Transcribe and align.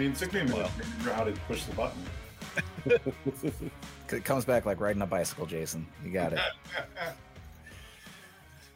mean, 0.00 0.12
it 0.12 0.16
took 0.16 0.32
me 0.32 0.40
a 0.40 0.44
minute 0.44 0.70
to 0.78 0.82
remember 0.82 1.12
how 1.12 1.24
to 1.24 1.32
push 1.46 1.64
the 1.64 1.74
button. 1.74 2.02
It 4.12 4.24
comes 4.24 4.44
back 4.44 4.66
like 4.66 4.80
riding 4.80 5.02
a 5.02 5.06
bicycle, 5.06 5.46
Jason. 5.46 5.86
You 6.04 6.10
got 6.10 6.32
it. 6.32 6.40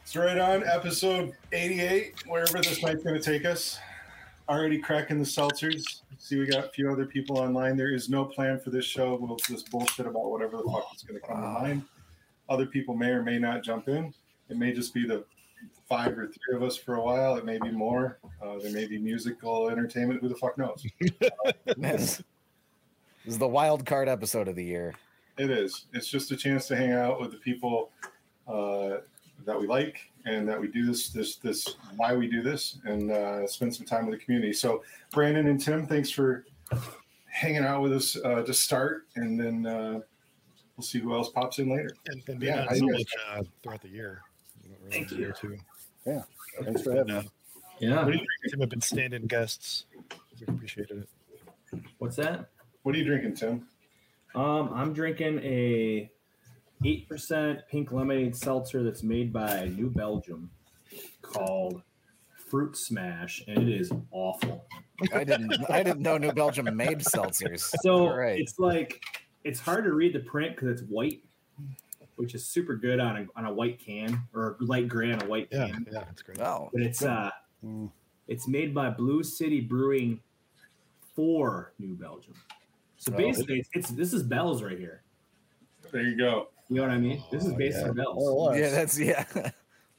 It's 0.01 0.15
right 0.15 0.37
on 0.37 0.63
episode 0.65 1.33
88, 1.51 2.27
wherever 2.27 2.61
this 2.61 2.81
night's 2.83 3.03
going 3.03 3.19
to 3.19 3.21
take 3.21 3.43
us. 3.43 3.79
Already 4.47 4.77
cracking 4.77 5.17
the 5.17 5.25
seltzers. 5.25 6.03
See, 6.19 6.37
we 6.37 6.45
got 6.45 6.65
a 6.65 6.69
few 6.69 6.91
other 6.91 7.07
people 7.07 7.39
online. 7.39 7.75
There 7.75 7.91
is 7.91 8.07
no 8.07 8.23
plan 8.23 8.59
for 8.59 8.69
this 8.69 8.85
show. 8.85 9.15
We'll 9.19 9.35
just 9.37 9.71
bullshit 9.71 10.05
about 10.05 10.29
whatever 10.29 10.57
the 10.57 10.63
fuck 10.63 10.91
is 10.95 11.01
going 11.01 11.19
to 11.19 11.27
come 11.27 11.41
to 11.41 11.47
mind. 11.47 11.83
Other 12.47 12.67
people 12.67 12.95
may 12.95 13.09
or 13.09 13.23
may 13.23 13.39
not 13.39 13.63
jump 13.63 13.89
in. 13.89 14.13
It 14.47 14.57
may 14.57 14.73
just 14.73 14.93
be 14.93 15.07
the 15.07 15.25
five 15.87 16.17
or 16.17 16.27
three 16.27 16.55
of 16.55 16.63
us 16.63 16.75
for 16.75 16.95
a 16.95 17.01
while. 17.03 17.35
It 17.37 17.45
may 17.45 17.59
be 17.59 17.71
more. 17.71 18.19
Uh, 18.41 18.57
there 18.61 18.71
may 18.71 18.87
be 18.87 18.97
musical 18.97 19.69
entertainment. 19.69 20.21
Who 20.21 20.29
the 20.29 20.35
fuck 20.35 20.57
knows? 20.57 20.85
this 21.77 22.23
is 23.25 23.37
the 23.37 23.47
wild 23.47 23.85
card 23.85 24.07
episode 24.07 24.47
of 24.47 24.55
the 24.55 24.63
year. 24.63 24.93
It 25.37 25.49
is. 25.49 25.85
It's 25.93 26.07
just 26.07 26.31
a 26.31 26.37
chance 26.37 26.67
to 26.67 26.75
hang 26.75 26.91
out 26.91 27.19
with 27.19 27.31
the 27.31 27.37
people 27.37 27.91
uh, 28.47 28.97
that 29.45 29.59
we 29.59 29.67
like 29.67 30.11
and 30.25 30.47
that 30.47 30.59
we 30.59 30.67
do 30.67 30.85
this, 30.85 31.09
this, 31.09 31.35
this, 31.35 31.75
why 31.97 32.15
we 32.15 32.27
do 32.27 32.41
this, 32.41 32.79
and 32.85 33.11
uh, 33.11 33.45
spend 33.47 33.75
some 33.75 33.85
time 33.85 34.07
with 34.07 34.17
the 34.17 34.25
community. 34.25 34.53
So, 34.53 34.83
Brandon 35.11 35.47
and 35.47 35.59
Tim, 35.59 35.85
thanks 35.85 36.09
for 36.09 36.45
hanging 37.27 37.63
out 37.63 37.81
with 37.81 37.93
us 37.93 38.17
uh, 38.23 38.41
to 38.43 38.53
start, 38.53 39.07
and 39.15 39.39
then 39.39 39.65
uh, 39.65 39.99
we'll 40.77 40.83
see 40.83 40.99
who 40.99 41.13
else 41.13 41.29
pops 41.29 41.59
in 41.59 41.69
later. 41.69 41.89
And, 42.07 42.23
and 42.27 42.41
Yeah, 42.41 42.71
so 42.73 42.85
much 42.85 43.03
uh, 43.29 43.43
throughout 43.61 43.81
the 43.81 43.89
year. 43.89 44.21
You 44.63 44.71
know, 44.71 44.77
Thank 44.89 45.11
you. 45.11 45.17
year 45.17 45.35
too. 45.39 45.57
Yeah. 46.05 46.21
Thanks 46.63 46.81
for 46.83 46.95
having 46.95 47.15
me. 47.15 47.29
Yeah. 47.79 48.03
What 48.05 48.13
are 48.13 48.17
you, 48.17 48.25
Tim 48.49 48.59
have 48.61 48.69
been 48.69 48.81
stand-in 48.81 49.27
guests. 49.27 49.85
We 50.39 50.53
appreciated 50.53 50.99
it. 51.03 51.79
What's 51.97 52.15
that? 52.17 52.49
what 52.83 52.93
are 52.93 52.97
you 52.99 53.05
drinking, 53.05 53.33
Tim? 53.35 53.67
Um, 54.35 54.69
I'm 54.73 54.93
drinking 54.93 55.39
a 55.39 56.11
eight 56.85 57.09
percent 57.09 57.61
pink 57.71 57.91
lemonade 57.91 58.35
seltzer 58.35 58.83
that's 58.83 59.01
made 59.01 59.33
by 59.33 59.65
New 59.69 59.89
Belgium 59.89 60.51
called 61.21 61.81
Fruit 62.49 62.77
Smash, 62.77 63.41
and 63.47 63.57
it 63.57 63.69
is 63.81 63.91
awful. 64.11 64.67
I 65.13 65.23
didn't. 65.23 65.53
I 65.69 65.81
didn't 65.83 66.01
know 66.01 66.17
New 66.17 66.31
Belgium 66.31 66.73
made 66.77 66.99
seltzers. 66.99 67.73
So 67.81 68.07
Right. 68.15 68.39
it's 68.39 68.59
like 68.59 69.01
it's 69.43 69.59
hard 69.59 69.83
to 69.85 69.93
read 69.93 70.13
the 70.13 70.19
print 70.19 70.55
because 70.55 70.69
it's 70.79 70.87
white, 70.89 71.23
which 72.15 72.33
is 72.35 72.45
super 72.45 72.75
good 72.75 72.99
on 72.99 73.17
a 73.17 73.27
on 73.39 73.45
a 73.45 73.53
white 73.53 73.79
can 73.79 74.21
or 74.33 74.57
light 74.59 74.87
gray 74.87 75.11
on 75.11 75.21
a 75.21 75.25
white 75.25 75.47
Yeah, 75.51 75.67
can. 75.67 75.87
yeah, 75.91 76.03
it's 76.11 76.21
great. 76.21 76.39
Oh, 76.39 76.69
But 76.73 76.81
it's 76.81 77.03
uh, 77.03 77.31
Mm. 77.63 77.89
it's 78.27 78.47
made 78.47 78.73
by 78.75 78.89
Blue 78.89 79.23
City 79.23 79.59
Brewing 79.61 80.19
for 81.15 81.73
New 81.79 81.95
Belgium. 81.95 82.35
So 82.97 83.11
Oh. 83.13 83.17
basically, 83.17 83.59
it's, 83.59 83.69
it's 83.73 83.89
this 83.91 84.13
is 84.13 84.23
Bell's 84.23 84.61
right 84.63 84.77
here. 84.77 85.01
There 85.91 86.01
you 86.03 86.17
go. 86.17 86.49
You 86.69 86.77
know 86.77 86.81
what 86.83 86.91
I 86.91 86.97
mean? 86.97 87.23
This 87.31 87.45
is 87.45 87.53
Oh, 87.53 87.55
based 87.55 87.77
yeah. 87.79 87.89
on 87.89 87.95
Bell's. 87.95 88.15
More 88.17 88.55
yeah. 88.55 88.69
That's 88.69 88.99
yeah. 88.99 89.25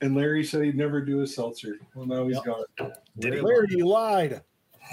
And 0.02 0.14
Larry 0.14 0.44
said 0.44 0.62
he'd 0.62 0.76
never 0.76 1.00
do 1.00 1.22
a 1.22 1.26
seltzer. 1.26 1.78
Well, 1.94 2.04
now 2.04 2.26
he's 2.26 2.36
Yep. 2.36 2.44
gone. 2.44 2.92
Did 3.18 3.32
he? 3.34 3.40
Larry, 3.40 3.66
you 3.70 3.86
lied. 3.86 4.42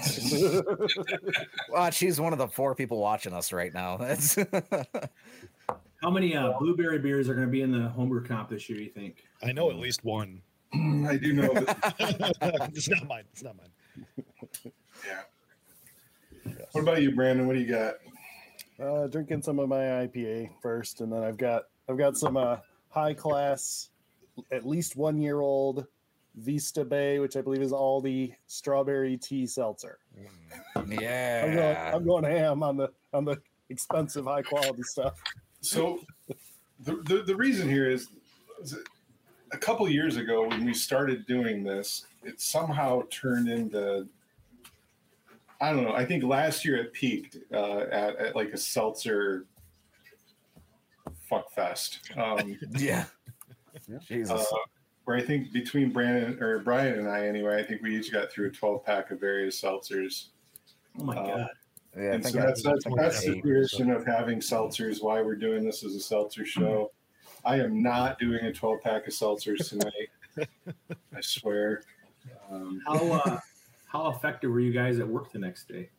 Watch, 1.68 1.98
he's 1.98 2.18
one 2.18 2.32
of 2.32 2.38
the 2.38 2.48
four 2.48 2.74
people 2.74 2.98
watching 2.98 3.34
us 3.34 3.52
right 3.52 3.72
now. 3.74 3.98
That's 3.98 4.36
How 6.04 6.10
many 6.10 6.36
uh, 6.36 6.52
blueberry 6.58 6.98
beers 6.98 7.30
are 7.30 7.34
going 7.34 7.46
to 7.46 7.50
be 7.50 7.62
in 7.62 7.72
the 7.72 7.88
homebrew 7.88 8.22
comp 8.22 8.50
this 8.50 8.68
year? 8.68 8.78
You 8.78 8.90
think? 8.90 9.24
I 9.42 9.52
know 9.52 9.70
at 9.70 9.76
least 9.76 10.04
one. 10.04 10.42
I 10.74 11.16
do 11.16 11.32
know 11.32 11.50
that. 11.54 11.94
it's 12.74 12.90
not 12.90 13.08
mine. 13.08 13.24
It's 13.32 13.42
not 13.42 13.56
mine. 13.56 14.74
yeah. 15.06 16.52
What 16.72 16.82
about 16.82 17.00
you, 17.00 17.14
Brandon? 17.14 17.46
What 17.46 17.54
do 17.54 17.60
you 17.60 17.66
got? 17.66 17.94
Uh, 18.78 19.06
drinking 19.06 19.40
some 19.40 19.58
of 19.58 19.70
my 19.70 19.78
IPA 19.78 20.50
first, 20.60 21.00
and 21.00 21.10
then 21.10 21.22
I've 21.22 21.38
got 21.38 21.62
I've 21.88 21.96
got 21.96 22.18
some 22.18 22.36
uh, 22.36 22.58
high 22.90 23.14
class, 23.14 23.88
at 24.52 24.66
least 24.66 24.96
one 24.96 25.18
year 25.18 25.40
old 25.40 25.86
Vista 26.34 26.84
Bay, 26.84 27.18
which 27.18 27.34
I 27.34 27.40
believe 27.40 27.62
is 27.62 27.72
all 27.72 28.02
the 28.02 28.30
strawberry 28.46 29.16
tea 29.16 29.46
seltzer. 29.46 30.00
I'm 30.76 30.84
going, 30.84 31.00
yeah. 31.00 31.92
I'm 31.94 32.04
going 32.04 32.24
ham 32.24 32.62
on 32.62 32.76
the 32.76 32.90
on 33.14 33.24
the 33.24 33.40
expensive 33.70 34.26
high 34.26 34.42
quality 34.42 34.82
stuff. 34.82 35.14
So, 35.64 36.00
the, 36.80 36.96
the, 37.04 37.22
the 37.26 37.34
reason 37.36 37.68
here 37.68 37.88
is, 37.90 38.08
is 38.62 38.76
a 39.52 39.56
couple 39.58 39.88
years 39.88 40.16
ago 40.16 40.46
when 40.48 40.64
we 40.64 40.74
started 40.74 41.26
doing 41.26 41.64
this, 41.64 42.06
it 42.22 42.40
somehow 42.40 43.02
turned 43.10 43.48
into. 43.48 44.06
I 45.60 45.72
don't 45.72 45.84
know. 45.84 45.94
I 45.94 46.04
think 46.04 46.24
last 46.24 46.64
year 46.64 46.76
it 46.76 46.92
peaked 46.92 47.38
uh, 47.52 47.80
at, 47.90 48.16
at 48.16 48.36
like 48.36 48.50
a 48.52 48.56
seltzer 48.58 49.46
fuck 51.28 51.50
fest. 51.52 52.00
Um, 52.16 52.58
Yeah. 52.76 53.04
Jesus. 54.06 54.30
uh, 54.30 54.56
where 55.04 55.16
I 55.16 55.22
think 55.22 55.52
between 55.52 55.90
Brandon 55.90 56.42
or 56.42 56.60
Brian 56.60 56.98
and 56.98 57.08
I, 57.08 57.26
anyway, 57.26 57.58
I 57.58 57.62
think 57.62 57.82
we 57.82 57.96
each 57.96 58.12
got 58.12 58.30
through 58.30 58.48
a 58.48 58.50
12 58.50 58.84
pack 58.84 59.10
of 59.10 59.20
various 59.20 59.60
seltzers. 59.60 60.28
Oh 60.98 61.04
my 61.04 61.16
Uh, 61.16 61.26
god! 61.36 61.50
Yeah, 61.96 62.02
I 62.02 62.14
and 62.14 62.22
think 62.22 62.34
so 62.34 62.42
I- 62.42 62.46
that's, 62.46 62.62
that's, 62.62 62.84
that's 62.96 63.24
the 63.24 63.36
ate. 63.36 63.42
tradition 63.42 63.90
of 63.90 64.04
having 64.06 64.38
seltzers, 64.40 65.02
why 65.02 65.22
we're 65.22 65.36
doing 65.36 65.64
this 65.64 65.84
as 65.84 65.94
a 65.94 66.00
seltzer 66.00 66.44
show. 66.44 66.90
I 67.44 67.60
am 67.60 67.82
not 67.82 68.18
doing 68.18 68.44
a 68.44 68.52
12 68.52 68.80
pack 68.82 69.06
of 69.06 69.12
seltzers 69.12 69.68
tonight. 69.68 70.48
I 71.14 71.20
swear. 71.20 71.82
Um, 72.50 72.80
How 72.86 73.12
uh, 73.12 73.40
how 73.86 74.08
effective 74.08 74.50
were 74.50 74.60
you 74.60 74.72
guys 74.72 74.98
at 74.98 75.06
work 75.06 75.30
the 75.30 75.38
next 75.38 75.68
day? 75.68 75.90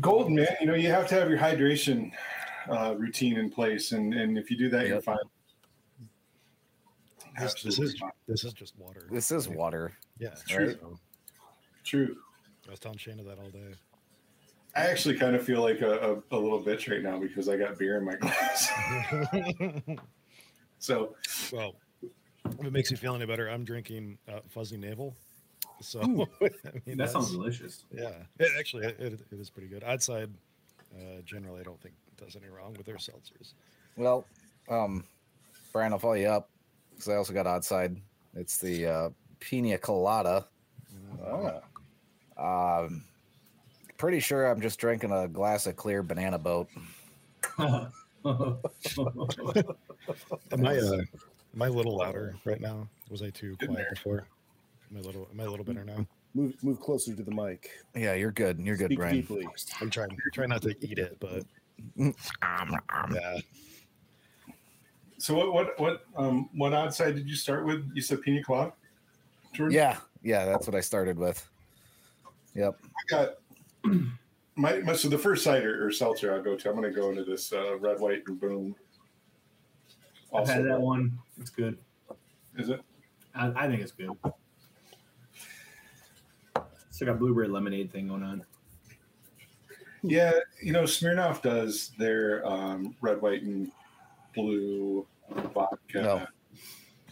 golden, 0.00 0.34
man. 0.34 0.48
You 0.60 0.66
know, 0.66 0.74
you 0.74 0.88
have 0.90 1.06
to 1.08 1.14
have 1.14 1.28
your 1.28 1.38
hydration 1.38 2.10
uh, 2.70 2.94
routine 2.96 3.36
in 3.36 3.50
place. 3.50 3.92
And, 3.92 4.14
and 4.14 4.36
if 4.38 4.50
you 4.50 4.56
do 4.56 4.68
that, 4.70 4.86
you're 4.86 5.00
fine. 5.00 5.16
This, 7.38 7.54
this 7.54 7.64
Absolutely 7.66 7.84
is 7.94 7.98
fine. 8.00 8.10
this 8.28 8.44
is 8.44 8.52
just 8.52 8.78
water. 8.78 9.06
This 9.10 9.30
is 9.30 9.48
water. 9.48 9.92
Yeah, 10.18 10.34
True. 10.48 10.72
so 10.80 10.98
True. 11.84 12.16
I 12.70 12.72
was 12.72 12.78
telling 12.78 12.98
Shana 12.98 13.26
that 13.26 13.40
all 13.40 13.50
day. 13.50 13.74
I 14.76 14.82
actually 14.82 15.18
kind 15.18 15.34
of 15.34 15.42
feel 15.42 15.60
like 15.60 15.80
a, 15.80 16.22
a, 16.30 16.36
a 16.36 16.38
little 16.38 16.62
bitch 16.62 16.88
right 16.88 17.02
now 17.02 17.18
because 17.18 17.48
I 17.48 17.56
got 17.56 17.76
beer 17.76 17.98
in 17.98 18.04
my 18.04 18.14
glass. 18.14 18.68
so, 20.78 21.16
Well, 21.52 21.74
if 22.04 22.64
it 22.64 22.72
makes 22.72 22.92
you 22.92 22.96
feel 22.96 23.16
any 23.16 23.26
better, 23.26 23.48
I'm 23.48 23.64
drinking 23.64 24.18
uh, 24.28 24.38
fuzzy 24.48 24.76
navel. 24.76 25.16
So 25.80 26.00
I 26.40 26.50
mean, 26.86 26.96
That 26.96 27.10
sounds 27.10 27.32
delicious. 27.32 27.86
Yeah, 27.92 28.12
it, 28.38 28.52
actually, 28.56 28.86
it, 28.86 29.00
it, 29.00 29.20
it 29.32 29.40
is 29.40 29.50
pretty 29.50 29.66
good. 29.66 29.82
Odd 29.82 30.00
Side, 30.00 30.30
uh, 30.94 31.22
generally, 31.24 31.62
I 31.62 31.64
don't 31.64 31.80
think 31.80 31.96
does 32.18 32.36
any 32.36 32.50
wrong 32.50 32.74
with 32.74 32.86
their 32.86 32.98
seltzers. 32.98 33.54
Well, 33.96 34.24
um, 34.68 35.04
Brian, 35.72 35.92
I'll 35.92 35.98
follow 35.98 36.14
you 36.14 36.28
up 36.28 36.50
because 36.92 37.08
I 37.08 37.16
also 37.16 37.32
got 37.32 37.48
Odd 37.48 37.64
Side. 37.64 37.96
It's 38.36 38.58
the 38.58 38.86
uh, 38.86 39.10
pina 39.40 39.76
colada. 39.76 40.46
Ah, 41.26 41.60
Um, 42.40 43.04
pretty 43.98 44.20
sure 44.20 44.46
I'm 44.46 44.60
just 44.60 44.78
drinking 44.78 45.12
a 45.12 45.28
glass 45.28 45.66
of 45.66 45.76
clear 45.76 46.02
banana 46.02 46.38
boat. 46.38 46.68
Am 47.58 47.86
I 50.66 50.76
uh, 50.78 51.00
am 51.54 51.62
I 51.62 51.66
a 51.66 51.70
little 51.70 51.96
louder 51.96 52.36
right 52.44 52.60
now? 52.60 52.86
Was 53.10 53.22
I 53.22 53.30
too 53.30 53.56
quiet 53.64 53.86
before? 53.90 54.26
Am 54.90 54.98
I 54.98 55.00
a 55.00 55.02
little 55.02 55.28
am 55.32 55.40
I 55.40 55.44
a 55.44 55.50
little 55.50 55.64
better 55.64 55.84
now? 55.84 56.06
move 56.34 56.54
move 56.62 56.80
closer 56.80 57.14
to 57.14 57.22
the 57.22 57.30
mic. 57.30 57.70
Yeah, 57.94 58.14
you're 58.14 58.30
good. 58.30 58.58
You're 58.60 58.76
good, 58.76 58.88
Speak 58.88 58.98
Brian. 58.98 59.14
deeply. 59.16 59.48
I'm 59.80 59.90
trying 59.90 60.16
trying 60.32 60.50
not 60.50 60.62
to 60.62 60.74
eat 60.80 60.98
it, 60.98 61.16
but 61.18 61.44
yeah, 61.96 63.38
so 65.20 65.34
what, 65.34 65.52
what, 65.52 65.80
what, 65.80 66.00
um, 66.16 66.48
what 66.54 66.72
odd 66.72 66.94
side 66.94 67.14
did 67.14 67.28
you 67.28 67.36
start 67.36 67.66
with? 67.66 67.90
You 67.94 68.00
said 68.00 68.22
pina 68.22 68.42
colada? 68.42 68.72
Jordan? 69.52 69.74
Yeah, 69.74 69.98
yeah, 70.22 70.46
that's 70.46 70.66
what 70.66 70.74
I 70.74 70.80
started 70.80 71.18
with. 71.18 71.46
Yep. 72.54 72.76
I 72.84 73.02
got 73.08 73.28
my, 74.56 74.78
my 74.80 74.92
so 74.94 75.08
the 75.08 75.18
first 75.18 75.44
cider 75.44 75.84
or 75.84 75.90
seltzer 75.90 76.34
I'll 76.34 76.42
go 76.42 76.56
to. 76.56 76.68
I'm 76.68 76.76
going 76.76 76.92
to 76.92 76.98
go 76.98 77.10
into 77.10 77.24
this 77.24 77.52
uh, 77.52 77.78
red, 77.78 78.00
white, 78.00 78.22
and 78.26 78.40
boom. 78.40 78.74
I've 80.34 80.48
had 80.48 80.64
that 80.66 80.80
one. 80.80 81.18
It's 81.40 81.50
good. 81.50 81.78
is 82.56 82.68
it? 82.68 82.80
I, 83.34 83.52
I 83.56 83.66
think 83.68 83.82
it's 83.82 83.92
good. 83.92 84.10
It's 86.88 87.00
like 87.00 87.10
a 87.10 87.14
blueberry 87.14 87.48
lemonade 87.48 87.92
thing 87.92 88.08
going 88.08 88.22
on. 88.22 88.44
Yeah, 90.02 90.32
you 90.62 90.72
know, 90.72 90.84
Smirnoff 90.84 91.42
does 91.42 91.92
their 91.98 92.46
um, 92.46 92.94
red, 93.00 93.20
white, 93.20 93.42
and 93.42 93.70
blue 94.34 95.06
vodka 95.52 95.76
No. 96.02 96.26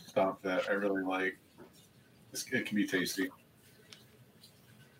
stuff 0.07 0.41
that 0.43 0.69
I 0.69 0.73
really 0.73 1.03
like. 1.03 1.39
It's, 2.33 2.47
it 2.53 2.67
can 2.67 2.77
be 2.77 2.87
tasty. 2.87 3.29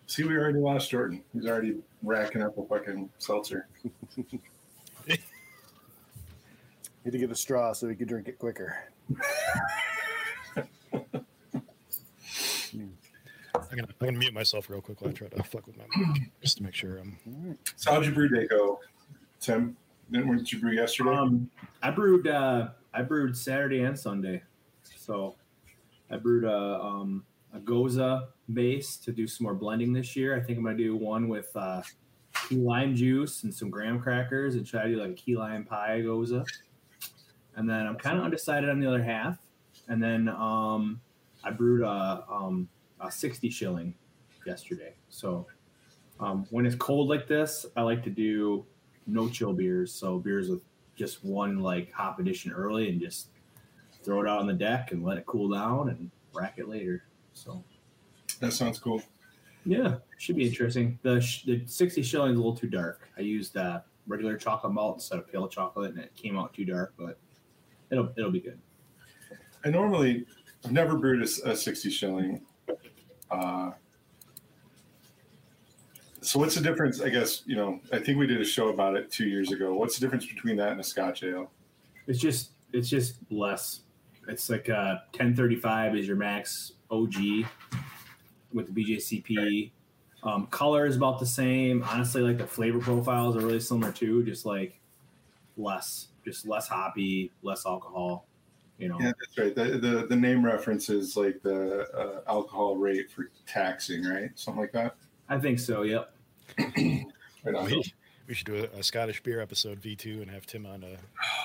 See, 0.09 0.23
we 0.23 0.35
already 0.35 0.57
lost 0.57 0.89
Jordan. 0.89 1.23
He's 1.33 1.45
already 1.45 1.77
racking 2.01 2.41
up 2.41 2.57
a 2.57 2.65
fucking 2.65 3.11
seltzer. 3.19 3.67
Need 5.07 5.19
to 7.11 7.17
get 7.19 7.29
a 7.29 7.35
straw 7.35 7.73
so 7.73 7.85
we 7.85 7.95
can 7.95 8.07
drink 8.07 8.27
it 8.27 8.39
quicker. 8.39 8.75
I'm 9.05 10.73
gonna, 13.69 13.83
I'm 13.83 13.87
gonna 13.99 14.17
mute 14.17 14.33
myself 14.33 14.67
real 14.67 14.81
quick 14.81 14.99
while 14.99 15.11
I 15.11 15.13
try 15.13 15.27
to 15.27 15.43
fuck 15.43 15.67
with 15.67 15.77
my 15.77 15.83
mic 15.95 16.31
just 16.41 16.57
to 16.57 16.63
make 16.63 16.73
sure 16.73 16.97
I'm. 16.97 17.59
So 17.75 17.91
how'd 17.91 18.03
your 18.03 18.15
brew 18.15 18.29
day 18.29 18.47
go, 18.47 18.79
Tim? 19.39 19.77
Didn't 20.09 20.27
what 20.27 20.39
did 20.39 20.51
you 20.51 20.59
brew 20.59 20.71
yesterday? 20.71 21.11
Um, 21.11 21.51
I 21.83 21.91
brewed. 21.91 22.25
Uh, 22.25 22.69
I 22.95 23.03
brewed 23.03 23.37
Saturday 23.37 23.81
and 23.81 23.97
Sunday, 23.97 24.41
so 24.81 25.35
I 26.09 26.17
brewed 26.17 26.45
a 26.45 26.81
um, 26.81 27.23
a 27.53 27.59
Gose 27.59 28.23
base 28.53 28.97
to 28.97 29.11
do 29.11 29.27
some 29.27 29.45
more 29.45 29.53
blending 29.53 29.93
this 29.93 30.15
year. 30.15 30.35
I 30.35 30.41
think 30.41 30.57
I'm 30.57 30.63
gonna 30.63 30.77
do 30.77 30.95
one 30.95 31.27
with 31.27 31.49
uh, 31.55 31.81
key 32.47 32.57
lime 32.57 32.95
juice 32.95 33.43
and 33.43 33.53
some 33.53 33.69
graham 33.69 33.99
crackers, 33.99 34.55
and 34.55 34.65
try 34.65 34.83
to 34.83 34.89
do 34.89 35.01
like 35.01 35.11
a 35.11 35.13
key 35.13 35.35
lime 35.35 35.65
pie 35.65 36.01
Gose. 36.01 36.43
And 37.55 37.69
then 37.69 37.85
I'm 37.87 37.95
kind 37.95 38.17
of 38.17 38.23
undecided 38.23 38.69
on 38.69 38.79
the 38.79 38.87
other 38.87 39.03
half. 39.03 39.37
And 39.87 40.01
then 40.01 40.29
um, 40.29 41.01
I 41.43 41.51
brewed 41.51 41.81
a, 41.81 42.23
um, 42.29 42.69
a 43.01 43.11
60 43.11 43.49
shilling 43.49 43.93
yesterday. 44.45 44.93
So 45.09 45.47
um, 46.19 46.45
when 46.51 46.65
it's 46.65 46.75
cold 46.75 47.09
like 47.09 47.27
this, 47.27 47.65
I 47.75 47.81
like 47.81 48.03
to 48.03 48.09
do 48.09 48.65
no 49.07 49.27
chill 49.27 49.53
beers. 49.53 49.91
So 49.91 50.19
beers 50.19 50.49
with 50.49 50.61
just 50.95 51.23
one 51.23 51.59
like 51.59 51.91
hop 51.91 52.19
addition 52.19 52.51
early 52.51 52.89
and 52.89 53.01
just 53.01 53.29
throw 54.03 54.21
it 54.21 54.27
out 54.27 54.39
on 54.39 54.47
the 54.47 54.53
deck 54.53 54.91
and 54.91 55.03
let 55.03 55.17
it 55.17 55.25
cool 55.25 55.49
down 55.49 55.89
and 55.89 56.11
rack 56.33 56.55
it 56.57 56.69
later. 56.69 57.03
So 57.33 57.63
that 58.39 58.53
sounds 58.53 58.79
cool. 58.79 59.01
yeah, 59.65 59.95
should 60.17 60.35
be 60.35 60.47
interesting. 60.47 60.97
The 61.03 61.19
sh- 61.19 61.43
the 61.43 61.63
60 61.65 62.01
shilling 62.03 62.31
is 62.31 62.37
a 62.37 62.39
little 62.39 62.55
too 62.55 62.67
dark. 62.69 63.09
I 63.17 63.21
used 63.21 63.57
uh, 63.57 63.81
regular 64.07 64.37
chocolate 64.37 64.73
malt 64.73 64.97
instead 64.97 65.19
of 65.19 65.31
pale 65.31 65.47
chocolate, 65.47 65.91
and 65.91 65.99
it 65.99 66.15
came 66.15 66.37
out 66.37 66.53
too 66.53 66.65
dark, 66.65 66.93
but 66.97 67.17
it'll 67.91 68.11
it'll 68.17 68.31
be 68.31 68.39
good. 68.39 68.59
I 69.63 69.69
normally 69.69 70.25
I've 70.65 70.71
never 70.71 70.97
brewed 70.97 71.21
a 71.21 71.55
sixty 71.55 71.89
shilling. 71.89 72.41
Uh, 73.29 73.71
so 76.21 76.39
what's 76.39 76.55
the 76.55 76.61
difference? 76.61 77.01
I 77.01 77.09
guess 77.09 77.43
you 77.45 77.55
know. 77.55 77.79
I 77.91 77.99
think 77.99 78.17
we 78.17 78.27
did 78.27 78.41
a 78.41 78.45
show 78.45 78.69
about 78.69 78.95
it 78.95 79.11
two 79.11 79.27
years 79.27 79.51
ago. 79.51 79.73
What's 79.73 79.97
the 79.97 80.05
difference 80.05 80.25
between 80.25 80.57
that 80.57 80.71
and 80.71 80.79
a 80.79 80.83
Scotch 80.83 81.23
ale? 81.23 81.51
It's 82.07 82.19
just 82.19 82.51
it's 82.73 82.89
just 82.89 83.15
less. 83.29 83.81
It's 84.27 84.49
like 84.49 84.69
uh 84.69 84.97
1035 85.11 85.95
is 85.95 86.07
your 86.07 86.17
max 86.17 86.73
OG 86.91 87.13
with 88.53 88.73
the 88.73 88.83
BJCP. 88.83 89.71
Um, 90.23 90.47
color 90.47 90.85
is 90.85 90.97
about 90.97 91.19
the 91.19 91.25
same. 91.25 91.83
Honestly, 91.83 92.21
like 92.21 92.37
the 92.37 92.47
flavor 92.47 92.79
profiles 92.79 93.35
are 93.37 93.41
really 93.41 93.59
similar 93.59 93.91
too, 93.91 94.23
just 94.23 94.45
like 94.45 94.79
less, 95.57 96.07
just 96.25 96.47
less 96.47 96.67
hoppy, 96.67 97.31
less 97.41 97.65
alcohol. 97.65 98.25
You 98.77 98.89
know, 98.89 98.97
Yeah, 98.99 99.11
that's 99.19 99.37
right. 99.37 99.55
The 99.55 99.77
the, 99.77 100.07
the 100.07 100.15
name 100.15 100.45
references 100.45 101.15
like 101.17 101.41
the 101.41 101.87
uh, 101.93 102.21
alcohol 102.31 102.75
rate 102.75 103.11
for 103.11 103.29
taxing, 103.45 104.05
right? 104.05 104.31
Something 104.35 104.61
like 104.61 104.71
that. 104.73 104.95
I 105.27 105.37
think 105.37 105.59
so. 105.59 105.83
Yep. 105.83 106.13
Right 107.45 107.55
on. 107.55 107.71
We, 108.29 108.33
we 108.33 108.35
should 108.35 108.47
do 108.47 108.55
a, 108.57 108.79
a 108.79 108.83
Scottish 108.83 109.23
beer 109.23 109.41
episode 109.41 109.81
V2 109.81 110.21
and 110.21 110.29
have 110.29 110.45
Tim 110.45 110.65
on. 110.65 110.83
Uh, 110.83 110.87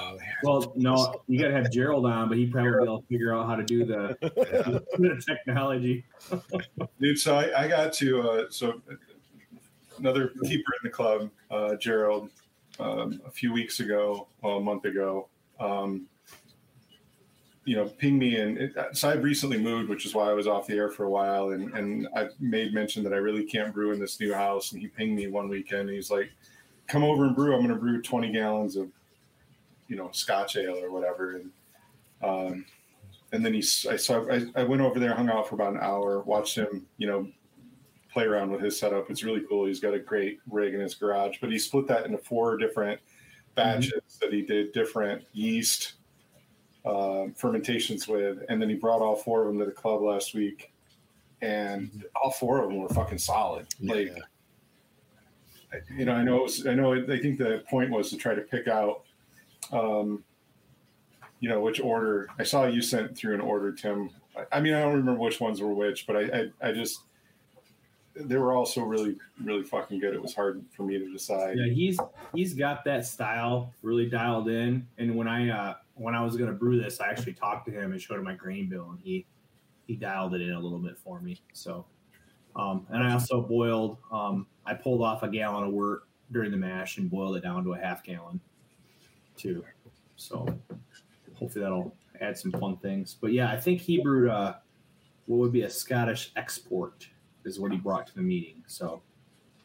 uh, 0.05 0.17
Well, 0.43 0.73
no, 0.77 1.23
you 1.27 1.41
got 1.41 1.49
to 1.49 1.55
have 1.55 1.71
Gerald 1.71 2.07
on, 2.07 2.29
but 2.29 2.37
he 2.37 2.47
probably 2.47 2.87
will 2.87 3.05
figure 3.09 3.35
out 3.35 3.47
how 3.47 3.57
to 3.57 3.65
do 3.65 3.85
the, 3.85 4.17
the 4.21 5.25
technology. 5.27 6.05
Dude, 7.01 7.19
so 7.19 7.37
I, 7.37 7.65
I 7.65 7.69
got 7.69 7.93
to 7.95 8.29
uh, 8.29 8.45
so 8.51 8.83
another 9.99 10.33
keeper 10.45 10.73
in 10.83 10.85
the 10.85 10.91
club, 10.91 11.31
uh, 11.51 11.77
Gerald, 11.77 12.31
um, 12.79 13.21
a 13.27 13.31
few 13.31 13.53
weeks 13.53 13.81
ago, 13.81 14.29
well, 14.43 14.59
a 14.59 14.61
month 14.61 14.85
ago, 14.85 15.29
um, 15.61 16.07
you 17.65 17.77
know, 17.77 17.87
pinged 17.87 18.19
me 18.19 18.37
and 18.37 18.59
it, 18.59 18.75
so 18.93 19.09
I've 19.09 19.23
recently 19.23 19.59
moved, 19.59 19.89
which 19.89 20.05
is 20.05 20.15
why 20.15 20.29
I 20.29 20.35
was 20.35 20.47
off 20.47 20.67
the 20.67 20.75
air 20.75 20.91
for 20.91 21.05
a 21.05 21.11
while, 21.11 21.51
and 21.51 21.73
and 21.73 22.09
I 22.15 22.29
made 22.41 22.75
mention 22.75 23.03
that 23.05 23.15
I 23.15 23.17
really 23.17 23.45
can't 23.45 23.73
brew 23.73 23.93
in 23.93 23.99
this 23.99 24.21
new 24.21 24.35
house, 24.35 24.73
and 24.73 24.83
he 24.83 24.89
pinged 24.89 25.17
me 25.17 25.29
one 25.29 25.49
weekend. 25.49 25.89
And 25.89 25.91
he's 25.91 26.11
like, 26.11 26.31
"Come 26.87 27.05
over 27.05 27.25
and 27.25 27.35
brew. 27.35 27.55
I'm 27.55 27.61
going 27.61 27.75
to 27.75 27.81
brew 27.81 28.03
20 28.03 28.33
gallons 28.33 28.77
of, 28.77 28.89
you 29.89 29.97
know, 29.97 30.11
Scotch 30.13 30.57
ale 30.57 30.77
or 30.77 30.91
whatever." 30.91 31.37
And 31.37 31.51
um, 32.23 32.65
and 33.33 33.45
then 33.45 33.53
he, 33.53 33.59
I 33.91 33.97
saw, 33.97 34.25
I, 34.31 34.47
I 34.55 34.63
went 34.63 34.81
over 34.81 35.01
there, 35.01 35.13
hung 35.15 35.29
out 35.29 35.49
for 35.49 35.57
about 35.57 35.73
an 35.73 35.81
hour, 35.81 36.21
watched 36.21 36.57
him, 36.57 36.87
you 36.99 37.09
know, 37.09 37.29
play 38.13 38.25
around 38.25 38.53
with 38.53 38.61
his 38.61 38.79
setup. 38.79 39.11
It's 39.11 39.25
really 39.25 39.43
cool. 39.49 39.67
He's 39.67 39.81
got 39.81 39.93
a 39.93 39.99
great 39.99 40.39
rig 40.49 40.73
in 40.73 40.81
his 40.81 40.95
garage, 40.95 41.39
but 41.41 41.51
he 41.51 41.59
split 41.59 41.89
that 41.89 42.07
into 42.07 42.17
four 42.17 42.57
different 42.57 43.01
batches 43.57 44.19
that 44.21 44.33
he 44.33 44.43
did 44.43 44.73
different 44.73 45.25
yeast 45.33 45.95
uh, 46.85 47.27
fermentations 47.37 48.07
with, 48.07 48.39
and 48.49 48.63
then 48.63 48.69
he 48.69 48.77
brought 48.77 49.01
all 49.01 49.17
four 49.17 49.43
of 49.43 49.49
them 49.49 49.59
to 49.59 49.65
the 49.65 49.73
club 49.73 50.01
last 50.01 50.35
week, 50.35 50.73
and 51.43 52.05
all 52.23 52.31
four 52.31 52.63
of 52.63 52.69
them 52.69 52.79
were 52.79 52.89
fucking 52.89 53.19
solid. 53.19 53.67
Like, 53.83 54.09
yeah. 54.15 54.23
You 55.97 56.05
know, 56.05 56.13
I 56.13 56.23
know, 56.23 56.43
was, 56.43 56.67
I 56.67 56.75
know. 56.75 56.95
I 56.95 57.19
think 57.19 57.39
the 57.39 57.63
point 57.69 57.91
was 57.91 58.11
to 58.11 58.17
try 58.17 58.35
to 58.35 58.41
pick 58.41 58.69
out, 58.69 59.03
um, 59.73 60.25
you 61.41 61.49
know, 61.49 61.61
which 61.61 61.81
order. 61.81 62.29
I 62.39 62.43
saw 62.43 62.67
you 62.67 62.83
sent 62.83 63.17
through 63.17 63.35
an 63.35 63.41
order, 63.41 63.73
Tim. 63.73 64.11
I, 64.37 64.59
I 64.59 64.61
mean, 64.61 64.75
I 64.75 64.81
don't 64.81 64.95
remember 64.95 65.21
which 65.21 65.41
ones 65.41 65.61
were 65.61 65.73
which, 65.73 66.07
but 66.07 66.17
I, 66.17 66.21
I, 66.21 66.69
I 66.69 66.73
just 66.73 67.01
they 68.17 68.37
were 68.37 68.53
all 68.53 68.67
so 68.67 68.83
really, 68.83 69.17
really 69.43 69.65
fucking 69.65 69.99
good. 69.99 70.15
It 70.15 70.23
was 70.23 70.35
hard 70.35 70.65
for 70.77 70.85
me 70.85 70.99
to 70.99 71.11
decide. 71.11 71.59
Yeah, 71.59 71.73
he's 71.73 71.99
he's 72.35 72.55
got 72.55 72.85
that 72.85 73.07
style 73.07 73.73
really 73.83 74.09
dialed 74.09 74.49
in. 74.49 74.87
And 74.99 75.17
when 75.17 75.29
I 75.29 75.51
uh 75.51 75.75
when 75.95 76.15
I 76.15 76.23
was 76.23 76.37
gonna 76.37 76.53
brew 76.53 76.81
this, 76.81 77.01
I 77.01 77.09
actually 77.09 77.35
talked 77.35 77.67
to 77.67 77.73
him 77.73 77.93
and 77.93 78.01
showed 78.01 78.19
him 78.19 78.25
my 78.25 78.35
grain 78.35 78.69
bill, 78.69 78.91
and 78.91 79.01
he 79.03 79.27
he 79.87 79.97
dialed 79.97 80.35
it 80.35 80.41
in 80.41 80.53
a 80.53 80.61
little 80.61 80.79
bit 80.79 80.97
for 80.97 81.21
me. 81.21 81.41
So, 81.53 81.85
um, 82.57 82.87
and 82.91 83.03
I 83.03 83.13
also 83.13 83.41
boiled. 83.43 83.99
Um, 84.11 84.47
I 84.67 84.75
pulled 84.75 85.03
off 85.03 85.23
a 85.23 85.29
gallon 85.29 85.65
of 85.65 85.73
wort 85.73 86.05
during 86.33 86.51
the 86.51 86.57
mash 86.57 86.99
and 86.99 87.11
boiled 87.11 87.37
it 87.37 87.43
down 87.43 87.65
to 87.65 87.75
a 87.75 87.79
half 87.79 88.03
gallon, 88.03 88.41
too. 89.37 89.65
So, 90.17 90.47
hopefully 91.35 91.63
that'll 91.63 91.95
add 92.21 92.39
some 92.39 92.53
fun 92.53 92.77
things. 92.79 93.17
But 93.21 93.33
yeah, 93.33 93.51
I 93.51 93.59
think 93.61 93.81
he 93.81 94.01
brewed 94.01 94.31
uh 94.31 94.55
what 95.27 95.39
would 95.39 95.53
be 95.53 95.63
a 95.63 95.71
Scottish 95.71 96.33
export 96.37 97.09
is 97.45 97.59
what 97.59 97.73
he 97.73 97.79
brought 97.79 98.07
to 98.07 98.15
the 98.15 98.23
meeting. 98.23 98.63
So 98.67 99.03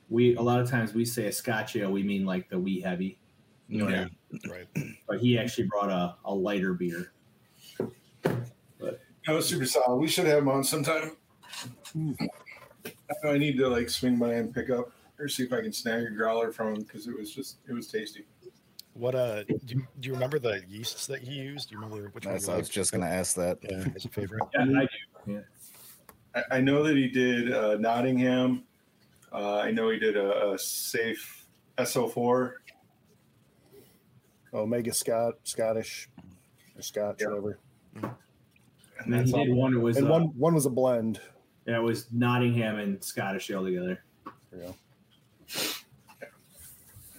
we 0.09 0.35
a 0.35 0.41
lot 0.41 0.59
of 0.59 0.69
times 0.69 0.93
we 0.93 1.05
say 1.05 1.27
a 1.27 1.31
Scotch 1.31 1.75
ale, 1.75 1.91
we 1.91 2.01
mean 2.03 2.25
like 2.25 2.49
the 2.49 2.59
wee 2.59 2.81
heavy. 2.81 3.19
You 3.67 3.77
know 3.77 3.85
what 3.85 3.93
I 3.93 3.97
Yeah. 3.97 4.07
mean? 4.31 4.41
Right. 4.49 4.97
But 5.07 5.19
he 5.19 5.37
actually 5.37 5.67
brought 5.67 5.89
a, 5.91 6.15
a 6.25 6.33
lighter 6.33 6.73
beer. 6.73 7.11
That 8.23 8.99
was 9.27 9.47
super 9.47 9.65
solid. 9.65 9.97
We 9.97 10.07
should 10.07 10.25
have 10.25 10.39
him 10.39 10.49
on 10.49 10.63
sometime. 10.63 11.17
I 13.23 13.27
I 13.29 13.37
need 13.37 13.57
to 13.57 13.67
like 13.67 13.89
swing 13.89 14.17
by 14.17 14.33
and 14.33 14.53
pick 14.53 14.69
up 14.69 14.91
or 15.19 15.27
see 15.27 15.43
if 15.43 15.53
I 15.53 15.61
can 15.61 15.73
snag 15.73 16.03
a 16.03 16.09
growler 16.11 16.51
from 16.51 16.75
him 16.75 16.81
because 16.83 17.07
it 17.07 17.17
was 17.17 17.33
just 17.33 17.57
it 17.67 17.73
was 17.73 17.87
tasty. 17.87 18.25
What 18.93 19.15
uh? 19.15 19.43
Do 19.43 19.55
you, 19.67 19.87
do 19.99 20.07
you 20.07 20.13
remember 20.13 20.39
the 20.39 20.61
yeasts 20.67 21.07
that 21.07 21.21
he 21.21 21.33
used? 21.33 21.69
Do 21.69 21.75
you 21.75 21.81
remember 21.81 22.09
which 22.09 22.25
That's, 22.25 22.47
one? 22.47 22.55
I 22.55 22.57
was 22.59 22.67
liked? 22.67 22.73
just 22.73 22.91
gonna 22.91 23.05
ask 23.07 23.35
that. 23.35 23.57
Yeah, 23.61 23.85
as 23.95 24.05
a 24.05 24.09
favorite. 24.09 24.43
Yeah, 24.53 24.61
I 24.61 24.65
do. 24.65 24.87
Yeah. 25.33 25.39
I, 26.35 26.57
I 26.57 26.61
know 26.61 26.83
that 26.83 26.95
he 26.95 27.07
did 27.07 27.51
uh, 27.53 27.75
Nottingham. 27.77 28.63
Uh, 29.31 29.57
I 29.59 29.71
know 29.71 29.89
he 29.89 29.99
did 29.99 30.17
a, 30.17 30.51
a 30.51 30.57
safe 30.59 31.45
SO4. 31.77 32.53
Omega 34.53 34.91
Scott, 34.93 35.35
Scottish, 35.43 36.09
or 36.75 36.81
Scotch, 36.81 37.17
Yeah. 37.21 37.27
whatever. 37.27 37.59
And 37.95 38.03
And 38.03 39.13
then 39.13 39.19
that's 39.19 39.31
he 39.31 39.45
did 39.45 39.55
one. 39.55 39.73
It 39.73 39.77
was 39.79 39.97
And 39.97 40.07
uh, 40.07 40.11
one 40.11 40.23
one 40.37 40.55
was 40.55 40.65
a 40.65 40.69
blend. 40.71 41.21
Yeah, 41.69 41.77
it 41.77 41.83
was 41.83 42.07
Nottingham 42.11 42.79
and 42.79 43.03
Scottish 43.03 43.51
ale 43.51 43.63
together. 43.63 44.03
You 44.51 44.63
know. 44.63 44.75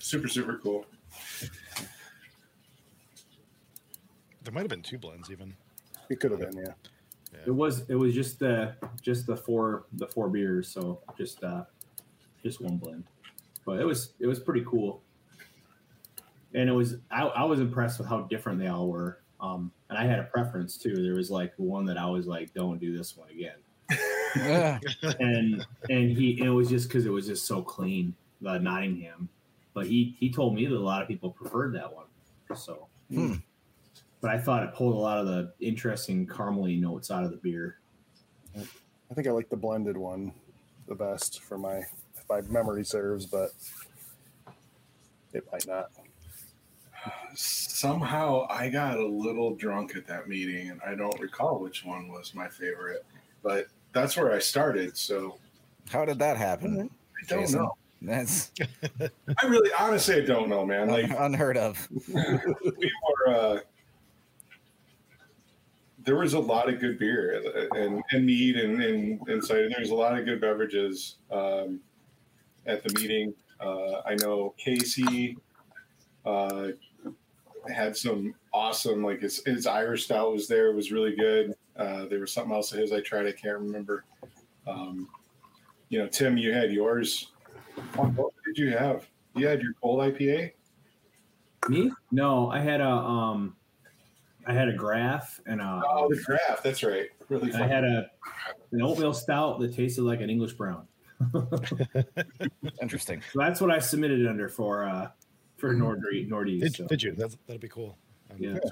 super 0.01 0.27
super 0.27 0.59
cool. 0.61 0.85
There 4.43 4.53
might 4.53 4.63
have 4.63 4.69
been 4.69 4.83
two 4.83 4.99
blends 4.99 5.31
even. 5.31 5.55
It 6.09 6.19
could 6.19 6.33
have 6.33 6.41
been, 6.41 6.57
yeah. 6.57 6.73
It 7.47 7.53
was 7.53 7.89
it 7.89 7.95
was 7.95 8.13
just 8.13 8.41
the 8.41 8.75
just 9.01 9.25
the 9.29 9.37
four 9.37 9.85
the 9.93 10.09
four 10.09 10.29
beers, 10.29 10.67
so 10.67 11.01
just 11.17 11.45
uh 11.45 11.63
just 12.43 12.61
one 12.61 12.77
blend. 12.77 13.05
But 13.65 13.79
it 13.79 13.85
was 13.85 14.15
it 14.19 14.27
was 14.27 14.41
pretty 14.41 14.65
cool. 14.67 15.01
And 16.55 16.69
it 16.69 16.73
was 16.73 16.97
I, 17.13 17.23
I 17.23 17.45
was 17.45 17.61
impressed 17.61 18.01
with 18.01 18.09
how 18.09 18.23
different 18.23 18.59
they 18.59 18.67
all 18.67 18.89
were. 18.89 19.21
Um 19.41 19.71
and 19.91 19.97
I 19.97 20.07
had 20.07 20.19
a 20.19 20.25
preference 20.25 20.77
too. 20.77 21.01
There 21.05 21.15
was 21.15 21.31
like 21.31 21.53
one 21.57 21.85
that 21.85 21.97
I 21.97 22.07
was 22.07 22.27
like, 22.27 22.53
don't 22.53 22.81
do 22.81 22.97
this 22.97 23.17
one 23.17 23.31
again. 23.31 23.55
Yeah. 24.37 24.79
and 25.21 25.67
and 25.89 26.11
he 26.17 26.39
and 26.39 26.47
it 26.49 26.53
was 26.53 26.69
just 26.69 26.89
because 26.89 27.07
it 27.07 27.11
was 27.11 27.27
just 27.27 27.47
so 27.47 27.63
clean 27.63 28.15
the 28.41 28.59
Nottingham, 28.59 29.29
but 29.75 29.87
he 29.87 30.17
he 30.19 30.31
told 30.33 30.55
me 30.55 30.67
that 30.67 30.75
a 30.75 30.79
lot 30.79 31.03
of 31.03 31.09
people 31.09 31.31
preferred 31.31 31.75
that 31.75 31.95
one. 31.95 32.07
So, 32.57 32.89
Hmm. 33.11 33.35
but 34.21 34.31
I 34.31 34.39
thought 34.39 34.63
it 34.65 34.75
pulled 34.75 34.95
a 34.95 34.99
lot 34.99 35.19
of 35.19 35.27
the 35.27 35.53
interesting 35.61 36.27
caramely 36.27 36.81
notes 36.81 37.11
out 37.11 37.25
of 37.25 37.31
the 37.31 37.37
beer. 37.37 37.79
I 38.57 39.15
think 39.15 39.27
I 39.27 39.31
like 39.31 39.49
the 39.49 39.57
blended 39.57 39.97
one 39.97 40.33
the 40.87 40.95
best 40.95 41.43
for 41.43 41.59
my 41.59 41.79
if 42.17 42.29
my 42.29 42.41
memory 42.43 42.85
serves, 42.85 43.27
but 43.27 43.51
it 45.33 45.45
might 45.53 45.67
not. 45.67 45.91
Somehow 47.35 48.47
I 48.51 48.69
got 48.69 48.99
a 48.99 49.07
little 49.07 49.55
drunk 49.55 49.97
at 49.97 50.07
that 50.09 50.29
meeting, 50.29 50.71
and 50.71 50.81
I 50.87 50.95
don't 50.95 51.19
recall 51.21 51.59
which 51.61 51.85
one 51.85 52.09
was 52.09 52.35
my 52.35 52.49
favorite. 52.49 53.05
But 53.43 53.69
that's 53.93 54.17
where 54.17 54.33
I 54.33 54.39
started. 54.39 54.97
So 54.97 55.39
How 55.91 56.05
did 56.05 56.19
that 56.19 56.37
happen? 56.37 56.91
I 57.23 57.27
don't 57.27 57.41
Jason? 57.41 57.61
know. 57.61 57.77
That's 58.03 58.51
I 59.01 59.47
really, 59.47 59.71
honestly, 59.79 60.17
I 60.17 60.21
don't 60.25 60.49
know, 60.49 60.65
man. 60.65 60.89
Like 60.89 61.11
unheard 61.19 61.57
of. 61.57 61.87
we 62.09 62.91
were, 63.27 63.29
uh, 63.29 63.59
there 66.05 66.17
was 66.17 66.33
a 66.33 66.41
lot 66.41 66.69
of 66.73 66.81
good 66.81 66.99
beer 66.99 67.43
and, 67.75 68.03
and 68.11 68.25
mead 68.27 68.57
and, 68.57 68.83
and, 68.83 69.29
and 69.29 69.45
cider. 69.45 69.69
There 69.69 69.81
was 69.81 69.91
a 69.91 69.95
lot 69.95 70.19
of 70.19 70.25
good 70.25 70.41
beverages 70.41 71.17
um, 71.31 71.81
at 72.67 72.83
the 72.83 72.99
meeting. 72.99 73.35
Uh, 73.61 74.01
I 74.07 74.15
know 74.15 74.55
Casey 74.57 75.37
uh, 76.25 76.69
had 77.69 77.95
some 77.95 78.35
awesome, 78.55 79.05
like 79.05 79.21
his, 79.21 79.45
his 79.45 79.67
Irish 79.67 80.05
style 80.05 80.33
was 80.33 80.49
there. 80.49 80.69
It 80.69 80.75
was 80.75 80.91
really 80.91 81.15
good. 81.15 81.55
Uh, 81.81 82.05
there 82.05 82.21
was 82.21 82.31
something 82.33 82.53
else 82.53 82.73
of 82.73 82.79
his 82.79 82.93
I 82.93 83.01
tried. 83.01 83.27
I 83.27 83.33
can't 83.33 83.59
remember. 83.59 84.05
Um, 84.67 85.09
you 85.89 85.99
know, 85.99 86.07
Tim, 86.07 86.37
you 86.37 86.53
had 86.53 86.71
yours. 86.71 87.29
What 87.97 88.33
did 88.45 88.59
you 88.59 88.77
have? 88.77 89.09
You 89.35 89.47
had 89.47 89.63
your 89.63 89.73
cold 89.81 90.01
IPA? 90.01 90.53
Me? 91.69 91.91
No, 92.13 92.51
I 92.51 92.61
had 92.61 92.83
a 92.83 92.91
um, 92.91 93.57
I 94.47 94.53
had 94.53 94.69
a 94.69 94.75
graf 94.75 95.41
and 95.47 95.61
a 95.61 95.83
Oh, 95.87 96.09
the 96.09 96.23
graf. 96.23 96.63
That's 96.63 96.83
right. 96.83 97.09
Really 97.29 97.51
Fun. 97.51 97.63
I 97.63 97.67
had 97.67 97.85
a 97.85 98.11
an 98.73 98.83
oatmeal 98.83 99.15
stout 99.15 99.59
that 99.61 99.75
tasted 99.75 100.03
like 100.03 100.21
an 100.21 100.29
English 100.29 100.53
brown. 100.53 100.87
Interesting. 102.83 103.23
So 103.33 103.39
that's 103.39 103.61
what 103.61 103.71
I 103.71 103.79
submitted 103.79 104.21
it 104.21 104.27
under 104.27 104.49
for 104.49 104.85
uh 104.85 105.09
for 105.57 105.75
Nordre 105.75 106.29
Nordies. 106.29 106.61
Did, 106.61 106.77
so, 106.77 106.87
did 106.87 107.03
you? 107.03 107.13
That's, 107.13 107.37
that'd 107.47 107.61
be 107.61 107.69
cool. 107.69 107.97
Um, 108.31 108.37
yeah, 108.39 108.57
It's 108.57 108.71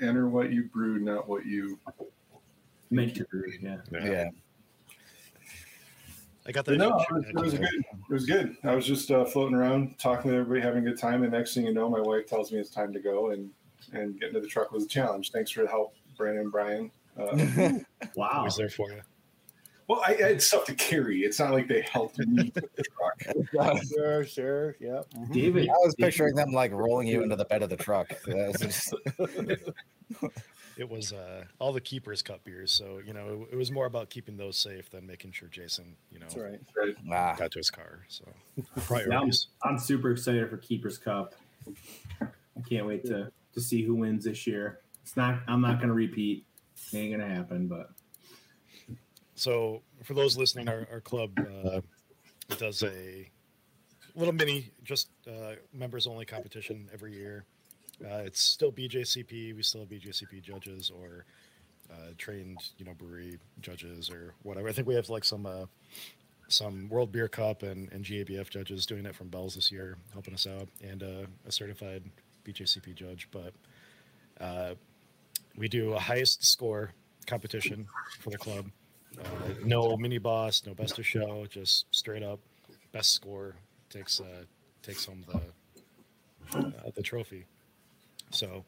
enter 0.00 0.28
what 0.28 0.52
you 0.52 0.64
brew, 0.64 0.98
not 0.98 1.28
what 1.28 1.46
you. 1.46 1.78
meant 2.90 3.14
to 3.16 3.24
brew. 3.24 3.52
Yeah. 3.60 3.78
Yeah. 3.92 4.30
I 6.46 6.52
got 6.52 6.64
that. 6.64 6.78
But 6.78 6.88
no, 6.88 6.98
it 6.98 7.12
was, 7.12 7.24
it 7.26 7.34
was 7.34 7.54
good. 7.54 7.84
It 8.08 8.12
was 8.12 8.26
good. 8.26 8.56
I 8.64 8.74
was 8.74 8.86
just 8.86 9.10
uh, 9.10 9.26
floating 9.26 9.54
around, 9.54 9.98
talking 9.98 10.30
with 10.30 10.40
everybody, 10.40 10.62
having 10.62 10.86
a 10.86 10.90
good 10.90 10.98
time. 10.98 11.22
And 11.22 11.32
next 11.32 11.52
thing 11.52 11.66
you 11.66 11.74
know, 11.74 11.90
my 11.90 12.00
wife 12.00 12.26
tells 12.26 12.50
me 12.50 12.58
it's 12.58 12.70
time 12.70 12.92
to 12.94 13.00
go, 13.00 13.30
and 13.30 13.50
and 13.92 14.18
getting 14.18 14.34
to 14.34 14.40
the 14.40 14.46
truck 14.46 14.72
was 14.72 14.84
a 14.84 14.88
challenge. 14.88 15.30
Thanks 15.30 15.50
for 15.50 15.62
the 15.62 15.68
help, 15.68 15.94
Brandon 16.16 16.44
and 16.44 16.52
Brian. 16.52 16.90
Uh, 17.18 17.78
I 18.22 18.42
was 18.42 18.56
there 18.56 18.70
for 18.70 18.90
you. 18.90 19.02
Well, 19.88 20.00
I, 20.06 20.14
I 20.14 20.28
had 20.28 20.42
stuff 20.42 20.64
to 20.66 20.74
carry. 20.74 21.20
It's 21.20 21.38
not 21.40 21.52
like 21.52 21.66
they 21.66 21.80
helped 21.80 22.18
me 22.18 22.52
with 22.54 22.74
the 22.76 22.84
truck. 23.52 23.82
Sure, 23.84 24.24
sure. 24.24 24.76
Yeah. 24.80 25.02
mhm. 25.16 25.32
David, 25.32 25.68
I 25.68 25.72
was 25.84 25.94
picturing 25.96 26.34
them 26.34 26.52
like 26.52 26.72
rolling 26.72 27.08
you 27.08 27.22
into 27.22 27.36
the 27.36 27.44
bed 27.46 27.62
of 27.62 27.70
the 27.70 27.76
truck. 27.76 28.12
Just- 28.60 28.94
It 30.76 30.88
was 30.88 31.12
uh, 31.12 31.42
all 31.58 31.72
the 31.72 31.80
keepers 31.80 32.22
cut 32.22 32.44
beers, 32.44 32.70
so 32.70 33.00
you 33.04 33.12
know 33.12 33.46
it, 33.50 33.54
it 33.54 33.56
was 33.56 33.72
more 33.72 33.86
about 33.86 34.10
keeping 34.10 34.36
those 34.36 34.56
safe 34.56 34.88
than 34.90 35.04
making 35.08 35.32
sure 35.32 35.48
Jason, 35.48 35.96
you 36.12 36.20
know, 36.20 36.26
That's 36.28 36.36
right. 36.36 36.60
Right. 36.76 36.94
ah, 37.12 37.34
got 37.36 37.50
to 37.50 37.58
his 37.58 37.68
car. 37.68 37.98
So 38.06 38.24
yeah, 38.92 39.18
I'm. 39.18 39.30
I'm 39.64 39.76
super 39.76 40.12
excited 40.12 40.48
for 40.48 40.56
Keepers 40.58 40.96
Cup. 40.96 41.34
I 42.22 42.60
can't 42.68 42.86
wait 42.86 43.04
to 43.06 43.32
to 43.54 43.60
see 43.60 43.82
who 43.82 43.96
wins 43.96 44.24
this 44.24 44.46
year. 44.46 44.78
It's 45.02 45.16
not. 45.16 45.40
I'm 45.48 45.60
not 45.60 45.78
going 45.78 45.88
to 45.88 45.94
repeat. 45.94 46.44
It 46.92 46.96
Ain't 46.96 47.16
going 47.18 47.28
to 47.28 47.34
happen. 47.34 47.66
But 47.66 47.90
So 49.38 49.82
for 50.02 50.14
those 50.14 50.36
listening, 50.36 50.68
our, 50.68 50.86
our 50.90 51.00
club 51.00 51.30
uh, 51.38 51.80
does 52.56 52.82
a 52.82 53.30
little 54.16 54.34
mini, 54.34 54.72
just 54.82 55.10
uh, 55.28 55.52
members 55.72 56.08
only 56.08 56.24
competition 56.24 56.88
every 56.92 57.14
year. 57.14 57.44
Uh, 58.04 58.22
it's 58.24 58.42
still 58.42 58.72
BJCP. 58.72 59.54
We 59.54 59.62
still 59.62 59.82
have 59.82 59.90
BJCP 59.90 60.42
judges 60.42 60.90
or 60.90 61.24
uh, 61.88 62.14
trained, 62.18 62.58
you 62.78 62.84
know, 62.84 62.94
brewery 62.94 63.38
judges 63.60 64.10
or 64.10 64.34
whatever. 64.42 64.68
I 64.68 64.72
think 64.72 64.88
we 64.88 64.96
have 64.96 65.08
like 65.08 65.22
some 65.22 65.46
uh, 65.46 65.66
some 66.48 66.88
World 66.88 67.12
Beer 67.12 67.28
Cup 67.28 67.62
and, 67.62 67.92
and 67.92 68.04
GABF 68.04 68.50
judges 68.50 68.86
doing 68.86 69.06
it 69.06 69.14
from 69.14 69.28
Bells 69.28 69.54
this 69.54 69.70
year, 69.70 69.98
helping 70.12 70.34
us 70.34 70.48
out, 70.48 70.68
and 70.82 71.04
uh, 71.04 71.26
a 71.46 71.52
certified 71.52 72.02
BJCP 72.44 72.92
judge. 72.96 73.28
But 73.30 73.54
we 75.56 75.68
do 75.68 75.92
a 75.92 76.00
highest 76.00 76.44
score 76.44 76.92
competition 77.26 77.86
for 78.20 78.30
the 78.30 78.38
club. 78.38 78.66
Uh, 79.18 79.22
no 79.64 79.96
mini 79.96 80.18
boss, 80.18 80.64
no 80.66 80.74
best 80.74 80.98
of 80.98 81.06
show, 81.06 81.46
just 81.48 81.86
straight 81.90 82.22
up 82.22 82.40
best 82.92 83.12
score 83.12 83.54
takes 83.90 84.20
uh, 84.20 84.44
takes 84.82 85.04
home 85.04 85.24
the 85.28 86.58
uh, 86.58 86.90
the 86.94 87.02
trophy. 87.02 87.44
So 88.30 88.64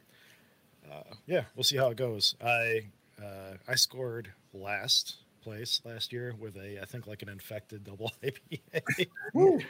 uh, 0.91 1.15
yeah, 1.27 1.45
we'll 1.55 1.65
see 1.65 1.77
how 1.77 1.89
it 1.91 1.97
goes. 1.97 2.35
I 2.45 2.83
uh, 3.23 3.55
I 3.69 3.75
scored 3.75 4.33
last 4.53 5.17
place 5.43 5.81
last 5.85 6.13
year 6.13 6.35
with 6.39 6.57
a 6.57 6.81
I 6.83 6.85
think 6.85 7.07
like 7.07 7.23
an 7.23 7.29
infected 7.29 7.85
double 7.85 8.13
IPA. 8.23 8.61
You're 9.35 9.61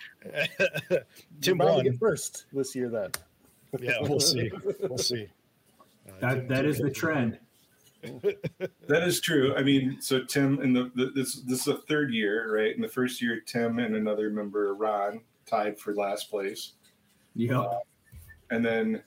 Tim 1.41 1.59
bound 1.59 1.69
to 1.71 1.75
won. 1.77 1.85
get 1.85 1.99
first 1.99 2.47
this 2.53 2.75
year 2.75 2.89
then. 2.89 3.11
Yeah, 3.79 3.99
we'll 4.01 4.21
see. 4.21 4.51
We'll 4.81 4.99
see. 4.99 5.27
Uh, 6.09 6.13
that 6.21 6.35
Tim- 6.35 6.49
that 6.49 6.63
Tim 6.63 6.71
is 6.71 6.79
the 6.79 6.85
won. 6.85 7.39
That 8.03 9.03
is 9.05 9.21
true. 9.21 9.55
I 9.57 9.63
mean, 9.63 9.99
so 10.01 10.25
Tim 10.25 10.61
in 10.63 10.73
the, 10.73 10.91
the 10.95 11.11
this 11.15 11.43
this 11.43 11.61
is 11.61 11.69
a 11.69 11.79
third 11.89 12.13
year, 12.13 12.55
right? 12.55 12.75
In 12.75 12.81
the 12.83 12.89
first 12.89 13.21
year, 13.23 13.41
Tim 13.45 13.79
and 13.79 13.95
another 13.95 14.31
member, 14.31 14.75
Ron, 14.75 15.21
tied 15.47 15.79
for 15.79 15.95
last 15.95 16.31
place. 16.31 16.73
Yep. 17.37 17.65
and 18.51 18.65
then 18.65 19.03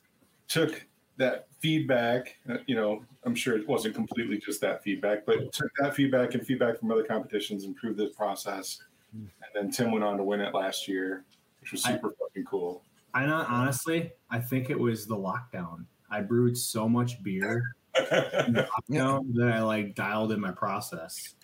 took 0.47 0.85
that 1.17 1.47
feedback. 1.59 2.37
uh, 2.49 2.57
You 2.67 2.75
know, 2.75 3.03
I'm 3.25 3.35
sure 3.35 3.57
it 3.57 3.67
wasn't 3.67 3.95
completely 3.95 4.37
just 4.37 4.61
that 4.61 4.81
feedback, 4.83 5.25
but 5.25 5.51
took 5.51 5.69
that 5.79 5.93
feedback 5.95 6.33
and 6.33 6.45
feedback 6.45 6.79
from 6.79 6.89
other 6.91 7.03
competitions, 7.03 7.65
improved 7.65 7.97
the 7.97 8.07
process. 8.15 8.81
And 9.13 9.29
then 9.53 9.69
Tim 9.69 9.91
went 9.91 10.03
on 10.03 10.17
to 10.17 10.23
win 10.23 10.39
it 10.39 10.53
last 10.55 10.87
year, 10.87 11.25
which 11.61 11.71
was 11.73 11.85
I- 11.85 11.91
super 11.93 12.11
fucking 12.19 12.45
cool. 12.45 12.81
I 13.13 13.25
not 13.27 13.47
honestly. 13.49 14.11
I 14.31 14.39
think 14.39 14.69
it 14.71 14.79
was 14.79 15.05
the 15.05 15.15
lockdown. 15.15 15.85
I 16.09 16.21
brewed 16.21 16.57
so 16.57 16.89
much 16.89 17.21
beer 17.21 17.75
in 17.97 18.53
the 18.53 18.67
lockdown 18.91 19.33
that 19.35 19.49
I 19.51 19.61
like 19.61 19.95
dialed 19.95 20.31
in 20.31 20.39
my 20.39 20.51
process. 20.51 21.35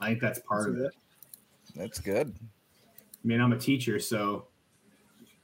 I 0.00 0.08
think 0.08 0.20
that's 0.20 0.38
part 0.40 0.68
of 0.68 0.78
it. 0.78 0.92
that's 1.74 1.98
good. 2.00 2.34
I 2.38 3.26
mean, 3.26 3.40
I'm 3.40 3.52
a 3.52 3.58
teacher, 3.58 3.98
so 3.98 4.46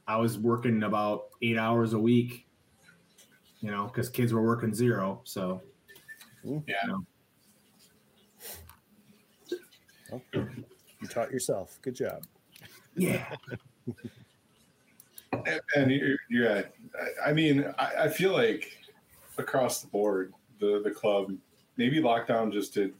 I 0.07 0.17
was 0.17 0.37
working 0.37 0.83
about 0.83 1.25
eight 1.41 1.57
hours 1.57 1.93
a 1.93 1.99
week, 1.99 2.45
you 3.61 3.71
know, 3.71 3.85
because 3.87 4.09
kids 4.09 4.31
were 4.33 4.43
working 4.43 4.73
zero. 4.73 5.21
So, 5.23 5.61
Yeah. 6.43 6.59
you 6.85 6.87
know, 6.87 7.05
You 11.01 11.07
taught 11.09 11.31
yourself. 11.31 11.79
Good 11.81 11.95
job. 11.95 12.23
yeah. 12.95 13.25
And- 15.33 15.61
and 15.75 15.91
you're, 15.91 16.17
you're 16.29 16.47
at, 16.47 16.73
I- 17.25 17.31
I 17.31 17.33
mean, 17.33 17.65
I, 17.79 18.03
I 18.03 18.07
feel 18.09 18.31
like 18.33 18.77
across 19.39 19.81
the 19.81 19.87
board, 19.87 20.31
the 20.59 20.81
the 20.83 20.91
club, 20.91 21.33
maybe 21.77 21.99
lockdown 21.99 22.51
just 22.51 22.73
did. 22.73 22.93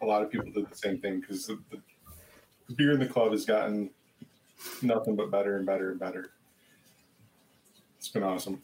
A 0.00 0.06
lot 0.06 0.22
of 0.22 0.30
people 0.30 0.50
did 0.50 0.68
the 0.68 0.76
same 0.76 0.98
thing 0.98 1.20
because 1.20 1.46
the, 1.46 1.58
the 1.70 2.74
beer 2.74 2.92
in 2.92 2.98
the 2.98 3.06
club 3.06 3.30
has 3.30 3.44
gotten 3.44 3.90
nothing 4.82 5.14
but 5.14 5.30
better 5.30 5.56
and 5.56 5.66
better 5.66 5.90
and 5.90 6.00
better. 6.00 6.32
It's 7.98 8.08
been 8.08 8.24
awesome. 8.24 8.60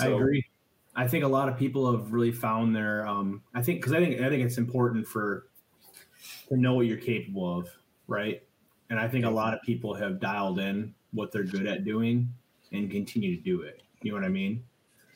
I 0.00 0.06
agree. 0.06 0.44
I 0.94 1.06
think 1.06 1.24
a 1.24 1.28
lot 1.28 1.48
of 1.48 1.58
people 1.58 1.90
have 1.90 2.12
really 2.12 2.32
found 2.32 2.74
their. 2.74 3.06
Um, 3.06 3.42
I 3.54 3.62
think 3.62 3.80
because 3.80 3.92
I 3.92 3.98
think 3.98 4.20
I 4.20 4.28
think 4.28 4.42
it's 4.44 4.58
important 4.58 5.06
for 5.06 5.46
to 6.48 6.56
know 6.56 6.74
what 6.74 6.86
you're 6.86 6.98
capable 6.98 7.58
of, 7.58 7.68
right? 8.08 8.42
And 8.90 8.98
I 8.98 9.08
think 9.08 9.24
a 9.24 9.30
lot 9.30 9.54
of 9.54 9.62
people 9.62 9.94
have 9.94 10.20
dialed 10.20 10.58
in 10.58 10.94
what 11.12 11.32
they're 11.32 11.44
good 11.44 11.66
at 11.66 11.84
doing 11.84 12.32
and 12.72 12.90
continue 12.90 13.36
to 13.36 13.42
do 13.42 13.62
it. 13.62 13.82
You 14.02 14.10
know 14.10 14.18
what 14.18 14.24
I 14.24 14.28
mean? 14.28 14.62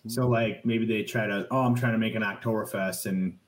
So 0.09 0.29
like 0.29 0.65
maybe 0.65 0.87
they 0.87 1.03
try 1.03 1.27
to, 1.27 1.47
oh, 1.51 1.61
I'm 1.61 1.75
trying 1.75 1.93
to 1.93 1.99
make 1.99 2.15
an 2.15 2.23
Oktoberfest 2.23 3.07
and 3.07 3.39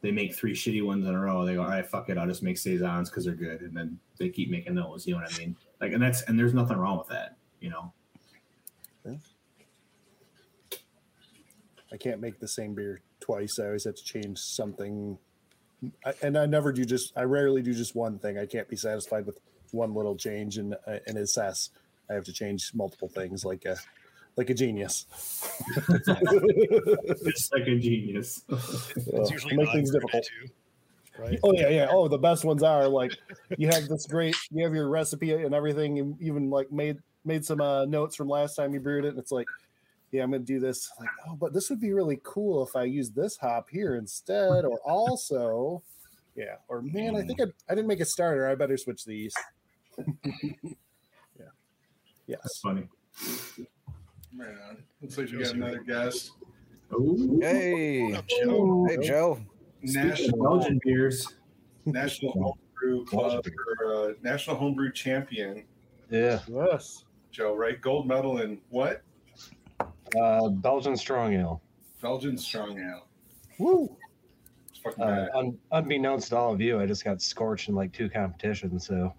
they 0.00 0.10
make 0.10 0.34
three 0.34 0.52
shitty 0.52 0.84
ones 0.84 1.06
in 1.06 1.14
a 1.14 1.20
row. 1.20 1.44
They 1.44 1.54
go, 1.54 1.62
all 1.62 1.68
right, 1.68 1.86
fuck 1.86 2.08
it, 2.08 2.18
I'll 2.18 2.26
just 2.26 2.42
make 2.42 2.58
saisons 2.58 3.08
because 3.08 3.24
they're 3.24 3.34
good, 3.34 3.60
and 3.60 3.76
then 3.76 3.98
they 4.18 4.28
keep 4.28 4.50
making 4.50 4.74
those. 4.74 5.06
You 5.06 5.14
know 5.14 5.20
what 5.20 5.34
I 5.34 5.38
mean? 5.38 5.56
Like, 5.80 5.92
and 5.92 6.02
that's 6.02 6.22
and 6.22 6.38
there's 6.38 6.54
nothing 6.54 6.76
wrong 6.76 6.98
with 6.98 7.08
that. 7.08 7.36
You 7.60 7.70
know? 7.70 7.92
I 11.92 11.96
can't 11.98 12.20
make 12.20 12.40
the 12.40 12.48
same 12.48 12.74
beer 12.74 13.02
twice. 13.20 13.58
I 13.58 13.66
always 13.66 13.84
have 13.84 13.96
to 13.96 14.04
change 14.04 14.38
something. 14.38 15.18
I, 16.06 16.14
and 16.22 16.38
I 16.38 16.46
never 16.46 16.72
do 16.72 16.84
just, 16.84 17.12
I 17.16 17.24
rarely 17.24 17.60
do 17.60 17.74
just 17.74 17.94
one 17.94 18.18
thing. 18.18 18.38
I 18.38 18.46
can't 18.46 18.66
be 18.68 18.76
satisfied 18.76 19.26
with 19.26 19.38
one 19.72 19.94
little 19.94 20.16
change 20.16 20.56
in, 20.56 20.74
uh, 20.86 20.98
in 21.06 21.16
his 21.16 21.34
sass. 21.34 21.70
I 22.08 22.14
have 22.14 22.24
to 22.24 22.32
change 22.32 22.70
multiple 22.74 23.08
things 23.08 23.44
like 23.44 23.66
a, 23.66 23.76
like 24.36 24.50
a 24.50 24.54
genius. 24.54 25.06
Just 27.24 27.52
like 27.52 27.66
a 27.66 27.78
genius. 27.78 28.42
It's 28.48 29.30
usually 29.30 29.56
make 29.56 29.70
things 29.72 29.90
difficult. 29.90 30.24
too, 30.24 30.52
right? 31.18 31.38
Oh 31.42 31.52
yeah, 31.52 31.68
yeah. 31.68 31.88
Oh, 31.90 32.08
the 32.08 32.18
best 32.18 32.44
ones 32.44 32.62
are 32.62 32.88
like 32.88 33.12
you 33.58 33.68
have 33.68 33.88
this 33.88 34.06
great, 34.06 34.34
you 34.50 34.64
have 34.64 34.74
your 34.74 34.88
recipe 34.88 35.32
and 35.32 35.54
everything, 35.54 35.98
and 35.98 36.20
even 36.20 36.50
like 36.50 36.70
made 36.72 36.98
made 37.24 37.44
some 37.44 37.60
uh, 37.60 37.84
notes 37.84 38.16
from 38.16 38.28
last 38.28 38.54
time 38.54 38.74
you 38.74 38.80
brewed 38.80 39.04
it, 39.04 39.08
and 39.08 39.18
it's 39.18 39.30
like, 39.32 39.46
yeah, 40.10 40.22
I'm 40.22 40.30
gonna 40.30 40.42
do 40.42 40.58
this. 40.60 40.90
Like, 40.98 41.10
oh, 41.28 41.36
but 41.36 41.52
this 41.52 41.70
would 41.70 41.80
be 41.80 41.92
really 41.92 42.20
cool 42.24 42.66
if 42.66 42.74
I 42.74 42.84
use 42.84 43.10
this 43.10 43.36
hop 43.36 43.68
here 43.70 43.96
instead, 43.96 44.64
or 44.64 44.78
also, 44.84 45.82
Yeah. 46.34 46.56
Or 46.68 46.82
man, 46.82 47.14
I 47.16 47.22
think 47.22 47.40
I, 47.40 47.44
I 47.68 47.74
didn't 47.74 47.88
make 47.88 48.00
a 48.00 48.06
starter. 48.06 48.48
I 48.48 48.54
better 48.54 48.76
switch 48.78 49.04
these. 49.04 49.34
yeah. 49.98 50.64
Yeah. 52.26 52.36
That's 52.42 52.60
Yes. 52.60 52.60
funny. 52.62 52.88
Right 54.36 54.48
on. 54.68 54.78
Looks 55.00 55.18
like 55.18 55.30
we 55.30 55.38
got 55.42 55.54
another 55.54 55.80
guest. 55.82 56.32
Ooh. 56.94 57.38
Hey, 57.42 58.12
up, 58.14 58.26
Joe? 58.28 58.86
hey, 58.88 58.96
Joe. 59.06 59.40
Speaking 59.84 60.00
of 60.00 60.06
National 60.08 60.42
Belgian 60.42 60.80
beers. 60.84 61.28
National 61.84 62.32
Homebrew 62.32 63.04
Club 63.06 63.44
or 63.84 63.94
uh, 64.10 64.12
National 64.22 64.54
Homebrew 64.56 64.92
Champion, 64.92 65.64
Yeah, 66.10 66.38
Yes. 66.48 67.04
Joe, 67.32 67.56
right? 67.56 67.80
Gold 67.80 68.06
medal 68.06 68.40
in 68.40 68.58
what? 68.70 69.02
uh, 70.20 70.48
Belgian 70.48 70.96
strong 70.96 71.32
ale. 71.34 71.60
Belgian 72.00 72.36
Strong 72.36 72.78
Ale. 72.78 73.06
Woo. 73.58 73.96
Uh, 75.00 75.26
un- 75.36 75.56
unbeknownst 75.72 76.28
to 76.30 76.36
all 76.36 76.52
of 76.52 76.60
you, 76.60 76.78
I 76.80 76.86
just 76.86 77.04
got 77.04 77.22
scorched 77.22 77.68
in 77.68 77.74
like 77.74 77.92
two 77.92 78.08
competitions. 78.10 78.86
So 78.86 79.12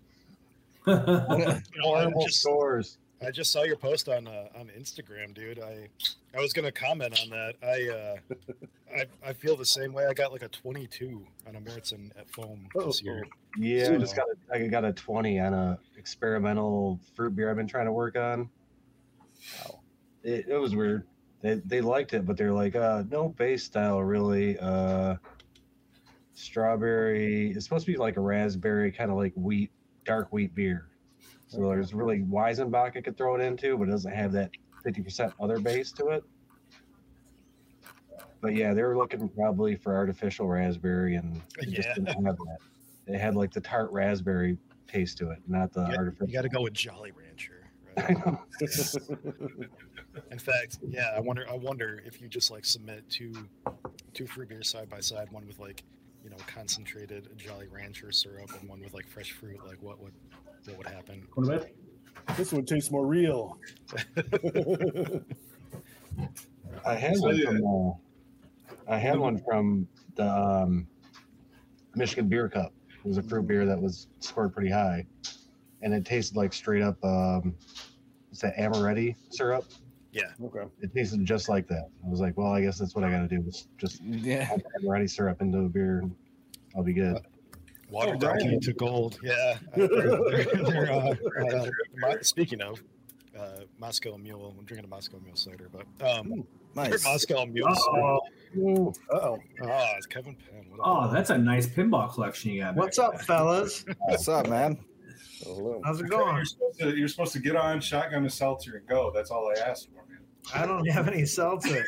You 0.88 0.94
know, 0.94 1.04
I 1.48 1.62
horrible 1.82 2.26
just, 2.26 2.42
scores. 2.42 2.98
I 3.26 3.32
just 3.32 3.52
saw 3.52 3.64
your 3.64 3.76
post 3.76 4.10
on 4.10 4.28
uh, 4.28 4.48
on 4.56 4.70
Instagram, 4.78 5.34
dude. 5.34 5.60
I 5.60 5.88
I 6.36 6.42
was 6.42 6.54
gonna 6.54 6.72
comment 6.72 7.20
on 7.22 7.30
that. 7.30 7.56
I 7.64 7.90
uh, 7.90 8.36
I 8.98 9.30
I 9.30 9.34
feel 9.34 9.56
the 9.56 9.66
same 9.66 9.94
way. 9.94 10.06
I 10.06 10.14
got 10.14 10.32
like 10.32 10.44
a 10.44 10.50
22 10.50 11.26
on 11.48 11.56
a 11.56 11.62
Märzen 11.62 12.12
at 12.18 12.30
foam 12.30 12.68
this 12.76 13.02
year. 13.02 13.26
Yeah, 13.58 13.92
I 13.92 13.98
just 13.98 14.16
got 14.16 14.28
a, 14.28 14.56
I 14.56 14.68
got 14.68 14.86
a 14.86 14.94
twenty 14.94 15.40
on 15.40 15.54
a 15.54 15.80
experimental 15.98 17.00
fruit 17.16 17.36
beer 17.36 17.50
I've 17.50 17.58
been 17.58 17.68
trying 17.68 17.86
to 17.86 17.92
work 17.94 18.16
on. 18.18 18.50
It, 20.24 20.46
it 20.48 20.58
was 20.58 20.76
weird. 20.76 21.06
They, 21.42 21.56
they 21.66 21.82
liked 21.82 22.14
it, 22.14 22.26
but 22.26 22.38
they're 22.38 22.54
like, 22.54 22.76
uh, 22.76 23.04
no 23.10 23.30
base 23.30 23.64
style 23.66 24.02
really. 24.02 24.58
Uh, 24.60 25.18
strawberry. 26.34 27.52
It's 27.52 27.66
supposed 27.66 27.86
to 27.86 27.92
be 27.92 27.98
like 27.98 28.18
a 28.18 28.22
raspberry, 28.22 28.92
kind 28.92 29.12
of 29.12 29.18
like 29.18 29.34
wheat, 29.36 29.72
dark 30.06 30.32
wheat 30.32 30.54
beer. 30.56 30.88
So 31.54 31.70
there's 31.70 31.94
really 31.94 32.22
Weizenbock 32.22 32.98
I 32.98 33.02
could 33.02 33.16
throw 33.16 33.36
it 33.36 33.42
into, 33.42 33.78
but 33.78 33.88
it 33.88 33.92
doesn't 33.92 34.12
have 34.12 34.32
that 34.32 34.50
50% 34.84 35.34
other 35.40 35.60
base 35.60 35.92
to 35.94 36.08
it. 36.08 36.24
But 38.42 38.56
yeah, 38.56 38.74
they 38.74 38.82
were 38.82 38.98
looking 38.98 39.30
probably 39.30 39.76
for 39.76 39.96
artificial 39.96 40.48
raspberry, 40.48 41.16
and 41.16 41.42
it 41.60 41.70
just 41.70 41.90
didn't 41.90 42.08
have 42.08 42.38
that. 42.38 42.58
It 43.06 43.20
had 43.20 43.36
like 43.36 43.54
the 43.54 43.62
tart 43.62 43.92
raspberry 43.92 44.58
taste 44.88 45.20
to 45.20 45.30
it, 45.30 45.40
not 45.48 45.72
the 45.74 45.86
You 45.86 45.96
artificial. 45.96 46.28
You 46.28 46.34
got 46.34 46.42
to 46.42 46.50
go 46.50 46.62
with 46.62 46.74
Jolly 46.74 47.12
Rancher. 47.12 47.68
Right? 47.96 48.18
In 50.32 50.40
fact, 50.40 50.80
yeah, 50.88 51.12
I 51.16 51.20
wonder. 51.20 51.46
I 51.50 51.56
wonder 51.56 52.02
if 52.06 52.20
you 52.20 52.28
just 52.28 52.50
like 52.52 52.66
submit 52.66 53.08
two 53.10 53.34
two 54.14 54.26
fruit 54.26 54.50
beers 54.50 54.70
side 54.70 54.90
by 54.90 55.00
side, 55.00 55.32
one 55.32 55.46
with 55.48 55.60
like 55.60 55.84
you 56.24 56.30
know 56.30 56.38
concentrated 56.48 57.30
Jolly 57.38 57.68
Rancher 57.68 58.12
syrup 58.12 58.50
and 58.60 58.68
one 58.68 58.82
with 58.82 58.94
like 58.94 59.08
fresh 59.08 59.32
fruit. 59.32 59.60
Like 59.66 59.82
what 59.82 60.02
would 60.02 60.14
what 60.66 60.78
would 60.78 60.88
happen? 60.88 61.28
This 62.38 62.54
one 62.54 62.66
tastes 62.66 62.90
more 62.92 63.06
real. 63.06 63.58
I 66.86 66.96
had 66.96 67.18
one 67.20 67.42
from. 67.42 67.64
Uh, 67.66 67.92
I 68.88 68.98
had 68.98 69.18
one 69.18 69.38
from 69.38 69.88
the 70.16 70.28
um, 70.28 70.88
Michigan 71.96 72.28
Beer 72.28 72.50
Cup. 72.50 72.74
It 73.04 73.08
was 73.08 73.18
a 73.18 73.24
fruit 73.24 73.48
beer 73.48 73.66
that 73.66 73.80
was 73.82 74.08
scored 74.20 74.54
pretty 74.54 74.70
high, 74.70 75.06
and 75.82 75.94
it 75.94 76.06
tasted 76.06 76.36
like 76.38 76.54
straight 76.54 76.82
up. 76.82 76.98
Um, 77.04 77.56
what's 78.30 78.42
that 78.42 78.56
Amoretti 78.58 79.16
syrup? 79.30 79.66
Yeah. 80.12 80.32
Okay. 80.44 80.66
It 80.82 80.94
tasted 80.94 81.26
just 81.26 81.50
like 81.50 81.68
that. 81.68 81.90
I 82.06 82.10
was 82.10 82.20
like, 82.20 82.38
well, 82.38 82.54
I 82.54 82.62
guess 82.62 82.78
that's 82.78 82.94
what 82.96 83.04
I 83.04 83.10
got 83.10 83.28
to 83.28 83.28
do. 83.28 83.44
Is 83.48 83.68
just 83.78 84.02
Yeah. 84.04 84.48
Amoretti 84.82 85.10
syrup 85.10 85.42
into 85.42 85.60
a 85.60 85.70
beer, 85.70 86.04
I'll 86.76 86.84
be 86.84 86.94
good. 86.94 87.18
Water 87.94 88.14
Oh, 88.16 88.20
darkening 88.20 88.54
right. 88.54 88.62
to 88.64 88.74
gold. 88.74 89.20
Yeah. 89.24 89.58
Uh, 89.74 89.88
they're- 89.88 90.46
they're, 90.64 90.92
uh, 90.92 91.16
uh, 91.46 91.70
Mo- 91.98 92.18
speaking 92.22 92.62
of 92.62 92.82
uh, 93.40 93.60
Moscow 93.80 94.18
Mule, 94.18 94.56
I'm 94.58 94.66
drinking 94.66 94.86
a 94.86 94.88
Moscow 94.88 95.20
Mule 95.24 95.36
cider, 95.36 95.70
but 95.72 95.86
um, 96.08 96.44
their 96.76 96.90
Nice. 96.90 97.04
Moscow 97.06 97.46
Mule. 97.46 97.68
Oh, 97.70 98.94
Uh 99.12 99.16
oh. 99.16 99.38
Ah, 99.64 99.94
it's 99.98 100.08
Kevin 100.08 100.36
Penn. 100.36 100.66
What 100.76 100.80
oh, 100.84 101.14
that's 101.14 101.30
a 101.30 101.38
nice 101.38 101.68
pinball 101.68 102.12
collection 102.12 102.52
you 102.52 102.62
got. 102.62 102.76
What's 102.76 102.98
back 102.98 103.10
up, 103.10 103.22
fellas? 103.22 103.86
What's 104.00 104.28
up, 104.28 104.50
man? 104.50 104.80
Hello. 105.44 105.80
How's 105.86 106.00
it 106.00 106.08
You're 106.10 106.20
going? 106.20 106.46
supposed, 106.46 106.80
to, 106.80 106.96
you're 106.98 107.08
supposed 107.08 107.34
to 107.34 107.40
get 107.40 107.56
on 107.56 107.80
shotgun 107.82 108.26
a 108.26 108.30
seltzer 108.30 108.78
and 108.78 108.88
go. 108.88 109.12
That's 109.14 109.30
all 109.30 109.52
I 109.56 109.60
asked 109.70 109.90
for, 109.90 110.04
man. 110.12 110.22
I 110.54 110.66
don't 110.66 110.86
have 110.90 111.08
any 111.08 111.26
seltzer. 111.26 111.84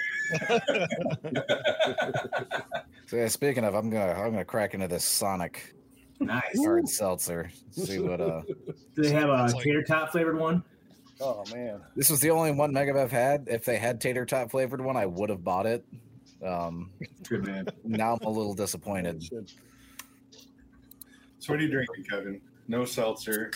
So 3.07 3.17
yeah, 3.17 3.27
speaking 3.27 3.63
of, 3.63 3.75
I'm 3.75 3.89
gonna 3.89 4.13
I'm 4.13 4.31
gonna 4.31 4.45
crack 4.45 4.73
into 4.73 4.87
this 4.87 5.03
Sonic 5.03 5.53
there. 5.53 5.71
Nice. 6.19 6.58
hard 6.58 6.88
seltzer. 6.88 7.51
See 7.71 7.99
what 7.99 8.21
uh. 8.21 8.41
Do 8.95 9.01
they 9.01 9.12
have 9.12 9.30
a 9.30 9.51
tater 9.62 9.84
tot 9.84 10.12
flavored 10.12 10.39
one? 10.39 10.63
Oh 11.19 11.43
man. 11.54 11.82
This 11.95 12.10
was 12.10 12.19
the 12.19 12.32
only 12.32 12.51
one 12.51 12.73
Megabev 12.73 13.10
had. 13.10 13.47
If 13.47 13.65
they 13.65 13.78
had 13.78 14.01
tater 14.01 14.25
tot 14.25 14.51
flavored 14.51 14.82
one, 14.82 14.97
I 14.97 15.06
would 15.06 15.30
have 15.30 15.43
bought 15.43 15.65
it. 15.65 15.86
Um, 16.45 16.91
Good 17.28 17.45
man. 17.45 17.67
now 17.84 18.17
I'm 18.19 18.28
a 18.28 18.30
little 18.30 18.54
disappointed. 18.54 19.23
So 21.39 21.54
what 21.54 21.60
are 21.60 21.63
you 21.63 21.69
drinking, 21.69 22.06
Kevin? 22.10 22.41
No 22.67 22.86
seltzer. 22.86 23.51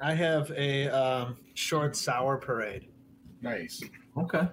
I 0.00 0.14
have 0.14 0.50
a 0.52 0.88
um, 0.88 1.36
short 1.54 1.96
sour 1.96 2.36
parade. 2.38 2.88
Nice. 3.42 3.82
Okay. 4.16 4.48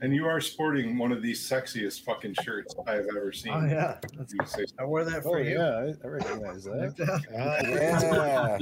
And 0.00 0.14
you 0.14 0.26
are 0.26 0.40
sporting 0.40 0.96
one 0.96 1.10
of 1.10 1.22
the 1.22 1.32
sexiest 1.32 2.04
fucking 2.04 2.34
shirts 2.42 2.74
I've 2.86 3.06
ever 3.16 3.32
seen. 3.32 3.52
Oh 3.52 3.64
yeah, 3.66 3.98
You 4.16 4.46
say- 4.46 4.64
I 4.78 4.84
wore 4.84 5.04
that 5.04 5.18
Oh 5.26 5.30
for 5.30 5.40
you. 5.40 5.56
yeah, 5.58 5.92
I, 6.02 6.06
I 6.06 6.08
recognize 6.08 6.64
that. 6.64 6.94
that. 6.96 7.24
Ah, 7.36 7.56
Yeah. 7.68 8.58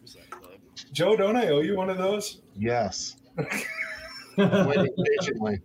who's 0.00 0.14
that 0.14 0.30
club? 0.30 0.52
Joe, 0.92 1.16
don't 1.16 1.36
I 1.36 1.48
owe 1.48 1.60
you 1.60 1.76
one 1.76 1.90
of 1.90 1.98
those? 1.98 2.42
Yes, 2.56 3.16
waiting 4.36 4.94
patiently. 5.18 5.60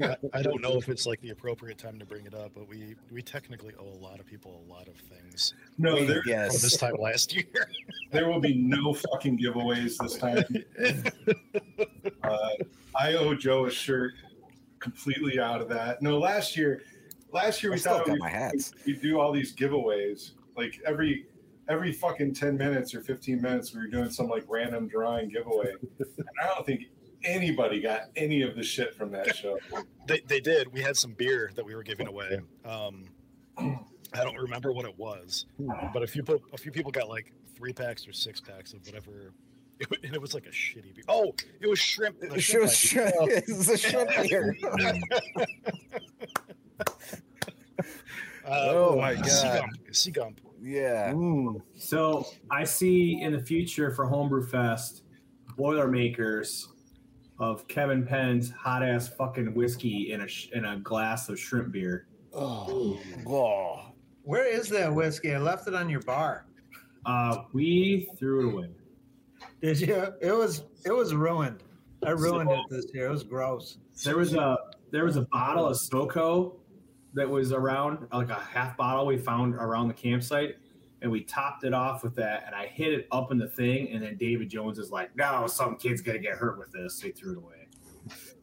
I, 0.00 0.16
I 0.32 0.42
don't 0.42 0.60
know 0.62 0.76
if 0.76 0.88
it's 0.88 1.06
like 1.06 1.20
the 1.20 1.30
appropriate 1.30 1.78
time 1.78 1.98
to 1.98 2.06
bring 2.06 2.26
it 2.26 2.34
up, 2.34 2.52
but 2.54 2.68
we 2.68 2.94
we 3.10 3.22
technically 3.22 3.74
owe 3.78 3.88
a 3.88 4.00
lot 4.02 4.20
of 4.20 4.26
people 4.26 4.62
a 4.68 4.70
lot 4.72 4.86
of 4.88 4.94
things 4.96 5.54
No, 5.78 6.04
there, 6.04 6.22
from 6.22 6.30
yes. 6.30 6.62
this 6.62 6.76
time 6.76 6.94
last 6.98 7.34
year. 7.34 7.68
there 8.12 8.28
will 8.28 8.40
be 8.40 8.54
no 8.54 8.94
fucking 8.94 9.38
giveaways 9.38 9.96
this 9.98 10.16
time. 10.16 10.44
Uh, 12.22 12.48
I 12.98 13.12
owe 13.14 13.34
Joe 13.34 13.66
a 13.66 13.70
shirt 13.70 14.14
completely 14.78 15.38
out 15.38 15.60
of 15.60 15.68
that. 15.68 16.00
No, 16.00 16.18
last 16.18 16.56
year, 16.56 16.82
last 17.32 17.62
year 17.62 17.70
we 17.72 17.76
still 17.78 17.98
thought 17.98 18.06
got 18.06 18.12
we, 18.14 18.18
my 18.18 18.30
hats. 18.30 18.72
we 18.86 18.94
do 18.94 19.20
all 19.20 19.30
these 19.30 19.54
giveaways. 19.54 20.30
Like 20.56 20.80
every 20.86 21.26
every 21.68 21.92
fucking 21.92 22.32
ten 22.34 22.56
minutes 22.56 22.94
or 22.94 23.02
fifteen 23.02 23.42
minutes, 23.42 23.74
we 23.74 23.80
were 23.80 23.88
doing 23.88 24.08
some 24.10 24.28
like 24.28 24.44
random 24.48 24.88
drawing 24.88 25.28
giveaway. 25.28 25.72
And 25.98 26.26
I 26.42 26.46
don't 26.46 26.64
think 26.64 26.84
anybody 27.24 27.80
got 27.80 28.10
any 28.16 28.42
of 28.42 28.54
the 28.56 28.62
shit 28.62 28.94
from 28.94 29.10
that 29.12 29.34
show. 29.36 29.58
They, 30.06 30.20
they 30.28 30.38
did. 30.38 30.70
We 30.70 30.82
had 30.82 30.98
some 30.98 31.12
beer 31.14 31.50
that 31.54 31.64
we 31.64 31.74
were 31.74 31.82
giving 31.82 32.06
away. 32.06 32.38
Um, 32.66 33.04
I 33.56 34.22
don't 34.22 34.36
remember 34.36 34.70
what 34.70 34.84
it 34.84 34.98
was, 34.98 35.46
but 35.94 36.02
a 36.02 36.06
few 36.06 36.22
po- 36.22 36.42
a 36.52 36.58
few 36.58 36.70
people 36.70 36.92
got 36.92 37.08
like 37.08 37.32
three 37.56 37.72
packs 37.72 38.06
or 38.06 38.12
six 38.12 38.38
packs 38.38 38.74
of 38.74 38.84
whatever. 38.84 39.32
It, 39.80 39.88
and 40.04 40.14
it 40.14 40.20
was 40.20 40.34
like 40.34 40.44
a 40.44 40.50
shitty 40.50 40.94
beer. 40.94 41.04
Oh, 41.08 41.32
it 41.58 41.66
was 41.66 41.78
shrimp. 41.78 42.22
It 42.22 42.30
was 42.32 42.44
shrimp 42.44 42.70
shrimp. 42.70 43.14
IPA. 43.16 43.28
It's 43.48 43.68
a 43.70 43.78
shrimp 43.78 44.10
beer. 44.28 44.56
Uh, 48.46 48.68
Oh 48.68 48.96
my 49.00 49.14
Sea 49.22 49.22
God. 49.48 49.60
Gump. 49.60 49.72
Sea 49.94 50.10
Gump. 50.10 50.40
Yeah. 50.60 51.12
Mm. 51.12 51.62
So 51.76 52.26
I 52.50 52.64
see 52.64 53.20
in 53.22 53.32
the 53.32 53.40
future 53.40 53.90
for 53.90 54.04
Homebrew 54.06 54.46
Fest 54.46 55.02
Boilermakers 55.56 56.68
of 57.38 57.66
Kevin 57.68 58.06
Penn's 58.06 58.50
hot 58.50 58.82
ass 58.82 59.08
fucking 59.08 59.54
whiskey 59.54 60.12
in 60.12 60.22
a 60.22 60.28
sh- 60.28 60.48
in 60.52 60.64
a 60.64 60.78
glass 60.78 61.28
of 61.28 61.38
shrimp 61.38 61.72
beer. 61.72 62.06
Oh. 62.32 62.98
Whoa. 63.24 63.80
Where 64.22 64.46
is 64.46 64.68
that 64.70 64.92
whiskey? 64.92 65.34
I 65.34 65.38
left 65.38 65.68
it 65.68 65.74
on 65.74 65.88
your 65.88 66.00
bar. 66.00 66.46
Uh, 67.06 67.42
we 67.52 68.08
threw 68.18 68.48
it 68.48 68.52
away. 68.54 68.70
Did 69.60 69.80
you? 69.80 70.06
It 70.20 70.32
was 70.32 70.64
it 70.84 70.92
was 70.92 71.14
ruined. 71.14 71.62
I 72.04 72.10
ruined 72.10 72.50
it 72.50 72.60
this 72.70 72.86
year. 72.94 73.06
It 73.06 73.10
was 73.10 73.24
gross. 73.24 73.78
There 74.04 74.16
was 74.16 74.34
a 74.34 74.56
there 74.90 75.04
was 75.04 75.16
a 75.16 75.22
bottle 75.22 75.66
of 75.66 75.76
SoCo 75.76 76.56
that 77.14 77.28
was 77.28 77.52
around 77.52 78.06
like 78.12 78.30
a 78.30 78.34
half 78.34 78.76
bottle 78.76 79.06
we 79.06 79.18
found 79.18 79.54
around 79.54 79.88
the 79.88 79.94
campsite, 79.94 80.56
and 81.04 81.12
we 81.12 81.22
topped 81.22 81.62
it 81.64 81.74
off 81.74 82.02
with 82.02 82.16
that. 82.16 82.44
And 82.46 82.54
I 82.54 82.66
hit 82.66 82.92
it 82.92 83.06
up 83.12 83.30
in 83.30 83.38
the 83.38 83.46
thing, 83.48 83.90
and 83.92 84.02
then 84.02 84.16
David 84.16 84.48
Jones 84.48 84.78
is 84.78 84.90
like, 84.90 85.14
"No, 85.14 85.46
some 85.46 85.76
kid's 85.76 86.00
gonna 86.00 86.18
get 86.18 86.32
hurt 86.32 86.58
with 86.58 86.72
this." 86.72 86.94
So 86.98 87.06
he 87.06 87.12
threw 87.12 87.32
it 87.32 87.38
away. 87.38 87.50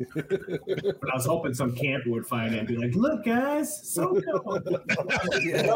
but 0.15 1.09
I 1.11 1.15
was 1.15 1.25
hoping 1.27 1.53
some 1.53 1.75
camper 1.75 2.09
would 2.11 2.25
find 2.25 2.53
it 2.55 2.59
and 2.59 2.67
be 2.67 2.77
like, 2.77 2.95
"Look, 2.95 3.25
guys, 3.25 3.87
so 3.87 4.19
Yeah. 5.41 5.67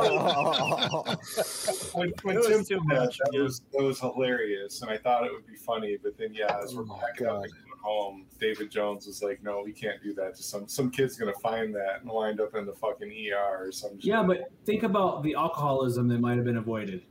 When, 1.94 2.12
when 2.24 2.36
It 2.36 2.40
was 2.40 2.48
Tim 2.48 2.66
too 2.66 2.80
much, 2.86 3.18
that 3.18 3.30
yeah. 3.34 3.42
was 3.42 3.62
that 3.74 3.84
was 3.84 4.00
hilarious, 4.00 4.82
and 4.82 4.90
I 4.92 4.98
thought 4.98 5.26
it 5.26 5.32
would 5.34 5.46
be 5.46 5.56
funny. 5.56 5.98
But 6.02 6.18
then, 6.18 6.34
yeah, 6.34 6.58
as 6.64 6.76
we're 6.76 6.84
Oh 6.84 6.86
my 6.86 7.00
packing 7.00 7.28
up 7.28 7.36
God. 7.36 7.44
and 7.46 7.54
going 7.54 7.65
home, 7.86 8.26
David 8.40 8.70
Jones 8.72 9.06
was 9.08 9.22
like, 9.22 9.42
"No, 9.44 9.62
we 9.64 9.72
can't 9.72 10.02
do 10.02 10.14
that 10.16 10.36
to 10.36 10.44
some 10.44 10.68
some 10.68 10.90
kid's 10.92 11.16
gonna 11.18 11.34
find 11.42 11.74
that 11.76 12.02
and 12.02 12.10
wind 12.12 12.42
up 12.42 12.56
in 12.56 12.66
the 12.66 12.74
fucking 12.74 13.10
ER 13.12 13.66
or 13.68 13.72
some." 13.72 13.92
shit. 14.00 14.06
Yeah, 14.06 14.24
but 14.24 14.52
think 14.66 14.84
about 14.84 15.22
the 15.24 15.36
alcoholism 15.36 16.08
that 16.10 16.20
might 16.20 16.36
have 16.36 16.46
been 16.46 16.58
avoided. 16.58 17.04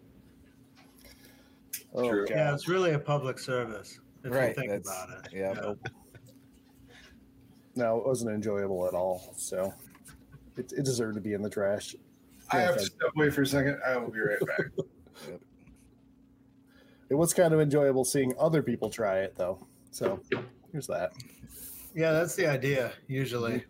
Oh, 1.95 2.09
True. 2.09 2.27
God. 2.27 2.35
Yeah, 2.35 2.53
it's 2.55 2.67
really 2.69 2.91
a 2.93 2.99
public 2.99 3.39
service 3.39 4.01
if 4.25 4.33
Right, 4.33 4.49
you 4.49 4.55
think 4.55 4.71
that's- 4.73 4.89
about 5.05 5.27
it. 5.27 5.33
yeah. 5.33 5.75
No, 7.77 7.99
it 7.99 8.07
wasn't 8.07 8.31
enjoyable 8.33 8.87
at 8.87 8.95
all. 8.95 9.33
So 9.37 9.73
it, 10.57 10.73
it 10.73 10.85
deserved 10.85 11.15
to 11.15 11.21
be 11.21 11.33
in 11.35 11.43
the 11.43 11.51
trash. 11.51 11.95
I 12.51 12.61
have 12.61 12.75
to 12.75 12.81
Okay. 12.81 12.85
step 12.85 13.11
away 13.17 13.31
for 13.31 13.43
a 13.43 13.47
second. 13.47 13.81
I 13.87 13.97
will 13.97 14.11
be 14.11 14.21
right 14.21 14.41
back. 14.41 14.67
It 17.11 17.15
was 17.17 17.35
kind 17.35 17.53
of 17.53 17.61
enjoyable 17.61 18.05
seeing 18.05 18.33
other 18.39 18.63
people 18.63 18.89
try 18.91 19.19
it, 19.21 19.35
though. 19.37 19.65
So 19.91 20.21
here's 20.75 20.89
that. 20.89 21.13
Yeah, 21.95 22.11
that's 22.11 22.35
the 22.35 22.49
idea. 22.49 22.93
Usually, 23.07 23.65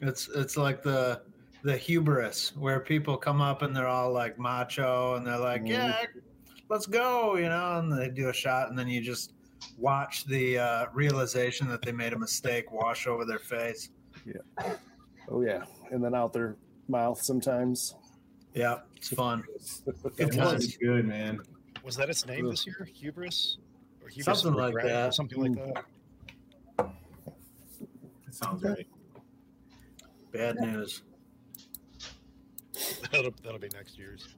it's 0.00 0.28
it's 0.34 0.56
like 0.56 0.82
the 0.82 1.20
the 1.62 1.76
hubris 1.76 2.56
where 2.56 2.80
people 2.80 3.18
come 3.18 3.42
up 3.42 3.60
and 3.60 3.76
they're 3.76 3.86
all 3.86 4.10
like 4.10 4.38
macho 4.38 5.16
and 5.16 5.26
they're 5.26 5.38
like, 5.38 5.62
Mhm. 5.64 5.68
"Yeah, 5.68 6.04
let's 6.70 6.86
go," 6.86 7.36
you 7.36 7.50
know, 7.50 7.78
and 7.78 7.92
they 7.92 8.08
do 8.08 8.30
a 8.30 8.32
shot 8.32 8.70
and 8.70 8.78
then 8.78 8.88
you 8.88 9.02
just 9.02 9.34
watch 9.76 10.24
the 10.24 10.58
uh, 10.58 10.86
realization 10.94 11.68
that 11.68 11.82
they 11.82 11.92
made 11.92 12.14
a 12.14 12.18
mistake 12.18 12.72
wash 12.72 13.06
over 13.06 13.26
their 13.26 13.38
face. 13.40 13.90
Yeah. 14.24 14.74
Oh 15.30 15.42
yeah, 15.42 15.64
and 15.90 16.02
then 16.02 16.14
out 16.14 16.32
their 16.32 16.56
mouth 16.88 17.20
sometimes. 17.20 17.94
Yeah, 18.54 18.78
it's 18.96 19.10
fun. 19.10 19.44
It 20.16 20.32
times. 20.32 20.64
was 20.64 20.76
good, 20.78 21.04
man. 21.06 21.40
Was 21.84 21.96
that 21.96 22.08
its 22.08 22.24
name 22.24 22.48
this 22.48 22.66
year? 22.66 22.88
Hubris? 22.94 23.58
Or 24.02 24.08
hubris 24.08 24.40
Something 24.40 24.58
like 24.58 24.74
regret 24.74 24.86
or 24.86 24.88
that. 24.88 25.14
Something 25.14 25.54
like 25.54 25.74
that. 25.74 25.84
That 28.38 28.46
sounds 28.46 28.62
right. 28.62 28.86
Bad 30.32 30.56
news. 30.60 31.02
That'll, 33.12 33.32
that'll 33.42 33.58
be 33.58 33.70
next 33.74 33.98
year's. 33.98 34.34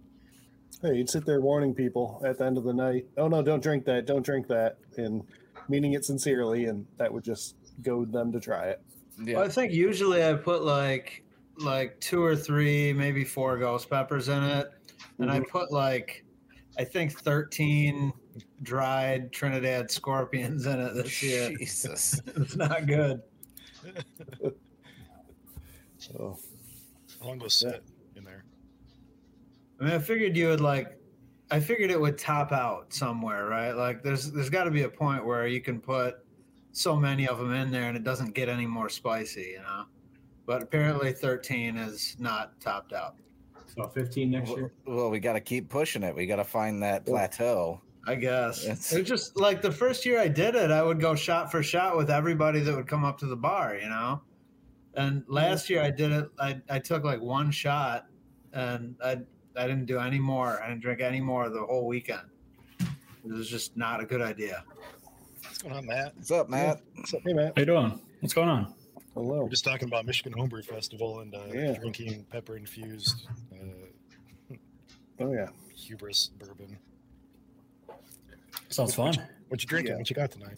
Hey, 0.81 0.95
you'd 0.95 1.11
sit 1.11 1.27
there 1.27 1.41
warning 1.41 1.75
people 1.75 2.23
at 2.25 2.39
the 2.39 2.45
end 2.47 2.57
of 2.57 2.65
the 2.65 2.73
night, 2.73 3.07
"Oh 3.19 3.29
no, 3.29 3.43
don't 3.43 3.63
drink 3.63 3.85
that, 3.85 4.07
don't 4.07 4.25
drink 4.25 4.47
that," 4.49 4.79
and 4.97 5.23
meaning 5.69 5.93
it 5.93 6.07
sincerely, 6.07 6.67
and 6.67 6.87
that 6.97 7.13
would 7.13 7.25
just 7.25 7.57
goad 7.83 8.13
them 8.13 8.33
to 8.33 8.41
try 8.41 8.69
it. 8.69 8.83
Yeah. 9.23 9.37
Well, 9.37 9.45
I 9.45 9.49
think 9.49 9.73
usually 9.73 10.25
I 10.25 10.33
put 10.35 10.63
like 10.63 11.23
like 11.59 12.01
two 12.01 12.25
or 12.25 12.35
three, 12.35 12.95
maybe 12.95 13.25
four 13.25 13.59
ghost 13.59 13.91
peppers 13.91 14.29
in 14.29 14.43
it, 14.43 14.69
and 15.19 15.31
I 15.31 15.41
mm-hmm. 15.41 15.51
put 15.51 15.71
like 15.71 16.25
I 16.79 16.85
think 16.85 17.13
thirteen 17.13 18.15
dried 18.63 19.33
Trinidad 19.33 19.91
scorpions 19.91 20.65
in 20.65 20.81
it 20.81 20.95
this 20.95 21.23
year. 21.23 21.51
Jesus. 21.59 22.23
It's 22.37 22.57
not 22.57 22.87
good. 22.87 23.21
Oh. 24.45 24.53
So 25.99 26.39
How 27.21 27.29
long 27.29 27.39
will 27.39 27.47
it 27.47 27.53
sit 27.53 27.83
in 28.17 28.25
there? 28.25 28.45
I 29.81 29.85
mean, 29.85 29.93
I 29.93 29.99
figured 29.99 30.37
you 30.37 30.49
would 30.49 30.61
like. 30.61 30.97
I 31.51 31.59
figured 31.61 31.91
it 31.91 32.01
would 32.01 32.17
top 32.17 32.53
out 32.53 32.93
somewhere, 32.93 33.47
right? 33.47 33.73
Like, 33.73 34.03
there's 34.03 34.31
there's 34.31 34.51
got 34.51 34.65
to 34.65 34.71
be 34.71 34.83
a 34.83 34.89
point 34.89 35.25
where 35.25 35.47
you 35.47 35.61
can 35.61 35.81
put 35.81 36.25
so 36.73 36.95
many 36.97 37.27
of 37.29 37.39
them 37.39 37.53
in 37.53 37.71
there 37.71 37.89
and 37.89 37.97
it 37.97 38.05
doesn't 38.05 38.35
get 38.35 38.49
any 38.49 38.67
more 38.67 38.89
spicy, 38.89 39.53
you 39.55 39.59
know. 39.61 39.85
But 40.47 40.63
apparently, 40.63 41.13
13 41.13 41.77
is 41.77 42.17
not 42.19 42.59
topped 42.61 42.93
out. 42.93 43.17
So 43.77 43.87
15 43.89 44.31
next 44.31 44.49
Well, 44.51 44.59
year. 44.59 44.73
well, 44.87 45.11
we 45.11 45.21
got 45.21 45.35
to 45.35 45.41
keep 45.41 45.69
pushing 45.69 46.03
it. 46.03 46.15
We 46.15 46.27
got 46.27 46.37
to 46.37 46.45
find 46.45 46.83
that 46.83 47.05
plateau. 47.07 47.81
I 48.07 48.15
guess 48.15 48.65
It's- 48.65 48.93
it's 48.93 49.09
just 49.09 49.37
like 49.37 49.61
the 49.63 49.71
first 49.71 50.07
year 50.07 50.19
I 50.19 50.29
did 50.29 50.55
it, 50.55 50.71
I 50.71 50.83
would 50.83 51.01
go 51.01 51.15
shot 51.15 51.51
for 51.51 51.63
shot 51.63 51.97
with 51.97 52.11
everybody 52.11 52.61
that 52.61 52.75
would 52.75 52.87
come 52.89 53.05
up 53.05 53.19
to 53.19 53.27
the 53.27 53.37
bar, 53.37 53.77
you 53.77 53.89
know. 53.89 54.23
And 54.95 55.23
last 55.29 55.69
year 55.71 55.83
I 55.83 55.91
did 55.91 56.11
it. 56.11 56.29
I, 56.39 56.61
I 56.69 56.79
took 56.79 57.05
like 57.05 57.21
one 57.21 57.51
shot, 57.51 58.07
and 58.53 58.97
I 59.05 59.19
I 59.57 59.67
didn't 59.67 59.87
do 59.87 59.99
any 59.99 60.19
more. 60.19 60.63
I 60.63 60.69
didn't 60.69 60.81
drink 60.83 61.01
any 61.01 61.21
more 61.21 61.49
the 61.51 61.61
whole 61.61 61.87
weekend. 61.87 62.23
It 62.81 63.33
was 63.33 63.49
just 63.51 63.77
not 63.77 64.01
a 64.01 64.07
good 64.07 64.23
idea. 64.23 64.65
What's 65.43 65.59
going 65.59 65.75
on, 65.75 65.87
Matt? 65.87 66.17
What's 66.17 66.31
up, 66.31 66.49
Matt? 66.49 66.81
hey, 67.25 67.33
Matt. 67.35 67.53
How 67.57 67.61
you 67.61 67.67
doing? 67.67 68.01
What's 68.21 68.33
going 68.35 68.49
on? 68.49 68.75
Hello. 69.15 69.43
We're 69.43 69.49
just 69.51 69.65
talking 69.65 69.89
about 69.89 70.07
Michigan 70.07 70.33
Homebrew 70.33 70.63
Festival 70.63 71.21
and 71.21 71.35
uh, 71.35 71.41
Yeah. 71.53 71.75
drinking 71.75 72.25
pepper 72.31 72.57
infused 72.57 73.27
uh, 73.53 74.55
Oh 75.21 75.33
yeah. 75.33 75.49
hubris 75.75 76.29
bourbon. 76.39 76.79
Sounds 78.71 78.95
fun. 78.95 79.15
What 79.49 79.61
you 79.61 79.67
drinking? 79.67 79.93
Yeah. 79.93 79.99
What 79.99 80.09
you 80.09 80.15
got 80.15 80.31
tonight? 80.31 80.57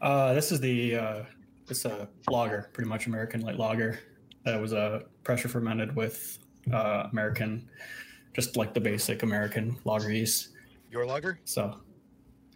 Uh, 0.00 0.32
this 0.32 0.50
is 0.50 0.60
the 0.60 0.96
uh, 0.96 1.22
it's 1.68 1.84
a 1.84 2.08
lager, 2.30 2.70
pretty 2.72 2.88
much 2.88 3.06
American 3.06 3.42
light 3.42 3.58
lager. 3.58 4.00
That 4.46 4.60
was 4.60 4.72
uh, 4.72 5.00
pressure 5.24 5.48
fermented 5.48 5.94
with 5.94 6.38
uh, 6.72 7.08
American, 7.12 7.68
just 8.32 8.56
like 8.56 8.72
the 8.72 8.80
basic 8.80 9.22
American 9.22 9.78
lager 9.84 10.10
yeast. 10.10 10.50
Your 10.90 11.04
lager? 11.04 11.38
So, 11.44 11.80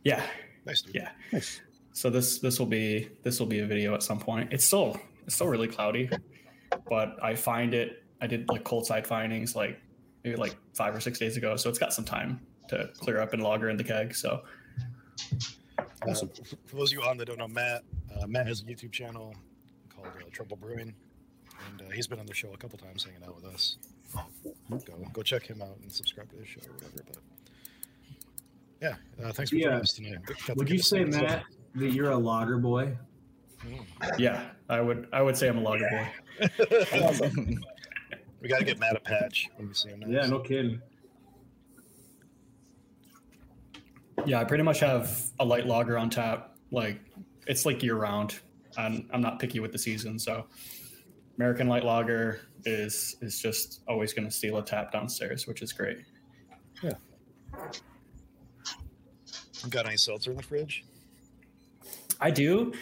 yeah. 0.04 0.22
Nice, 0.64 0.80
dude. 0.80 0.94
Yeah. 0.94 1.10
Nice. 1.32 1.60
So 1.92 2.08
this 2.08 2.38
this 2.38 2.58
will 2.58 2.66
be 2.66 3.10
this 3.24 3.38
will 3.38 3.46
be 3.46 3.60
a 3.60 3.66
video 3.66 3.94
at 3.94 4.02
some 4.02 4.18
point. 4.18 4.52
It's 4.52 4.64
still 4.64 4.98
it's 5.26 5.34
still 5.34 5.48
really 5.48 5.68
cloudy, 5.68 6.08
but 6.88 7.22
I 7.22 7.34
find 7.34 7.74
it. 7.74 8.04
I 8.22 8.26
did 8.26 8.48
like 8.48 8.64
cold 8.64 8.86
side 8.86 9.06
findings 9.06 9.54
like 9.54 9.78
maybe 10.24 10.36
like 10.36 10.56
five 10.74 10.94
or 10.94 11.00
six 11.00 11.18
days 11.18 11.36
ago, 11.36 11.56
so 11.56 11.68
it's 11.68 11.78
got 11.78 11.92
some 11.92 12.04
time 12.06 12.40
to 12.68 12.90
clear 12.98 13.20
up 13.20 13.32
and 13.32 13.42
lager 13.42 13.68
in 13.70 13.76
the 13.76 13.84
keg. 13.84 14.14
So 14.14 14.42
Awesome. 16.06 16.30
Uh, 16.40 16.44
for 16.66 16.76
those 16.76 16.92
of 16.92 16.98
you 16.98 17.04
on 17.04 17.16
that 17.18 17.26
don't 17.26 17.38
know 17.38 17.48
Matt, 17.48 17.82
uh, 18.20 18.26
Matt 18.26 18.46
has 18.46 18.60
a 18.60 18.64
YouTube 18.64 18.92
channel 18.92 19.34
called 19.94 20.08
uh, 20.08 20.24
Trouble 20.32 20.56
Brewing, 20.56 20.94
and 21.68 21.82
uh, 21.82 21.90
he's 21.90 22.06
been 22.06 22.20
on 22.20 22.26
the 22.26 22.34
show 22.34 22.52
a 22.52 22.56
couple 22.56 22.78
times 22.78 23.04
hanging 23.04 23.22
out 23.26 23.34
with 23.34 23.44
us. 23.52 23.76
Go 24.70 24.78
go 25.12 25.22
check 25.22 25.46
him 25.46 25.60
out 25.60 25.76
and 25.82 25.90
subscribe 25.92 26.30
to 26.30 26.36
his 26.36 26.48
show 26.48 26.60
or 26.68 26.74
whatever. 26.74 27.02
But 27.06 27.16
yeah, 28.80 28.94
uh, 29.24 29.32
thanks 29.32 29.50
for 29.50 29.56
Yeah. 29.56 29.64
joining 29.66 29.80
us 29.82 29.92
tonight. 29.92 30.18
Got 30.46 30.56
Would 30.56 30.70
you 30.70 30.78
say, 30.78 31.04
see 31.04 31.10
Matt, 31.10 31.44
that 31.74 31.92
you're 31.92 32.10
a 32.12 32.16
lager 32.16 32.58
boy? 32.58 32.96
Mm. 33.66 33.84
yeah, 34.18 34.50
I 34.68 34.80
would 34.80 35.08
I 35.12 35.20
would 35.20 35.36
say 35.36 35.48
I'm 35.48 35.58
a 35.58 35.62
lager 35.62 35.88
boy. 35.90 36.08
we 38.40 38.48
got 38.48 38.60
to 38.60 38.64
get 38.64 38.78
Matt 38.78 38.96
a 38.96 39.00
patch 39.00 39.48
when 39.56 39.68
we 39.68 39.74
see 39.74 39.88
him. 39.88 40.00
Next. 40.00 40.12
Yeah, 40.12 40.30
no 40.30 40.38
kidding. 40.38 40.80
Yeah, 44.26 44.40
I 44.40 44.44
pretty 44.44 44.64
much 44.64 44.80
have 44.80 45.22
a 45.40 45.44
light 45.44 45.66
lager 45.66 45.96
on 45.98 46.10
tap. 46.10 46.56
Like 46.70 47.00
it's 47.46 47.64
like 47.64 47.82
year 47.82 47.96
round. 47.96 48.38
I'm 48.76 49.08
I'm 49.12 49.20
not 49.20 49.38
picky 49.38 49.60
with 49.60 49.72
the 49.72 49.78
season, 49.78 50.18
so 50.18 50.46
American 51.36 51.68
light 51.68 51.84
lager 51.84 52.40
is 52.64 53.16
is 53.22 53.40
just 53.40 53.80
always 53.88 54.12
going 54.12 54.26
to 54.26 54.30
steal 54.34 54.58
a 54.58 54.64
tap 54.64 54.92
downstairs, 54.92 55.46
which 55.46 55.62
is 55.62 55.72
great. 55.72 55.98
Yeah. 56.82 56.92
Got 59.70 59.86
any 59.86 59.96
seltzer 59.96 60.30
in 60.30 60.36
the 60.36 60.42
fridge? 60.42 60.84
I 62.20 62.30
do, 62.30 62.72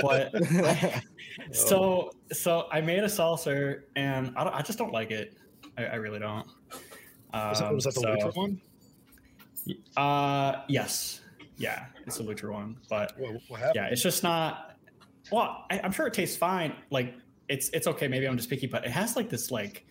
but 0.00 0.32
so 1.52 2.10
so 2.32 2.66
I 2.72 2.80
made 2.80 3.04
a 3.04 3.08
seltzer 3.08 3.84
and 3.96 4.32
I, 4.36 4.44
don't, 4.44 4.54
I 4.54 4.62
just 4.62 4.78
don't 4.78 4.92
like 4.92 5.10
it. 5.10 5.34
I, 5.78 5.84
I 5.84 5.94
really 5.96 6.18
don't. 6.18 6.46
Was 7.32 7.60
that, 7.60 7.68
Um, 7.68 7.74
was 7.74 7.84
that 7.84 7.94
the 7.94 8.00
so- 8.20 8.30
one? 8.34 8.60
Uh, 9.96 10.62
yes, 10.68 11.20
yeah, 11.56 11.86
it's 12.06 12.18
a 12.18 12.22
Lutra 12.22 12.52
one, 12.52 12.76
but 12.88 13.12
What, 13.18 13.40
what 13.48 13.74
yeah, 13.74 13.86
it's 13.86 14.02
just 14.02 14.22
not. 14.22 14.76
Well, 15.30 15.66
I, 15.70 15.80
I'm 15.80 15.92
sure 15.92 16.06
it 16.06 16.14
tastes 16.14 16.36
fine. 16.36 16.74
Like 16.90 17.14
it's 17.48 17.68
it's 17.70 17.86
okay. 17.86 18.08
Maybe 18.08 18.26
I'm 18.26 18.36
just 18.36 18.48
picky, 18.48 18.66
but 18.66 18.84
it 18.84 18.90
has 18.90 19.16
like 19.16 19.28
this 19.28 19.50
like 19.50 19.86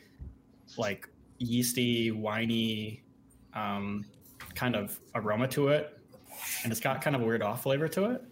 like 0.78 1.08
yeasty, 1.38 2.12
winey 2.12 3.02
um, 3.54 4.06
kind 4.56 4.76
of 4.76 5.00
aroma 5.16 5.48
to 5.50 5.70
it, 5.70 5.98
and 6.64 6.72
it's 6.72 6.82
got 6.82 7.02
kind 7.02 7.16
of 7.16 7.22
a 7.22 7.26
weird 7.26 7.42
off 7.42 7.64
flavor 7.64 7.88
to 7.90 8.12
it. 8.12 8.24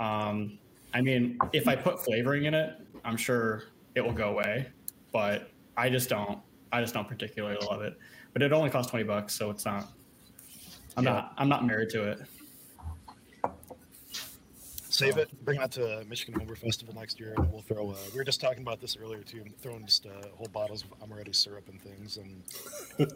Um, 0.00 0.58
I 0.94 1.00
mean, 1.00 1.38
if 1.52 1.68
I 1.68 1.76
put 1.76 2.04
flavoring 2.04 2.44
in 2.44 2.54
it, 2.54 2.74
I'm 3.04 3.16
sure 3.16 3.64
it 3.94 4.00
will 4.00 4.12
go 4.12 4.30
away, 4.30 4.68
but 5.12 5.50
I 5.76 5.88
just 5.88 6.08
don't. 6.08 6.38
I 6.72 6.80
just 6.80 6.94
don't 6.94 7.08
particularly 7.08 7.58
love 7.70 7.82
it. 7.82 7.96
But 8.32 8.42
it 8.42 8.52
only 8.52 8.70
costs 8.70 8.90
twenty 8.90 9.04
bucks, 9.04 9.34
so 9.34 9.50
it's 9.50 9.64
not. 9.64 9.92
I'm 10.96 11.04
Yeah. 11.04 11.12
not. 11.12 11.34
I'm 11.36 11.48
not 11.48 11.66
married 11.66 11.90
to 11.90 12.10
it. 12.10 12.20
Save 14.88 15.18
it. 15.18 15.28
Bring 15.44 15.58
that 15.60 15.70
to 15.72 16.02
Michigan 16.08 16.34
Homebrew 16.34 16.56
Festival 16.56 16.94
next 16.94 17.20
year. 17.20 17.34
and 17.36 17.52
We'll 17.52 17.60
throw. 17.60 17.90
Uh, 17.90 17.96
we 18.12 18.18
were 18.18 18.24
just 18.24 18.40
talking 18.40 18.62
about 18.62 18.80
this 18.80 18.96
earlier 18.96 19.22
too. 19.22 19.44
Throwing 19.60 19.84
just 19.84 20.06
uh, 20.06 20.10
whole 20.34 20.46
bottles 20.48 20.84
of 20.84 20.98
Amoretti 21.06 21.34
syrup 21.34 21.68
and 21.68 21.78
things, 21.82 22.16
and 22.16 22.42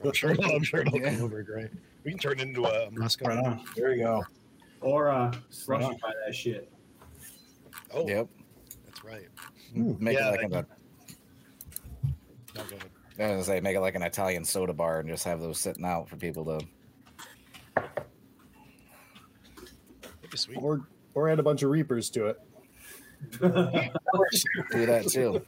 I'm 0.05 0.12
sure. 0.12 0.33
I'm 0.53 0.62
sure 0.62 0.81
it'll 0.81 1.01
Yeah. 1.01 1.14
come 1.14 1.23
over 1.25 1.43
great. 1.43 1.71
We 2.05 2.11
can 2.11 2.19
turn 2.21 2.33
it 2.38 2.43
into 2.43 2.64
a 2.66 2.90
Moscow. 2.90 3.29
Right 3.29 3.38
on. 3.38 3.64
There 3.77 3.95
you 3.95 4.03
go. 4.05 4.25
Or 4.83 5.09
uh, 5.09 5.31
Right 5.31 5.40
Russian 5.81 5.99
by 6.03 6.12
that 6.27 6.35
shit. 6.35 6.71
Oh, 7.95 8.07
Yep. 8.07 8.29
that's 8.85 9.03
right. 9.05 9.29
Make 9.75 10.19
Yeah, 10.19 10.29
it 10.29 10.31
like 10.43 10.51
they- 10.51 10.59
an, 10.59 10.66
No, 12.57 12.64
go 12.64 12.77
ahead. 12.77 12.90
I 13.19 13.23
was 13.23 13.31
gonna 13.33 13.45
say, 13.45 13.61
make 13.61 13.77
it 13.77 13.81
like 13.81 13.95
an 13.95 14.03
Italian 14.03 14.45
soda 14.45 14.73
bar 14.73 15.01
and 15.01 15.09
just 15.09 15.25
have 15.25 15.40
those 15.40 15.59
sitting 15.59 15.85
out 15.85 16.09
for 16.11 16.16
people 16.16 16.45
to. 16.47 16.66
That'd 17.74 17.90
be. 20.48 20.56
Or 20.56 20.87
or 21.14 21.28
add 21.28 21.38
a 21.38 21.42
bunch 21.42 21.62
of 21.62 21.70
reapers 21.70 22.11
to 22.11 22.26
it. 22.26 22.40
Do 23.40 24.87
that 24.87 25.09
too. 25.11 25.44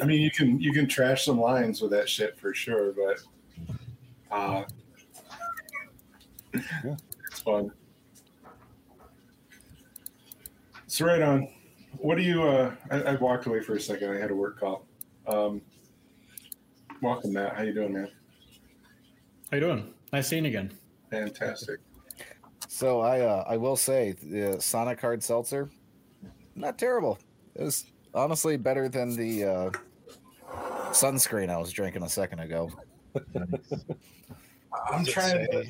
I 0.00 0.06
mean, 0.06 0.22
you 0.22 0.30
can 0.30 0.60
you 0.60 0.72
can 0.72 0.88
trash 0.88 1.24
some 1.24 1.40
lines 1.40 1.82
with 1.82 1.90
that 1.90 2.08
shit 2.08 2.38
for 2.38 2.54
sure, 2.54 2.92
but 2.92 3.18
uh, 4.30 4.64
it's 6.54 7.42
fun. 7.42 7.72
So 10.86 11.06
right 11.06 11.22
on. 11.22 11.48
What 11.98 12.16
do 12.16 12.22
you? 12.22 12.42
Uh, 12.42 12.74
I, 12.90 13.02
I 13.02 13.14
walked 13.16 13.46
away 13.46 13.60
for 13.60 13.74
a 13.74 13.80
second. 13.80 14.10
I 14.10 14.18
had 14.18 14.30
a 14.30 14.34
work 14.34 14.58
call. 14.58 14.86
Um, 15.26 15.60
welcome, 17.02 17.34
Matt. 17.34 17.54
How 17.54 17.62
you 17.62 17.74
doing, 17.74 17.92
man? 17.92 18.08
How 19.50 19.58
you 19.58 19.60
doing? 19.60 19.94
Nice 20.12 20.28
seeing 20.28 20.44
you 20.44 20.50
again. 20.50 20.72
Fantastic. 21.12 21.78
So 22.68 23.00
I 23.02 23.20
uh, 23.20 23.44
I 23.46 23.58
will 23.58 23.76
say 23.76 24.12
the 24.12 24.58
Sonic 24.60 24.98
Hard 24.98 25.22
Seltzer, 25.22 25.68
not 26.56 26.78
terrible. 26.78 27.18
It 27.54 27.64
was 27.64 27.84
honestly 28.14 28.56
better 28.56 28.88
than 28.88 29.14
the 29.14 29.44
uh, 29.44 29.70
sunscreen 30.88 31.50
I 31.50 31.58
was 31.58 31.70
drinking 31.70 32.02
a 32.02 32.08
second 32.08 32.40
ago. 32.40 32.70
I'm 34.90 35.04
trying. 35.04 35.46
To, 35.50 35.66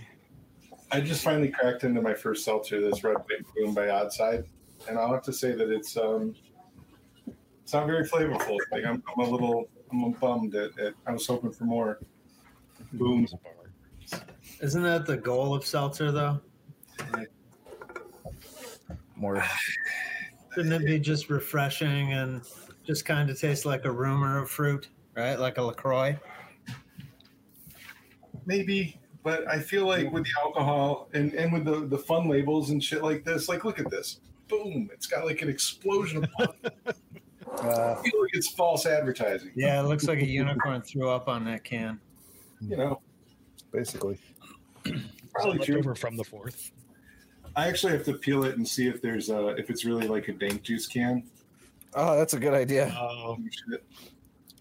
I 0.92 1.00
just 1.00 1.24
finally 1.24 1.48
cracked 1.48 1.82
into 1.82 2.00
my 2.00 2.14
first 2.14 2.44
seltzer, 2.44 2.80
this 2.80 3.02
Red 3.02 3.16
White 3.16 3.44
Boom 3.56 3.74
by 3.74 3.88
Oddside, 3.88 4.44
and 4.88 4.96
I'll 4.96 5.12
have 5.12 5.24
to 5.24 5.32
say 5.32 5.50
that 5.56 5.70
it's 5.72 5.96
um, 5.96 6.36
it's 7.64 7.72
not 7.72 7.88
very 7.88 8.06
flavorful. 8.08 8.58
Like 8.70 8.84
I'm, 8.84 9.02
I'm 9.12 9.26
a 9.26 9.28
little, 9.28 9.68
I'm 9.90 10.12
bummed 10.12 10.54
at, 10.54 10.78
at. 10.78 10.94
I 11.04 11.12
was 11.12 11.26
hoping 11.26 11.50
for 11.50 11.64
more. 11.64 11.98
Boom. 12.92 13.26
Isn't 14.62 14.84
that 14.84 15.06
the 15.06 15.16
goal 15.16 15.54
of 15.54 15.66
seltzer, 15.66 16.12
though? 16.12 16.40
More 19.16 19.44
Shouldn't 20.54 20.72
it 20.72 20.86
be 20.86 21.00
just 21.00 21.30
refreshing 21.30 22.12
and 22.12 22.42
just 22.86 23.04
kind 23.04 23.28
of 23.28 23.40
taste 23.40 23.66
like 23.66 23.84
a 23.84 23.90
rumor 23.90 24.40
of 24.40 24.48
fruit, 24.48 24.88
right? 25.16 25.38
Like 25.38 25.58
a 25.58 25.62
Lacroix. 25.62 26.16
Maybe, 28.46 29.00
but 29.24 29.48
I 29.48 29.58
feel 29.58 29.84
like 29.86 30.12
with 30.12 30.24
the 30.24 30.30
alcohol 30.40 31.08
and, 31.12 31.34
and 31.34 31.52
with 31.52 31.64
the, 31.64 31.86
the 31.86 31.98
fun 31.98 32.28
labels 32.28 32.70
and 32.70 32.82
shit 32.82 33.02
like 33.02 33.24
this, 33.24 33.48
like 33.48 33.64
look 33.64 33.80
at 33.80 33.90
this. 33.90 34.20
Boom. 34.46 34.90
It's 34.92 35.06
got 35.06 35.24
like 35.24 35.42
an 35.42 35.48
explosion 35.48 36.24
of 36.24 36.30
fun. 36.38 36.48
uh, 36.86 36.92
I 37.98 38.02
feel 38.02 38.20
like 38.20 38.30
it's 38.32 38.50
false 38.52 38.86
advertising. 38.86 39.50
Yeah, 39.56 39.80
it 39.80 39.84
looks 39.84 40.06
like 40.06 40.20
a 40.20 40.26
unicorn 40.26 40.82
threw 40.82 41.08
up 41.08 41.26
on 41.26 41.44
that 41.46 41.64
can. 41.64 42.00
You 42.60 42.76
know, 42.76 43.00
Basically, 43.72 44.18
probably 45.32 45.58
left 45.58 45.64
true. 45.66 45.78
over 45.78 45.94
from 45.94 46.16
the 46.16 46.24
fourth. 46.24 46.72
I 47.54 47.68
actually 47.68 47.92
have 47.92 48.04
to 48.04 48.14
peel 48.14 48.44
it 48.44 48.56
and 48.56 48.66
see 48.66 48.88
if 48.88 49.02
there's 49.02 49.30
uh 49.30 49.48
if 49.58 49.68
it's 49.70 49.84
really 49.84 50.08
like 50.08 50.28
a 50.28 50.32
dank 50.32 50.62
juice 50.62 50.86
can. 50.86 51.24
oh, 51.94 52.16
that's 52.16 52.34
a 52.34 52.38
good 52.40 52.54
idea. 52.54 52.94
Oh, 52.98 53.36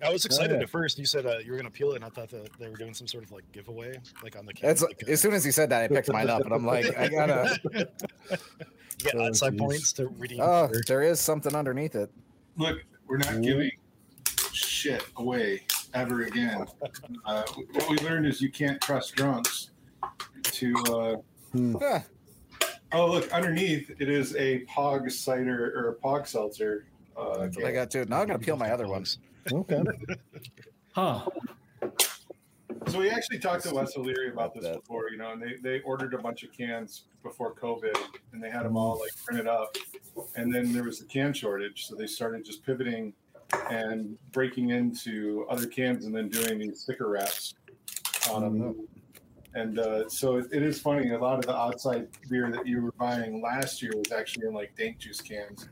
I 0.04 0.10
was 0.12 0.26
excited 0.26 0.56
yeah. 0.58 0.64
at 0.64 0.70
first. 0.70 0.98
You 0.98 1.06
said 1.06 1.26
uh, 1.26 1.38
you 1.38 1.52
were 1.52 1.58
going 1.58 1.72
to 1.72 1.72
peel 1.72 1.92
it, 1.92 1.98
and 1.98 2.06
I 2.06 2.10
thought 2.10 2.30
that 2.30 2.50
they 2.60 2.68
were 2.70 2.76
doing 2.76 2.94
some 2.94 3.08
sort 3.08 3.24
of 3.24 3.32
like 3.32 3.50
giveaway, 3.52 4.00
like 4.24 4.36
on 4.36 4.46
the 4.48 4.54
can. 4.54 4.68
That's 4.68 4.82
like, 4.82 5.04
uh, 5.08 5.12
as 5.12 5.22
soon 5.22 5.34
as 5.34 5.44
he 5.44 5.52
said 5.52 5.70
that, 5.70 5.84
I 5.84 5.88
picked 5.88 6.12
mine 6.12 6.30
up, 6.30 6.42
and 6.44 6.52
I'm 6.54 6.66
like, 6.66 6.98
I 6.98 7.08
gotta. 7.08 7.60
you 7.74 7.86
get 8.98 9.16
Oh, 9.16 9.26
outside 9.26 9.52
geez. 9.52 9.62
points 9.62 9.94
to 9.94 10.08
redeem. 10.08 10.40
Oh, 10.42 10.68
for- 10.68 10.82
there 10.88 11.02
is 11.04 11.20
something 11.20 11.56
underneath 11.56 11.96
it. 11.96 12.12
Look, 12.58 12.84
we're 13.08 13.18
not 13.18 13.36
Ooh. 13.36 13.42
giving 13.42 13.72
shit 14.54 15.06
away 15.18 15.66
ever 15.94 16.24
again. 16.24 16.66
Uh, 17.26 17.44
what 17.74 17.90
we 17.90 17.98
learned 17.98 18.26
is 18.26 18.42
you 18.42 18.52
can't 18.52 18.80
trust 18.82 19.16
drunks 19.16 19.71
to. 20.44 20.76
Uh, 20.90 21.16
Ah, 21.82 22.04
oh, 22.94 23.12
look 23.12 23.32
underneath 23.34 23.92
it 24.00 24.10
is 24.10 24.36
a 24.36 24.64
Pog 24.66 25.12
cider 25.12 25.74
or 25.76 25.90
a 25.90 25.96
Pog 25.96 26.28
seltzer. 26.28 26.86
Uh, 27.18 27.40
that's 27.40 27.58
I 27.58 27.72
got 27.72 27.92
too. 27.92 28.06
Now 28.06 28.22
I'm 28.22 28.28
gonna 28.28 28.40
peel 28.40 28.56
my 28.56 28.72
other 28.72 28.88
ones. 28.88 29.20
okay. 29.52 29.82
Huh. 30.94 31.26
So 32.88 33.00
we 33.00 33.10
actually 33.10 33.40
talked 33.40 33.64
to 33.64 33.74
Wes 33.74 33.96
O'Leary 33.96 34.28
about 34.28 34.54
this 34.54 34.68
before, 34.68 35.10
you 35.10 35.18
know, 35.18 35.32
and 35.32 35.42
they, 35.42 35.56
they 35.62 35.80
ordered 35.84 36.14
a 36.14 36.18
bunch 36.18 36.44
of 36.44 36.52
cans 36.52 37.04
before 37.24 37.54
COVID 37.56 37.96
and 38.34 38.44
they 38.44 38.50
had 38.50 38.64
them 38.66 38.76
all 38.76 39.00
like 39.00 39.12
printed 39.24 39.48
up. 39.48 39.78
And 40.36 40.54
then 40.54 40.74
there 40.74 40.84
was 40.84 41.00
a 41.00 41.06
can 41.06 41.32
shortage. 41.32 41.86
So 41.86 41.96
they 41.96 42.08
started 42.08 42.44
just 42.44 42.66
pivoting 42.66 43.14
and 43.70 44.18
breaking 44.34 44.72
into 44.72 45.46
other 45.50 45.66
cans 45.66 46.06
and 46.06 46.14
then 46.14 46.28
doing 46.28 46.60
these 46.60 46.82
sticker 46.82 47.08
wraps 47.08 47.54
on 48.30 48.42
them. 48.42 48.76
And 49.54 49.80
uh, 49.80 50.08
so 50.10 50.38
it, 50.38 50.48
it 50.52 50.64
is 50.64 50.80
funny. 50.80 51.12
A 51.12 51.20
lot 51.20 51.38
of 51.40 51.46
the 51.46 51.54
Odd 51.54 51.80
Side 51.80 52.08
beer 52.30 52.50
that 52.52 52.66
you 52.66 52.82
were 52.82 52.94
buying 52.94 53.42
last 53.42 53.82
year 53.82 53.92
was 53.96 54.12
actually 54.12 54.48
in 54.48 54.54
like 54.54 54.76
dank 54.78 54.98
juice 55.00 55.20
cans. 55.22 55.68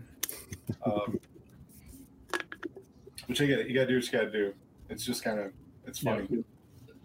Um, 0.86 1.20
which 3.28 3.42
I 3.42 3.46
get 3.46 3.60
it. 3.60 3.68
You 3.68 3.76
got 3.76 3.82
to 3.82 3.88
do 3.88 3.96
what 3.96 4.06
you 4.06 4.12
got 4.12 4.26
to 4.26 4.32
do. 4.32 4.54
It's 4.90 5.06
just 5.06 5.24
kind 5.24 5.40
of, 5.40 5.54
it's 5.86 6.00
funny. 6.00 6.28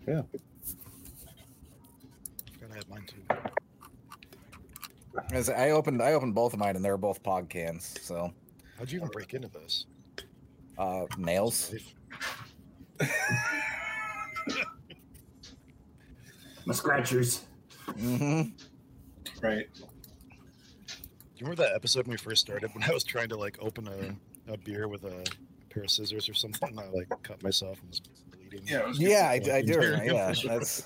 Yeah. 0.06 0.22
Gotta 2.60 2.74
have 2.74 2.88
mine 2.88 3.06
too. 3.06 3.22
As 5.32 5.48
I 5.48 5.70
opened, 5.70 6.02
I 6.02 6.14
opened 6.14 6.34
both 6.34 6.54
of 6.54 6.58
mine, 6.58 6.76
and 6.76 6.84
they 6.84 6.90
were 6.90 6.96
both 6.96 7.22
Pog 7.22 7.48
cans. 7.48 7.94
So 8.00 8.32
How'd 8.78 8.90
you 8.90 8.98
even 8.98 9.10
break 9.10 9.32
into 9.34 9.48
this? 9.48 9.86
uh, 10.78 11.04
nails. 11.18 11.72
My 16.66 16.74
scratchers. 16.74 17.42
Mm-hmm. 17.88 18.50
Right. 19.44 19.66
Do 19.74 19.82
you 21.36 21.46
remember 21.46 21.62
that 21.62 21.74
episode 21.74 22.06
when 22.06 22.12
we 22.12 22.16
first 22.16 22.40
started 22.40 22.70
when 22.74 22.84
I 22.84 22.92
was 22.92 23.04
trying 23.04 23.28
to 23.30 23.36
like 23.36 23.58
open 23.60 23.88
a, 23.88 24.52
a 24.52 24.56
beer 24.58 24.88
with 24.88 25.04
a 25.04 25.24
pair 25.70 25.82
of 25.84 25.90
scissors 25.90 26.28
or 26.28 26.34
something? 26.34 26.70
And 26.70 26.80
I 26.80 26.88
like 26.90 27.08
cut 27.22 27.42
myself 27.42 27.78
and 27.80 27.90
was 27.90 28.00
bleeding. 28.30 28.66
Yeah. 28.66 28.80
It 28.80 28.88
was 28.88 28.98
Yeah, 29.00 29.28
I, 29.28 29.40
I 29.56 29.62
do. 29.62 29.74
very 29.74 29.90
remember- 29.90 30.12
Yeah, 30.14 30.32
that's. 30.48 30.84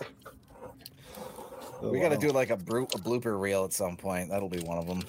Oh, 1.80 1.90
we 1.90 2.00
got 2.00 2.08
to 2.08 2.16
wow. 2.16 2.20
do 2.20 2.30
like 2.30 2.50
a, 2.50 2.56
bro- 2.56 2.84
a 2.84 2.98
blooper 2.98 3.40
reel 3.40 3.64
at 3.64 3.72
some 3.72 3.96
point. 3.96 4.30
That'll 4.30 4.48
be 4.48 4.58
one 4.60 4.78
of 4.78 4.88
them. 4.88 5.00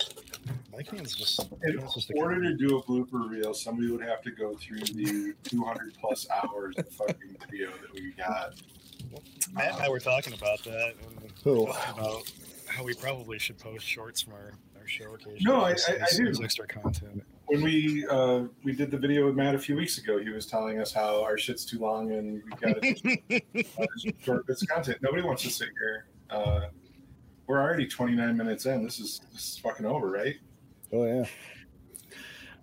My 0.71 0.83
can's 0.83 1.15
just. 1.15 1.39
In 1.63 1.79
just 1.79 2.11
order 2.15 2.39
to 2.43 2.55
do 2.55 2.77
a 2.77 2.83
blooper 2.83 3.27
reel, 3.27 3.55
somebody 3.55 3.89
would 3.89 4.03
have 4.03 4.21
to 4.21 4.31
go 4.31 4.53
through 4.55 4.77
the 4.81 5.33
200 5.43 5.95
plus 5.99 6.27
hours 6.29 6.75
of 6.77 6.87
fucking 6.91 7.37
video 7.49 7.71
that 7.71 7.91
we 7.93 8.11
got. 8.11 8.53
Matt 9.53 9.73
and 9.73 9.81
I 9.83 9.89
were 9.89 9.99
talking 9.99 10.33
about 10.33 10.63
that. 10.63 10.93
And 11.45 11.63
about 11.67 12.31
how 12.67 12.83
we 12.83 12.93
probably 12.93 13.39
should 13.39 13.57
post 13.57 13.85
shorts 13.85 14.21
from 14.21 14.33
our, 14.33 14.51
our 14.79 14.87
show 14.87 15.13
occasionally. 15.13 15.39
No, 15.41 15.61
I- 15.61 15.71
I- 15.71 15.99
I 16.03 16.15
do. 16.15 16.27
as 16.27 16.39
extra 16.41 16.67
content. 16.67 17.23
When 17.47 17.63
we 17.63 18.05
uh, 18.07 18.43
we 18.63 18.73
did 18.73 18.91
the 18.91 18.97
video 18.97 19.25
with 19.25 19.35
Matt 19.35 19.55
a 19.55 19.59
few 19.59 19.75
weeks 19.75 19.97
ago, 19.97 20.19
he 20.19 20.29
was 20.29 20.45
telling 20.45 20.79
us 20.79 20.93
how 20.93 21.23
our 21.23 21.35
shit's 21.37 21.65
too 21.65 21.79
long 21.79 22.11
and 22.11 22.43
we 22.43 22.51
got 22.51 22.79
to 22.81 24.13
short 24.23 24.45
bits 24.45 24.61
of 24.61 24.67
content. 24.69 24.99
Nobody 25.01 25.23
wants 25.23 25.41
to 25.43 25.49
sit 25.49 25.69
here. 25.79 26.05
Uh, 26.29 26.67
we're 27.47 27.59
already 27.59 27.87
29 27.87 28.37
minutes 28.37 28.67
in. 28.67 28.83
This 28.83 28.99
is 28.99 29.21
this 29.33 29.53
is 29.53 29.57
fucking 29.57 29.85
over, 29.87 30.11
right? 30.11 30.35
Oh 30.93 31.05
yeah. 31.05 31.25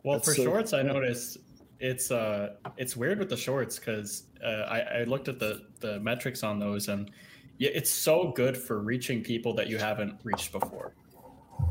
Well, 0.04 0.18
That's 0.18 0.28
for 0.28 0.35
so- 0.35 0.44
shorts, 0.44 0.72
I 0.72 0.82
noticed 0.82 1.38
it's 1.78 2.10
uh 2.10 2.54
it's 2.76 2.96
weird 2.96 3.18
with 3.18 3.28
the 3.28 3.36
shorts 3.36 3.78
because 3.78 4.24
uh, 4.44 4.64
I, 4.68 4.80
I 4.80 5.04
looked 5.04 5.28
at 5.28 5.38
the 5.38 5.66
the 5.80 6.00
metrics 6.00 6.42
on 6.42 6.58
those 6.58 6.88
and 6.88 7.10
yeah, 7.58 7.70
it's 7.72 7.90
so 7.90 8.32
good 8.36 8.56
for 8.56 8.80
reaching 8.80 9.22
people 9.22 9.54
that 9.54 9.68
you 9.68 9.78
haven't 9.78 10.20
reached 10.24 10.52
before. 10.52 10.94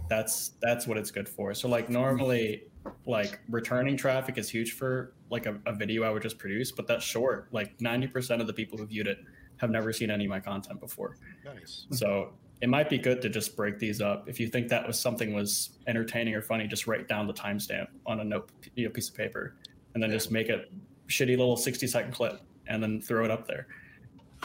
That's 0.09 0.51
that's 0.61 0.87
what 0.87 0.97
it's 0.97 1.11
good 1.11 1.29
for. 1.29 1.53
So 1.53 1.67
like 1.67 1.89
normally, 1.89 2.63
like 3.05 3.39
returning 3.49 3.97
traffic 3.97 4.37
is 4.37 4.49
huge 4.49 4.73
for 4.73 5.13
like 5.29 5.45
a, 5.45 5.59
a 5.65 5.73
video 5.73 6.03
I 6.03 6.09
would 6.09 6.23
just 6.23 6.37
produce, 6.39 6.71
but 6.71 6.87
that 6.87 7.01
short, 7.01 7.47
like 7.51 7.79
ninety 7.81 8.07
percent 8.07 8.41
of 8.41 8.47
the 8.47 8.53
people 8.53 8.77
who 8.77 8.85
viewed 8.85 9.07
it 9.07 9.19
have 9.57 9.69
never 9.69 9.93
seen 9.93 10.09
any 10.09 10.25
of 10.25 10.29
my 10.29 10.39
content 10.39 10.79
before. 10.79 11.17
Nice. 11.43 11.85
So 11.91 12.33
it 12.61 12.69
might 12.69 12.89
be 12.89 12.97
good 12.97 13.21
to 13.21 13.29
just 13.29 13.55
break 13.55 13.79
these 13.79 14.01
up. 14.01 14.27
If 14.27 14.39
you 14.39 14.47
think 14.47 14.69
that 14.69 14.85
was 14.87 14.99
something 14.99 15.33
was 15.33 15.77
entertaining 15.87 16.33
or 16.35 16.41
funny, 16.41 16.67
just 16.67 16.87
write 16.87 17.07
down 17.07 17.27
the 17.27 17.33
timestamp 17.33 17.87
on 18.05 18.21
a 18.21 18.23
note, 18.23 18.49
you 18.75 18.85
know, 18.85 18.91
piece 18.91 19.09
of 19.09 19.15
paper, 19.15 19.55
and 19.95 20.03
then 20.03 20.11
just 20.11 20.29
make 20.29 20.49
a 20.49 20.65
shitty 21.07 21.29
little 21.37 21.57
sixty 21.57 21.87
second 21.87 22.11
clip, 22.13 22.39
and 22.67 22.83
then 22.83 23.01
throw 23.01 23.25
it 23.25 23.31
up 23.31 23.47
there, 23.47 23.65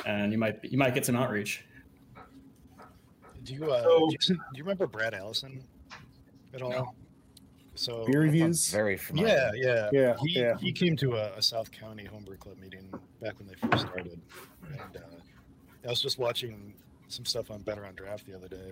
and 0.06 0.32
you 0.32 0.38
might 0.38 0.64
you 0.64 0.78
might 0.78 0.94
get 0.94 1.04
some 1.04 1.16
outreach. 1.16 1.64
Do 3.44 3.54
you, 3.54 3.70
uh, 3.70 3.82
So- 3.82 4.08
do, 4.08 4.12
you, 4.12 4.18
do 4.36 4.36
you 4.54 4.62
remember 4.62 4.86
Brad 4.86 5.12
Allison 5.14 5.62
at 6.54 6.62
all? 6.62 6.70
No. 6.70 6.94
So 7.74 8.04
Beer 8.06 8.20
reviews. 8.20 8.68
Very 8.70 8.96
familiar. 8.98 9.32
Yeah, 9.34 9.50
yeah, 9.54 9.88
Yeah, 9.92 10.16
He, 10.22 10.38
yeah. 10.40 10.58
he 10.58 10.70
came 10.72 10.96
to 10.96 11.16
a, 11.16 11.32
a 11.36 11.42
South 11.42 11.70
County 11.72 12.04
homebrew 12.04 12.36
club 12.36 12.58
meeting 12.58 12.84
back 13.22 13.38
when 13.38 13.48
they 13.48 13.54
first 13.54 13.86
started, 13.86 14.20
and 14.70 14.96
uh, 14.96 15.86
I 15.86 15.88
was 15.88 16.00
just 16.02 16.18
watching 16.18 16.74
some 17.08 17.24
stuff 17.24 17.50
on 17.50 17.62
Better 17.62 17.86
on 17.86 17.94
Draft 17.94 18.26
the 18.26 18.36
other 18.36 18.48
day 18.48 18.70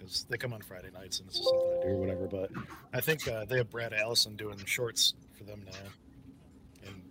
because 0.00 0.24
they 0.28 0.36
come 0.38 0.52
on 0.52 0.60
Friday 0.62 0.90
nights 0.92 1.20
and 1.20 1.28
this 1.28 1.36
is 1.38 1.44
something 1.46 1.78
I 1.78 1.82
do 1.82 1.88
or 1.90 1.96
whatever. 1.96 2.26
But 2.26 2.50
I 2.94 3.00
think 3.00 3.28
uh, 3.28 3.44
they 3.44 3.58
have 3.58 3.70
Brad 3.70 3.92
Allison 3.92 4.34
doing 4.36 4.56
shorts 4.64 5.14
for 5.36 5.44
them 5.44 5.62
now, 5.66 6.86
and 6.86 7.02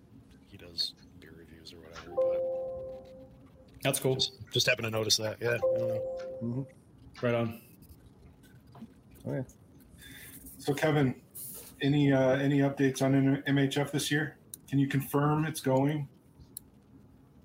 he 0.48 0.58
does 0.58 0.94
beer 1.20 1.34
reviews 1.38 1.74
or 1.74 1.78
whatever. 1.78 2.12
But 2.16 3.82
That's 3.84 4.00
cool. 4.00 4.16
just 4.16 4.34
just 4.52 4.68
happened 4.68 4.86
to 4.86 4.92
notice 4.92 5.18
that. 5.18 5.38
Yeah, 5.40 5.50
I 5.52 5.58
don't 5.58 5.78
know. 5.88 6.02
Mm-hmm. 6.44 7.26
Right 7.26 7.36
on. 7.36 7.62
Okay. 9.28 9.48
So 10.58 10.74
Kevin, 10.74 11.16
any 11.82 12.12
uh, 12.12 12.32
any 12.38 12.60
updates 12.60 13.02
on 13.02 13.44
MHF 13.48 13.92
this 13.92 14.10
year? 14.12 14.38
Can 14.68 14.80
you 14.80 14.88
confirm 14.88 15.46
it's 15.46 15.62
going? 15.62 16.08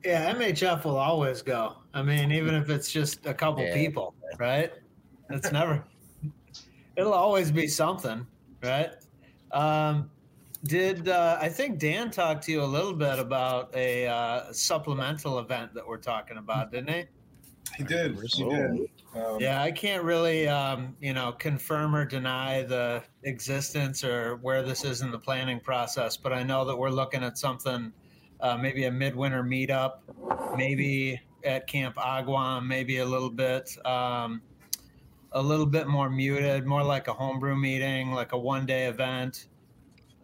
Yeah, 0.04 0.34
MHF 0.34 0.84
will 0.84 0.98
always 0.98 1.40
go. 1.40 1.76
I 1.94 2.02
mean, 2.02 2.30
even 2.32 2.54
if 2.54 2.68
it's 2.68 2.92
just 2.92 3.24
a 3.24 3.32
couple 3.32 3.64
Yeah. 3.64 3.72
people, 3.74 4.14
right? 4.38 4.70
It's 5.30 5.52
never. 5.52 5.84
It'll 6.96 7.14
always 7.14 7.50
be 7.50 7.66
something, 7.66 8.26
right? 8.62 8.90
Um, 9.52 10.10
did 10.64 11.08
uh, 11.08 11.38
I 11.40 11.48
think 11.48 11.78
Dan 11.78 12.10
talked 12.10 12.44
to 12.44 12.52
you 12.52 12.62
a 12.62 12.64
little 12.64 12.94
bit 12.94 13.18
about 13.18 13.74
a 13.74 14.06
uh, 14.06 14.52
supplemental 14.52 15.38
event 15.38 15.74
that 15.74 15.86
we're 15.86 15.98
talking 15.98 16.38
about, 16.38 16.72
didn't 16.72 16.90
he? 16.94 17.04
He 17.76 17.84
did. 17.84 18.16
He 18.32 18.44
did. 18.44 18.88
Um, 19.14 19.40
Yeah, 19.40 19.62
I 19.62 19.70
can't 19.72 20.02
really, 20.02 20.48
um, 20.48 20.96
you 21.00 21.12
know, 21.12 21.32
confirm 21.32 21.94
or 21.94 22.04
deny 22.04 22.62
the 22.62 23.02
existence 23.22 24.04
or 24.04 24.36
where 24.36 24.62
this 24.62 24.84
is 24.84 25.02
in 25.02 25.10
the 25.10 25.18
planning 25.18 25.60
process, 25.60 26.16
but 26.16 26.32
I 26.32 26.42
know 26.42 26.64
that 26.64 26.76
we're 26.76 26.90
looking 26.90 27.22
at 27.22 27.38
something, 27.38 27.92
uh, 28.40 28.56
maybe 28.56 28.84
a 28.84 28.90
midwinter 28.90 29.42
meetup, 29.42 29.98
maybe 30.56 31.20
at 31.44 31.66
Camp 31.66 31.96
Agawam, 31.96 32.66
maybe 32.66 32.98
a 32.98 33.04
little 33.04 33.30
bit, 33.30 33.76
um, 33.86 34.40
a 35.34 35.42
little 35.42 35.66
bit 35.66 35.88
more 35.88 36.08
muted, 36.08 36.64
more 36.64 36.82
like 36.82 37.08
a 37.08 37.12
homebrew 37.12 37.56
meeting, 37.56 38.12
like 38.12 38.32
a 38.32 38.38
one-day 38.38 38.86
event, 38.86 39.48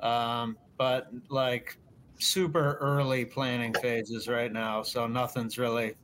um, 0.01 0.57
but 0.79 1.09
like 1.29 1.77
super 2.19 2.79
early 2.81 3.25
planning 3.25 3.75
phases 3.75 4.29
right 4.29 4.53
now, 4.53 4.83
so 4.83 5.07
nothing's 5.07 5.59
really, 5.59 5.95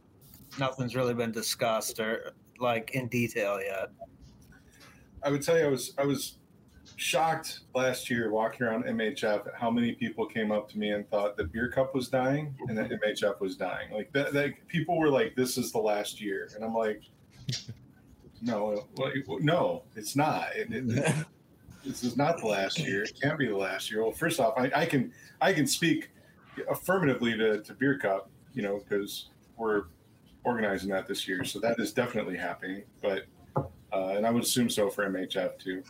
nothing's 0.58 0.96
really 0.96 1.14
been 1.14 1.32
discussed 1.32 2.00
or 2.00 2.32
like 2.58 2.90
in 2.94 3.06
detail 3.06 3.60
yet. 3.60 3.90
I 5.22 5.30
would 5.30 5.42
tell 5.42 5.58
you, 5.58 5.64
I 5.64 5.68
was 5.68 5.94
I 5.98 6.04
was 6.04 6.38
shocked 6.96 7.60
last 7.74 8.08
year 8.10 8.30
walking 8.30 8.66
around 8.66 8.84
MHF 8.84 9.46
at 9.46 9.54
how 9.54 9.70
many 9.70 9.92
people 9.92 10.26
came 10.26 10.50
up 10.50 10.68
to 10.70 10.78
me 10.78 10.90
and 10.90 11.08
thought 11.10 11.36
the 11.36 11.44
beer 11.44 11.70
cup 11.70 11.94
was 11.94 12.08
dying 12.08 12.54
and 12.68 12.76
that 12.78 12.90
MHF 12.90 13.40
was 13.40 13.56
dying. 13.56 13.92
Like 13.92 14.12
that, 14.12 14.34
like 14.34 14.66
people 14.68 14.98
were 14.98 15.10
like, 15.10 15.36
"This 15.36 15.58
is 15.58 15.72
the 15.72 15.78
last 15.78 16.20
year," 16.20 16.48
and 16.54 16.64
I'm 16.64 16.74
like, 16.74 17.02
"No, 18.42 18.87
like, 18.96 19.14
no, 19.40 19.83
it's 19.94 20.16
not. 20.16 20.49
It, 20.55 20.68
it, 20.70 21.14
this 21.85 22.05
is 22.05 22.16
not 22.16 22.38
the 22.38 22.46
last 22.46 22.79
year. 22.79 23.05
It 23.05 23.18
can't 23.20 23.38
be 23.38 23.46
the 23.49 23.57
last 23.57 23.90
year." 23.90 24.03
Well, 24.03 24.12
first 24.12 24.40
off, 24.40 24.55
I, 24.57 24.70
I 24.75 24.87
can 24.87 25.12
I 25.40 25.53
can 25.53 25.66
speak 25.66 26.11
affirmatively 26.70 27.37
to, 27.37 27.62
to 27.62 27.75
beer 27.75 27.99
cup, 27.99 28.31
you 28.55 28.62
know, 28.62 28.79
because 28.79 29.29
we're 29.57 29.85
organizing 30.44 30.88
that 30.90 31.07
this 31.07 31.27
year, 31.27 31.44
so 31.44 31.59
that 31.61 31.79
is 31.79 31.92
definitely 31.92 32.37
happening. 32.37 32.85
But 33.03 33.25
uh, 33.92 34.09
and 34.09 34.27
I 34.27 34.31
would 34.31 34.42
assume 34.42 34.70
so 34.70 34.88
for 34.90 35.09
MHF 35.09 35.59
too. 35.59 35.83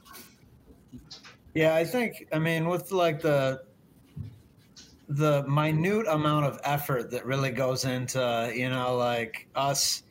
Yeah, 1.54 1.74
I 1.74 1.84
think 1.84 2.28
I 2.32 2.38
mean 2.38 2.68
with 2.68 2.92
like 2.92 3.20
the 3.20 3.62
the 5.08 5.44
minute 5.44 6.06
amount 6.08 6.46
of 6.46 6.60
effort 6.64 7.10
that 7.12 7.24
really 7.24 7.50
goes 7.50 7.84
into, 7.84 8.52
you 8.54 8.68
know, 8.68 8.96
like 8.96 9.48
us 9.54 10.02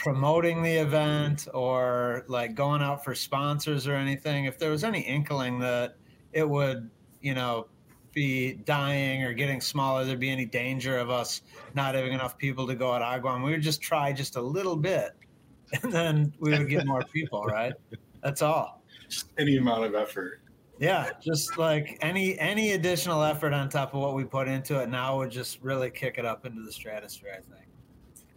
promoting 0.00 0.62
the 0.62 0.72
event 0.72 1.46
or 1.52 2.24
like 2.26 2.54
going 2.54 2.80
out 2.80 3.04
for 3.04 3.14
sponsors 3.14 3.86
or 3.86 3.94
anything, 3.94 4.46
if 4.46 4.58
there 4.58 4.70
was 4.70 4.82
any 4.82 5.00
inkling 5.02 5.58
that 5.58 5.96
it 6.32 6.48
would, 6.48 6.88
you 7.20 7.34
know, 7.34 7.66
be 8.12 8.54
dying 8.54 9.22
or 9.22 9.34
getting 9.34 9.60
smaller, 9.60 10.06
there'd 10.06 10.18
be 10.18 10.30
any 10.30 10.46
danger 10.46 10.96
of 10.96 11.10
us 11.10 11.42
not 11.74 11.94
having 11.94 12.14
enough 12.14 12.38
people 12.38 12.66
to 12.66 12.74
go 12.74 12.94
at 12.94 13.02
Agawam, 13.02 13.44
we 13.44 13.50
would 13.50 13.60
just 13.60 13.82
try 13.82 14.10
just 14.10 14.36
a 14.36 14.40
little 14.40 14.74
bit 14.74 15.10
and 15.82 15.92
then 15.92 16.32
we 16.40 16.50
would 16.50 16.70
get 16.70 16.86
more 16.86 17.02
people, 17.12 17.44
right? 17.44 17.74
That's 18.22 18.40
all. 18.40 18.82
Just 19.06 19.26
any 19.38 19.58
amount 19.58 19.84
of 19.84 19.94
effort. 19.94 20.40
Yeah, 20.78 21.10
just 21.20 21.58
like 21.58 21.98
any 22.00 22.38
any 22.38 22.72
additional 22.72 23.22
effort 23.22 23.52
on 23.52 23.68
top 23.68 23.92
of 23.92 24.00
what 24.00 24.14
we 24.14 24.24
put 24.24 24.48
into 24.48 24.80
it 24.80 24.88
now 24.88 25.18
would 25.18 25.30
just 25.30 25.60
really 25.60 25.90
kick 25.90 26.16
it 26.16 26.24
up 26.24 26.46
into 26.46 26.62
the 26.62 26.72
stratosphere. 26.72 27.32
I 27.32 27.54
think. 27.54 27.66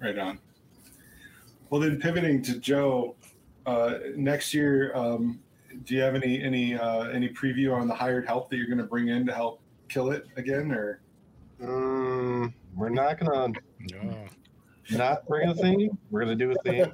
Right 0.02 0.18
on. 0.18 0.40
Well, 1.74 1.82
then 1.82 2.00
pivoting 2.00 2.44
to 2.44 2.60
Joe, 2.60 3.16
uh, 3.66 3.96
next 4.16 4.54
year, 4.54 4.96
um, 4.96 5.40
do 5.86 5.96
you 5.96 6.02
have 6.02 6.14
any 6.14 6.40
any 6.40 6.76
uh, 6.76 7.06
any 7.06 7.28
preview 7.30 7.74
on 7.76 7.88
the 7.88 7.96
hired 7.96 8.28
help 8.28 8.52
that 8.52 8.58
you're 8.58 8.68
going 8.68 8.78
to 8.78 8.84
bring 8.84 9.08
in 9.08 9.26
to 9.26 9.34
help 9.34 9.60
kill 9.90 10.12
it 10.12 10.28
again, 10.38 10.72
or 10.72 11.02
Mm, 11.60 12.54
we're 12.76 12.90
not 12.90 13.20
gonna 13.20 13.52
No. 13.92 14.24
not 14.92 15.26
bring 15.28 15.50
a 15.50 15.56
thing. 15.56 15.98
We're 16.12 16.20
gonna 16.20 16.36
do 16.36 16.52
a 16.52 16.56
thing. 16.62 16.86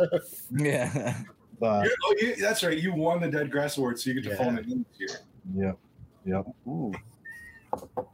yeah. 0.57 1.23
but 1.59 1.83
You're- 1.83 1.95
oh, 2.05 2.15
you, 2.21 2.35
that's 2.37 2.63
right, 2.63 2.77
you 2.77 2.93
won 2.93 3.19
the 3.19 3.27
Dead 3.27 3.51
Grass 3.51 3.77
Award, 3.77 3.99
so 3.99 4.11
you 4.11 4.13
get 4.21 4.23
to 4.23 4.29
Yeah. 4.29 4.37
phone 4.37 4.57
it 4.59 4.65
in 4.67 4.85
this 4.97 4.97
year. 4.97 5.19
yep, 5.57 5.77
yep. 6.23 6.45
Ooh. 6.65 6.93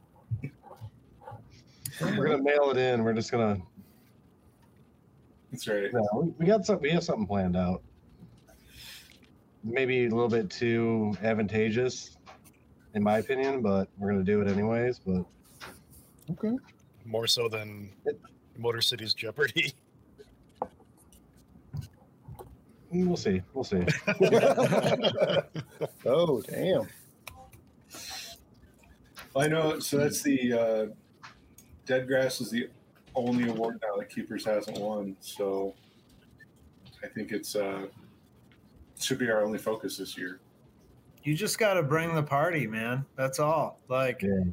We're 2.00 2.26
gonna 2.26 2.42
mail 2.42 2.72
it 2.72 2.76
in. 2.76 3.04
We're 3.04 3.12
just 3.14 3.30
gonna. 3.30 3.62
That's 5.50 5.66
right. 5.68 5.92
No, 5.92 6.06
we- 6.22 6.34
we 6.38 6.46
got 6.46 6.64
some. 6.66 6.80
We 6.80 6.90
have 6.90 7.04
something 7.04 7.26
planned 7.26 7.56
out. 7.56 7.82
Maybe 9.64 10.06
a 10.06 10.10
little 10.10 10.28
bit 10.28 10.48
too 10.50 11.14
advantageous, 11.22 12.16
in 12.94 13.02
my 13.02 13.18
opinion, 13.18 13.62
but 13.62 13.88
we're 13.98 14.10
gonna 14.12 14.22
do 14.24 14.40
it 14.40 14.48
anyways. 14.48 14.98
But 15.00 15.24
Okay. 16.30 16.56
More 17.04 17.26
so 17.26 17.48
than 17.48 17.90
Motor 18.58 18.80
City's 18.80 19.14
Jeopardy. 19.14 19.72
we'll 22.90 23.16
see. 23.16 23.42
We'll 23.54 23.64
see. 23.64 23.84
oh 26.04 26.42
damn. 26.42 26.86
I 29.36 29.48
know. 29.48 29.78
So 29.80 29.98
that's 29.98 30.22
the 30.22 30.52
uh, 30.52 30.86
Dead 31.86 32.06
Grass 32.08 32.40
is 32.40 32.50
the 32.50 32.68
only 33.16 33.48
award 33.48 33.80
now 33.82 33.96
that 33.98 34.08
Keepers 34.10 34.44
hasn't 34.44 34.78
won. 34.78 35.16
So 35.20 35.74
I 37.02 37.08
think 37.08 37.32
it's 37.32 37.56
uh, 37.56 37.86
should 39.00 39.18
be 39.18 39.30
our 39.30 39.42
only 39.44 39.58
focus 39.58 39.96
this 39.96 40.16
year. 40.16 40.38
You 41.24 41.34
just 41.34 41.58
got 41.58 41.74
to 41.74 41.82
bring 41.82 42.14
the 42.14 42.22
party, 42.22 42.66
man. 42.66 43.04
That's 43.16 43.40
all. 43.40 43.80
Like, 43.88 44.22
Yeah. 44.22 44.44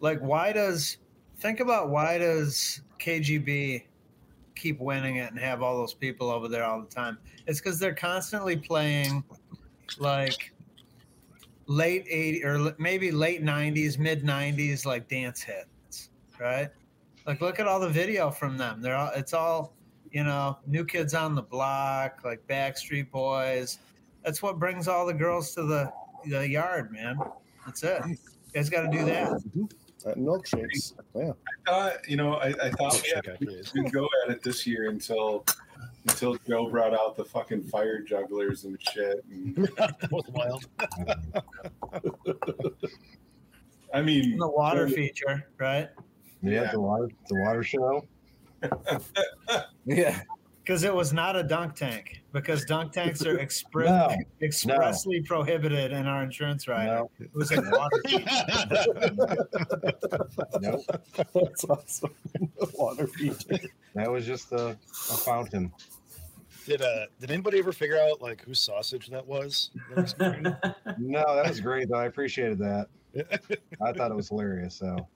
like 0.00 0.20
why 0.20 0.52
does 0.52 0.98
think 1.38 1.58
about 1.60 1.90
why 1.90 2.18
does 2.18 2.82
KGB 3.00 3.84
keep 4.54 4.78
winning 4.78 5.16
it 5.16 5.30
and 5.32 5.40
have 5.40 5.62
all 5.62 5.76
those 5.76 5.94
people 5.94 6.30
over 6.30 6.46
there 6.46 6.64
all 6.64 6.80
the 6.80 6.88
time? 6.88 7.18
It's 7.46 7.60
because 7.60 7.80
they're 7.80 7.94
constantly 7.94 8.56
playing 8.56 9.24
like 9.98 10.52
late 11.66 12.04
80 12.08 12.44
or 12.44 12.74
maybe 12.78 13.10
late 13.10 13.42
90s, 13.42 13.98
mid 13.98 14.22
90s 14.22 14.84
like 14.86 15.08
dance 15.08 15.40
hits, 15.42 16.10
right? 16.38 16.70
Like 17.26 17.40
look 17.40 17.60
at 17.60 17.66
all 17.66 17.80
the 17.80 17.88
video 17.88 18.30
from 18.30 18.56
them. 18.56 18.80
They're 18.82 18.96
all 18.96 19.10
it's 19.14 19.32
all, 19.32 19.74
you 20.10 20.24
know, 20.24 20.58
new 20.66 20.84
kids 20.84 21.14
on 21.14 21.34
the 21.34 21.42
block, 21.42 22.20
like 22.24 22.46
Backstreet 22.48 23.10
Boys. 23.10 23.78
That's 24.24 24.42
what 24.42 24.58
brings 24.58 24.88
all 24.88 25.06
the 25.06 25.14
girls 25.14 25.54
to 25.54 25.62
the 25.62 25.92
the 26.24 26.48
yard, 26.48 26.92
man. 26.92 27.18
That's 27.64 27.82
it. 27.82 28.02
You 28.06 28.16
guys 28.52 28.68
got 28.68 28.82
to 28.82 28.88
do 28.88 29.04
that. 29.04 29.32
Uh, 30.04 30.14
milkshakes. 30.14 30.94
Yeah. 31.14 31.32
Uh, 31.68 31.92
you 32.08 32.16
know, 32.16 32.34
I, 32.34 32.48
I 32.48 32.70
thought 32.70 33.00
we 33.04 33.12
IPAs. 33.12 33.72
we'd 33.72 33.92
go 33.92 34.08
at 34.24 34.32
it 34.32 34.42
this 34.42 34.66
year 34.66 34.90
until 34.90 35.44
until 36.08 36.36
Joe 36.48 36.68
brought 36.68 36.92
out 36.94 37.16
the 37.16 37.24
fucking 37.24 37.62
fire 37.64 38.00
jugglers 38.00 38.64
and 38.64 38.76
shit. 38.92 39.24
And, 39.30 39.56
that 39.76 40.10
was 40.10 40.24
wild. 40.28 40.66
I 43.94 44.02
mean, 44.02 44.36
The 44.38 44.48
water 44.48 44.88
feature, 44.88 45.48
right? 45.58 45.88
Yeah, 46.42 46.62
Yeah. 46.62 46.72
the 46.72 46.80
water, 46.80 47.08
the 47.28 47.40
water 47.40 47.62
show. 47.62 48.04
Yeah. 49.84 50.20
Because 50.62 50.84
it 50.84 50.94
was 50.94 51.12
not 51.12 51.34
a 51.34 51.42
dunk 51.42 51.74
tank. 51.74 52.22
Because 52.32 52.64
dunk 52.64 52.92
tanks 52.92 53.26
are 53.26 53.36
expre- 53.38 53.84
No, 53.86 54.14
expressly 54.40 55.20
prohibited 55.22 55.90
in 55.90 56.06
our 56.06 56.22
insurance 56.22 56.68
rider. 56.68 56.94
No, 56.98 57.10
It 57.18 57.34
was 57.34 57.50
a 57.50 57.60
water 57.60 58.00
no, 60.60 60.80
That's 61.34 61.64
awesome. 61.64 62.14
Water 62.74 63.08
feature. 63.08 63.58
that 63.96 64.08
was 64.10 64.24
just 64.24 64.52
a, 64.52 64.78
a 65.10 65.16
fountain. 65.16 65.72
Did 66.64 66.80
uh 66.80 67.06
did 67.20 67.32
anybody 67.32 67.58
ever 67.58 67.72
figure 67.72 67.98
out 67.98 68.22
like 68.22 68.44
whose 68.44 68.60
sausage 68.60 69.08
that 69.08 69.26
was? 69.26 69.70
That 69.96 70.02
was. 70.02 70.14
No, 70.98 71.24
that 71.34 71.48
was 71.48 71.60
great 71.60 71.88
though. 71.88 71.98
I 71.98 72.06
appreciated 72.06 72.58
that. 72.60 72.86
I 73.84 73.92
thought 73.92 74.12
it 74.12 74.16
was 74.16 74.28
hilarious. 74.28 74.76
So 74.76 75.08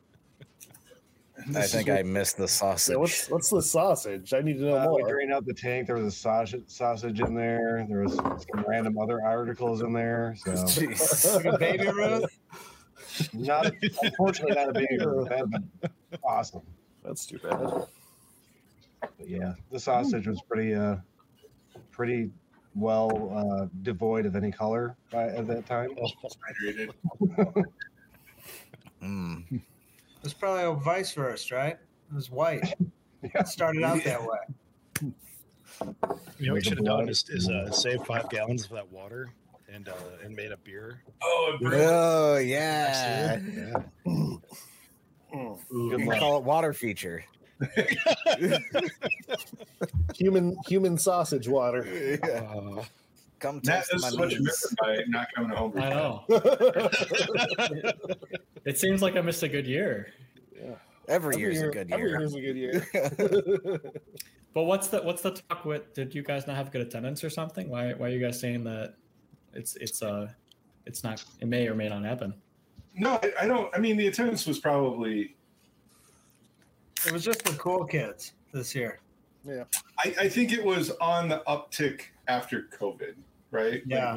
I 1.55 1.63
think 1.63 1.89
is 1.89 1.97
I 1.97 2.03
missed 2.03 2.39
the 2.39 2.49
sausage. 2.49 2.93
Yeah, 2.93 2.99
what's 2.99 3.29
what's 3.29 3.51
the 3.51 3.61
sausage? 3.61 4.33
I 4.33 4.41
need 4.41 4.59
to 4.59 4.65
know 4.65 4.77
uh, 4.77 4.87
we 4.95 5.03
more. 5.03 5.11
drained 5.11 5.33
out 5.33 5.45
the 5.45 5.53
tank. 5.53 5.87
There 5.87 5.97
was 5.97 6.07
a 6.07 6.17
sausage 6.17 6.65
sausage 6.67 7.21
in 7.21 7.35
there. 7.35 7.85
There 7.89 8.03
was 8.03 8.15
some 8.15 8.65
random 8.67 8.99
other 8.99 9.23
articles 9.23 9.83
in 9.83 9.93
there. 9.93 10.35
So 10.39 10.51
Jeez. 10.53 11.35
like 11.45 11.45
a 11.45 11.59
baby 11.59 11.89
Ruth. 11.89 12.39
not 13.35 13.71
unfortunately 14.03 14.55
not 14.55 14.71
a 14.71 14.73
baby. 14.73 14.99
Ruth. 15.05 15.29
That'd 15.29 15.51
been 15.51 15.71
awesome. 16.25 16.63
That's 17.05 17.27
too 17.27 17.39
bad. 17.39 17.87
But 19.01 19.29
yeah, 19.29 19.55
the 19.71 19.79
sausage 19.79 20.27
was 20.27 20.41
pretty 20.49 20.75
uh 20.75 20.97
pretty 21.93 22.31
well 22.75 23.33
uh, 23.35 23.67
devoid 23.83 24.27
of 24.27 24.37
any 24.37 24.53
color 24.53 24.97
by, 25.11 25.29
at 25.29 25.47
that 25.47 25.67
time. 25.67 25.91
Hydrated. 26.63 26.93
It's 30.27 30.35
probably 30.35 30.65
a 30.65 30.73
vice 30.73 31.13
versa, 31.13 31.55
right? 31.55 31.77
It 32.11 32.15
was 32.15 32.31
white. 32.31 32.75
It 33.23 33.49
started 33.49 33.83
out 33.83 34.05
that 34.05 34.21
way. 34.23 34.39
You 36.39 36.47
know 36.47 36.53
what 36.53 36.57
you 36.57 36.61
should 36.61 36.79
have 36.79 36.85
done 36.85 37.09
is, 37.09 37.25
is 37.29 37.49
uh, 37.49 37.73
save 37.73 38.05
five 38.05 38.29
gallons 38.29 38.67
of 38.67 38.71
that 38.73 38.93
water 38.93 39.31
and 39.73 39.89
uh, 39.89 39.95
and 40.23 40.37
made 40.37 40.53
a 40.53 40.57
beer. 40.59 41.03
Oh, 41.23 41.57
it. 41.61 41.73
Oh 41.73 42.37
yeah. 42.37 43.41
Yeah. 43.53 43.83
Mm. 44.07 44.41
You 45.73 46.15
call 46.21 46.39
it 46.39 46.45
water 46.45 46.73
feature. 46.73 47.25
Human 50.15 50.57
human 50.69 50.99
sausage 50.99 51.49
water. 51.49 52.19
Uh, 52.23 52.85
Come 53.39 53.61
Matt, 53.65 53.85
taste 53.87 53.91
this 53.93 54.17
my 54.17 54.25
is 54.27 54.41
knees. 54.41 54.75
by 54.81 54.99
not 55.09 55.29
coming 55.35 55.51
home. 55.57 55.73
I 55.77 55.91
know. 55.91 56.25
It 58.65 58.79
seems 58.79 59.01
like 59.01 59.17
I 59.17 59.21
missed 59.21 59.45
a 59.45 59.49
good 59.49 59.67
year. 59.67 60.13
Every 61.07 61.37
year's 61.39 61.61
a 61.61 61.69
good 61.69 61.93
Every 61.93 62.11
year. 62.11 62.19
year's 62.19 62.35
a 62.35 62.41
good 62.41 62.57
year. 62.57 63.81
But 64.55 64.63
what's 64.65 64.89
the 64.89 65.03
what's 65.03 65.21
the 65.21 65.33
talk 65.33 65.67
with? 65.67 65.93
Did 65.93 66.15
you 66.15 66.23
guys 66.23 66.47
not 66.47 66.57
have 66.57 66.73
good 66.73 66.81
attendance 66.81 67.23
or 67.23 67.29
something? 67.29 67.69
Why 67.69 67.93
why 67.93 68.07
are 68.07 68.09
you 68.11 68.19
guys 68.19 68.41
saying 68.41 68.65
that 68.65 68.95
it's 69.53 69.77
it's 69.77 70.03
uh 70.03 70.29
it's 70.87 71.05
not 71.05 71.23
it 71.41 71.47
may 71.47 71.69
or 71.69 71.75
may 71.75 71.91
not 71.91 72.03
happen? 72.05 72.33
No, 72.95 73.21
I, 73.23 73.33
I 73.43 73.47
don't. 73.47 73.69
I 73.75 73.79
mean, 73.79 73.99
the 73.99 74.07
attendance 74.07 74.47
was 74.47 74.59
probably. 74.59 75.37
It 77.07 77.13
was 77.13 77.23
just 77.23 77.45
the 77.45 77.53
cool 77.59 77.85
kids 77.85 78.33
this 78.55 78.75
year. 78.75 78.99
Yeah, 79.45 79.65
I, 79.99 80.15
I 80.21 80.29
think 80.31 80.53
it 80.53 80.65
was 80.65 80.91
on 81.03 81.29
the 81.29 81.43
uptick 81.47 82.01
after 82.29 82.63
COVID, 82.79 83.15
right? 83.51 83.73
Like, 83.75 83.87
Yeah. 83.87 84.17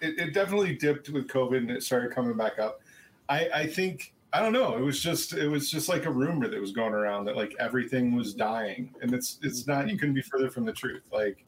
it, 0.00 0.18
it 0.18 0.34
definitely 0.34 0.74
dipped 0.76 1.08
with 1.10 1.28
COVID 1.28 1.58
and 1.58 1.70
it 1.70 1.82
started 1.82 2.12
coming 2.12 2.36
back 2.36 2.58
up. 2.58 2.80
I, 3.28 3.48
I 3.54 3.66
think 3.66 4.12
I 4.32 4.40
don't 4.40 4.52
know. 4.52 4.76
It 4.76 4.82
was 4.82 5.00
just 5.02 5.32
it 5.32 5.48
was 5.48 5.70
just 5.70 5.88
like 5.88 6.04
a 6.04 6.10
rumor 6.10 6.48
that 6.48 6.60
was 6.60 6.72
going 6.72 6.92
around 6.92 7.24
that 7.26 7.36
like 7.36 7.54
everything 7.58 8.14
was 8.14 8.34
dying, 8.34 8.92
and 9.00 9.14
it's 9.14 9.38
it's 9.42 9.66
not. 9.66 9.88
You 9.88 9.96
couldn't 9.96 10.14
be 10.14 10.20
further 10.22 10.50
from 10.50 10.64
the 10.66 10.72
truth. 10.72 11.02
Like, 11.12 11.44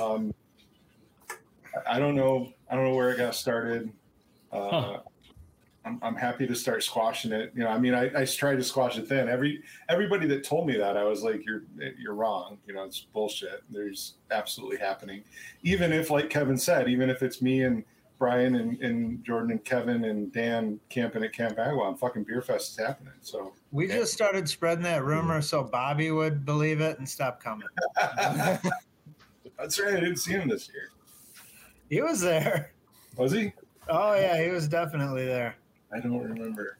um, 0.00 0.32
I- 1.30 1.96
I 1.96 1.98
don't 1.98 2.14
know. 2.14 2.52
I 2.70 2.74
don't 2.74 2.84
know 2.84 2.94
where 2.94 3.10
it 3.10 3.18
got 3.18 3.34
started. 3.34 3.92
Uh, 4.52 4.70
Huh. 4.70 4.98
I'm, 5.86 6.00
I'm 6.02 6.16
happy 6.16 6.46
to 6.48 6.54
start 6.54 6.82
squashing 6.82 7.30
it. 7.32 7.52
You 7.54 7.62
know, 7.62 7.68
I 7.70 7.78
mean, 7.78 7.94
I, 7.94 8.22
I 8.22 8.24
tried 8.24 8.56
to 8.56 8.64
squash 8.64 8.98
it 8.98 9.08
then. 9.08 9.28
Every 9.28 9.62
everybody 9.88 10.26
that 10.26 10.42
told 10.42 10.66
me 10.66 10.76
that, 10.76 10.96
I 10.96 11.04
was 11.04 11.22
like, 11.22 11.46
"You're 11.46 11.62
you're 11.96 12.14
wrong. 12.14 12.58
You 12.66 12.74
know, 12.74 12.82
it's 12.82 13.00
bullshit. 13.00 13.62
There's 13.70 14.14
absolutely 14.32 14.78
happening." 14.78 15.22
Even 15.62 15.92
if, 15.92 16.10
like 16.10 16.28
Kevin 16.28 16.58
said, 16.58 16.88
even 16.88 17.08
if 17.08 17.22
it's 17.22 17.40
me 17.40 17.62
and 17.62 17.84
Brian 18.18 18.56
and, 18.56 18.80
and 18.80 19.24
Jordan 19.24 19.52
and 19.52 19.64
Kevin 19.64 20.04
and 20.06 20.32
Dan 20.32 20.80
camping 20.88 21.22
at 21.22 21.32
Camp 21.32 21.56
Agawam, 21.56 21.96
fucking 21.96 22.24
Beer 22.24 22.42
Fest 22.42 22.72
is 22.72 22.84
happening. 22.84 23.12
So 23.20 23.52
We 23.70 23.86
just 23.86 24.12
started 24.12 24.48
spreading 24.48 24.84
that 24.84 25.04
rumor 25.04 25.40
so 25.40 25.62
Bobby 25.62 26.10
would 26.10 26.44
believe 26.44 26.80
it 26.80 26.98
and 26.98 27.08
stop 27.08 27.40
coming. 27.40 27.68
that's 27.96 29.78
right. 29.78 29.94
I 29.94 30.00
didn't 30.00 30.16
see 30.16 30.32
him 30.32 30.48
this 30.48 30.68
year. 30.68 30.90
He 31.88 32.02
was 32.02 32.20
there. 32.20 32.72
Was 33.16 33.32
he? 33.32 33.52
Oh 33.88 34.14
yeah, 34.14 34.42
he 34.42 34.50
was 34.50 34.66
definitely 34.66 35.26
there. 35.26 35.56
I 35.96 36.00
don't 36.00 36.18
remember. 36.18 36.76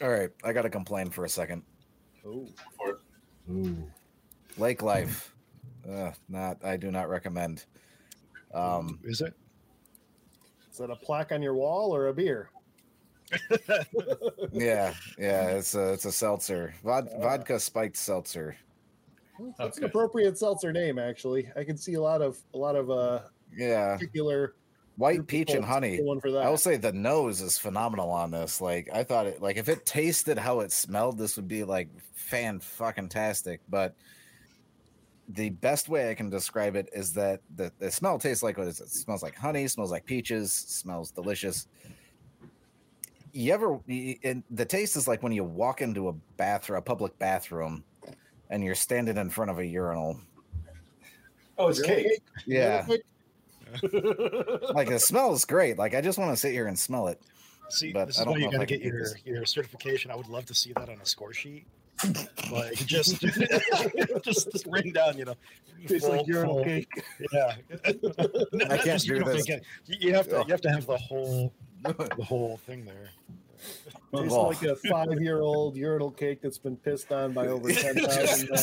All 0.00 0.08
right, 0.08 0.30
I 0.44 0.52
got 0.52 0.62
to 0.62 0.70
complain 0.70 1.10
for 1.10 1.24
a 1.24 1.28
second. 1.28 1.62
Oh, 2.24 2.46
Ooh. 3.50 3.90
Lake 4.56 4.82
life, 4.82 5.34
uh, 5.90 6.12
not. 6.28 6.64
I 6.64 6.76
do 6.76 6.90
not 6.90 7.08
recommend. 7.08 7.64
Um, 8.54 9.00
is 9.04 9.20
it? 9.20 9.34
is 10.70 10.78
that 10.78 10.90
a 10.90 10.96
plaque 10.96 11.32
on 11.32 11.42
your 11.42 11.54
wall 11.54 11.94
or 11.94 12.06
a 12.06 12.14
beer? 12.14 12.50
yeah, 14.52 14.94
yeah, 15.18 15.48
it's 15.48 15.74
a 15.74 15.92
it's 15.92 16.04
a 16.04 16.12
seltzer, 16.12 16.74
Vod, 16.84 17.20
vodka 17.20 17.58
spiked 17.58 17.96
seltzer. 17.96 18.56
That's 19.58 19.78
an 19.78 19.84
appropriate 19.84 20.38
seltzer 20.38 20.72
name, 20.72 20.98
actually. 20.98 21.50
I 21.56 21.64
can 21.64 21.76
see 21.76 21.94
a 21.94 22.00
lot 22.00 22.22
of 22.22 22.38
a 22.54 22.58
lot 22.58 22.76
of 22.76 22.90
uh 22.90 23.20
Yeah, 23.52 23.94
particular 23.94 24.54
white 24.98 25.16
group 25.16 25.28
peach 25.28 25.50
and 25.52 25.64
honey. 25.64 25.96
going 25.98 26.20
for 26.20 26.30
that. 26.32 26.44
I 26.44 26.50
will 26.50 26.58
say 26.58 26.76
the 26.76 26.92
nose 26.92 27.40
is 27.40 27.56
phenomenal 27.56 28.10
on 28.10 28.32
this. 28.32 28.60
Like 28.60 28.90
I 28.92 29.04
thought 29.04 29.26
it 29.26 29.40
like 29.40 29.56
if 29.56 29.68
it 29.68 29.86
tasted 29.86 30.36
how 30.38 30.60
it 30.60 30.72
smelled, 30.72 31.16
this 31.16 31.36
would 31.36 31.48
be 31.48 31.64
like 31.64 31.88
fan 32.14 32.60
fucking 32.60 33.08
tastic. 33.08 33.60
But 33.68 33.94
the 35.28 35.50
best 35.50 35.88
way 35.88 36.10
I 36.10 36.14
can 36.14 36.30
describe 36.30 36.74
it 36.74 36.88
is 36.92 37.12
that 37.14 37.40
the, 37.54 37.70
the 37.78 37.90
smell 37.90 38.18
tastes 38.18 38.42
like 38.42 38.58
what 38.58 38.66
is 38.66 38.80
it? 38.80 38.84
it 38.84 38.90
smells 38.90 39.22
like 39.22 39.36
honey, 39.36 39.68
smells 39.68 39.92
like 39.92 40.04
peaches, 40.04 40.52
smells 40.52 41.10
delicious. 41.12 41.68
You 43.32 43.52
ever 43.52 43.78
y- 43.86 44.18
and 44.24 44.42
the 44.50 44.64
taste 44.64 44.96
is 44.96 45.06
like 45.06 45.22
when 45.22 45.32
you 45.32 45.44
walk 45.44 45.80
into 45.80 46.08
a 46.08 46.12
bathroom, 46.36 46.78
a 46.78 46.82
public 46.82 47.16
bathroom, 47.18 47.84
and 48.50 48.64
you're 48.64 48.74
standing 48.74 49.16
in 49.16 49.30
front 49.30 49.50
of 49.50 49.58
a 49.60 49.64
urinal. 49.64 50.20
Oh, 51.56 51.68
it's 51.68 51.82
cake. 51.82 52.20
Yeah, 52.46 52.86
like 54.74 54.88
the 54.88 54.98
smell 54.98 55.32
is 55.32 55.44
great. 55.44 55.78
Like 55.78 55.94
I 55.94 56.00
just 56.00 56.18
want 56.18 56.30
to 56.32 56.36
sit 56.36 56.52
here 56.52 56.66
and 56.66 56.78
smell 56.78 57.08
it. 57.08 57.20
See, 57.70 57.92
But 57.92 58.06
this 58.06 58.18
I 58.18 58.22
is 58.22 58.24
don't 58.24 58.32
why 58.34 58.38
you 58.38 58.44
know 58.44 58.48
if 58.50 58.52
got 58.52 58.60
to 58.60 58.66
can 58.66 58.78
get 58.78 58.86
your 58.86 58.98
this. 59.00 59.14
your 59.24 59.44
certification. 59.46 60.10
I 60.10 60.16
would 60.16 60.28
love 60.28 60.46
to 60.46 60.54
see 60.54 60.72
that 60.74 60.88
on 60.88 60.98
a 61.00 61.06
score 61.06 61.32
sheet. 61.34 61.66
like 62.52 62.74
just 62.86 63.20
just 63.20 64.52
just 64.52 64.66
ring 64.66 64.92
down, 64.92 65.18
you 65.18 65.24
know. 65.24 65.34
Tastes 65.86 66.08
like 66.08 66.20
full- 66.20 66.28
urinal 66.28 66.54
full- 66.56 66.64
cake. 66.64 66.88
Yeah. 67.32 67.54
Not- 67.84 68.34
not 68.52 68.68
can't 68.68 68.84
just 68.84 69.06
do 69.06 69.14
urinal 69.14 69.34
this. 69.34 69.44
cake, 69.46 69.62
You 69.86 69.96
you 70.08 70.14
have 70.14 70.28
to 70.28 70.44
you 70.46 70.50
have 70.52 70.60
to 70.62 70.70
have 70.70 70.86
the 70.86 70.96
whole 70.96 71.52
the 71.84 72.24
whole 72.24 72.56
thing 72.66 72.84
there. 72.84 73.10
Tastes 74.14 74.32
Oh. 74.32 74.46
like 74.48 74.62
a 74.62 74.74
five-year-old 74.76 75.76
urinal 75.76 76.10
cake 76.10 76.40
that's 76.40 76.56
been 76.56 76.76
pissed 76.76 77.12
on 77.12 77.34
by 77.34 77.46
over 77.48 77.70
ten 77.72 77.94
thousand 77.94 78.48
men. 78.48 78.58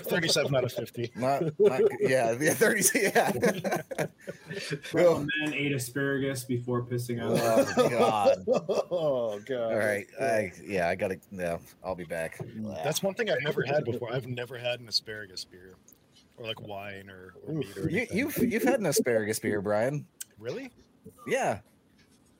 Thirty-seven 0.00 0.54
out 0.54 0.64
of 0.64 0.72
fifty. 0.72 1.10
Not, 1.14 1.42
not 1.58 1.80
yeah, 2.00 2.32
the 2.32 2.50
30, 2.54 2.84
yeah. 2.98 4.06
Well, 4.94 5.26
men 5.44 5.54
ate 5.54 5.72
asparagus 5.72 6.44
before 6.44 6.82
pissing 6.82 7.22
on 7.22 7.34
them. 7.34 7.66
oh 7.76 7.88
god. 7.90 8.44
oh 8.90 9.38
god! 9.40 9.72
All 9.72 9.78
right, 9.78 10.06
I 10.20 10.52
yeah, 10.64 10.88
I 10.88 10.94
gotta. 10.94 11.18
Yeah, 11.30 11.58
I'll 11.84 11.94
be 11.94 12.04
back. 12.04 12.40
That's 12.82 13.02
one 13.02 13.14
thing 13.14 13.30
I've 13.30 13.42
never 13.42 13.62
had 13.62 13.84
before. 13.84 14.12
I've 14.12 14.26
never 14.26 14.56
had 14.56 14.80
an 14.80 14.88
asparagus 14.88 15.44
beer, 15.44 15.74
or 16.38 16.46
like 16.46 16.60
wine 16.66 17.10
or, 17.10 17.34
or 17.46 17.54
meat 17.54 17.76
or 17.76 17.90
You, 17.90 18.06
you've, 18.10 18.36
you've 18.38 18.62
had 18.62 18.80
an 18.80 18.86
asparagus 18.86 19.38
beer, 19.38 19.60
Brian. 19.60 20.06
really? 20.38 20.70
Yeah, 21.26 21.58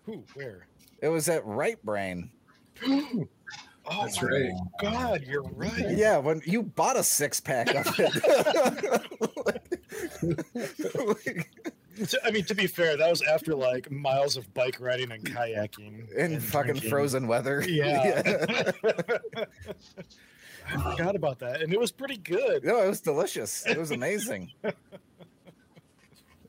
Who? 0.07 0.25
Where? 0.35 0.67
It 1.01 1.09
was 1.09 1.29
at 1.29 1.45
Right 1.45 1.83
Brain. 1.85 2.31
Oh 3.91 4.03
That's 4.03 4.21
my 4.21 4.29
right. 4.29 4.53
God, 4.83 5.25
you're 5.27 5.45
right. 5.55 5.97
Yeah, 5.97 6.19
when 6.19 6.43
you 6.45 6.63
bought 6.63 6.99
a 6.99 7.03
six 7.03 7.41
pack 7.41 7.75
of 7.75 7.87
it. 7.99 9.09
I 12.25 12.31
mean, 12.31 12.45
to 12.45 12.55
be 12.55 12.67
fair, 12.67 12.99
that 12.99 13.11
was 13.11 13.23
after 13.23 13.55
like 13.55 13.91
miles 13.91 14.37
of 14.37 14.53
bike 14.53 14.77
riding 14.79 15.11
and 15.11 15.25
kayaking 15.25 16.13
in 16.13 16.33
and 16.35 16.43
fucking 16.43 16.73
drinking. 16.73 16.91
frozen 16.91 17.27
weather. 17.27 17.65
Yeah. 17.67 18.73
I 20.69 20.91
forgot 20.91 21.17
about 21.17 21.39
that, 21.39 21.63
and 21.63 21.73
it 21.73 21.81
was 21.81 21.91
pretty 21.91 22.19
good. 22.19 22.65
No, 22.65 22.83
it 22.83 22.89
was 22.89 23.01
delicious. 23.01 23.65
It 23.67 23.79
was 23.79 23.91
amazing. 23.91 24.53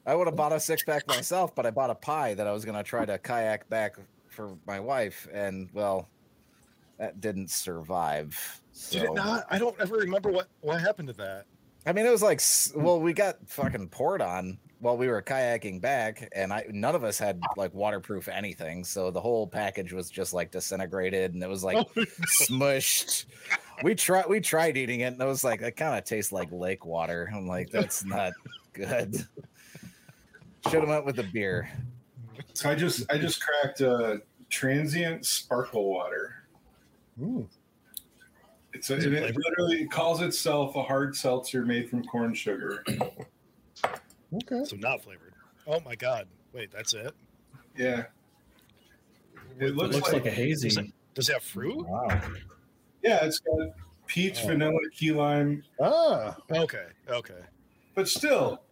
I 0.06 0.14
would 0.14 0.28
have 0.28 0.36
bought 0.36 0.52
a 0.52 0.60
six 0.60 0.84
pack 0.84 1.08
myself, 1.08 1.56
but 1.56 1.66
I 1.66 1.72
bought 1.72 1.89
a 1.89 1.95
pie 1.95 2.34
that 2.34 2.47
I 2.47 2.52
was 2.52 2.66
gonna 2.66 2.84
try 2.84 3.06
to 3.06 3.18
kayak 3.18 3.70
back 3.70 3.95
for 4.40 4.58
my 4.66 4.80
wife, 4.80 5.28
and 5.34 5.68
well, 5.74 6.08
that 6.98 7.20
didn't 7.20 7.50
survive. 7.50 8.62
Did 8.90 9.04
it 9.04 9.14
not? 9.14 9.44
I 9.50 9.60
don't 9.60 9.76
ever 9.82 9.98
remember 9.98 10.32
what 10.32 10.48
what 10.62 10.80
happened 10.80 11.10
to 11.10 11.14
that. 11.16 11.44
I 11.86 11.92
mean, 11.92 12.06
it 12.06 12.10
was 12.10 12.24
like, 12.24 12.42
well, 12.74 13.02
we 13.02 13.12
got 13.12 13.38
fucking 13.48 13.90
poured 13.90 14.22
on 14.22 14.58
while 14.80 14.96
we 14.96 15.10
were 15.10 15.22
kayaking 15.22 15.82
back, 15.82 16.30
and 16.34 16.54
I 16.54 16.64
none 16.70 16.96
of 16.96 17.04
us 17.04 17.20
had 17.20 17.42
like 17.58 17.74
waterproof 17.74 18.30
anything, 18.30 18.86
so 18.86 19.12
the 19.12 19.20
whole 19.20 19.46
package 19.46 19.92
was 19.92 20.10
just 20.10 20.32
like 20.32 20.52
disintegrated, 20.52 21.34
and 21.34 21.44
it 21.44 21.50
was 21.50 21.66
like 21.66 21.76
Oh, 21.76 21.90
smushed. 22.44 23.26
We 23.84 23.94
tried 23.94 24.30
we 24.30 24.40
tried 24.40 24.78
eating 24.78 25.02
it, 25.02 25.12
and 25.12 25.22
it 25.22 25.26
was 25.26 25.44
like 25.44 25.62
it 25.62 25.76
kind 25.76 25.98
of 25.98 26.06
tastes 26.06 26.32
like 26.32 26.50
lake 26.50 26.86
water. 26.86 27.30
I'm 27.36 27.46
like, 27.46 27.72
that's 27.72 28.06
not 28.06 28.32
good. 28.72 29.16
Should 30.70 30.80
have 30.80 30.88
went 30.88 31.06
with 31.06 31.18
the 31.18 31.24
beer. 31.24 31.70
So 32.54 32.70
I 32.70 32.76
just 32.76 33.12
I 33.12 33.18
just 33.18 33.42
cracked 33.42 33.82
uh, 33.82 34.18
transient 34.50 35.26
sparkle 35.26 35.89
water. 35.89 36.36
Ooh, 37.22 37.47
It's 38.74 38.89
a, 38.89 38.95
it 38.97 39.06
it, 39.14 39.36
literally 39.36 39.86
calls 39.88 40.22
itself 40.22 40.76
a 40.76 40.84
hard 40.84 41.16
seltzer 41.16 41.66
made 41.66 41.89
from 41.89 42.04
corn 42.06 42.34
sugar. 42.34 42.84
okay. 44.34 44.64
So 44.66 44.76
not 44.78 45.02
flavored. 45.04 45.34
Oh 45.68 45.80
my 45.82 45.95
God! 45.95 46.28
Wait, 46.54 46.72
that's 46.72 46.93
it. 46.93 47.14
Yeah. 47.76 48.06
It 49.60 49.68
It 49.70 49.76
looks, 49.76 49.95
looks 49.95 50.14
like, 50.14 50.24
like 50.24 50.32
a 50.32 50.36
hazy. 50.36 50.70
Does 50.70 50.78
it, 50.78 50.86
does 51.14 51.30
it 51.30 51.34
have 51.34 51.43
fruit? 51.43 51.86
Wow. 51.86 52.08
yeah, 53.04 53.26
it's 53.26 53.39
got 53.39 53.70
peach, 54.08 54.39
Oh. 54.43 54.47
vanilla, 54.47 54.80
key 54.93 55.12
lime, 55.12 55.64
Ah, 55.82 56.38
Okay, 56.52 56.86
okay. 57.10 57.41
but 57.93 58.08
still, 58.08 58.64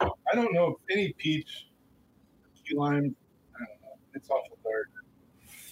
I 0.00 0.08
don't 0.34 0.52
know 0.54 0.68
if 0.88 0.96
any 0.96 1.12
peach, 1.12 1.66
key 2.64 2.74
lime. 2.74 3.14
I 3.54 3.58
don't 3.58 3.80
know. 3.82 3.98
It's 4.14 4.28
awful 4.30 4.56
dark. 4.59 4.59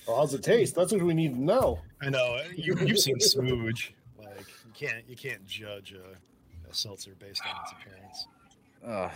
Well, 0.09 0.16
how's 0.16 0.32
it 0.32 0.42
taste? 0.42 0.74
That's 0.74 0.90
what 0.90 1.02
we 1.02 1.12
need 1.12 1.34
to 1.34 1.42
know. 1.42 1.80
I 2.00 2.09
know 2.09 2.40
you, 2.56 2.74
you've 2.80 2.98
seen 2.98 3.18
Smooge. 3.18 3.90
Like 4.18 4.46
you 4.64 4.72
can't 4.72 5.06
you 5.06 5.14
can't 5.14 5.44
judge 5.46 5.92
a, 5.92 6.70
a 6.70 6.74
seltzer 6.74 7.14
based 7.18 7.42
on 7.46 7.61
its 7.62 7.72
appearance. 7.72 8.26
Uh, 8.82 9.11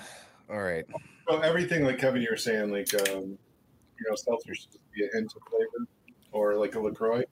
all 0.53 0.61
right. 0.61 0.85
So 1.27 1.39
everything 1.41 1.83
like 1.83 1.99
Kevin, 1.99 2.21
you 2.21 2.29
were 2.31 2.37
saying, 2.37 2.71
like 2.71 2.93
um, 3.09 3.23
you 3.23 4.07
know, 4.07 4.15
seltzer 4.17 4.55
should 4.55 4.71
just 4.71 4.93
be 4.93 5.07
a 5.07 5.09
hint 5.15 5.33
of 5.35 5.41
flavor, 5.49 5.89
or 6.31 6.57
like 6.57 6.75
a 6.75 6.81
Lacroix. 6.81 7.25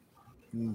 Hmm. 0.52 0.72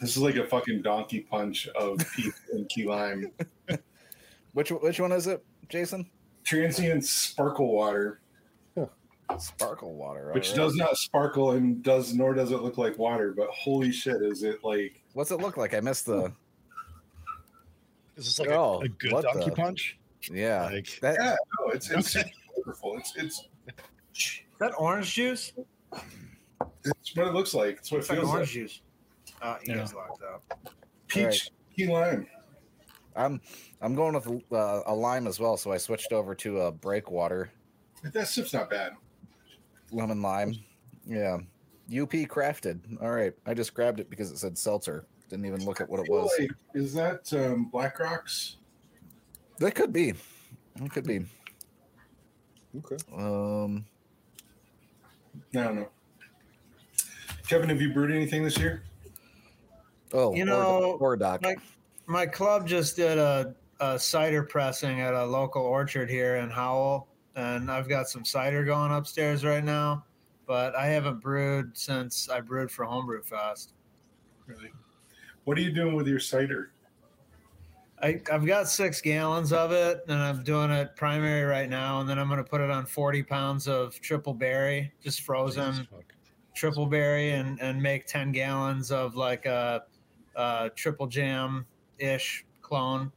This 0.00 0.16
is 0.16 0.22
like 0.22 0.36
a 0.36 0.46
fucking 0.46 0.80
donkey 0.80 1.20
punch 1.20 1.68
of 1.76 1.98
peach 2.16 2.32
and 2.50 2.66
key 2.70 2.86
lime. 2.86 3.30
Which 4.54 4.70
which 4.70 5.00
one 5.00 5.12
is 5.12 5.26
it, 5.26 5.44
Jason? 5.68 6.08
Transient 6.44 7.04
sparkle 7.04 7.72
water, 7.72 8.21
Sparkle 9.38 9.94
water. 9.94 10.28
all 10.28 10.34
which 10.34 10.48
right. 10.50 10.56
does 10.56 10.74
not 10.76 10.96
sparkle 10.96 11.52
and 11.52 11.82
does 11.82 12.12
nor 12.14 12.34
does 12.34 12.50
it 12.52 12.60
look 12.62 12.76
like 12.78 12.98
water. 12.98 13.32
But 13.36 13.48
holy 13.50 13.90
shit, 13.92 14.20
is 14.22 14.42
it 14.42 14.62
like 14.62 15.02
What's 15.14 15.30
it 15.30 15.36
look 15.40 15.56
like? 15.56 15.74
I 15.74 15.80
missed 15.80 16.06
the. 16.06 16.32
Is 18.16 18.26
this 18.26 18.38
like 18.38 18.50
Oh, 18.50 18.80
a, 18.82 18.84
a 18.84 18.88
good 18.88 19.10
donkey 19.10 19.50
the- 19.50 19.56
punch? 19.56 19.98
Yeah. 20.30 20.64
Like 20.66 20.98
That, 21.00 21.16
yeah, 21.18 21.36
no, 21.60 21.72
it's 21.72 21.90
it's 21.90 22.14
Okay. 22.16 22.30
flavorful. 22.66 22.98
It's 22.98 23.16
it's 23.16 23.48
Is 24.14 24.40
that 24.60 24.72
orange 24.78 25.14
juice? 25.14 25.52
it's 26.84 27.16
what 27.16 27.26
it 27.28 27.32
looks 27.34 27.54
like. 27.54 27.78
It's 27.78 27.90
what 27.90 27.98
it 27.98 28.00
It's 28.00 28.10
like 28.10 28.18
feels 28.18 28.30
orange 28.30 28.48
like. 28.48 28.52
juice. 28.54 28.80
Uh, 29.40 29.56
you 29.64 29.72
Yeah. 29.74 29.78
guys 29.80 29.94
locked 29.94 30.22
up. 30.22 30.42
Peach 31.08 31.50
key 31.76 31.86
lime. 31.86 32.26
I'm 33.16 33.40
I'm 33.80 33.94
going 33.94 34.14
with 34.14 34.26
uh, 34.52 34.82
a 34.86 34.94
lime 34.94 35.26
as 35.26 35.40
well, 35.40 35.56
so 35.56 35.72
I 35.72 35.78
switched 35.78 36.12
over 36.12 36.34
to 36.36 36.60
a 36.62 36.72
breakwater 36.72 37.50
That 38.02 38.28
stuff's 38.28 38.52
not 38.54 38.70
bad. 38.70 38.92
Lemon 39.92 40.22
lime. 40.22 40.54
Yeah. 41.06 41.38
UP 41.90 42.10
crafted. 42.12 42.80
All 43.02 43.10
right. 43.10 43.32
I 43.46 43.54
just 43.54 43.74
grabbed 43.74 44.00
it 44.00 44.08
because 44.10 44.30
it 44.30 44.38
said 44.38 44.56
seltzer. 44.56 45.04
Didn't 45.28 45.46
even 45.46 45.64
look 45.64 45.80
at 45.80 45.88
what 45.88 46.00
it 46.00 46.10
was. 46.10 46.30
like- 46.38 46.50
is 46.74 46.92
that 46.94 47.32
um, 47.32 47.66
Black 47.70 47.98
Rocks? 47.98 48.56
That 49.58 49.74
could 49.74 49.92
be. 49.92 50.10
It 50.82 50.90
could 50.90 51.06
be. 51.06 51.24
Okay. 52.78 52.96
Um 53.14 53.84
I 55.54 55.62
don't 55.64 55.76
know. 55.76 55.88
Kevin, 57.48 57.68
have 57.68 57.80
you 57.82 57.92
brewed 57.92 58.10
anything 58.10 58.42
this 58.44 58.56
year? 58.58 58.84
oh 60.14 60.34
You 60.34 60.44
know, 60.46 60.96
or 61.00 61.16
doc. 61.16 61.42
like- 61.44 61.60
My 62.06 62.24
club 62.26 62.66
just 62.66 62.96
did 62.96 63.18
a, 63.18 63.54
a 63.80 63.98
cider 63.98 64.42
pressing 64.42 65.00
at 65.02 65.12
a 65.14 65.24
local 65.24 65.62
orchard 65.62 66.08
here 66.08 66.36
in 66.36 66.48
Howell, 66.50 67.08
and 67.36 67.70
I've 67.70 67.88
got 67.88 68.08
some 68.08 68.24
cider 68.24 68.64
going 68.64 68.92
upstairs 68.92 69.44
right 69.44 69.64
now. 69.64 70.04
But 70.46 70.74
I 70.74 70.86
haven't 70.86 71.20
brewed 71.20 71.76
since 71.76 72.28
I 72.28 72.40
brewed 72.40 72.70
for 72.70 72.84
Homebrew 72.84 73.22
Fest. 73.22 73.74
Really? 74.46 74.70
What 75.44 75.56
are 75.56 75.60
you 75.60 75.72
doing 75.72 75.94
with 75.94 76.06
your 76.06 76.18
cider? 76.20 76.72
I, 78.02 78.20
I've 78.32 78.44
got 78.44 78.68
six 78.68 79.00
gallons 79.00 79.52
of 79.52 79.70
it, 79.70 80.04
and 80.08 80.20
I'm 80.20 80.42
doing 80.42 80.70
it 80.72 80.96
primary 80.96 81.44
right 81.44 81.70
now. 81.70 82.00
And 82.00 82.08
then 82.08 82.18
I'm 82.18 82.26
going 82.26 82.42
to 82.42 82.48
put 82.48 82.60
it 82.60 82.70
on 82.70 82.84
40 82.84 83.22
pounds 83.22 83.68
of 83.68 83.98
triple 84.00 84.34
berry, 84.34 84.92
just 85.02 85.22
frozen 85.22 85.86
triple 86.54 86.86
berry, 86.86 87.30
and, 87.30 87.60
and 87.62 87.80
make 87.80 88.06
10 88.06 88.32
gallons 88.32 88.90
of 88.90 89.14
like 89.14 89.46
a, 89.46 89.84
a 90.34 90.70
triple 90.74 91.06
jam 91.06 91.64
ish 91.98 92.44
clone. 92.60 93.12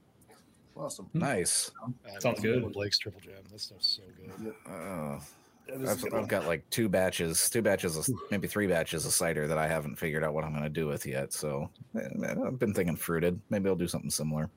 Awesome. 0.76 1.10
Nice. 1.14 1.72
I 2.06 2.20
Sounds 2.20 2.26
love 2.26 2.42
good. 2.42 2.74
Blake's 2.74 2.98
triple 2.98 3.22
jam. 3.22 3.36
That 3.52 3.60
stuff's 3.60 3.98
so 3.98 4.04
good. 4.18 4.54
Uh, 4.68 5.20
That 5.68 5.82
is 5.82 5.88
a 5.88 5.92
I've, 5.92 6.02
good 6.02 6.14
I've 6.14 6.28
got 6.28 6.46
like 6.46 6.70
two 6.70 6.90
batches, 6.90 7.50
two 7.50 7.62
batches 7.62 7.96
of 7.98 8.08
maybe 8.30 8.48
three 8.48 8.68
batches 8.68 9.06
of 9.06 9.14
cider 9.14 9.48
that 9.48 9.58
I 9.58 9.68
haven't 9.68 9.96
figured 9.96 10.24
out 10.24 10.34
what 10.34 10.44
I'm 10.44 10.52
going 10.52 10.64
to 10.64 10.70
do 10.70 10.86
with 10.88 11.06
yet. 11.06 11.32
So 11.34 11.70
eh, 11.98 12.34
I've 12.46 12.60
been 12.60 12.74
thinking 12.74 12.96
fruited. 12.98 13.40
Maybe 13.50 13.70
I'll 13.70 13.76
do 13.76 13.88
something 13.88 14.10
similar. 14.10 14.50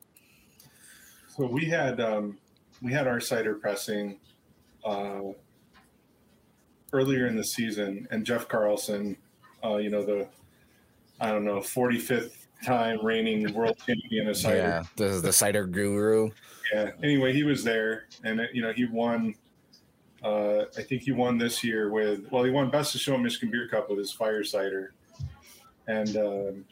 So 1.29 1.47
we 1.47 1.67
had 1.67 2.01
um, 2.01 2.37
we 2.83 2.93
had 2.93 3.07
our 3.07 3.21
cider 3.21 3.55
pressing 3.55 4.19
uh, 4.85 5.21
earlier 6.93 7.29
in 7.29 7.37
the 7.37 7.45
season, 7.45 8.09
and 8.11 8.27
Jeff 8.27 8.49
Carlson, 8.49 9.17
uh, 9.65 9.77
you 9.77 9.89
know 9.89 10.03
the 10.05 10.29
I 11.21 11.31
don't 11.31 11.45
know 11.45 11.59
45th 11.59 12.38
time 12.65 13.05
reigning 13.05 13.53
world 13.55 13.77
champion 13.87 14.29
of 14.29 14.37
cider. 14.37 14.57
Yeah, 14.57 14.83
this 14.97 15.13
is 15.13 15.23
the 15.23 15.33
cider 15.33 15.67
guru. 15.67 16.31
Yeah. 16.73 16.91
Anyway, 17.03 17.33
he 17.33 17.43
was 17.43 17.65
there, 17.65 18.07
and 18.25 18.49
you 18.53 18.63
know 18.63 18.73
he 18.73 18.87
won. 18.87 19.35
Uh, 20.23 20.65
I 20.77 20.83
think 20.83 21.03
he 21.03 21.13
won 21.13 21.39
this 21.39 21.63
year 21.63 21.91
with 21.91 22.31
well, 22.31 22.43
he 22.45 22.51
won 22.51 22.71
best 22.71 22.95
of 22.95 23.01
show 23.01 23.15
at 23.15 23.21
Michigan 23.21 23.51
Beer 23.51 23.69
Cup 23.69 23.89
with 23.89 23.99
his 23.99 24.13
fire 24.13 24.43
cider, 24.43 24.95
and 25.87 26.17
um, 26.17 26.65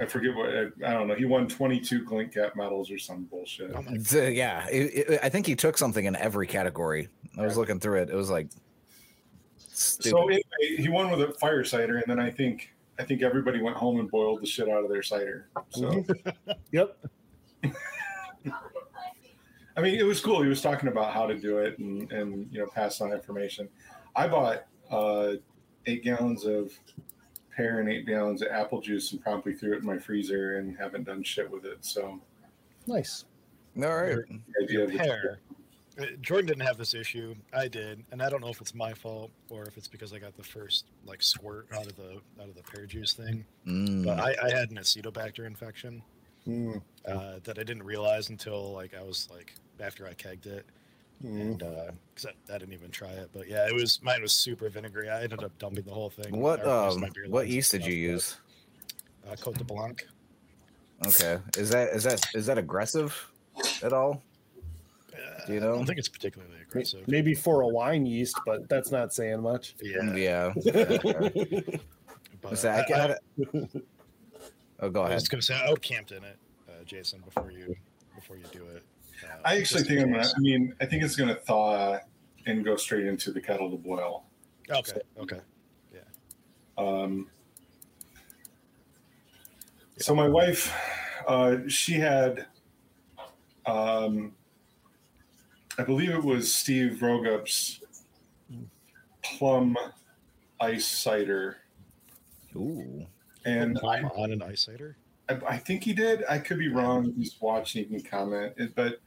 I 0.00 0.06
forget 0.06 0.34
what 0.34 0.50
I, 0.50 0.62
I 0.86 0.92
don't 0.92 1.08
know. 1.08 1.14
He 1.14 1.24
won 1.24 1.48
22 1.48 2.04
GLINTCAP 2.04 2.54
medals 2.54 2.90
or 2.90 2.98
some 2.98 3.24
bullshit. 3.24 3.72
Oh 3.74 3.82
my 3.82 3.96
Yeah, 4.28 4.66
it, 4.68 5.10
it, 5.10 5.20
I 5.22 5.28
think 5.28 5.46
he 5.46 5.56
took 5.56 5.76
something 5.76 6.04
in 6.04 6.14
every 6.16 6.46
category. 6.46 7.08
I 7.38 7.42
was 7.42 7.56
looking 7.56 7.80
through 7.80 8.02
it. 8.02 8.10
It 8.10 8.14
was 8.14 8.30
like 8.30 8.48
stupid. 9.58 10.10
So 10.10 10.28
anyway, 10.28 10.42
he 10.60 10.88
won 10.88 11.10
with 11.10 11.20
a 11.28 11.32
fire 11.34 11.64
cider, 11.64 11.98
and 11.98 12.04
then 12.06 12.20
I 12.20 12.30
think 12.30 12.70
I 12.98 13.04
think 13.04 13.22
everybody 13.22 13.60
went 13.60 13.76
home 13.76 14.00
and 14.00 14.10
boiled 14.10 14.42
the 14.42 14.46
shit 14.46 14.68
out 14.68 14.82
of 14.84 14.90
their 14.90 15.02
cider. 15.02 15.48
So 15.70 16.04
Yep. 16.72 16.96
I 19.76 19.82
mean, 19.82 19.94
it 19.98 20.04
was 20.04 20.20
cool. 20.20 20.42
He 20.42 20.48
was 20.48 20.62
talking 20.62 20.88
about 20.88 21.12
how 21.12 21.26
to 21.26 21.38
do 21.38 21.58
it 21.58 21.78
and 21.78 22.10
and 22.10 22.48
you 22.50 22.60
know 22.60 22.66
pass 22.66 23.00
on 23.00 23.12
information. 23.12 23.68
I 24.14 24.26
bought 24.28 24.64
uh, 24.90 25.32
eight 25.86 26.02
gallons 26.02 26.44
of 26.46 26.72
pear 27.54 27.80
and 27.80 27.88
eight 27.88 28.06
gallons 28.06 28.42
of 28.42 28.48
apple 28.48 28.80
juice 28.80 29.12
and 29.12 29.20
promptly 29.20 29.54
threw 29.54 29.74
it 29.74 29.78
in 29.80 29.86
my 29.86 29.98
freezer 29.98 30.56
and 30.58 30.76
haven't 30.78 31.04
done 31.04 31.22
shit 31.22 31.50
with 31.50 31.64
it. 31.64 31.84
So 31.84 32.20
Nice. 32.86 33.24
All 33.76 33.82
right. 33.94 34.16
the 34.58 34.64
idea 34.64 34.84
of 34.84 34.90
Pear. 34.90 35.40
Uh, 35.98 36.04
Jordan 36.20 36.46
didn't 36.46 36.66
have 36.66 36.76
this 36.76 36.94
issue. 36.94 37.34
I 37.54 37.68
did, 37.68 38.04
and 38.12 38.22
I 38.22 38.28
don't 38.28 38.40
know 38.40 38.50
if 38.50 38.60
it's 38.60 38.74
my 38.74 38.92
fault 38.92 39.30
or 39.50 39.64
if 39.64 39.76
it's 39.76 39.88
because 39.88 40.12
I 40.12 40.18
got 40.18 40.36
the 40.36 40.42
first 40.42 40.86
like 41.06 41.22
squirt 41.22 41.68
out 41.72 41.86
of 41.86 41.96
the 41.96 42.20
out 42.40 42.48
of 42.48 42.54
the 42.54 42.62
pear 42.62 42.86
juice 42.86 43.14
thing. 43.14 43.44
Mm. 43.66 44.04
But 44.04 44.20
I, 44.20 44.34
I 44.42 44.50
had 44.50 44.70
an 44.70 44.76
acetobacter 44.76 45.46
infection 45.46 46.02
Mm, 46.46 46.80
uh, 47.08 47.40
that 47.42 47.58
I 47.58 47.64
didn't 47.64 47.82
realize 47.82 48.30
until 48.30 48.72
like 48.72 48.94
I 48.94 49.02
was 49.02 49.28
like 49.32 49.54
after 49.80 50.06
I 50.06 50.12
kegged 50.14 50.46
it, 50.46 50.64
mm. 51.24 51.40
and 51.40 51.58
because 51.58 52.26
I, 52.26 52.54
I 52.54 52.58
didn't 52.58 52.74
even 52.74 52.90
try 52.90 53.10
it. 53.10 53.30
But 53.32 53.48
yeah, 53.48 53.66
it 53.66 53.74
was 53.74 54.00
mine 54.02 54.22
was 54.22 54.32
super 54.32 54.68
vinegary. 54.68 55.10
I 55.10 55.22
ended 55.22 55.42
up 55.42 55.58
dumping 55.58 55.84
the 55.84 55.90
whole 55.90 56.10
thing. 56.10 56.38
What 56.38 56.64
um 56.64 57.04
what 57.28 57.48
yeast 57.48 57.72
did 57.72 57.82
stuff, 57.82 57.90
you 57.90 58.06
but, 58.06 58.12
use? 58.12 58.36
Uh, 59.28 59.34
Côte 59.34 59.58
des 59.58 59.64
Blancs. 59.64 60.04
Okay, 61.04 61.38
is 61.58 61.70
that 61.70 61.88
is 61.90 62.04
that 62.04 62.24
is 62.34 62.46
that 62.46 62.58
aggressive 62.58 63.28
at 63.82 63.92
all? 63.92 64.22
Do 65.46 65.54
you 65.54 65.60
know? 65.60 65.72
I 65.74 65.76
don't 65.76 65.86
think 65.86 65.98
it's 65.98 66.08
particularly 66.08 66.54
aggressive. 66.60 67.06
Maybe 67.08 67.34
for 67.34 67.60
a 67.62 67.68
wine 67.68 68.06
yeast, 68.06 68.38
but 68.44 68.68
that's 68.68 68.90
not 68.90 69.12
saying 69.12 69.40
much. 69.40 69.74
Yeah, 69.80 70.14
Yeah. 70.14 70.52
but 72.42 72.58
So 72.58 72.70
I, 72.70 72.74
I, 72.74 72.80
I, 72.94 73.10
I, 73.12 73.16
oh, 74.80 74.90
go 74.90 75.02
I 75.02 75.06
ahead. 75.06 75.14
was 75.16 75.28
going 75.28 75.40
to 75.40 75.46
say 75.46 75.54
I 75.54 75.74
camped 75.76 76.12
in 76.12 76.24
it, 76.24 76.36
uh, 76.68 76.84
Jason, 76.84 77.20
before 77.24 77.50
you 77.50 77.76
before 78.14 78.36
you 78.36 78.44
do 78.52 78.66
it. 78.74 78.82
Uh, 79.24 79.28
I 79.44 79.58
actually 79.58 79.84
think 79.84 80.00
I'm 80.00 80.12
gonna. 80.12 80.24
I 80.24 80.38
mean, 80.40 80.74
I 80.80 80.86
think 80.86 81.02
it's 81.02 81.16
gonna 81.16 81.34
thaw 81.34 81.98
and 82.46 82.64
go 82.64 82.76
straight 82.76 83.06
into 83.06 83.32
the 83.32 83.40
kettle 83.40 83.70
to 83.70 83.76
boil. 83.76 84.24
Okay, 84.70 85.00
okay. 85.18 85.40
Yeah. 85.94 86.00
Um, 86.76 87.28
so 89.98 90.14
my 90.14 90.28
wife, 90.28 90.74
uh, 91.26 91.58
she 91.68 91.94
had, 91.94 92.46
um, 93.64 94.34
I 95.78 95.82
believe 95.82 96.10
it 96.10 96.22
was 96.22 96.52
Steve 96.52 97.02
Rogup's 97.02 97.80
plum 99.22 99.76
ice 100.60 100.86
cider, 100.86 101.58
Ooh. 102.54 103.04
and 103.44 103.78
I, 103.84 104.00
on 104.02 104.32
an 104.32 104.42
ice 104.42 104.62
cider. 104.62 104.96
I, 105.28 105.34
I 105.46 105.58
think 105.58 105.84
he 105.84 105.92
did. 105.92 106.24
I 106.28 106.38
could 106.38 106.58
be 106.58 106.68
wrong. 106.68 107.12
Just 107.18 107.42
watch 107.42 107.74
and 107.74 107.84
you 107.90 108.00
can 108.00 108.08
comment. 108.08 108.54
It- 108.56 108.74
But 108.74 109.00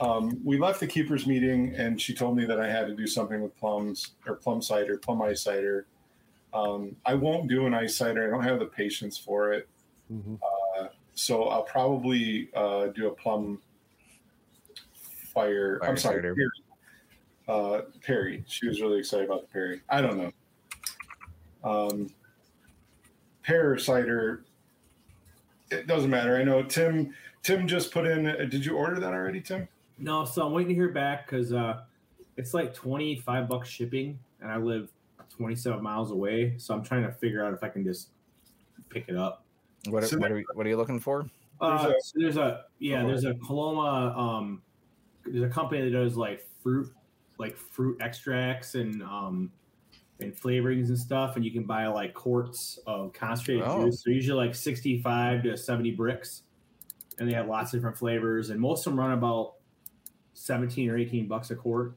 um, 0.00 0.40
we 0.44 0.58
left 0.58 0.80
the 0.80 0.86
keepers 0.86 1.26
meeting, 1.26 1.74
and 1.76 2.00
she 2.00 2.14
told 2.14 2.36
me 2.36 2.44
that 2.46 2.60
I 2.60 2.68
had 2.70 2.86
to 2.88 2.94
do 2.94 3.06
something 3.06 3.40
with 3.42 3.56
plums 3.56 4.12
or 4.26 4.34
plum 4.36 4.62
cider, 4.62 4.96
plum 4.96 5.22
ice 5.22 5.42
cider. 5.42 5.86
Um, 6.54 6.96
I 7.04 7.14
won't 7.14 7.48
do 7.48 7.66
an 7.66 7.74
ice 7.74 7.96
cider. 7.96 8.26
I 8.26 8.30
don't 8.30 8.44
have 8.44 8.58
the 8.58 8.66
patience 8.66 9.18
for 9.18 9.52
it. 9.52 9.68
Mhm. 10.12 10.38
So 11.14 11.44
I'll 11.44 11.64
probably 11.64 12.48
uh, 12.54 12.86
do 12.88 13.08
a 13.08 13.10
plum 13.10 13.60
fire. 15.38 15.78
Fire 15.80 15.90
I'm 15.90 15.96
sorry. 15.96 16.22
Perry. 16.22 16.34
Uh, 17.48 17.82
Perry. 18.02 18.44
She 18.46 18.68
was 18.68 18.80
really 18.80 18.98
excited 18.98 19.26
about 19.26 19.42
the 19.42 19.48
Perry. 19.48 19.80
I 19.88 20.00
don't 20.00 20.18
know. 20.18 20.32
Um, 21.64 22.10
pear 23.42 23.78
cider. 23.78 24.44
It 25.70 25.86
doesn't 25.86 26.10
matter. 26.10 26.36
I 26.36 26.44
know 26.44 26.62
Tim. 26.62 27.14
Tim 27.42 27.66
just 27.68 27.92
put 27.92 28.06
in. 28.06 28.24
Did 28.48 28.64
you 28.64 28.76
order 28.76 29.00
that 29.00 29.12
already, 29.12 29.40
Tim? 29.40 29.68
No, 29.98 30.24
so 30.24 30.46
I'm 30.46 30.52
waiting 30.52 30.68
to 30.70 30.74
hear 30.74 30.90
back 30.90 31.26
because 31.26 31.52
uh, 31.52 31.80
it's 32.36 32.54
like 32.54 32.74
25 32.74 33.48
bucks 33.48 33.68
shipping, 33.68 34.18
and 34.40 34.50
I 34.50 34.56
live 34.56 34.90
27 35.36 35.82
miles 35.82 36.10
away. 36.10 36.54
So 36.58 36.74
I'm 36.74 36.82
trying 36.82 37.02
to 37.02 37.12
figure 37.12 37.44
out 37.44 37.52
if 37.54 37.62
I 37.62 37.68
can 37.68 37.84
just 37.84 38.08
pick 38.88 39.08
it 39.08 39.16
up. 39.16 39.44
What, 39.88 40.04
So 40.04 40.18
what, 40.18 40.30
are, 40.30 40.34
we- 40.36 40.46
what 40.54 40.66
are 40.66 40.68
you 40.68 40.76
looking 40.76 41.00
for? 41.00 41.26
Uh, 41.60 41.82
There's 41.88 41.94
a- 41.96 42.00
so 42.02 42.12
there's 42.20 42.36
a 42.36 42.64
yeah, 42.78 43.02
there's 43.04 43.24
a 43.24 43.34
Coloma. 43.34 44.16
Um, 44.16 44.62
there's 45.32 45.44
a 45.50 45.52
company 45.52 45.82
that 45.82 45.90
does 45.90 46.16
like 46.16 46.44
fruit, 46.62 46.90
like 47.38 47.56
fruit 47.56 47.98
extracts 48.00 48.74
and 48.74 49.02
um, 49.02 49.50
and 50.20 50.34
flavorings 50.34 50.88
and 50.88 50.98
stuff, 50.98 51.36
and 51.36 51.44
you 51.44 51.50
can 51.50 51.62
buy 51.64 51.86
like 51.86 52.12
quarts 52.14 52.78
of 52.86 53.12
concentrated 53.12 53.62
Oh. 53.66 53.84
juice. 53.84 54.02
They're 54.02 54.14
usually 54.14 54.46
like 54.46 54.54
65 54.54 55.44
to 55.44 55.56
70 55.56 55.96
brix, 55.96 56.42
and 57.18 57.28
they 57.28 57.34
have 57.34 57.46
lots 57.48 57.72
of 57.72 57.78
different 57.80 57.96
flavors, 57.96 58.50
and 58.50 58.60
most 58.60 58.86
of 58.86 58.92
them 58.92 58.98
run 59.00 59.12
about 59.12 59.54
17 60.34 60.90
or 60.90 60.96
18 60.98 61.26
bucks 61.28 61.50
a 61.50 61.56
quart. 61.56 61.96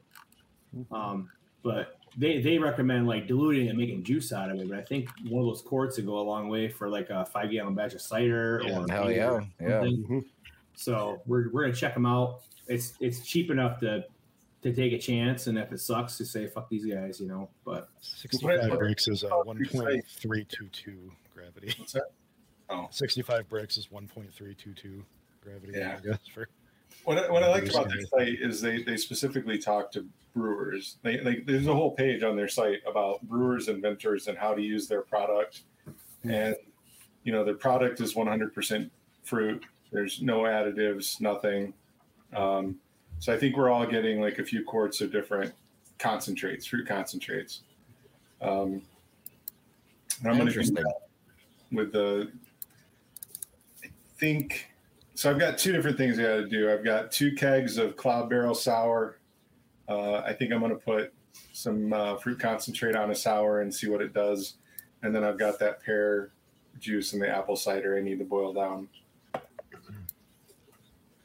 Um, 0.90 1.30
but 1.62 1.98
they 2.16 2.40
they 2.40 2.58
recommend 2.58 3.06
like 3.06 3.26
diluting 3.26 3.68
and 3.68 3.78
making 3.78 4.04
juice 4.04 4.32
out 4.32 4.50
of 4.50 4.58
it. 4.60 4.68
But 4.68 4.78
I 4.78 4.82
think 4.82 5.08
one 5.28 5.40
of 5.42 5.46
those 5.48 5.62
quarts 5.62 5.96
would 5.96 6.06
go 6.06 6.18
a 6.18 6.22
long 6.22 6.48
way 6.48 6.68
for 6.68 6.88
like 6.88 7.10
a 7.10 7.24
five 7.26 7.50
gallon 7.50 7.74
batch 7.74 7.94
of 7.94 8.02
cider 8.02 8.62
Yeah, 8.64 8.80
or 8.80 8.86
Hell 8.88 9.06
beer 9.06 9.16
yeah, 9.16 9.30
or 9.30 9.46
yeah. 9.60 9.80
something. 9.82 10.24
So 10.74 11.20
we're 11.26 11.50
we're 11.50 11.62
gonna 11.62 11.74
check 11.74 11.94
them 11.94 12.06
out. 12.06 12.40
It's 12.68 12.94
it's 13.00 13.26
cheap 13.26 13.50
enough 13.50 13.80
to 13.80 14.04
to 14.62 14.72
take 14.72 14.92
a 14.92 14.98
chance, 14.98 15.48
and 15.48 15.58
if 15.58 15.72
it 15.72 15.80
sucks, 15.80 16.16
to 16.18 16.24
say 16.24 16.46
fuck 16.46 16.68
these 16.68 16.84
guys, 16.86 17.20
you 17.20 17.26
know. 17.26 17.48
But 17.64 17.88
65 18.00 18.70
What- 18.70 18.78
brix 18.78 19.08
is 19.08 19.24
uh, 19.24 19.28
oh, 19.32 19.54
you 19.58 19.64
say- 19.64 19.78
1.322 19.78 21.10
gravity. 21.34 21.74
What's 21.78 21.92
that? 21.92 22.10
Oh. 22.70 22.88
65 22.90 23.48
brix 23.48 23.76
is 23.76 23.88
1.322 23.88 25.02
gravity. 25.42 25.72
Yeah. 25.76 25.98
I 25.98 26.06
guess 26.06 26.18
for 26.32 26.48
What 27.04 27.18
I, 27.18 27.30
what 27.30 27.42
I 27.42 27.48
liked 27.48 27.68
about 27.68 27.88
the 27.88 28.06
site 28.06 28.38
is 28.40 28.60
they, 28.60 28.82
they 28.82 28.96
specifically 28.96 29.58
talk 29.58 29.90
to 29.92 30.06
brewers. 30.34 30.96
They 31.02 31.20
like 31.20 31.44
there's 31.44 31.66
a 31.66 31.74
whole 31.74 31.90
page 31.90 32.22
on 32.22 32.36
their 32.36 32.48
site 32.48 32.80
about 32.86 33.20
brewers 33.22 33.68
and 33.68 33.82
vintners 33.82 34.28
and 34.28 34.38
how 34.38 34.54
to 34.54 34.62
use 34.62 34.86
their 34.88 35.02
product. 35.02 35.62
And 36.24 36.56
you 37.24 37.32
know 37.32 37.44
their 37.44 37.56
product 37.56 38.00
is 38.00 38.14
100% 38.14 38.90
fruit. 39.24 39.64
There's 39.92 40.22
no 40.22 40.40
additives, 40.40 41.20
nothing. 41.20 41.74
Um, 42.34 42.76
so 43.18 43.32
I 43.32 43.38
think 43.38 43.56
we're 43.56 43.70
all 43.70 43.86
getting 43.86 44.20
like 44.20 44.38
a 44.38 44.44
few 44.44 44.64
quarts 44.64 45.00
of 45.00 45.12
different 45.12 45.52
concentrates, 45.98 46.66
fruit 46.66 46.88
concentrates. 46.88 47.60
Um, 48.40 48.82
and 50.20 50.30
I'm 50.30 50.36
going 50.36 50.48
to 50.48 50.62
do 50.62 50.84
with 51.72 51.92
the. 51.92 52.32
I 53.84 53.88
think 54.18 54.68
so. 55.14 55.30
I've 55.30 55.38
got 55.38 55.58
two 55.58 55.72
different 55.72 55.96
things 55.96 56.18
I 56.18 56.22
got 56.22 56.36
to 56.36 56.48
do. 56.48 56.72
I've 56.72 56.84
got 56.84 57.12
two 57.12 57.32
kegs 57.34 57.76
of 57.76 57.96
Cloud 57.96 58.28
Barrel 58.28 58.54
sour. 58.54 59.18
Uh, 59.88 60.18
I 60.18 60.32
think 60.32 60.52
I'm 60.52 60.60
going 60.60 60.72
to 60.72 60.78
put 60.78 61.12
some 61.52 61.92
uh, 61.92 62.16
fruit 62.16 62.40
concentrate 62.40 62.96
on 62.96 63.10
a 63.10 63.14
sour 63.14 63.60
and 63.60 63.72
see 63.72 63.88
what 63.88 64.00
it 64.00 64.12
does. 64.12 64.54
And 65.02 65.14
then 65.14 65.24
I've 65.24 65.38
got 65.38 65.58
that 65.58 65.82
pear 65.82 66.30
juice 66.78 67.12
and 67.12 67.22
the 67.22 67.28
apple 67.28 67.56
cider 67.56 67.96
I 67.96 68.00
need 68.00 68.18
to 68.18 68.24
boil 68.24 68.52
down. 68.52 68.88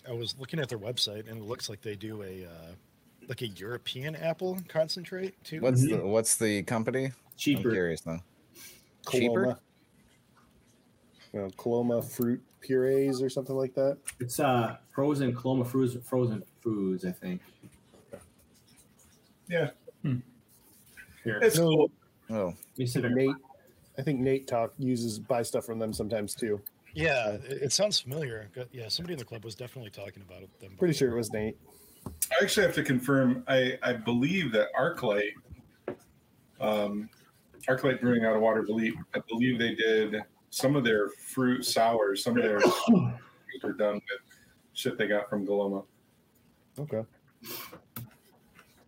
I 0.08 0.14
was 0.14 0.36
looking 0.40 0.60
at 0.60 0.70
their 0.70 0.80
website 0.80 1.30
and 1.30 1.38
it 1.38 1.44
looks 1.44 1.70
like 1.70 1.82
they 1.82 1.96
do 1.96 2.24
a 2.24 2.46
uh, 2.46 2.72
like 3.28 3.42
a 3.42 3.48
European 3.48 4.16
apple 4.16 4.58
concentrate 4.68 5.42
too. 5.44 5.62
What's 5.62 5.82
the 5.82 5.98
what's 5.98 6.36
the 6.38 6.64
company? 6.64 7.06
I'm 7.06 7.14
cheaper. 7.36 7.72
curious 7.72 8.06
now. 8.06 8.20
Cheaper? 9.10 9.34
Coloma. 9.34 9.60
You 11.34 11.40
know, 11.42 11.50
Coloma 11.58 12.02
fruit 12.02 12.42
purees 12.62 13.22
or 13.22 13.30
something 13.30 13.56
like 13.56 13.74
that. 13.76 13.98
It's 14.20 14.40
uh 14.40 14.78
frozen 14.92 15.36
Coloma 15.36 15.66
frozen 15.66 16.02
frozen 16.02 16.44
foods, 16.62 17.06
I 17.06 17.12
think. 17.12 17.42
Yeah. 19.50 19.70
Hmm. 20.02 20.18
Here, 21.24 21.40
It's 21.42 21.58
cool. 21.58 21.90
Oh, 22.30 22.48
let 22.48 22.56
me 22.78 22.86
see 22.86 23.00
if 23.00 23.06
I 23.06 23.10
Nate, 23.10 23.36
I 23.98 24.02
think 24.02 24.20
Nate 24.20 24.48
talk 24.48 24.74
uses 24.78 25.20
buy 25.20 25.42
stuff 25.44 25.66
from 25.66 25.80
them 25.80 25.94
sometimes 25.94 26.36
too. 26.36 26.62
Yeah, 26.98 27.34
it, 27.34 27.62
it 27.62 27.72
sounds 27.72 28.00
familiar. 28.00 28.50
Yeah, 28.72 28.88
somebody 28.88 29.14
in 29.14 29.20
the 29.20 29.26
club 29.26 29.46
was 29.46 29.54
definitely 29.54 29.92
talking 29.92 30.24
about 30.28 30.42
it. 30.42 30.60
Them 30.60 30.76
Pretty 30.80 30.96
sure 30.96 31.12
it 31.12 31.16
was 31.16 31.32
Nate. 31.32 31.56
I 32.08 32.44
actually 32.44 32.66
have 32.66 32.74
to 32.74 32.84
confirm. 32.84 33.44
I, 33.48 33.78
I 33.84 33.94
believe 33.94 34.52
that 34.54 34.70
ArcLight, 34.74 35.34
um, 36.60 37.08
ArcLight 37.70 38.02
Brewing 38.02 38.26
out 38.26 38.36
of 38.36 38.42
Watervliet, 38.42 38.94
I 39.14 39.20
believe 39.30 39.60
they 39.60 39.76
did 39.76 40.16
some 40.50 40.76
of 40.76 40.84
their 40.84 41.10
fruit 41.10 41.64
sours, 41.64 42.24
some 42.24 42.36
of 42.36 42.42
their 42.42 42.58
were 43.64 43.74
done 43.74 43.96
with 43.96 44.42
shit 44.74 44.98
they 44.98 45.08
got 45.08 45.30
from 45.30 45.46
Coloma. 45.46 45.84
Okay. 46.80 47.04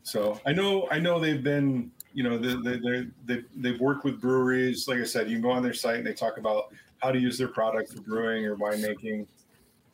So 0.01 0.41
I 0.47 0.53
know 0.53 0.87
I 0.89 0.97
know 0.97 1.19
they've 1.19 1.43
been 1.43 1.91
you 2.13 2.23
know 2.23 2.39
they 2.39 2.55
they 2.63 2.79
they 2.79 3.07
they've, 3.25 3.45
they've 3.55 3.79
worked 3.79 4.03
with 4.03 4.19
breweries. 4.19 4.87
Like 4.87 4.97
I 4.97 5.03
said, 5.03 5.29
you 5.29 5.35
can 5.35 5.43
go 5.43 5.51
on 5.51 5.61
their 5.61 5.75
site 5.75 5.97
and 5.97 6.07
they 6.07 6.13
talk 6.13 6.39
about 6.39 6.73
how 7.01 7.11
to 7.11 7.19
use 7.19 7.37
their 7.37 7.47
product 7.47 7.93
for 7.93 8.01
brewing 8.01 8.45
or 8.45 8.55
winemaking. 8.55 9.25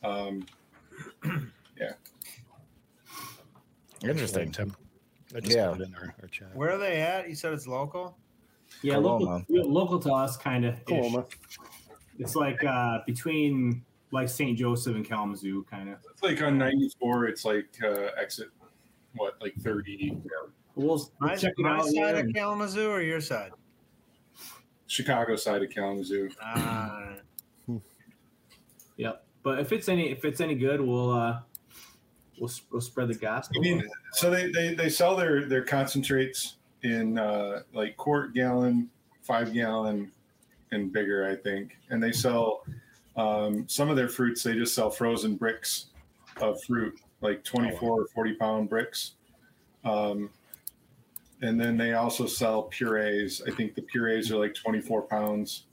Um, 0.04 0.44
yeah. 1.78 1.92
interesting. 4.02 4.52
Tim. 4.52 4.74
I 5.34 5.40
just 5.40 5.56
Yeah. 5.56 5.68
put 5.72 5.80
in 5.82 5.94
our, 5.94 6.14
our 6.22 6.28
chat. 6.28 6.54
Where 6.54 6.70
are 6.72 6.78
they 6.78 7.00
at? 7.00 7.28
You 7.28 7.34
said 7.34 7.52
it's 7.52 7.66
local. 7.66 8.16
Yeah, 8.82 8.96
local, 8.96 9.26
Coloma. 9.26 9.44
yeah, 9.48 9.62
local 9.64 9.98
to 10.00 10.12
us, 10.12 10.36
kind 10.36 10.64
of. 10.64 10.84
Coloma. 10.84 11.26
It's 12.18 12.34
like 12.34 12.62
uh, 12.64 12.98
between 13.06 13.84
like 14.12 14.28
St. 14.28 14.56
Joseph 14.58 14.96
and 14.96 15.04
Kalamazoo, 15.04 15.64
kind 15.70 15.88
of. 15.90 15.98
it's 16.10 16.22
like 16.22 16.40
on 16.42 16.58
ninety 16.58 16.90
four. 16.98 17.26
It's 17.26 17.44
like 17.44 17.66
uh, 17.82 18.08
exit 18.20 18.48
what 19.14 19.34
like 19.40 19.54
thirty. 19.60 20.16
We'll, 20.74 20.86
we'll 20.86 21.12
My, 21.20 21.36
check 21.36 21.52
my 21.58 21.76
out. 21.78 21.86
side 21.86 22.16
of 22.18 22.32
Kalamazoo 22.34 22.88
or 22.90 23.00
your 23.00 23.20
side? 23.20 23.52
Chicago 24.86 25.36
side 25.36 25.62
of 25.62 25.70
Kalamazoo. 25.70 26.30
Ah, 26.42 27.14
Yep. 28.96 29.24
But 29.42 29.60
if 29.60 29.72
it's 29.72 29.88
any 29.88 30.10
if 30.10 30.24
it's 30.24 30.40
any 30.40 30.54
good, 30.54 30.80
we'll 30.80 31.12
uh 31.12 31.40
we'll, 32.38 32.50
we'll 32.70 32.80
spread 32.80 33.08
the 33.08 33.14
gospel. 33.14 33.56
I 33.58 33.60
mean, 33.60 33.88
so 34.12 34.30
they, 34.30 34.50
they, 34.50 34.74
they 34.74 34.88
sell 34.88 35.16
their, 35.16 35.46
their 35.46 35.62
concentrates 35.62 36.56
in 36.82 37.18
uh, 37.18 37.62
like 37.72 37.96
quart 37.96 38.34
gallon, 38.34 38.90
five 39.22 39.52
gallon, 39.52 40.10
and 40.72 40.92
bigger, 40.92 41.28
I 41.28 41.36
think. 41.36 41.76
And 41.90 42.02
they 42.02 42.12
sell 42.12 42.64
um, 43.16 43.68
some 43.68 43.90
of 43.90 43.96
their 43.96 44.08
fruits. 44.08 44.42
They 44.42 44.54
just 44.54 44.74
sell 44.74 44.90
frozen 44.90 45.36
bricks 45.36 45.86
of 46.40 46.62
fruit, 46.64 46.98
like 47.20 47.44
twenty 47.44 47.74
four 47.76 48.02
or 48.02 48.06
forty 48.08 48.34
pound 48.34 48.68
bricks. 48.68 49.12
Um, 49.84 50.30
and 51.42 51.60
then 51.60 51.76
they 51.76 51.92
also 51.94 52.26
sell 52.26 52.64
purees. 52.64 53.42
I 53.46 53.50
think 53.50 53.74
the 53.74 53.82
purees 53.82 54.30
are 54.30 54.36
like 54.36 54.54
twenty 54.54 54.80
four 54.80 55.02
pounds. 55.02 55.66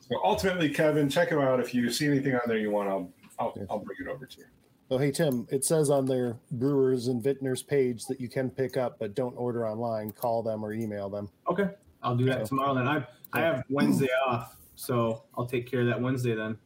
So 0.00 0.16
ultimately, 0.24 0.70
Kevin, 0.70 1.08
check 1.08 1.30
them 1.30 1.40
out. 1.40 1.60
If 1.60 1.74
you 1.74 1.90
see 1.90 2.06
anything 2.06 2.34
on 2.34 2.42
there 2.46 2.58
you 2.58 2.70
want, 2.70 2.88
I'll 2.88 3.10
I'll, 3.38 3.54
I'll 3.70 3.78
bring 3.78 3.98
it 4.00 4.08
over 4.08 4.26
to 4.26 4.38
you. 4.38 4.44
Oh, 4.90 4.98
hey 4.98 5.10
Tim, 5.10 5.46
it 5.50 5.64
says 5.64 5.90
on 5.90 6.06
their 6.06 6.36
brewers 6.50 7.08
and 7.08 7.22
vintners 7.22 7.62
page 7.62 8.06
that 8.06 8.20
you 8.20 8.28
can 8.28 8.50
pick 8.50 8.76
up, 8.76 8.98
but 8.98 9.14
don't 9.14 9.34
order 9.34 9.66
online. 9.66 10.10
Call 10.10 10.42
them 10.42 10.64
or 10.64 10.72
email 10.72 11.10
them. 11.10 11.28
okay, 11.48 11.70
I'll 12.02 12.16
do 12.16 12.24
that 12.26 12.46
tomorrow. 12.46 12.74
Then 12.74 12.88
I 12.88 13.06
I 13.32 13.40
have 13.40 13.64
Wednesday 13.68 14.08
off, 14.26 14.56
so 14.76 15.24
I'll 15.36 15.46
take 15.46 15.70
care 15.70 15.80
of 15.80 15.86
that 15.88 16.00
Wednesday 16.00 16.34
then. 16.34 16.56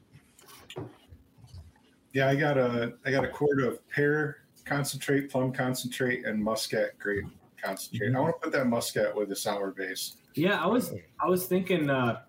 Yeah, 2.13 2.29
I 2.29 2.37
got 2.37 2.59
a 2.59 2.95
I 3.05 3.11
got 3.11 3.25
a 3.25 3.29
quart 3.29 3.61
of 3.61 3.87
pear 3.89 4.39
concentrate, 4.65 5.29
plum 5.29 5.53
concentrate, 5.53 6.25
and 6.25 6.43
muscat 6.43 6.97
grape 6.99 7.27
concentrate. 7.63 8.15
I 8.15 8.21
want 8.21 8.35
to 8.37 8.41
put 8.45 8.53
that 8.53 8.67
muscat 8.67 9.15
with 9.15 9.31
a 9.33 9.37
sour 9.37 9.71
base. 9.71 10.17
Yeah, 10.35 10.63
I 10.63 10.67
was 10.67 10.93
I 11.21 11.29
was 11.29 11.47
thinking 11.47 11.91
uh 11.91 12.23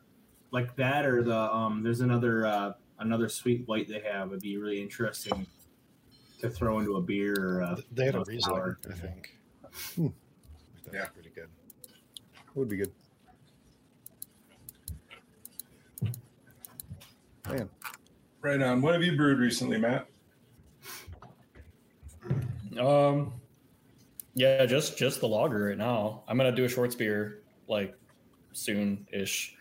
like 0.52 0.76
that 0.76 1.06
or 1.06 1.24
the 1.24 1.36
um 1.54 1.82
there's 1.84 2.02
another 2.02 2.46
uh 2.46 2.74
another 3.00 3.28
sweet 3.30 3.68
white 3.68 3.88
they 3.88 4.02
have 4.02 4.30
It'd 4.30 4.42
be 4.42 4.58
really 4.58 4.82
interesting 4.82 5.46
to 6.40 6.50
throw 6.50 6.80
into 6.80 6.96
a 6.98 7.02
beer 7.02 7.34
or 7.38 7.62
a, 7.62 7.78
They 7.94 8.06
had 8.06 8.16
a 8.16 8.20
a 8.22 8.24
Riesling, 8.26 8.42
sour. 8.56 8.80
I 8.90 8.94
think. 8.94 9.38
Hmm. 9.96 10.08
That 10.86 10.94
Yeah. 10.94 11.00
was 11.02 11.10
pretty 11.14 11.30
good. 11.30 11.48
Would 12.56 12.70
be 12.70 12.78
good. 12.78 12.92
Man, 17.50 17.70
Right 18.42 18.62
on. 18.62 18.82
What 18.82 18.94
have 18.94 19.04
you 19.04 19.16
brewed 19.18 19.40
recently, 19.40 19.78
Matt? 19.78 20.08
Um, 22.80 23.34
yeah, 24.36 24.66
just 24.66 24.98
just 24.98 25.20
the 25.20 25.28
lager 25.28 25.66
right 25.66 25.78
now. 25.78 26.24
I'm 26.28 26.38
gonna 26.38 26.52
do 26.56 26.66
a 26.66 26.70
shorts 26.70 26.96
beer 26.96 27.44
like 27.68 27.96
soon 28.54 29.08
ish, 29.12 29.56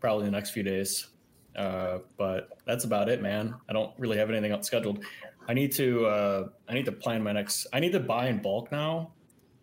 probably 0.00 0.24
the 0.26 0.30
next 0.30 0.50
few 0.50 0.62
days. 0.62 1.08
Uh, 1.56 1.98
but 2.16 2.58
that's 2.66 2.84
about 2.84 3.08
it, 3.08 3.20
man. 3.20 3.54
I 3.68 3.72
don't 3.72 3.92
really 3.98 4.16
have 4.18 4.30
anything 4.30 4.52
else 4.52 4.66
scheduled. 4.66 5.04
I 5.48 5.54
need 5.54 5.72
to 5.72 6.06
uh, 6.06 6.48
I 6.68 6.74
need 6.74 6.84
to 6.84 6.92
plan 6.92 7.22
my 7.22 7.32
next. 7.32 7.66
I 7.72 7.80
need 7.80 7.92
to 7.92 8.00
buy 8.00 8.28
in 8.28 8.40
bulk 8.40 8.70
now 8.70 9.12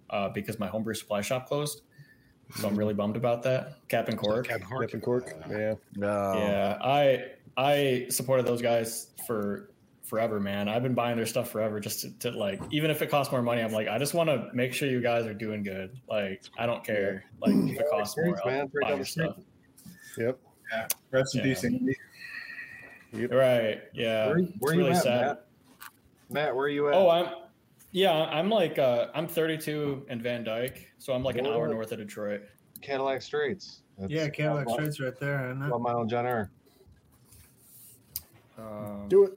uh, 0.09 0.30
because 0.30 0.59
my 0.59 0.68
homebrew 0.68 0.93
supply 0.93 1.22
shop 1.22 1.47
closed. 1.47 1.82
So 2.55 2.68
I'm 2.68 2.76
really 2.76 2.93
bummed 2.93 3.18
about 3.18 3.43
that. 3.43 3.88
Cap 3.88 4.07
and 4.07 4.18
cork. 4.18 4.47
Captain 4.47 4.68
Cork. 4.68 4.82
Captain 4.82 5.01
Cork. 5.01 5.34
Uh, 5.49 5.57
Yeah. 5.57 5.74
no. 5.95 6.34
Yeah, 6.36 6.78
I 6.84 7.26
I 7.57 8.07
supported 8.09 8.45
those 8.45 8.61
guys 8.61 9.07
for 9.26 9.72
forever, 10.06 10.39
man. 10.39 10.70
I've 10.70 10.84
been 10.84 10.93
buying 10.93 11.18
their 11.18 11.26
stuff 11.26 11.49
forever 11.51 11.80
just 11.80 12.01
to, 12.01 12.12
to 12.20 12.32
like, 12.38 12.62
even 12.72 12.89
if 12.91 13.01
it 13.01 13.10
costs 13.10 13.32
more 13.32 13.41
money, 13.41 13.62
I'm 13.62 13.72
like, 13.72 13.88
I 13.88 13.97
just 13.97 14.14
want 14.14 14.30
to 14.30 14.49
make 14.53 14.74
sure 14.74 14.88
you 14.88 15.01
guys 15.01 15.26
are 15.26 15.34
doing 15.34 15.64
good. 15.64 15.99
Like, 16.10 16.43
I 16.58 16.66
don't 16.66 16.84
care. 16.84 17.26
Like, 17.41 17.56
if 17.56 17.80
it 17.80 17.86
costs 17.91 18.16
more, 18.18 18.26
Thanks, 18.28 18.41
I'll 18.45 18.51
man. 18.51 18.72
Right 18.74 18.84
buy 18.84 18.89
your 18.89 18.97
the 18.99 19.06
street. 19.06 19.32
stuff. 19.32 19.43
Yep. 20.18 20.39
Yeah. 20.72 20.88
Rest 21.12 21.36
in 21.36 21.41
peace, 21.43 21.64
Andy. 21.64 21.95
Right. 23.14 23.82
Yeah. 23.93 24.28
Where, 24.28 24.39
where 24.60 24.72
are 24.74 24.76
you 24.76 24.80
really 24.82 24.91
at, 24.91 25.03
sad. 25.03 25.22
Matt? 25.28 25.45
Matt, 26.30 26.56
where 26.56 26.66
are 26.66 26.70
you 26.70 26.88
at? 26.89 26.93
Oh, 26.95 27.10
I'm, 27.10 27.28
yeah, 27.91 28.12
I'm 28.14 28.49
like, 28.49 28.78
uh, 28.80 29.08
I'm 29.14 29.28
32 29.28 30.06
in 30.10 30.22
Van 30.22 30.43
Dyke. 30.43 30.91
So 30.97 31.14
I'm 31.14 31.24
like 31.24 31.38
an 31.38 31.45
hour 31.47 31.68
north 31.68 31.91
of 31.91 31.99
Detroit. 31.99 32.41
Cadillac 32.82 33.22
Straits. 33.22 33.82
That's 33.97 34.12
Yeah, 34.12 34.28
Cadillac 34.30 34.68
one- 34.68 34.76
Straits 34.80 34.99
right 34.99 35.18
there, 35.20 35.49
isn't 35.51 35.64
it? 35.64 35.70
One 35.70 35.82
mile 35.82 36.06
John 36.06 36.26
R. 36.26 36.49
Um, 38.58 39.06
Do 39.08 39.24
it. 39.26 39.34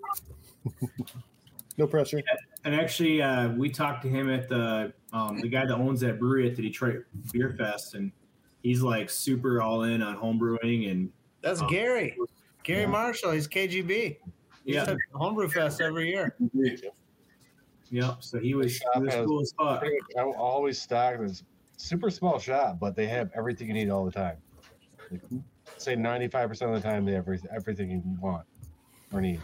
No 1.77 1.87
pressure. 1.87 2.21
And 2.64 2.75
actually, 2.75 3.23
uh, 3.23 3.51
we 3.51 3.71
talked 3.71 4.03
to 4.03 4.09
him 4.09 4.29
at 4.31 4.49
the 4.49 4.93
um, 5.12 5.41
the 5.41 5.49
guy 5.49 5.64
that 5.66 5.75
owns 5.75 6.01
that 6.01 6.19
brewery 6.19 6.49
at 6.51 6.57
the 6.57 6.62
Detroit 6.62 7.05
Beer 7.33 7.55
Fest, 7.57 7.95
and 7.95 8.12
he's 8.62 8.83
like 8.83 9.09
super 9.11 9.62
all 9.62 9.85
in 9.85 10.03
on 10.03 10.14
home 10.16 10.39
brewing 10.39 10.87
and 10.87 11.11
That's 11.41 11.62
Oh. 11.62 11.69
Gary. 11.69 12.16
Gary 12.64 12.83
Yeah. 12.83 12.87
Marshall. 12.89 13.31
He's 13.33 13.49
KGB. 13.49 14.19
He's 14.64 14.75
yeah, 14.75 14.83
at 14.91 14.97
Homebrew 15.14 15.49
Fest 15.49 15.81
every 15.81 16.09
year. 16.11 16.37
Yep. 17.91 18.16
So 18.21 18.39
he 18.39 18.55
was, 18.55 18.77
he 18.77 18.77
was 18.77 18.77
Shop 18.77 19.05
has 19.07 19.27
cool 19.27 19.41
as 19.41 19.55
fuck. 19.59 19.81
Pretty 19.81 19.97
much 20.03 20.11
al- 20.19 20.35
always 20.37 20.79
stocked. 20.81 21.23
It's 21.23 21.43
super 21.79 22.11
small 22.11 22.39
shop, 22.39 22.79
but 22.79 22.95
they 22.95 23.07
have 23.07 23.31
everything 23.35 23.69
you 23.69 23.73
need 23.75 23.89
all 23.89 24.05
the 24.05 24.11
time. 24.11 24.37
Like, 25.11 25.23
say 25.79 25.97
95% 25.97 26.62
of 26.62 26.75
the 26.75 26.81
time, 26.87 27.07
they 27.07 27.12
have 27.12 27.27
everything 27.55 27.91
you 27.91 28.03
want 28.21 28.45
or 29.12 29.23
need. 29.23 29.41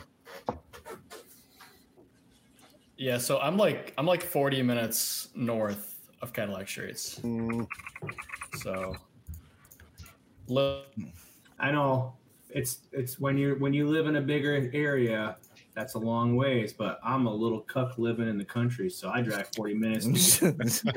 Yeah. 2.96 3.18
So 3.18 3.38
I'm 3.40 3.56
like, 3.56 3.92
I'm 3.98 4.06
like 4.06 4.22
40 4.22 4.62
minutes 4.62 5.28
north 5.34 6.08
of 6.22 6.32
Cadillac 6.32 6.68
Straits. 6.68 7.20
Mm, 7.20 7.66
So, 8.54 8.96
look, 10.48 10.86
I 11.58 11.70
know 11.70 12.14
it's 12.50 12.80
it's 12.92 13.18
when 13.18 13.36
you 13.36 13.56
when 13.58 13.72
you 13.74 13.88
live 13.88 14.06
in 14.06 14.16
a 14.16 14.20
bigger 14.20 14.70
area, 14.72 15.36
that's 15.74 15.94
a 15.94 15.98
long 15.98 16.36
ways. 16.36 16.72
But 16.72 17.00
I'm 17.02 17.26
a 17.26 17.34
little 17.34 17.60
cuck 17.60 17.98
living 17.98 18.28
in 18.28 18.38
the 18.38 18.44
country, 18.44 18.88
so 18.88 19.10
I 19.10 19.22
drive 19.22 19.48
40 19.56 19.74
minutes. 19.74 20.38
To 20.38 20.52
get 20.52 20.96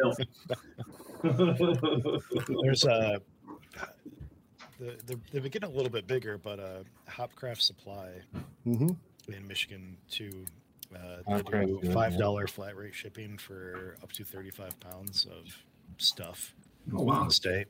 There's 1.23 2.85
uh, 2.85 3.17
the, 4.79 4.97
the, 5.05 5.19
they've 5.31 5.41
been 5.41 5.51
getting 5.51 5.69
a 5.69 5.73
little 5.73 5.89
bit 5.89 6.05
bigger, 6.05 6.37
but 6.37 6.59
uh, 6.59 6.83
Hopcraft 7.09 7.61
Supply 7.61 8.09
hmm 8.63 8.91
in 9.27 9.47
Michigan 9.47 9.97
too. 10.09 10.45
Uh, 10.93 11.17
Hopcraft's 11.27 11.51
they 11.51 11.65
do 11.65 11.79
good, 11.81 11.93
five 11.93 12.13
yeah. 12.13 12.45
flat 12.45 12.75
rate 12.75 12.95
shipping 12.95 13.37
for 13.37 13.97
up 14.01 14.11
to 14.13 14.23
thirty 14.23 14.49
five 14.49 14.79
pounds 14.79 15.25
of 15.25 15.57
stuff 15.97 16.53
oh 16.93 16.99
in 16.99 17.05
wow! 17.05 17.23
the 17.25 17.31
state. 17.31 17.67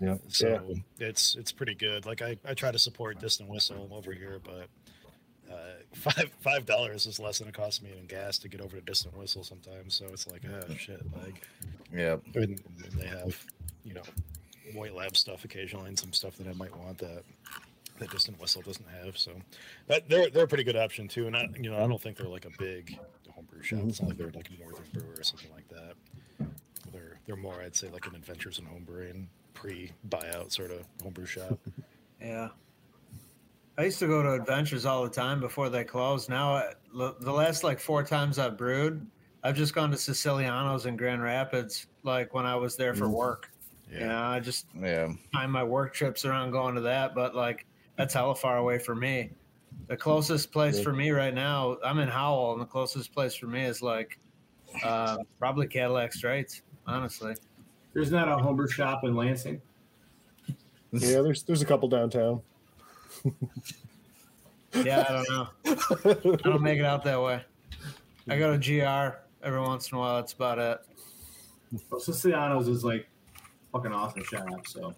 Yeah. 0.00 0.16
So 0.28 0.74
it's 0.98 1.36
it's 1.36 1.52
pretty 1.52 1.74
good. 1.74 2.06
Like 2.06 2.22
I, 2.22 2.36
I 2.44 2.54
try 2.54 2.72
to 2.72 2.78
support 2.78 3.20
Distant 3.20 3.48
Whistle 3.48 3.88
over 3.92 4.12
here, 4.12 4.40
but 4.42 4.68
uh, 5.52 5.74
five 5.94 6.30
five 6.40 6.66
dollars 6.66 7.06
is 7.06 7.20
less 7.20 7.38
than 7.38 7.48
it 7.48 7.54
costs 7.54 7.82
me 7.82 7.90
in 7.98 8.06
gas 8.06 8.38
to 8.38 8.48
get 8.48 8.60
over 8.60 8.76
to 8.76 8.82
Distant 8.82 9.16
Whistle 9.16 9.44
sometimes. 9.44 9.94
So 9.94 10.06
it's 10.06 10.26
like 10.26 10.42
oh 10.46 10.74
shit, 10.74 11.00
like 11.24 11.46
yeah. 11.94 12.16
and 12.34 12.60
they 12.96 13.06
have 13.06 13.44
you 13.84 13.94
know 13.94 14.02
white 14.74 14.94
lab 14.94 15.16
stuff 15.16 15.44
occasionally 15.44 15.88
and 15.88 15.98
some 15.98 16.12
stuff 16.12 16.36
that 16.36 16.46
I 16.46 16.52
might 16.54 16.74
want 16.76 16.98
that 16.98 17.24
that 18.00 18.10
Distant 18.10 18.40
Whistle 18.40 18.62
doesn't 18.62 18.86
have. 19.02 19.16
So 19.16 19.32
that 19.86 20.08
they're 20.08 20.28
they're 20.30 20.44
a 20.44 20.48
pretty 20.48 20.64
good 20.64 20.76
option 20.76 21.06
too. 21.08 21.26
And 21.28 21.36
I 21.36 21.48
you 21.60 21.70
know 21.70 21.76
I 21.76 21.86
don't 21.86 22.00
think 22.00 22.16
they're 22.16 22.26
like 22.28 22.44
a 22.46 22.50
big 22.58 22.98
homebrew 23.34 23.62
shop. 23.62 23.80
It's 23.86 24.00
not 24.00 24.08
like 24.08 24.18
they're 24.18 24.30
like 24.34 24.50
a 24.50 24.60
Northern 24.60 24.84
Brewer 24.92 25.14
or 25.18 25.22
something 25.22 25.50
like 25.54 25.68
that. 25.68 25.94
They're 26.92 27.18
they're 27.26 27.36
more 27.36 27.60
I'd 27.62 27.76
say 27.76 27.88
like 27.88 28.06
an 28.06 28.14
Adventures 28.16 28.58
in 28.58 28.64
Homebrewing 28.66 29.26
pre 29.54 29.92
buyout 30.08 30.50
sort 30.52 30.70
of 30.72 30.84
homebrew 31.02 31.26
shop. 31.26 31.58
Yeah. 32.20 32.48
I 33.78 33.84
used 33.84 33.98
to 34.00 34.06
go 34.06 34.22
to 34.22 34.32
adventures 34.34 34.84
all 34.84 35.02
the 35.04 35.08
time 35.08 35.40
before 35.40 35.70
they 35.70 35.84
closed. 35.84 36.28
Now, 36.28 36.52
I- 36.56 36.74
l- 36.94 37.16
the 37.18 37.32
last 37.32 37.64
like 37.64 37.80
four 37.80 38.02
times 38.04 38.38
I've 38.38 38.58
brewed, 38.58 39.06
I've 39.42 39.56
just 39.56 39.74
gone 39.74 39.90
to 39.90 39.96
Siciliano's 39.96 40.84
in 40.84 40.98
Grand 40.98 41.22
Rapids, 41.22 41.86
like 42.02 42.34
when 42.34 42.44
I 42.44 42.56
was 42.56 42.76
there 42.76 42.92
for 42.94 43.06
Mm. 43.06 43.12
work. 43.12 43.50
Yeah, 43.90 44.28
I 44.28 44.38
just 44.38 44.66
Yeah. 44.78 45.14
time 45.32 45.50
my 45.50 45.64
work 45.64 45.94
trips 45.94 46.26
around 46.26 46.50
going 46.50 46.74
to 46.74 46.82
that, 46.82 47.14
but 47.14 47.34
like 47.34 47.64
that's 48.00 48.14
hella 48.14 48.34
far 48.34 48.56
away 48.56 48.78
for 48.78 48.94
me. 48.94 49.30
The 49.88 49.96
closest 49.96 50.52
place 50.52 50.78
Yeah. 50.78 50.84
for 50.84 50.92
me 50.94 51.10
right 51.10 51.34
now, 51.34 51.76
I'm 51.84 51.98
in 51.98 52.08
Howell, 52.08 52.52
and 52.54 52.60
the 52.62 52.66
closest 52.66 53.12
place 53.12 53.34
for 53.34 53.46
me 53.46 53.62
is 53.64 53.82
like 53.82 54.18
uh, 54.84 55.18
probably 55.38 55.66
Cadillac 55.66 56.12
Straits, 56.14 56.62
honestly. 56.86 57.34
There's 57.92 58.10
not 58.10 58.28
a 58.28 58.36
homebrew 58.38 58.68
shop 58.68 59.04
in 59.04 59.14
Lansing. 59.16 59.60
Yeah, 60.92 61.20
there's 61.20 61.42
there's 61.42 61.60
a 61.62 61.66
couple 61.66 61.88
downtown. 61.88 62.40
Yeah, 64.72 65.04
I 65.08 65.12
don't 65.12 65.30
know. 65.30 65.48
I 66.34 66.36
don't 66.36 66.62
make 66.62 66.78
it 66.78 66.84
out 66.84 67.04
that 67.04 67.20
way. 67.20 67.44
I 68.28 68.38
go 68.38 68.56
to 68.56 68.58
GR 68.58 69.16
every 69.44 69.60
once 69.60 69.90
in 69.90 69.96
a 69.98 70.00
while. 70.00 70.16
That's 70.16 70.32
about 70.32 70.58
it. 70.58 70.78
Well, 71.90 72.00
Siciliano's 72.00 72.68
is 72.68 72.82
like 72.84 73.08
fucking 73.72 73.92
awesome 73.92 74.24
shop. 74.24 74.66
So 74.66 74.94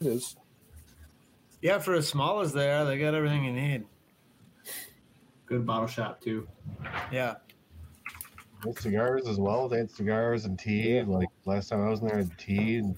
It 0.00 0.06
is. 0.06 0.36
Yeah, 1.62 1.78
for 1.78 1.94
as 1.94 2.06
small 2.06 2.40
as 2.40 2.52
they 2.52 2.70
are, 2.70 2.84
they 2.84 2.98
got 2.98 3.14
everything 3.14 3.44
you 3.44 3.52
need. 3.52 3.84
good 5.46 5.66
bottle 5.66 5.86
shop 5.86 6.20
too. 6.20 6.46
Yeah. 7.10 7.36
They 8.64 8.72
cigars 8.72 9.26
as 9.26 9.38
well. 9.38 9.68
They 9.68 9.78
had 9.78 9.90
cigars 9.90 10.44
and 10.44 10.58
tea. 10.58 11.02
Like 11.02 11.28
last 11.44 11.68
time 11.68 11.86
I 11.86 11.90
was 11.90 12.00
in 12.00 12.08
there, 12.08 12.16
I 12.16 12.20
had 12.20 12.38
tea 12.38 12.76
and 12.76 12.96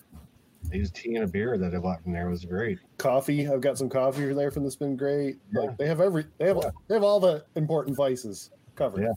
they 0.65 0.79
used 0.79 0.95
tea 0.95 1.15
and 1.15 1.25
a 1.25 1.27
beer 1.27 1.57
that 1.59 1.75
I 1.75 1.79
bought 1.79 2.03
from 2.03 2.13
there. 2.13 2.27
It 2.27 2.31
was 2.31 2.45
great. 2.45 2.79
Coffee. 2.99 3.49
I've 3.49 3.61
got 3.61 3.79
some 3.79 3.89
coffee 3.89 4.33
there 4.33 4.51
from 4.51 4.65
that's 4.65 4.77
been 4.77 4.97
great. 4.97 5.39
Yeah. 5.53 5.63
Like 5.63 5.79
they 5.79 5.87
have 5.87 6.01
every 6.01 6.27
they 6.39 6.47
have 6.47 6.61
they 6.89 6.95
have 6.95 7.05
all 7.05 7.21
the 7.21 7.45
important 7.55 7.97
vices 7.97 8.51
covered. 8.75 9.09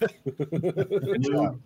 Yeah. 0.00 0.08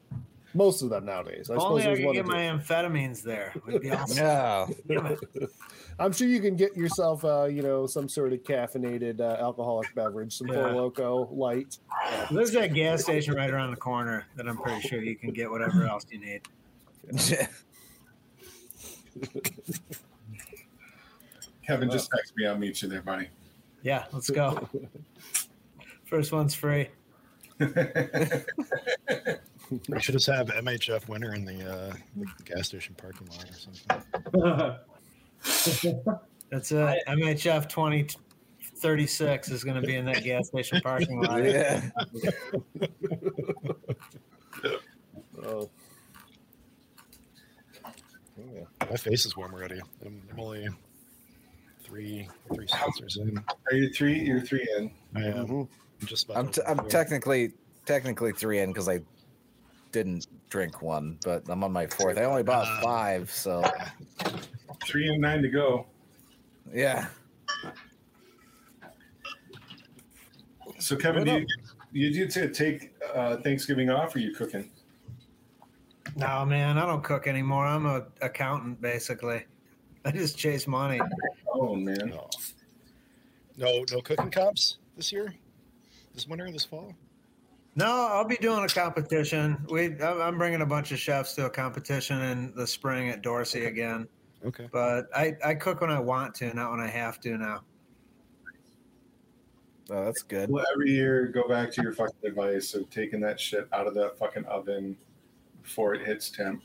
Good 0.52 0.58
job. 0.58 0.58
Most 0.58 0.82
of 0.82 0.90
them 0.90 1.04
nowadays. 1.04 1.50
I 1.50 1.54
If 1.54 1.60
suppose 1.60 1.62
only 1.62 1.82
I 1.82 1.86
there's 1.86 1.98
could 1.98 2.06
one 2.06 2.14
get 2.14 2.26
my 2.26 2.38
amphetamines 2.38 3.22
there. 3.22 3.54
Would 3.66 3.82
be 3.82 3.90
awesome. 3.92 4.16
Yeah. 4.16 4.66
I'm 5.98 6.12
sure 6.12 6.26
you 6.28 6.40
can 6.40 6.56
get 6.56 6.76
yourself, 6.76 7.24
uh, 7.24 7.44
you 7.44 7.62
know, 7.62 7.86
some 7.86 8.08
sort 8.08 8.32
of 8.32 8.42
caffeinated 8.42 9.20
uh, 9.20 9.36
alcoholic 9.40 9.94
beverage, 9.94 10.36
some 10.36 10.46
Four 10.48 10.56
Yeah. 10.56 10.72
Loco 10.72 11.28
light. 11.30 11.78
There's 12.30 12.52
that 12.52 12.72
gas 12.74 13.02
station 13.02 13.34
right 13.34 13.50
around 13.50 13.70
the 13.70 13.76
corner 13.76 14.26
that 14.36 14.48
I'm 14.48 14.56
pretty 14.56 14.80
sure 14.88 15.02
you 15.02 15.16
can 15.16 15.30
get 15.32 15.50
whatever 15.50 15.84
else 15.84 16.06
you 16.10 16.18
need. 16.20 16.42
Kevin, 21.66 21.90
just 21.90 22.10
text 22.10 22.32
me. 22.36 22.46
I'll 22.46 22.56
meet 22.58 22.80
you 22.82 22.88
there, 22.88 23.02
buddy. 23.02 23.28
Yeah, 23.82 24.04
let's 24.12 24.30
go. 24.30 24.68
First 26.06 26.32
one's 26.32 26.54
free. 26.54 26.88
We 29.70 30.00
should 30.00 30.14
just 30.14 30.26
have 30.26 30.48
MHF 30.48 31.08
winner 31.08 31.34
in 31.34 31.44
the, 31.44 31.70
uh, 31.70 31.94
the 32.16 32.26
gas 32.44 32.68
station 32.68 32.94
parking 32.96 33.28
lot 33.28 33.44
or 33.44 33.54
something. 35.42 36.18
That's 36.50 36.72
it. 36.72 36.98
MHF 37.06 37.68
2036 37.68 39.50
is 39.50 39.62
going 39.62 39.80
to 39.80 39.86
be 39.86 39.94
in 39.94 40.04
that 40.06 40.24
gas 40.24 40.48
station 40.48 40.80
parking 40.80 41.22
lot. 41.22 41.44
yeah. 41.44 41.88
Oh, 45.44 45.70
My 48.90 48.96
face 48.96 49.24
is 49.24 49.36
warm 49.36 49.54
already. 49.54 49.80
I'm, 50.04 50.20
I'm 50.32 50.40
only 50.40 50.68
three 51.82 52.28
three 52.54 52.66
seltzers 52.66 53.18
in. 53.18 53.38
Are 53.38 53.74
you 53.74 53.90
three? 53.92 54.18
You're 54.18 54.40
three 54.40 54.66
in. 54.76 54.90
I 55.14 55.22
am 55.28 55.46
mhm. 55.46 55.68
just 56.04 56.24
about. 56.26 56.38
I'm, 56.38 56.48
to 56.48 56.60
t- 56.60 56.66
I'm 56.66 56.72
open 56.72 56.76
the 56.76 56.90
door. 56.90 57.00
technically 57.00 57.52
technically 57.86 58.32
three 58.32 58.58
in 58.60 58.70
because 58.70 58.88
I 58.88 59.00
didn't 59.92 60.26
drink 60.48 60.82
one, 60.82 61.18
but 61.24 61.42
I'm 61.48 61.62
on 61.64 61.72
my 61.72 61.86
fourth. 61.86 62.18
I 62.18 62.24
only 62.24 62.42
bought 62.42 62.66
Ah. 62.66 62.80
five, 62.82 63.30
so 63.30 63.62
Three 64.86 65.08
and 65.08 65.20
nine 65.20 65.42
to 65.42 65.48
go. 65.48 65.86
yeah. 66.72 67.08
So, 70.78 70.96
Kevin, 70.96 71.26
What 71.26 71.26
do 71.26 71.46
you, 71.92 72.08
you 72.08 72.12
did 72.12 72.32
say 72.32 72.48
take 72.48 72.94
uh, 73.14 73.36
Thanksgiving 73.38 73.90
off, 73.90 74.16
or 74.16 74.18
you 74.20 74.34
cooking? 74.34 74.70
No, 76.16 76.44
man, 76.46 76.78
I 76.78 76.86
don't 76.86 77.04
cook 77.04 77.26
anymore. 77.26 77.66
I'm 77.66 77.86
a 77.86 78.06
accountant 78.22 78.80
basically. 78.80 79.44
I 80.04 80.10
just 80.10 80.36
chase 80.38 80.66
money. 80.66 81.00
Oh 81.52 81.74
man, 81.74 82.08
No. 82.08 82.28
no, 83.58 83.84
no 83.92 84.00
cooking 84.00 84.30
comps 84.30 84.78
this 84.96 85.12
year, 85.12 85.34
this 86.14 86.26
winter, 86.26 86.50
this 86.50 86.64
fall. 86.64 86.94
No, 87.76 88.08
I'll 88.12 88.24
be 88.24 88.36
doing 88.36 88.64
a 88.64 88.68
competition. 88.68 89.64
We, 89.70 89.86
I'm 90.02 90.20
I'm 90.20 90.38
bringing 90.38 90.62
a 90.62 90.66
bunch 90.66 90.90
of 90.92 90.98
chefs 90.98 91.34
to 91.36 91.46
a 91.46 91.50
competition 91.50 92.20
in 92.22 92.52
the 92.54 92.66
spring 92.66 93.08
at 93.10 93.22
Dorsey 93.22 93.66
again. 93.66 94.08
Okay. 94.44 94.68
But 94.72 95.06
I, 95.14 95.36
I 95.44 95.54
cook 95.54 95.80
when 95.80 95.90
I 95.90 96.00
want 96.00 96.34
to, 96.36 96.52
not 96.54 96.70
when 96.70 96.80
I 96.80 96.88
have 96.88 97.20
to 97.20 97.36
now. 97.36 97.60
Oh, 99.90 100.04
that's 100.04 100.22
good. 100.22 100.50
Well, 100.50 100.64
every 100.72 100.90
year, 100.90 101.26
go 101.26 101.48
back 101.48 101.70
to 101.72 101.82
your 101.82 101.92
fucking 101.92 102.14
advice 102.24 102.74
of 102.74 102.88
taking 102.90 103.20
that 103.20 103.38
shit 103.40 103.68
out 103.72 103.86
of 103.86 103.94
that 103.94 104.18
fucking 104.18 104.44
oven 104.46 104.96
before 105.62 105.94
it 105.94 106.06
hits 106.06 106.30
temp. 106.30 106.62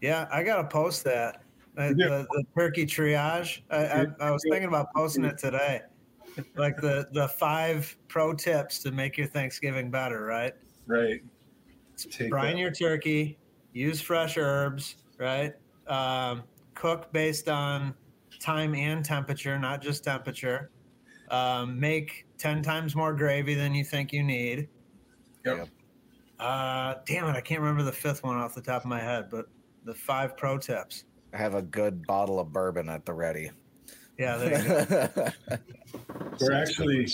Yeah, 0.00 0.28
I 0.32 0.42
gotta 0.42 0.66
post 0.66 1.04
that. 1.04 1.42
Uh, 1.78 1.92
Yeah. 1.96 2.08
the, 2.08 2.26
the 2.30 2.44
turkey 2.56 2.86
triage. 2.86 3.62
I, 3.70 3.76
I, 3.86 4.06
I 4.20 4.30
was 4.30 4.42
thinking 4.50 4.68
about 4.68 4.88
posting 4.94 5.24
it 5.24 5.38
today. 5.38 5.82
Like 6.56 6.76
the 6.76 7.08
the 7.12 7.28
five 7.28 7.96
pro 8.08 8.32
tips 8.34 8.78
to 8.80 8.90
make 8.90 9.16
your 9.16 9.26
Thanksgiving 9.26 9.90
better, 9.90 10.24
right? 10.24 10.54
Right. 10.86 11.20
Take 11.96 12.30
Brine 12.30 12.54
that. 12.54 12.60
your 12.60 12.70
turkey, 12.70 13.38
use 13.72 14.00
fresh 14.00 14.36
herbs, 14.36 14.96
right? 15.18 15.52
Um, 15.86 16.42
cook 16.74 17.12
based 17.12 17.48
on 17.48 17.94
time 18.40 18.74
and 18.74 19.04
temperature, 19.04 19.58
not 19.58 19.82
just 19.82 20.04
temperature. 20.04 20.70
Um, 21.30 21.78
make 21.78 22.26
10 22.38 22.62
times 22.62 22.94
more 22.94 23.14
gravy 23.14 23.54
than 23.54 23.74
you 23.74 23.84
think 23.84 24.12
you 24.12 24.22
need. 24.22 24.68
Yep. 25.44 25.68
Uh, 26.38 26.94
damn 27.06 27.26
it, 27.28 27.36
I 27.36 27.40
can't 27.40 27.60
remember 27.60 27.82
the 27.82 27.92
fifth 27.92 28.22
one 28.22 28.36
off 28.36 28.54
the 28.54 28.60
top 28.60 28.82
of 28.82 28.88
my 28.88 29.00
head, 29.00 29.28
but 29.30 29.46
the 29.84 29.94
five 29.94 30.36
pro 30.36 30.58
tips. 30.58 31.04
Have 31.32 31.54
a 31.54 31.62
good 31.62 32.06
bottle 32.06 32.38
of 32.40 32.52
bourbon 32.52 32.88
at 32.88 33.06
the 33.06 33.14
ready. 33.14 33.50
Yeah. 34.18 35.30
We're 36.40 36.52
actually 36.52 37.08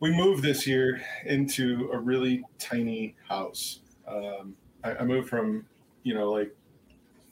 we 0.00 0.14
moved 0.14 0.42
this 0.42 0.66
year 0.66 1.02
into 1.24 1.90
a 1.92 1.98
really 1.98 2.44
tiny 2.58 3.16
house. 3.28 3.80
Um, 4.06 4.54
I, 4.84 4.96
I 4.96 5.04
moved 5.04 5.28
from 5.28 5.66
you 6.02 6.14
know 6.14 6.30
like 6.30 6.54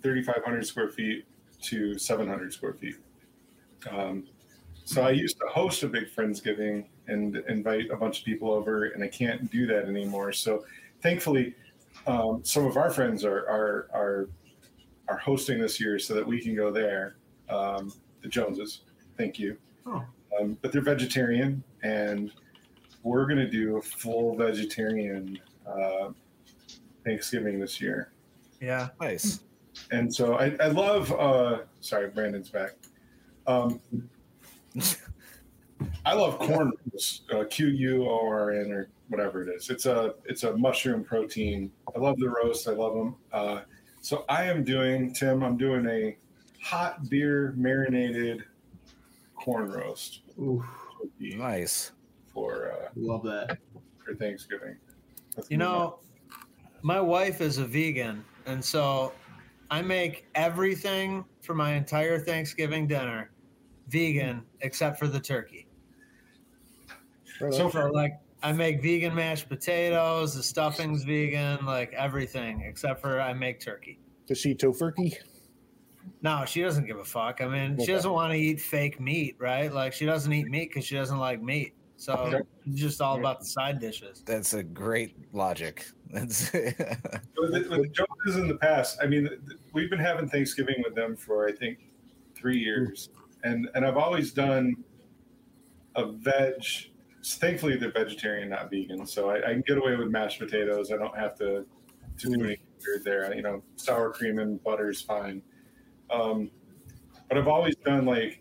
3,500 0.03 0.66
square 0.66 0.90
feet 0.90 1.24
to 1.62 1.99
700 1.99 2.53
square 2.53 2.74
feet. 2.74 2.97
Um, 3.90 4.24
so 4.84 5.03
I 5.03 5.11
used 5.11 5.38
to 5.38 5.47
host 5.47 5.82
a 5.82 5.88
big 5.88 6.11
friendsgiving 6.14 6.84
and 7.07 7.36
invite 7.49 7.90
a 7.90 7.97
bunch 7.97 8.20
of 8.20 8.24
people 8.24 8.53
over, 8.53 8.86
and 8.86 9.03
I 9.03 9.09
can't 9.09 9.51
do 9.51 9.66
that 9.66 9.86
anymore. 9.86 10.32
So 10.32 10.64
thankfully, 11.03 11.55
um, 12.07 12.40
some 12.45 12.66
of 12.66 12.76
our 12.76 12.90
friends 12.90 13.24
are 13.24 13.49
are 13.49 13.88
are 13.95 14.28
are 15.09 15.18
hosting 15.18 15.59
this 15.59 15.80
year 15.80 15.99
so 15.99 16.14
that 16.14 16.26
we 16.26 16.40
can 16.40 16.55
go 16.55 16.70
there. 16.70 17.16
Um, 17.49 17.92
the 18.24 18.30
Joneses, 18.30 18.80
thank 19.16 19.38
you. 19.38 19.56
Oh. 19.86 20.04
Um, 20.40 20.58
but 20.62 20.72
they're 20.72 20.82
vegetarian, 20.82 21.62
and 21.84 22.32
we're 23.04 23.26
going 23.26 23.38
to 23.38 23.48
do 23.48 23.76
a 23.76 23.82
full 23.82 24.34
vegetarian 24.34 25.38
uh, 25.68 26.08
Thanksgiving 27.04 27.60
this 27.60 27.80
year. 27.80 28.10
yeah. 28.60 28.88
nice. 29.00 29.40
And 29.90 30.12
so 30.12 30.34
I, 30.34 30.56
I 30.60 30.68
love. 30.68 31.12
Uh, 31.12 31.58
sorry, 31.80 32.08
Brandon's 32.08 32.48
back. 32.48 32.76
Um, 33.46 33.80
I 36.06 36.14
love 36.14 36.38
Quorn 36.38 36.70
roast, 36.92 37.24
uh, 37.32 37.44
Q 37.50 37.66
U 37.66 38.08
O 38.08 38.26
R 38.28 38.52
N 38.52 38.70
or 38.70 38.88
whatever 39.08 39.42
it 39.42 39.52
is. 39.54 39.70
It's 39.70 39.86
a 39.86 40.14
it's 40.24 40.44
a 40.44 40.56
mushroom 40.56 41.02
protein. 41.02 41.72
I 41.94 41.98
love 41.98 42.18
the 42.18 42.28
roast. 42.28 42.68
I 42.68 42.72
love 42.72 42.94
them. 42.94 43.16
Uh, 43.32 43.60
so 44.00 44.24
I 44.28 44.44
am 44.44 44.62
doing 44.62 45.12
Tim. 45.12 45.42
I'm 45.42 45.56
doing 45.56 45.86
a 45.86 46.16
hot 46.64 47.08
beer 47.10 47.52
marinated 47.58 48.44
Quorn 49.34 49.70
roast 49.70 50.22
Oof, 50.40 50.64
Nice. 51.20 51.92
for 52.32 52.72
uh, 52.72 52.88
love 52.96 53.22
that. 53.24 53.58
for 54.04 54.14
Thanksgiving. 54.14 54.76
That's 55.36 55.50
You 55.50 55.58
gonna 55.58 55.70
be 55.70 55.76
know, 55.76 55.98
my 56.82 57.00
wife 57.00 57.40
is 57.42 57.58
a 57.58 57.66
vegan, 57.66 58.24
and 58.46 58.64
so 58.64 59.12
I 59.70 59.82
make 59.82 60.26
everything 60.34 61.24
for 61.42 61.54
my 61.54 61.72
entire 61.74 62.18
Thanksgiving 62.18 62.86
dinner 62.86 63.30
vegan 63.88 64.42
except 64.62 64.98
for 64.98 65.06
the 65.06 65.20
turkey. 65.20 65.66
Right 67.40 67.52
So 67.52 67.66
on. 67.66 67.72
So 67.72 67.86
like 67.90 68.14
I 68.42 68.52
make 68.52 68.80
vegan 68.82 69.14
mashed 69.14 69.48
potatoes, 69.50 70.34
the 70.34 70.42
stuffing's 70.42 71.04
vegan, 71.04 71.66
like 71.66 71.92
everything 71.92 72.62
except 72.62 73.02
for 73.02 73.20
I 73.20 73.34
make 73.34 73.60
turkey. 73.60 73.98
Does 74.26 74.38
she 74.38 74.54
tofurkey? 74.54 75.16
No, 76.22 76.44
she 76.46 76.62
doesn't 76.62 76.86
give 76.86 76.98
a 76.98 77.05
fuck. 77.05 77.40
I 77.40 77.46
mean, 77.46 77.78
she 77.78 77.92
doesn't 77.92 78.11
want 78.11 78.32
to 78.32 78.38
eat 78.38 78.61
fake 78.61 78.98
meat, 79.00 79.36
right? 79.38 79.72
Like 79.72 79.92
she 79.92 80.07
doesn't 80.07 80.32
eat 80.32 80.48
meat 80.48 80.70
because 80.70 80.86
she 80.86 80.94
doesn't 80.94 81.18
like 81.18 81.42
meat. 81.42 81.74
So 81.96 82.42
it's 82.66 82.80
just 82.80 83.00
all 83.00 83.18
about 83.18 83.40
the 83.40 83.46
side 83.46 83.78
dishes. 83.78 84.22
That's 84.26 84.55
a 84.55 84.62
great 84.62 85.16
logic. 85.32 85.86
That's 86.11 86.52
With 86.52 87.52
the, 87.52 87.66
with 87.70 87.82
the 87.82 87.88
Joneses 87.92 88.36
in 88.36 88.48
the 88.48 88.57
past, 88.57 88.98
I 89.02 89.07
mean, 89.07 89.28
we've 89.72 89.90
been 89.90 90.00
having 90.00 90.28
Thanksgiving 90.28 90.76
with 90.84 90.94
them 90.94 91.16
for 91.16 91.48
I 91.48 91.52
think 91.52 91.78
three 92.34 92.59
years, 92.59 93.11
and 93.42 93.68
and 93.74 93.86
I've 93.86 93.96
always 93.96 94.32
done 94.32 94.76
a 95.94 96.07
veg. 96.07 96.64
Thankfully, 97.24 97.76
they're 97.76 97.92
vegetarian, 97.92 98.50
not 98.50 98.70
vegan, 98.70 99.07
so 99.07 99.30
I, 99.30 99.38
I 99.38 99.52
can 99.52 99.62
get 99.66 99.78
away 99.78 99.96
with 99.96 100.09
mashed 100.09 100.38
potatoes. 100.38 100.92
I 100.92 100.96
don't 100.96 101.16
have 101.16 101.36
to 101.36 101.64
to 102.18 102.26
do 102.28 102.34
anything 102.34 102.59
weird 102.86 103.05
there. 103.05 103.34
You 103.34 103.42
know, 103.42 103.62
sour 103.76 104.11
cream 104.11 104.38
and 104.38 104.62
butter 104.62 104.90
is 104.90 105.00
fine. 105.00 105.42
Um, 106.11 106.50
but 107.28 107.38
I've 107.38 107.48
always 107.48 107.76
done 107.76 108.05
like 108.05 108.40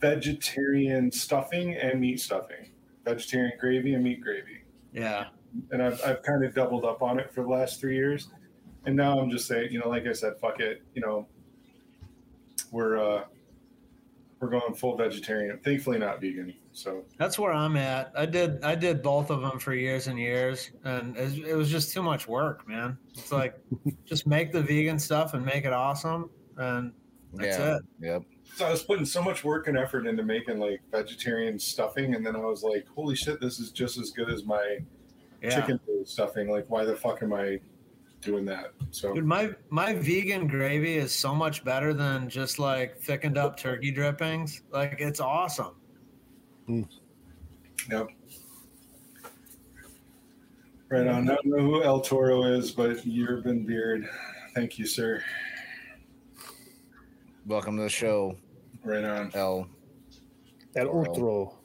vegetarian 0.00 1.10
stuffing 1.10 1.74
and 1.74 2.00
meat 2.00 2.20
stuffing, 2.20 2.70
vegetarian 3.04 3.52
gravy 3.58 3.94
and 3.94 4.04
meat 4.04 4.20
gravy 4.20 4.62
Yeah. 4.92 5.26
and 5.70 5.82
I've, 5.82 6.00
I've 6.04 6.22
kind 6.22 6.44
of 6.44 6.54
doubled 6.54 6.84
up 6.84 7.02
on 7.02 7.18
it 7.18 7.32
for 7.32 7.42
the 7.42 7.48
last 7.48 7.80
three 7.80 7.96
years. 7.96 8.28
And 8.86 8.96
now 8.96 9.18
I'm 9.18 9.30
just 9.30 9.46
saying, 9.46 9.72
you 9.72 9.80
know, 9.80 9.88
like 9.88 10.06
I 10.06 10.12
said, 10.12 10.34
fuck 10.40 10.60
it. 10.60 10.82
You 10.94 11.02
know, 11.02 11.26
we're 12.70 12.96
uh, 12.98 13.24
we're 14.40 14.48
going 14.48 14.74
full 14.74 14.96
vegetarian. 14.96 15.58
Thankfully, 15.58 15.98
not 15.98 16.20
vegan. 16.20 16.54
So 16.72 17.04
That's 17.18 17.38
where 17.38 17.52
I'm 17.52 17.76
at. 17.76 18.12
I 18.16 18.26
did 18.26 18.62
I 18.62 18.74
did 18.74 19.02
both 19.02 19.30
of 19.30 19.40
them 19.40 19.58
for 19.58 19.74
years 19.74 20.06
and 20.06 20.18
years, 20.18 20.70
and 20.84 21.16
it, 21.16 21.54
was- 21.56 21.70
just 21.70 21.92
too 21.92 22.02
much 22.02 22.28
work, 22.28 22.66
man. 22.68 22.96
It's 23.14 23.32
like 23.32 23.56
just 24.04 24.26
make 24.26 24.52
the 24.52 24.62
vegan 24.62 24.98
stuff 24.98 25.34
and 25.34 25.44
make 25.44 25.64
it 25.64 25.72
awesome, 25.72 26.30
and 26.56 26.92
that's 27.34 27.58
yeah. 27.58 27.76
it. 27.76 27.82
Yep. 28.00 28.22
so 28.54 28.66
I 28.66 28.70
was 28.70 28.82
putting 28.82 29.04
so 29.04 29.22
much 29.22 29.44
work 29.44 29.66
and 29.68 29.76
effort 29.76 30.06
into 30.06 30.22
making 30.22 30.58
like 30.58 30.80
vegetarian 30.90 31.58
stuffing, 31.58 32.14
and 32.14 32.24
then 32.24 32.36
I 32.36 32.40
was 32.40 32.62
like, 32.62 32.86
holy 32.94 33.16
shit, 33.16 33.40
this 33.40 33.58
is 33.58 33.70
just 33.72 33.98
as 33.98 34.10
good 34.10 34.30
as 34.30 34.44
my 34.44 34.78
Yeah. 35.42 35.50
chicken 35.60 35.80
stuffing. 36.04 36.48
Like, 36.48 36.64
why 36.68 36.84
the 36.84 36.96
fuck 36.96 37.22
am 37.22 37.32
I 37.32 37.58
doing 38.20 38.44
that? 38.46 38.72
So 38.90 39.14
Dude, 39.14 39.24
my 39.24 39.50
my 39.70 39.94
vegan 39.94 40.46
gravy 40.46 40.96
is 40.96 41.12
so 41.12 41.34
much 41.34 41.64
better 41.64 41.92
than 41.94 42.28
just 42.28 42.58
like 42.58 42.98
thickened 42.98 43.38
up 43.38 43.56
turkey 43.58 43.90
drippings. 43.90 44.62
Like 44.70 44.96
it's 45.00 45.20
awesome. 45.20 45.74
Yep. 46.68 48.08
Right 50.90 51.06
on. 51.06 51.30
I 51.30 51.34
don't 51.34 51.46
know 51.46 51.58
who 51.62 51.82
El 51.84 52.00
Toro 52.00 52.44
is, 52.44 52.70
but 52.72 52.98
Urban 53.28 53.64
Beard. 53.64 54.08
Thank 54.54 54.78
you, 54.78 54.86
sir. 54.86 55.22
Welcome 57.46 57.76
to 57.76 57.82
the 57.84 57.88
show, 57.88 58.36
Right 58.82 59.04
on. 59.04 59.30
El. 59.34 59.68
El 60.76 60.86
Wow. 60.92 61.04
otro. 61.04 61.58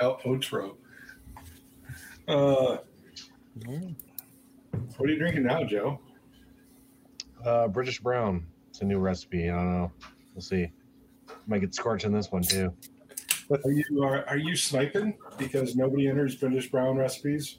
El 0.00 0.20
Otro. 0.24 0.76
Uh, 2.28 2.78
what 4.96 5.08
are 5.08 5.12
you 5.12 5.18
drinking 5.18 5.44
now, 5.44 5.64
Joe? 5.64 6.00
Uh, 7.44 7.68
British 7.68 8.00
Brown. 8.00 8.46
It's 8.70 8.80
a 8.80 8.84
new 8.84 8.98
recipe. 8.98 9.50
I 9.50 9.54
don't 9.54 9.72
know. 9.72 9.92
We'll 10.34 10.42
see. 10.42 10.70
Might 11.46 11.60
get 11.60 11.74
scorched 11.74 12.04
in 12.04 12.12
this 12.12 12.30
one 12.30 12.42
too. 12.42 12.72
Are 13.50 13.70
you 13.70 14.02
are, 14.02 14.28
are 14.28 14.38
you 14.38 14.56
sniping 14.56 15.16
because 15.38 15.76
nobody 15.76 16.08
enters 16.08 16.34
British 16.34 16.70
Brown 16.70 16.96
recipes? 16.96 17.58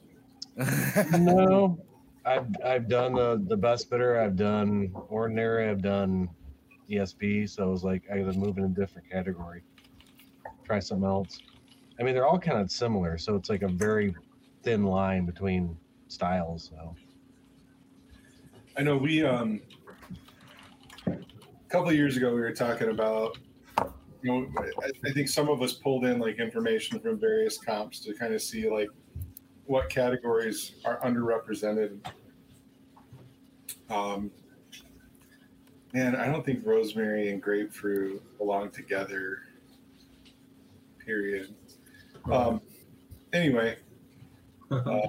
no, 1.18 1.80
I've 2.26 2.48
I've 2.64 2.90
done 2.90 3.14
the 3.14 3.42
the 3.48 3.56
best 3.56 3.90
bitter. 3.90 4.20
I've 4.20 4.36
done 4.36 4.92
ordinary. 5.10 5.70
I've 5.70 5.82
done 5.82 6.30
ESB. 6.90 7.50
So 7.50 7.64
I 7.64 7.68
was 7.68 7.84
like, 7.84 8.04
I 8.12 8.20
gotta 8.20 8.38
move 8.38 8.58
in 8.58 8.66
a 8.66 8.70
different 8.70 9.10
category. 9.10 9.64
Try 10.66 10.80
something 10.80 11.08
else. 11.08 11.40
I 12.00 12.04
mean, 12.04 12.14
they're 12.14 12.28
all 12.28 12.40
kind 12.40 12.60
of 12.60 12.70
similar, 12.70 13.18
so 13.18 13.36
it's 13.36 13.50
like 13.50 13.62
a 13.62 13.68
very 13.68 14.14
thin 14.64 14.84
line 14.84 15.26
between 15.26 15.78
styles. 16.10 16.70
So 16.70 16.96
I 18.78 18.84
know 18.84 18.95
we 18.95 19.25
um 19.25 19.59
a 21.07 21.17
couple 21.67 21.89
of 21.89 21.95
years 21.95 22.15
ago 22.15 22.34
we 22.34 22.41
were 22.41 22.53
talking 22.53 22.89
about 22.89 23.36
you 24.21 24.32
know 24.32 24.47
I, 24.59 24.91
I 25.03 25.11
think 25.13 25.30
some 25.30 25.49
of 25.49 25.63
us 25.63 25.73
pulled 25.73 26.05
in 26.05 26.19
like 26.19 26.38
information 26.39 26.99
from 26.99 27.19
various 27.19 27.57
comps 27.57 27.99
to 28.01 28.13
kind 28.13 28.36
of 28.36 28.41
see 28.41 28.69
like 28.69 28.89
what 29.65 29.89
categories 29.89 30.75
are 30.86 30.99
underrepresented. 31.01 31.99
Um, 33.89 34.32
man, 35.93 36.15
I 36.15 36.28
don't 36.28 36.45
think 36.45 36.65
rosemary 36.65 37.32
and 37.32 37.41
grapefruit 37.41 38.21
belong 38.38 38.69
together. 38.69 39.39
Period. 40.99 41.53
Um, 42.32 42.61
anyway, 43.34 43.78
uh, 44.71 45.07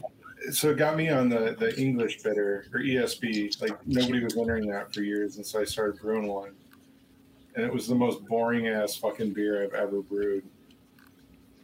so 0.51 0.71
it 0.71 0.77
got 0.77 0.97
me 0.97 1.09
on 1.09 1.29
the 1.29 1.57
the 1.59 1.79
English 1.81 2.23
bitter 2.23 2.67
or 2.73 2.81
ESB. 2.81 3.61
Like 3.61 3.87
nobody 3.87 4.23
was 4.23 4.37
entering 4.37 4.67
that 4.69 4.93
for 4.93 5.03
years, 5.03 5.37
and 5.37 5.47
so 5.47 5.61
I 5.61 5.65
started 5.65 6.01
brewing 6.01 6.29
one, 6.29 6.53
and 7.55 7.65
it 7.65 7.73
was 7.73 7.89
the 7.89 7.95
most 7.95 8.25
boring 8.27 8.69
ass 8.69 8.97
fucking 8.97 9.33
beer 9.33 9.65
I've 9.65 9.75
ever 9.75 10.03
brewed. 10.03 10.45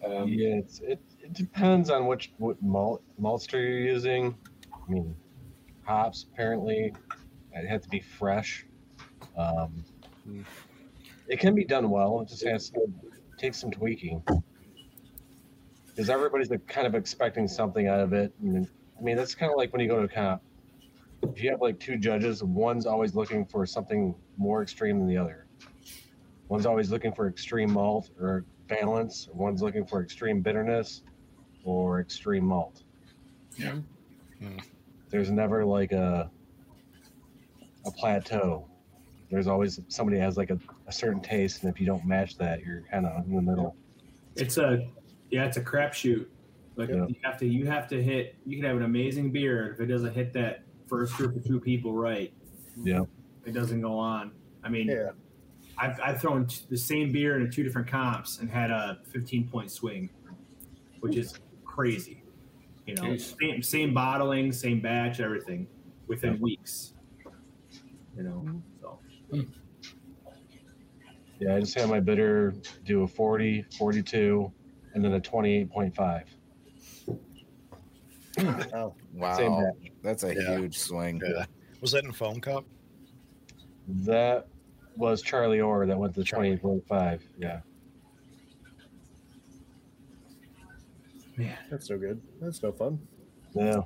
Um, 0.05 0.29
yeah, 0.29 0.57
it's, 0.57 0.81
it, 0.81 1.01
it 1.21 1.33
depends 1.33 1.89
on 1.89 2.07
which 2.07 2.33
what 2.39 2.61
malt 2.63 3.03
maltster 3.21 3.55
you're 3.55 3.79
using. 3.79 4.37
I 4.73 4.91
mean, 4.91 5.15
hops 5.85 6.27
apparently 6.33 6.93
it 7.53 7.67
had 7.67 7.83
to 7.83 7.89
be 7.89 8.01
fresh. 8.01 8.67
Um, 9.37 9.85
it 11.29 11.39
can 11.39 11.55
be 11.55 11.65
done 11.65 11.91
well. 11.91 12.21
It 12.21 12.29
just 12.29 12.45
has 12.45 12.71
to 12.71 12.87
take 13.39 13.55
some 13.55 13.71
tweaking 13.71 14.23
because 15.95 16.11
everybody's 16.11 16.51
like, 16.51 16.67
kind 16.67 16.87
of 16.87 16.95
expecting 16.95 17.47
something 17.47 17.87
out 17.87 18.01
of 18.01 18.13
it. 18.13 18.33
And, 18.43 18.69
I 18.99 19.03
mean, 19.03 19.17
that's 19.17 19.35
kind 19.35 19.53
of 19.53 19.57
like 19.57 19.73
when 19.73 19.81
you 19.81 19.89
go 19.89 19.99
to 19.99 20.05
a 20.05 20.09
comp. 20.09 20.43
If 21.23 21.43
you 21.43 21.51
have 21.51 21.61
like 21.61 21.79
two 21.79 21.97
judges, 21.97 22.43
one's 22.43 22.85
always 22.85 23.15
looking 23.15 23.47
for 23.47 23.65
something 23.65 24.15
more 24.37 24.63
extreme 24.63 24.99
than 24.99 25.09
the 25.09 25.17
other. 25.17 25.47
One's 26.49 26.67
always 26.67 26.91
looking 26.91 27.13
for 27.13 27.29
extreme 27.29 27.73
malt 27.73 28.11
or 28.21 28.45
balance. 28.69 29.29
One's 29.33 29.63
looking 29.63 29.87
for 29.87 30.03
extreme 30.03 30.43
bitterness 30.43 31.03
or 31.65 32.01
extreme 32.01 32.45
malt. 32.45 32.83
Yeah. 33.57 33.79
Hmm. 34.41 34.59
There's 35.09 35.31
never 35.31 35.65
like 35.65 35.93
a 35.93 36.31
a 37.87 37.91
plateau. 37.91 38.67
There's 39.31 39.47
always 39.47 39.81
somebody 39.89 40.19
has 40.19 40.37
like 40.37 40.51
a, 40.51 40.59
a 40.87 40.93
certain 40.93 41.21
taste, 41.21 41.63
and 41.63 41.73
if 41.73 41.81
you 41.81 41.87
don't 41.87 42.05
match 42.05 42.37
that, 42.39 42.61
you're 42.61 42.83
kind 42.91 43.07
of 43.07 43.25
in 43.27 43.35
the 43.35 43.43
middle. 43.43 43.77
It's 44.37 44.59
a 44.59 44.87
yeah, 45.31 45.45
it's 45.47 45.57
a 45.57 45.63
crapshoot. 45.63 46.27
Like 46.77 46.89
Yeah. 46.91 47.07
you 47.07 47.15
have 47.23 47.39
to 47.39 47.47
you 47.47 47.67
have 47.67 47.89
to 47.89 48.03
hit. 48.03 48.37
You 48.47 48.57
can 48.57 48.65
have 48.65 48.77
an 48.77 48.83
amazing 48.85 49.31
beer 49.31 49.73
if 49.73 49.81
it 49.81 49.87
doesn't 49.87 50.13
hit 50.15 50.33
that 50.35 50.65
first 50.89 51.15
group 51.15 51.37
of 51.37 51.45
two 51.45 51.61
people 51.61 51.93
right. 51.95 52.33
Yeah. 52.83 53.03
It 53.47 53.53
doesn't 53.53 53.81
go 53.81 53.97
on. 53.99 54.33
I 54.63 54.69
mean, 54.69 54.89
Yeah. 54.89 55.11
I've, 55.77 55.99
I've 56.01 56.21
thrown 56.21 56.47
t- 56.47 56.65
the 56.71 56.77
same 56.77 57.11
beer 57.13 57.37
into 57.37 57.51
two 57.51 57.63
different 57.65 57.89
comps 57.89 58.39
and 58.39 58.49
had 58.49 58.71
a 58.71 59.01
15 59.11 59.49
point 59.49 59.71
swing, 59.71 60.09
which 61.01 61.17
is 61.17 61.39
crazy. 61.65 62.23
You 62.87 62.95
know, 62.97 63.17
same, 63.17 63.63
same 63.63 63.95
bottling, 63.95 64.53
same 64.53 64.81
batch, 64.81 65.19
everything 65.21 65.67
within 66.07 66.39
weeks. 66.41 66.95
You 68.17 68.23
know, 68.23 68.63
so 68.81 68.99
Yeah, 71.41 71.57
I 71.57 71.61
just 71.61 71.75
had 71.79 71.89
my 71.89 71.99
bitter 72.01 72.55
do 72.85 73.03
a 73.03 73.09
40, 73.09 73.65
42, 73.77 74.53
and 74.95 75.05
then 75.05 75.13
a 75.15 75.21
28.5. 75.21 76.25
Oh, 78.73 78.95
Wow, 79.15 79.37
batch. 79.83 79.93
that's 80.03 80.25
a 80.25 80.35
Yeah. 80.35 80.57
huge 80.59 80.79
swing. 80.79 81.21
Yeah. 81.25 81.45
Was 81.81 81.93
that 81.93 82.05
in 82.05 82.13
foam 82.13 82.41
cup? 82.41 82.65
That 83.89 84.47
was 84.97 85.23
Charlie 85.23 85.61
Orr 85.61 85.87
that 85.87 85.97
went 85.99 86.15
to 86.15 86.21
the 86.21 86.27
28.5. 86.27 87.21
Yeah. 87.39 87.61
that's 91.71 91.91
no 91.91 91.99
good. 91.99 92.21
That's 92.41 92.63
no 92.63 92.71
fun. 92.73 92.99
Yeah. 93.55 93.83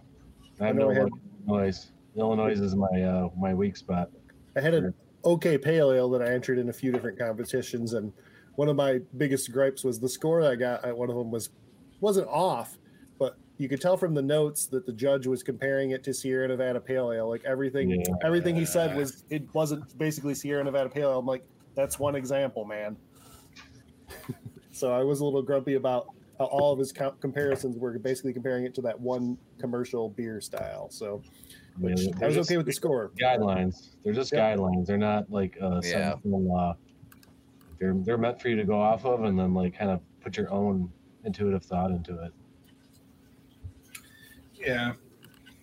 I 0.61 0.65
I 0.65 0.67
have 0.69 0.77
know 0.77 0.85
no 0.87 0.91
I 0.91 0.95
had- 0.95 1.09
Illinois. 1.47 1.87
Illinois 2.17 2.61
is 2.61 2.75
my 2.77 3.03
uh, 3.03 3.29
my 3.39 3.55
weak 3.55 3.77
spot. 3.77 4.11
I 4.57 4.61
had 4.61 4.75
an 4.75 4.93
okay 5.25 5.57
pale 5.57 5.93
ale 5.93 6.09
that 6.11 6.21
I 6.23 6.29
entered 6.33 6.59
in 6.59 6.69
a 6.69 6.73
few 6.73 6.91
different 6.93 7.19
competitions, 7.19 7.95
and 7.95 8.13
one 8.59 8.69
of 8.69 8.75
my 8.75 8.99
biggest 9.17 9.53
gripes 9.53 9.85
was 9.85 10.01
the 10.01 10.09
score 10.09 10.43
I 10.43 10.57
got 10.57 10.85
at 10.85 10.99
one 10.99 11.09
of 11.11 11.15
them 11.15 11.31
was 11.31 11.51
wasn't 12.01 12.27
off, 12.27 12.77
but 13.17 13.37
you 13.57 13.69
could 13.69 13.81
tell 13.81 13.97
from 13.97 14.15
the 14.15 14.23
notes 14.23 14.67
that 14.67 14.85
the 14.85 14.93
judge 14.93 15.29
was 15.29 15.45
comparing 15.45 15.93
it 15.93 16.03
to 16.03 16.13
Sierra 16.13 16.49
Nevada 16.49 16.81
Pale 16.81 17.13
Ale. 17.13 17.29
Like 17.29 17.45
everything, 17.45 17.89
Yeah. 17.91 18.03
everything 18.25 18.57
he 18.57 18.65
said 18.65 18.97
was 18.97 19.23
it 19.31 19.45
wasn't 19.55 19.97
basically 19.97 20.35
Sierra 20.35 20.65
Nevada 20.65 20.89
Pale 20.89 21.09
Ale. 21.09 21.19
I'm 21.21 21.27
like, 21.27 21.45
that's 21.77 22.01
one 22.01 22.17
example, 22.17 22.65
man. 22.65 22.97
so 24.73 24.93
I 24.93 25.05
was 25.05 25.21
a 25.21 25.25
little 25.25 25.43
grumpy 25.43 25.75
about 25.75 26.09
how 26.41 26.47
all 26.47 26.73
of 26.73 26.81
his 26.81 26.91
co- 26.93 27.15
comparisons 27.21 27.79
were 27.79 27.97
basically 28.01 28.33
comparing 28.33 28.65
it 28.65 28.75
to 28.75 28.81
that 28.83 28.99
one 28.99 29.39
commercial 29.61 30.09
beer 30.11 30.41
style. 30.41 30.89
So 30.91 31.23
which 31.79 32.01
Yeah, 32.01 32.13
I 32.23 32.27
was 32.27 32.35
just 32.35 32.51
okay 32.51 32.57
with 32.57 32.67
the 32.67 32.73
score. 32.73 33.13
Guidelines. 33.21 33.91
They're 34.03 34.13
just 34.15 34.33
Yep. 34.33 34.59
guidelines. 34.59 34.87
They're 34.87 34.99
not 34.99 35.31
like 35.31 35.57
uh, 35.63 35.81
Yeah. 35.85 36.15
in 36.15 36.21
stone 36.23 36.45
law. 36.49 36.77
They're 37.79 37.95
they're 37.95 38.19
meant 38.19 38.41
for 38.41 38.49
you 38.49 38.57
to 38.57 38.65
go 38.65 38.81
off 38.81 39.05
of 39.05 39.25
and 39.25 39.39
then 39.39 39.55
like 39.55 39.77
kind 39.77 39.91
of 39.91 40.01
put 40.21 40.37
your 40.37 40.51
own 40.51 40.91
intuitive 41.25 41.65
thought 41.65 41.91
into 41.91 42.23
it. 42.23 42.33
Yeah. 44.55 44.93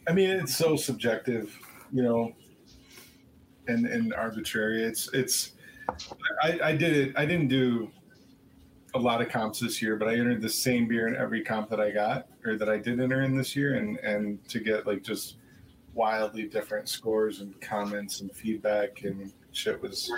I 0.08 0.14
mean, 0.14 0.30
it's 0.30 0.56
so 0.56 0.76
subjective, 0.76 1.58
you 1.92 2.04
know, 2.04 2.34
and 3.68 3.86
and 3.86 4.14
arbitrary. 4.14 4.84
It's 4.84 5.10
it's. 5.14 5.52
I 6.42 6.60
I 6.64 6.76
did 6.76 6.96
it. 6.96 7.14
I 7.18 7.26
didn't 7.26 7.48
do 7.48 7.92
a 8.94 9.00
lot 9.00 9.22
of 9.22 9.30
comps 9.30 9.60
this 9.60 9.82
year, 9.82 9.98
but 9.98 10.08
I 10.08 10.14
entered 10.14 10.42
the 10.42 10.50
same 10.50 10.88
beer 10.88 11.08
in 11.08 11.16
every 11.16 11.44
comp 11.44 11.70
that 11.70 11.82
I 11.82 11.92
got 11.92 12.28
or 12.46 12.56
that 12.56 12.70
I 12.70 12.78
did 12.78 13.00
enter 13.00 13.22
in 13.24 13.36
this 13.36 13.56
year, 13.56 13.76
and 13.76 13.98
and 13.98 14.48
to 14.50 14.60
get 14.60 14.88
like 14.88 15.04
just 15.04 15.38
wildly 15.94 16.48
different 16.48 16.88
scores 16.90 17.42
and 17.42 17.60
comments 17.62 18.22
and 18.22 18.32
feedback 18.36 19.04
and 19.04 19.32
shit 19.52 19.82
was. 19.82 20.12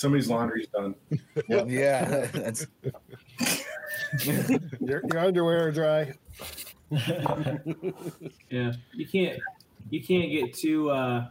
Somebody's 0.00 0.30
laundry's 0.30 0.66
done. 0.68 0.94
Yeah, 1.46 2.26
that's 2.32 2.66
Your, 4.80 5.02
your 5.04 5.18
underwear 5.18 5.68
are 5.68 5.70
dry. 5.70 6.14
yeah, 8.50 8.72
you 8.94 9.06
can't 9.06 9.38
you 9.90 10.02
can't 10.02 10.30
get 10.30 10.54
too 10.54 10.88
uh, 10.90 11.26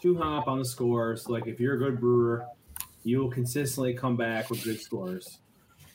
too 0.00 0.16
hung 0.16 0.38
up 0.38 0.46
on 0.46 0.60
the 0.60 0.64
scores. 0.64 1.28
Like 1.28 1.48
if 1.48 1.58
you're 1.58 1.74
a 1.74 1.78
good 1.78 1.98
brewer, 1.98 2.46
you 3.02 3.18
will 3.18 3.32
consistently 3.32 3.94
come 3.94 4.16
back 4.16 4.48
with 4.48 4.62
good 4.62 4.80
scores. 4.80 5.40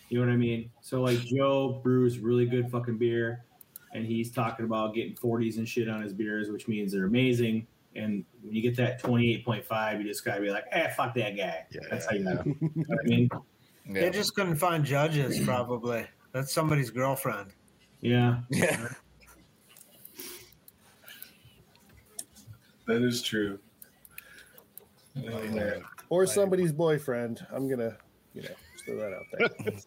You 0.10 0.20
know 0.20 0.26
what 0.26 0.34
I 0.34 0.38
mean? 0.38 0.70
So 0.82 1.02
like 1.02 1.20
Joe 1.20 1.80
brews 1.82 2.20
really 2.20 2.48
good 2.48 2.70
fucking 2.70 2.98
beer, 2.98 3.46
and 3.94 4.06
he's 4.06 4.30
talking 4.30 4.66
about 4.66 4.94
getting 4.94 5.16
40s 5.16 5.58
and 5.58 5.66
shit 5.66 5.88
on 5.88 6.02
his 6.02 6.12
beers, 6.12 6.50
which 6.50 6.68
means 6.68 6.92
they're 6.92 7.06
amazing. 7.06 7.66
And 7.96 8.24
when 8.42 8.56
you 8.56 8.62
get 8.62 8.76
that 8.78 9.02
28.5, 9.02 9.98
you 9.98 10.04
just 10.08 10.24
gotta 10.24 10.42
be 10.42 10.52
like, 10.52 10.66
eh, 10.72 10.90
fuck 10.90 11.14
that 11.16 11.36
guy. 11.36 11.66
Yeah, 11.72 11.82
That's 11.90 12.06
how 12.06 12.14
you 12.14 12.24
yeah. 12.24 12.34
know. 12.34 12.42
You 12.46 12.70
know 12.76 12.84
what 12.88 13.00
I 13.04 13.04
mean? 13.08 13.30
They 13.90 14.10
just 14.12 14.36
couldn't 14.36 14.58
find 14.58 14.86
judges, 14.86 15.40
probably. 15.40 16.06
That's 16.32 16.54
somebody's 16.54 16.92
girlfriend. 16.92 17.54
Yeah. 18.02 18.42
yeah. 18.50 18.90
That 22.86 23.04
is 23.04 23.22
true. 23.22 23.60
Amen. 25.16 25.84
Or 26.10 26.26
somebody's 26.26 26.72
boyfriend. 26.72 27.46
I'm 27.52 27.70
gonna, 27.70 27.96
you 28.34 28.42
know, 28.42 28.50
throw 28.84 28.96
that 28.98 29.14
out 29.14 29.26
there. 29.32 29.74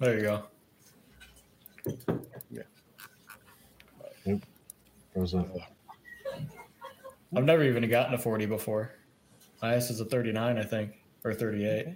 There 0.00 0.14
you 0.16 0.22
go. 0.22 0.42
Froze 5.12 5.34
up. 5.34 5.48
I've 7.34 7.44
never 7.44 7.62
even 7.64 7.88
gotten 7.88 8.14
a 8.14 8.18
40 8.18 8.46
before. 8.46 8.92
My 9.62 9.74
ass 9.74 9.90
is 9.90 10.00
a 10.00 10.04
39, 10.04 10.56
I 10.58 10.62
think, 10.62 10.92
or 11.24 11.34
38. 11.34 11.88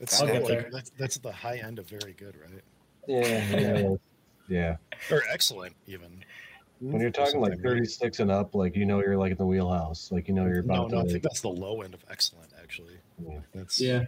It's 0.00 0.20
I'll 0.20 0.26
get 0.26 0.42
like, 0.42 0.46
there. 0.48 0.70
that's 0.72 0.90
that's 0.90 1.18
the 1.18 1.30
high 1.32 1.58
end 1.58 1.78
of 1.78 1.88
very 1.88 2.12
good, 2.14 2.36
right? 2.36 2.62
Yeah, 3.06 3.58
yeah, 3.58 3.94
yeah. 4.48 4.76
Or 5.10 5.22
excellent, 5.30 5.74
even. 5.86 6.24
When 6.80 7.00
you're 7.00 7.10
talking 7.10 7.40
like 7.40 7.60
36 7.62 8.18
and 8.20 8.30
up, 8.30 8.54
like 8.56 8.74
you 8.74 8.84
know 8.84 9.00
you're 9.00 9.16
like 9.16 9.30
in 9.30 9.36
the 9.38 9.46
wheelhouse. 9.46 10.10
Like 10.10 10.26
you 10.26 10.34
know 10.34 10.46
you're 10.46 10.62
No, 10.62 10.74
about 10.86 10.90
no, 10.90 11.00
I 11.00 11.02
to. 11.04 11.08
think 11.10 11.22
that's 11.22 11.40
the 11.40 11.48
low 11.48 11.82
end 11.82 11.94
of 11.94 12.04
excellent. 12.10 12.50
Actually, 12.60 12.94
Yeah. 13.24 13.38
that's 13.54 13.80
Yeah. 13.80 14.04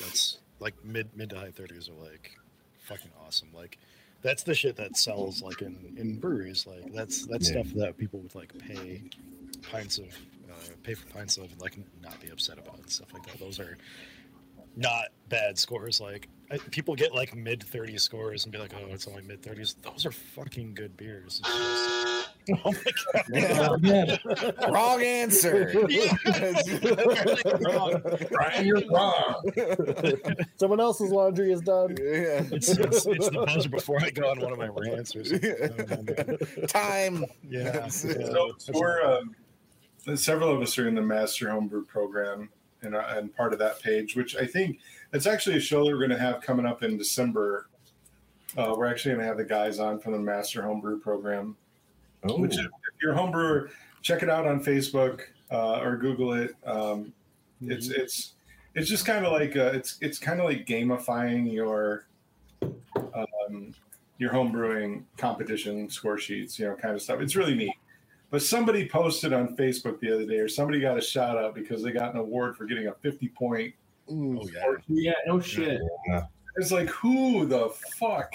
That's 0.00 0.38
like 0.58 0.74
mid 0.84 1.08
mid 1.16 1.30
to 1.30 1.36
high 1.38 1.50
thirties 1.50 1.88
are 1.88 1.94
like 1.94 2.32
fucking 2.84 3.10
awesome. 3.26 3.48
Like 3.54 3.78
that's 4.22 4.42
the 4.42 4.54
shit 4.54 4.76
that 4.76 4.96
sells 4.96 5.42
like 5.42 5.62
in 5.62 5.94
in 5.96 6.18
breweries. 6.18 6.66
Like 6.66 6.92
that's 6.92 7.26
that's 7.26 7.50
Yeah. 7.50 7.62
stuff 7.62 7.72
that 7.76 7.96
people 7.96 8.20
would 8.20 8.34
like 8.34 8.56
pay 8.58 9.02
pints 9.62 9.98
of 9.98 10.06
uh, 10.50 10.54
pay 10.82 10.94
for 10.94 11.06
pints 11.08 11.36
of 11.36 11.44
and 11.50 11.60
like 11.60 11.78
not 12.02 12.18
be 12.20 12.28
upset 12.30 12.58
about 12.58 12.78
and 12.78 12.90
stuff 12.90 13.12
like 13.14 13.24
that. 13.26 13.38
Those 13.38 13.58
are 13.60 13.76
not 14.76 15.06
bad 15.28 15.58
scores. 15.58 16.00
Like 16.00 16.28
I, 16.50 16.58
people 16.58 16.94
get 16.94 17.14
like 17.14 17.34
mid 17.34 17.60
30s 17.60 18.00
scores 18.00 18.44
and 18.44 18.52
be 18.52 18.58
like, 18.58 18.72
oh, 18.74 18.86
it's 18.92 19.06
only 19.08 19.22
mid 19.22 19.42
30s. 19.42 19.76
Those 19.82 20.04
are 20.06 20.12
fucking 20.12 20.74
good 20.74 20.96
beers. 20.96 21.40
It's 22.64 22.84
just- 22.84 23.60
oh 23.60 23.78
my 23.78 24.18
god. 24.56 24.72
Wrong 24.72 25.02
answer. 25.02 25.72
Wrong. 27.60 28.02
Brian, 28.30 28.66
you're 28.66 28.82
wrong. 28.90 29.42
Someone 30.56 30.80
else's 30.80 31.10
laundry 31.10 31.52
is 31.52 31.60
done. 31.60 31.96
Yeah. 31.98 32.42
It's, 32.52 32.68
it's, 32.70 33.06
it's 33.06 33.28
the 33.30 33.42
buzzer 33.46 33.68
before 33.68 33.98
I 34.02 34.10
go 34.10 34.30
on 34.30 34.40
one 34.40 34.52
of 34.52 34.58
my 34.58 34.68
rants 34.68 35.14
or 35.16 35.24
something. 35.24 36.66
Time. 36.68 37.24
Yeah. 37.48 37.88
So 37.88 38.54
we're 38.72 39.02
um, 39.02 39.34
several 40.16 40.54
of 40.54 40.62
us 40.62 40.78
are 40.78 40.88
in 40.88 40.94
the 40.94 41.02
Master 41.02 41.50
Homebrew 41.50 41.84
program 41.86 42.50
and, 42.82 42.94
uh, 42.94 43.04
and 43.10 43.34
part 43.36 43.52
of 43.52 43.58
that 43.58 43.80
page, 43.82 44.16
which 44.16 44.36
I 44.36 44.46
think 44.46 44.78
it's 45.12 45.26
actually 45.26 45.56
a 45.56 45.60
show 45.60 45.84
that 45.84 45.90
we're 45.90 45.98
going 45.98 46.10
to 46.10 46.18
have 46.18 46.40
coming 46.40 46.66
up 46.66 46.82
in 46.82 46.96
December. 46.96 47.66
Uh, 48.56 48.74
we're 48.76 48.86
actually 48.86 49.12
going 49.12 49.20
to 49.22 49.26
have 49.28 49.36
the 49.36 49.44
guys 49.44 49.78
on 49.78 49.98
from 50.00 50.12
the 50.12 50.18
Master 50.18 50.62
Homebrew 50.62 51.00
program. 51.00 51.56
Oh, 52.24 52.38
Which, 52.38 52.56
if 52.56 52.66
you're 53.02 53.12
a 53.12 53.16
home 53.16 53.30
brewer, 53.30 53.70
check 54.02 54.22
it 54.22 54.30
out 54.30 54.46
on 54.46 54.62
Facebook 54.62 55.22
uh, 55.50 55.80
or 55.80 55.96
Google 55.96 56.34
it. 56.34 56.54
Um, 56.64 57.12
It's 57.62 57.88
it's 57.88 58.32
it's 58.74 58.88
just 58.88 59.04
kind 59.04 59.26
of 59.26 59.32
like 59.32 59.56
uh, 59.56 59.72
it's 59.74 59.98
it's 60.00 60.18
kind 60.18 60.40
of 60.40 60.46
like 60.46 60.66
gamifying 60.66 61.52
your 61.52 62.06
um, 62.62 63.74
your 64.18 64.32
home 64.32 64.52
brewing 64.52 65.06
competition 65.16 65.88
score 65.90 66.18
sheets, 66.18 66.58
you 66.58 66.66
know, 66.66 66.74
kind 66.74 66.94
of 66.94 67.02
stuff. 67.02 67.20
It's 67.20 67.36
really 67.36 67.54
neat. 67.54 67.74
But 68.30 68.42
somebody 68.42 68.88
posted 68.88 69.32
on 69.32 69.56
Facebook 69.56 69.98
the 70.00 70.14
other 70.14 70.24
day, 70.24 70.38
or 70.38 70.48
somebody 70.48 70.80
got 70.80 70.96
a 70.96 71.00
shout 71.00 71.36
out 71.36 71.54
because 71.54 71.82
they 71.82 71.90
got 71.90 72.14
an 72.14 72.20
award 72.20 72.56
for 72.56 72.64
getting 72.64 72.86
a 72.86 72.94
50 72.94 73.28
point. 73.28 73.74
Oh 74.10 74.48
yeah. 74.54 74.74
Yeah, 74.88 75.12
no 75.26 75.40
shit. 75.40 75.80
Yeah. 76.08 76.24
It's 76.56 76.70
like, 76.70 76.88
who 76.88 77.46
the 77.46 77.70
fuck? 77.98 78.34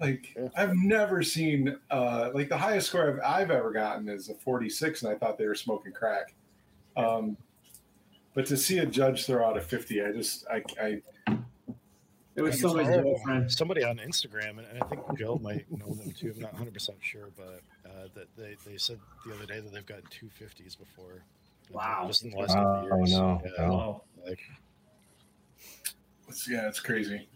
Like, 0.00 0.34
Yeah. 0.36 0.48
I've 0.56 0.74
never 0.74 1.22
seen, 1.22 1.76
uh, 1.90 2.30
like, 2.34 2.48
the 2.48 2.58
highest 2.58 2.88
score 2.88 3.08
I've, 3.22 3.42
I've 3.42 3.50
ever 3.50 3.70
gotten 3.70 4.08
is 4.08 4.28
a 4.28 4.34
46, 4.34 5.02
and 5.02 5.12
I 5.12 5.16
thought 5.18 5.38
they 5.38 5.46
were 5.46 5.54
smoking 5.54 5.92
crack. 5.92 6.34
Um, 6.96 7.36
but 8.34 8.46
to 8.46 8.56
see 8.56 8.78
a 8.78 8.86
judge 8.86 9.24
throw 9.26 9.44
out 9.46 9.56
a 9.56 9.60
50, 9.60 10.02
I 10.02 10.12
just, 10.12 10.46
I, 10.48 10.62
I 10.80 11.00
It 12.36 12.42
was 12.42 12.56
I 12.56 12.58
think 12.58 12.60
somebody's 12.62 12.88
girlfriend. 12.88 13.52
Somebody 13.52 13.84
on 13.84 13.98
Instagram, 13.98 14.58
and 14.58 14.82
I 14.82 14.86
think 14.86 15.02
Joe 15.16 15.38
might 15.42 15.70
know 15.70 15.86
them 15.94 16.10
too. 16.12 16.32
I'm 16.34 16.40
not 16.42 16.52
100 16.52 16.74
percent 16.74 16.98
sure, 17.00 17.28
but 17.36 17.60
uh, 17.86 18.08
that 18.14 18.26
they, 18.36 18.56
they 18.66 18.76
said 18.76 18.98
the 19.24 19.34
other 19.34 19.46
day 19.46 19.60
that 19.60 19.72
they've 19.72 19.86
gotten 19.86 20.04
two 20.10 20.26
50s 20.26 20.76
before. 20.76 21.22
Wow. 21.70 22.04
Just 22.08 22.24
in 22.24 22.30
the 22.30 22.36
last 22.36 22.54
couple 22.54 22.88
Oh, 22.92 22.96
years. 22.98 23.12
no, 23.12 23.40
Yeah, 23.44 23.66
no. 23.66 23.72
Oh, 23.72 24.02
Like, 24.26 24.40
it's, 26.28 26.48
yeah, 26.50 26.66
it's 26.68 26.80
crazy. 26.80 27.28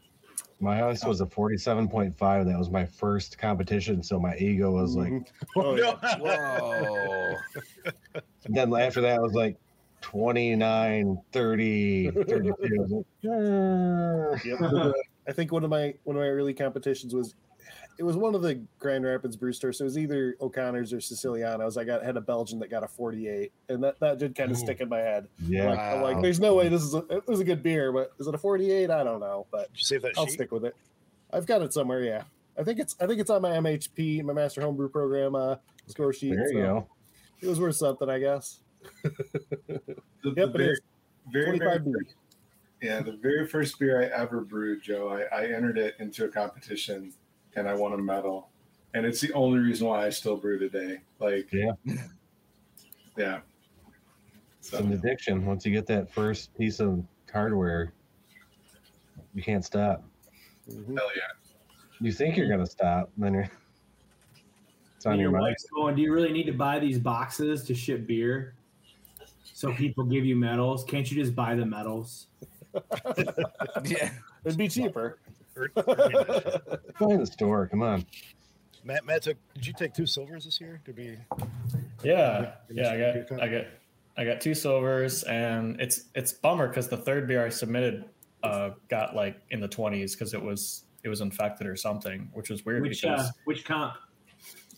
My 0.61 0.77
highest 0.77 1.07
was 1.07 1.21
a 1.21 1.27
47.5. 1.27 2.17
That 2.19 2.59
was 2.59 2.71
my 2.71 2.85
first 2.85 3.39
competition. 3.39 4.03
So 4.03 4.19
my 4.19 4.37
ego 4.37 4.73
was 4.73 4.97
like, 4.97 5.13
Oh, 5.57 5.77
yeah. 5.77 5.95
Whoa. 6.19 7.37
then 8.49 8.75
after 8.75 9.01
that 9.03 9.23
was 9.23 9.35
like 9.35 9.57
29, 10.01 11.21
30, 11.33 12.11
32. 12.11 12.51
I 12.51 12.95
like, 12.95 13.07
"Ah." 13.27 14.41
Yep. 14.45 14.95
I 15.29 15.33
think 15.33 15.53
one 15.53 15.63
of 15.63 15.71
my 15.71 15.95
one 16.05 16.17
of 16.17 16.23
my 16.23 16.29
early 16.29 16.55
competitions 16.55 17.15
was 17.15 17.35
it 17.99 18.05
was 18.05 18.17
one 18.17 18.37
of 18.37 18.43
the 18.43 18.63
Grand 18.79 19.05
Rapids 19.05 19.37
brew 19.37 19.53
stores. 19.53 19.79
So 19.79 19.85
it 19.85 19.87
was 19.87 19.99
either 19.99 20.37
O'Connor's 20.41 20.93
or 20.93 21.01
Siciliano's. 21.01 21.77
I 21.77 21.83
got 21.83 22.05
had 22.05 22.17
a 22.17 22.21
Belgian 22.21 22.61
that 22.61 22.71
got 22.71 22.85
a 22.85 22.89
48, 22.89 23.53
and 23.69 23.83
that, 23.83 23.99
that 23.99 24.19
did 24.19 24.37
kind 24.37 24.53
of 24.53 24.57
Ooh. 24.57 24.61
stick 24.61 24.81
in 24.81 24.89
my 24.89 25.01
head. 25.01 25.27
Yeah. 25.47 25.71
Like, 25.71 25.79
I'm 25.79 26.03
like, 26.03 26.23
there's 26.23 26.39
no 26.39 26.55
way 26.55 26.69
this 26.69 26.83
is 26.83 26.95
a 26.95 26.99
it 27.11 27.27
was 27.27 27.41
a 27.41 27.45
good 27.45 27.63
beer, 27.63 27.93
but 27.93 28.13
is 28.21 28.29
it 28.29 28.35
a 28.35 28.39
48? 28.39 28.89
I 28.91 29.03
don't 29.03 29.19
know, 29.19 29.47
but 29.51 29.73
did 29.73 29.81
you 29.81 29.85
save 29.85 30.03
that 30.03 30.13
I'll 30.17 30.27
sheet? 30.27 30.35
stick 30.35 30.53
with 30.53 30.65
it. 30.65 30.77
I've 31.33 31.45
got 31.47 31.61
it 31.61 31.73
somewhere. 31.75 32.03
Yeah, 32.03 32.23
I 32.57 32.63
think 32.63 32.79
it's 32.79 32.95
I 33.01 33.07
think 33.07 33.21
it's 33.21 33.31
on 33.31 33.43
my 33.43 33.51
MHP, 33.51 34.23
my 34.23 34.33
Master 34.33 34.61
Homebrew 34.61 34.91
Program 34.91 35.35
uh, 35.35 35.57
score 35.87 36.13
sheet. 36.13 36.37
There 36.37 36.53
you 36.53 36.61
so 36.61 36.67
go. 36.67 36.89
It 37.41 37.49
was 37.49 37.61
worth 37.61 37.77
something, 37.77 38.09
I 38.09 38.19
guess. 38.19 38.61
The, 40.25 40.31
Yep, 40.31 40.35
the 40.35 40.43
it 40.43 40.53
very, 40.53 40.73
is. 40.73 40.81
very, 41.33 41.59
very 41.59 41.59
25 41.59 41.85
beer. 41.85 41.95
Yeah, 42.83 43.01
the 43.03 43.13
very 43.13 43.47
first 43.47 43.79
beer 43.79 44.03
I 44.03 44.21
ever 44.21 44.41
brewed, 44.41 44.83
Joe, 44.83 45.09
I, 45.09 45.43
I 45.43 45.45
entered 45.47 45.79
it 45.79 45.95
into 46.01 46.25
a 46.25 46.29
competition 46.29 47.13
and 47.57 47.69
I 47.69 47.75
won 47.75 47.93
a 47.93 47.99
medal. 47.99 48.49
And 48.95 49.05
it's 49.05 49.21
the 49.21 49.33
only 49.33 49.59
reason 49.59 49.87
why 49.87 50.07
I 50.07 50.11
still 50.11 50.37
brew 50.37 50.59
today. 50.59 50.99
Like, 51.19 51.49
Yeah. 51.53 51.73
yeah. 53.17 53.41
It's 54.59 54.73
an 54.73 54.93
addiction. 54.93 55.47
Once 55.47 55.65
you 55.65 55.73
get 55.73 55.87
that 55.87 56.11
first 56.13 56.57
piece 56.57 56.81
of 56.81 57.03
hardware, 57.33 57.93
you 59.35 59.43
can't 59.43 59.65
stop. 59.65 60.05
Mhm. 60.71 60.97
Hell 60.97 61.09
yeah. 61.17 61.23
You 62.01 62.13
think 62.13 62.37
you're 62.37 62.49
going 62.49 62.61
to 62.61 62.67
stop, 62.67 63.11
then 63.17 63.35
you're. 63.35 63.51
It's 64.97 65.07
on 65.07 65.13
And 65.13 65.21
your 65.21 65.31
your 65.31 65.41
mind. 65.41 65.51
wife's 65.53 65.67
going, 65.71 65.95
Do 65.97 66.03
you 66.03 66.13
really 66.13 66.33
need 66.33 66.47
to 66.47 66.53
buy 66.53 66.79
these 66.79 66.99
boxes 66.99 67.63
to 67.65 67.75
ship 67.75 68.07
beer? 68.07 68.55
So 69.45 69.73
people 69.73 70.05
give 70.05 70.25
you 70.25 70.37
medals. 70.37 70.85
Can't 70.85 71.11
you 71.11 71.17
just 71.23 71.35
buy 71.35 71.55
the 71.55 71.67
medals? 71.67 72.27
Yeah. 73.85 74.11
It'd 74.45 74.59
be 74.59 74.69
cheaper. 74.69 75.19
Or- 75.59 75.71
or- 75.77 76.79
Go 76.99 77.11
in 77.11 77.21
the 77.21 77.27
store. 77.27 77.67
Come 77.67 77.83
on. 77.83 78.05
Matt, 78.85 79.05
Matt 79.05 79.23
took. 79.23 79.37
Did 79.55 79.67
you 79.67 79.73
take 79.73 79.93
two 79.93 80.07
silvers 80.07 80.45
this 80.45 80.61
year? 80.61 80.81
Did 80.85 80.97
we? 80.97 81.17
yeah, 82.03 82.53
Yeah, 82.71 82.95
yeah. 82.95 83.11
I 83.13 83.29
got, 83.29 83.43
I 83.43 83.49
got, 83.49 83.65
I 84.17 84.25
got 84.25 84.41
two 84.41 84.55
silvers, 84.55 85.25
and 85.25 85.81
it's 85.81 86.05
it's 86.15 86.33
bummer 86.33 86.69
because 86.69 86.89
the 86.89 86.97
third 86.97 87.27
beer 87.29 87.45
I 87.45 87.49
submitted 87.49 88.07
uh, 88.43 88.71
got 88.89 89.15
like 89.15 89.41
in 89.51 89.61
the 89.61 89.69
twenties 89.69 90.15
because 90.15 90.33
it 90.33 90.43
was 90.43 90.85
it 91.05 91.09
was 91.09 91.21
infected 91.21 91.67
or 91.67 91.77
something, 91.77 92.31
which 92.33 92.51
was 92.51 92.65
weird. 92.65 92.83
Which 92.83 93.03
because 93.03 93.29
uh, 93.29 93.33
which 93.45 93.65
comp? 93.65 93.95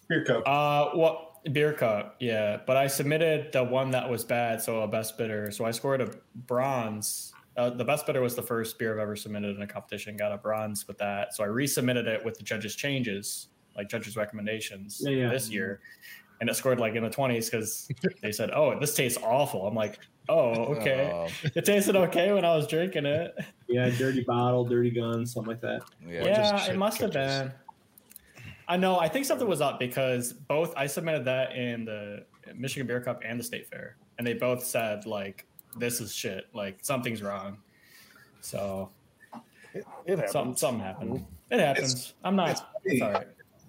Beer 0.08 0.24
cup. 0.24 0.42
Uh, 0.46 0.96
what 0.96 1.44
beer 1.52 1.72
cup? 1.72 2.16
Yeah, 2.20 2.58
but 2.66 2.76
I 2.76 2.86
submitted 2.88 3.52
the 3.52 3.62
one 3.62 3.90
that 3.92 4.08
was 4.08 4.24
bad, 4.24 4.60
so 4.60 4.80
a 4.82 4.88
best 4.88 5.16
bitter. 5.18 5.50
So 5.52 5.64
I 5.64 5.70
scored 5.70 6.00
a 6.00 6.10
bronze. 6.46 7.29
Uh, 7.60 7.68
the 7.68 7.84
best 7.84 8.06
bitter 8.06 8.22
was 8.22 8.34
the 8.34 8.40
first 8.42 8.78
beer 8.78 8.94
I've 8.94 9.00
ever 9.00 9.14
submitted 9.14 9.54
in 9.54 9.60
a 9.60 9.66
competition. 9.66 10.16
Got 10.16 10.32
a 10.32 10.38
bronze 10.38 10.88
with 10.88 10.96
that, 10.96 11.34
so 11.34 11.44
I 11.44 11.48
resubmitted 11.48 12.06
it 12.06 12.24
with 12.24 12.38
the 12.38 12.42
judges' 12.42 12.74
changes, 12.74 13.48
like 13.76 13.86
judges' 13.90 14.16
recommendations 14.16 15.02
Yeah, 15.04 15.10
yeah. 15.10 15.28
this 15.28 15.50
year, 15.50 15.80
and 16.40 16.48
it 16.48 16.56
scored 16.56 16.80
like 16.80 16.94
in 16.94 17.02
the 17.02 17.10
twenties 17.10 17.50
because 17.50 17.86
they 18.22 18.32
said, 18.32 18.50
"Oh, 18.54 18.78
this 18.80 18.94
tastes 18.94 19.18
awful." 19.22 19.66
I'm 19.66 19.74
like, 19.74 19.98
"Oh, 20.30 20.52
okay." 20.76 21.10
Oh, 21.12 21.28
It 21.54 21.66
tasted 21.66 21.96
okay 21.96 22.32
when 22.32 22.46
I 22.46 22.56
was 22.56 22.66
drinking 22.66 23.04
it. 23.04 23.34
Yeah, 23.68 23.90
dirty 23.90 24.22
bottle, 24.22 24.64
dirty 24.64 24.90
gun, 24.90 25.26
something 25.26 25.50
like 25.50 25.60
that. 25.60 25.82
yeah. 26.08 26.24
Yeah, 26.24 26.64
it 26.70 26.78
must 26.78 26.98
have 27.02 27.12
been. 27.12 27.52
I 28.68 28.78
know. 28.78 28.98
I 28.98 29.08
think 29.08 29.26
something 29.26 29.46
was 29.48 29.60
up 29.60 29.78
because 29.78 30.32
both 30.32 30.72
I 30.78 30.86
submitted 30.86 31.26
that 31.26 31.54
in 31.56 31.84
the 31.84 32.24
Michigan 32.54 32.86
Beer 32.86 33.02
Cup 33.02 33.20
and 33.22 33.38
the 33.38 33.44
State 33.44 33.68
Fair, 33.68 33.96
and 34.16 34.26
they 34.26 34.32
both 34.32 34.64
said 34.64 35.04
like, 35.04 35.44
"This 35.76 36.00
is 36.00 36.14
shit. 36.14 36.46
Like 36.54 36.78
something's 36.82 37.22
wrong." 37.22 37.58
So 38.40 38.90
It, 39.74 39.84
it 40.06 40.16
happens. 40.16 40.32
something 40.32 40.56
something 40.56 40.80
happened. 40.84 41.26
It 41.50 41.60
happens. 41.60 42.14
I'm 42.24 42.36
not. 42.36 42.50
it's 42.50 42.62
It's, 42.84 43.02
all 43.02 43.12
right. 43.12 43.26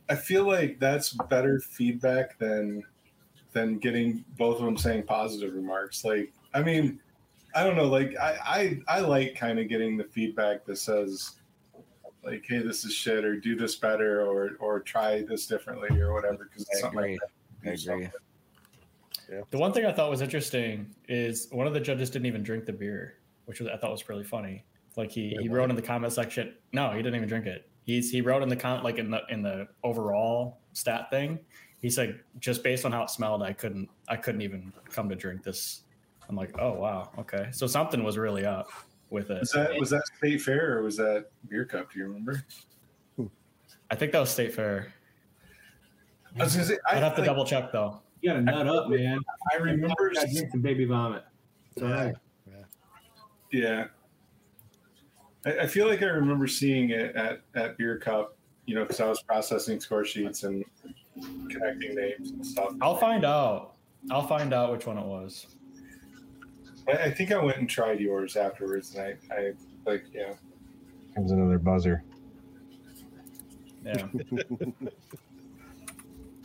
I 0.10 0.16
feel 0.16 0.46
like 0.46 0.80
that's 0.80 1.14
better 1.30 1.60
feedback 1.60 2.38
than 2.38 2.84
than 3.54 3.78
getting 3.80 4.24
both 4.38 4.60
of 4.60 4.66
them 4.66 4.78
saying 4.78 5.04
positive 5.04 5.54
remarks. 5.54 6.06
Like, 6.06 6.32
I 6.54 6.62
mean, 6.62 7.00
I 7.56 7.64
don't 7.64 7.76
know. 7.76 7.88
Like, 7.88 8.16
I 8.18 8.80
I, 8.88 8.98
I 8.98 9.00
like 9.02 9.36
kind 9.36 9.60
of 9.60 9.68
getting 9.68 9.98
the 9.98 10.06
feedback 10.06 10.66
that 10.66 10.78
says, 10.78 11.34
like, 12.24 12.46
"Hey, 12.48 12.60
this 12.60 12.86
is 12.86 12.94
shit," 12.94 13.26
or 13.26 13.40
"Do 13.40 13.56
this 13.56 13.76
better," 13.76 14.22
or 14.26 14.52
or 14.60 14.80
"Try 14.80 15.24
this 15.24 15.48
differently," 15.48 16.00
or 16.00 16.14
whatever. 16.14 16.50
Because 16.52 16.68
something 16.80 17.00
agree. 17.00 17.12
like 17.14 17.20
that. 17.64 17.70
I 17.70 17.94
agree. 17.94 18.10
The 19.50 19.58
one 19.58 19.72
thing 19.74 19.86
I 19.86 19.92
thought 19.92 20.10
was 20.10 20.22
interesting 20.22 20.94
is 21.08 21.48
one 21.52 21.68
of 21.68 21.74
the 21.74 21.80
judges 21.80 22.10
didn't 22.10 22.26
even 22.26 22.44
drink 22.44 22.66
the 22.66 22.74
beer, 22.74 23.18
which 23.46 23.60
was 23.60 23.70
I 23.70 23.78
thought 23.78 23.92
was 23.92 24.08
really 24.10 24.24
funny. 24.24 24.66
Like 24.98 25.12
he, 25.12 25.38
he 25.42 25.48
wrote 25.48 25.70
in 25.70 25.76
the 25.76 25.82
comment 25.82 26.12
section, 26.14 26.54
no, 26.74 26.92
he 26.92 26.98
didn't 26.98 27.16
even 27.16 27.30
drink 27.30 27.46
it. 27.46 27.70
He's 27.84 28.12
he 28.12 28.22
wrote 28.22 28.44
in 28.44 28.50
the 28.50 28.56
comment 28.56 28.84
like 28.84 28.98
in 28.98 29.10
the 29.10 29.22
in 29.30 29.42
the 29.42 29.68
overall 29.84 30.60
stat 30.74 31.10
thing. 31.10 31.40
He 31.82 31.90
said 31.90 32.20
just 32.40 32.64
based 32.64 32.86
on 32.86 32.92
how 32.92 33.04
it 33.04 33.10
smelled, 33.10 33.42
I 33.42 33.54
couldn't 33.54 33.90
I 34.08 34.18
couldn't 34.18 34.42
even 34.42 34.74
come 34.90 35.10
to 35.10 35.16
drink 35.16 35.44
this. 35.44 35.84
I'm 36.30 36.36
like, 36.36 36.58
oh 36.60 36.74
wow, 36.74 37.12
okay. 37.18 37.48
So 37.52 37.68
something 37.68 38.04
was 38.04 38.18
really 38.18 38.46
up 38.46 38.68
with 39.10 39.32
it. 39.32 39.40
Was 39.40 39.52
that 39.52 39.80
was 39.80 39.90
that 39.92 40.04
state 40.18 40.42
fair 40.42 40.78
or 40.78 40.84
was 40.84 40.98
that 40.98 41.28
beer 41.48 41.66
cup? 41.66 41.92
Do 41.92 42.00
you 42.00 42.06
remember? 42.06 42.44
I 43.92 43.96
think 43.96 44.14
that 44.14 44.20
was 44.20 44.30
State 44.30 44.54
Fair. 44.54 44.94
I 46.40 46.46
was 46.46 46.56
gonna 46.56 46.66
say 46.66 46.78
I 46.90 46.96
I'd 46.96 47.04
have 47.04 47.14
to 47.16 47.22
like, 47.22 47.28
double 47.28 47.46
check 47.46 47.74
though. 47.74 48.02
You 48.22 48.30
gotta 48.30 48.42
nut 48.42 48.68
up, 48.68 48.90
man. 48.90 49.20
I 49.52 49.58
remember. 49.58 50.12
I 50.20 50.26
drink 50.32 50.52
some 50.52 50.62
baby 50.62 50.86
vomit. 50.86 51.24
It's 51.76 51.82
all 51.84 51.90
right. 51.90 52.16
Yeah. 53.52 53.88
I, 55.46 55.60
I 55.60 55.68
feel 55.68 55.88
like 55.88 56.02
I 56.02 56.08
remember 56.08 56.48
seeing 56.48 56.92
it 56.92 57.16
at, 57.16 57.42
at 57.56 57.78
Beer 57.78 57.98
Cup, 57.98 58.38
you 58.66 58.76
know, 58.76 58.82
because 58.82 59.00
I 59.00 59.08
was 59.08 59.22
processing 59.22 59.80
score 59.80 60.06
sheets 60.06 60.44
and 60.44 60.64
connecting 61.50 61.96
names 61.96 62.32
and 62.32 62.46
stuff. 62.46 62.74
I'll 62.82 62.98
find 62.98 63.26
out. 63.26 63.74
I'll 64.10 64.26
find 64.26 64.54
out 64.54 64.72
which 64.72 64.86
one 64.86 64.98
it 64.98 65.06
was. 65.06 65.48
I, 66.88 66.92
I 66.92 67.12
think 67.12 67.32
I 67.32 67.44
went 67.44 67.58
and 67.58 67.70
tried 67.70 68.00
yours 68.00 68.36
afterwards, 68.36 68.96
and 68.96 69.18
I, 69.32 69.36
I 69.36 69.52
like, 69.86 70.06
yeah. 70.14 70.34
Comes 71.16 71.32
another 71.32 71.60
buzzer. 71.60 72.04
Yeah. 73.86 74.08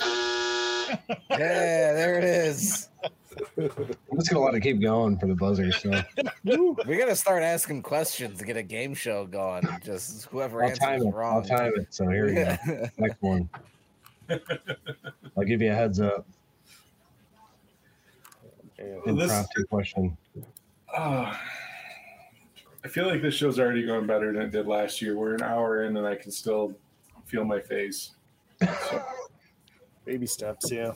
Yeah, 1.31 1.93
there 1.93 2.19
it 2.19 2.25
is. 2.25 2.89
I'm 3.59 4.17
just 4.17 4.31
gonna 4.31 4.45
let 4.45 4.55
it 4.55 4.61
keep 4.61 4.81
going 4.81 5.19
for 5.19 5.27
the 5.27 5.35
buzzer. 5.35 5.71
So 5.73 5.91
We 6.87 6.97
gotta 6.97 7.17
start 7.17 7.43
asking 7.43 7.83
questions 7.83 8.39
to 8.39 8.45
get 8.45 8.57
a 8.57 8.63
game 8.63 8.95
show 8.95 9.27
going. 9.27 9.67
Just 9.85 10.25
whoever 10.27 10.63
I'll 10.63 10.71
answers 10.71 10.79
time 10.81 11.03
it. 11.03 11.15
I'll 11.15 11.43
time 11.43 11.73
it. 11.77 11.93
So 11.95 12.09
here 12.09 12.27
we 12.27 12.35
go. 12.35 12.57
Next 12.99 13.21
one. 13.21 13.49
I'll 15.37 15.45
give 15.45 15.61
you 15.61 15.71
a 15.71 15.75
heads 15.75 16.01
up. 16.01 16.27
Well, 18.79 19.15
this- 19.15 19.25
Impromptu 19.31 19.65
question. 19.67 20.17
Ah. 20.97 21.41
I 22.85 22.89
feel 22.89 23.07
like 23.09 23.21
this 23.21 23.35
show's 23.35 23.59
already 23.59 23.85
going 23.85 24.07
better 24.07 24.33
than 24.33 24.43
it 24.43 24.53
did 24.53 24.67
last 24.69 25.03
year. 25.03 25.17
We're 25.17 25.35
an 25.35 25.43
hour 25.43 25.83
in, 25.83 25.97
and 25.97 26.07
I 26.07 26.15
can 26.15 26.31
still 26.31 26.73
feel 27.25 27.45
my 27.45 27.59
face. 27.61 28.13
So, 28.61 29.05
Baby 30.07 30.27
steps, 30.27 30.71
yeah. 30.71 30.93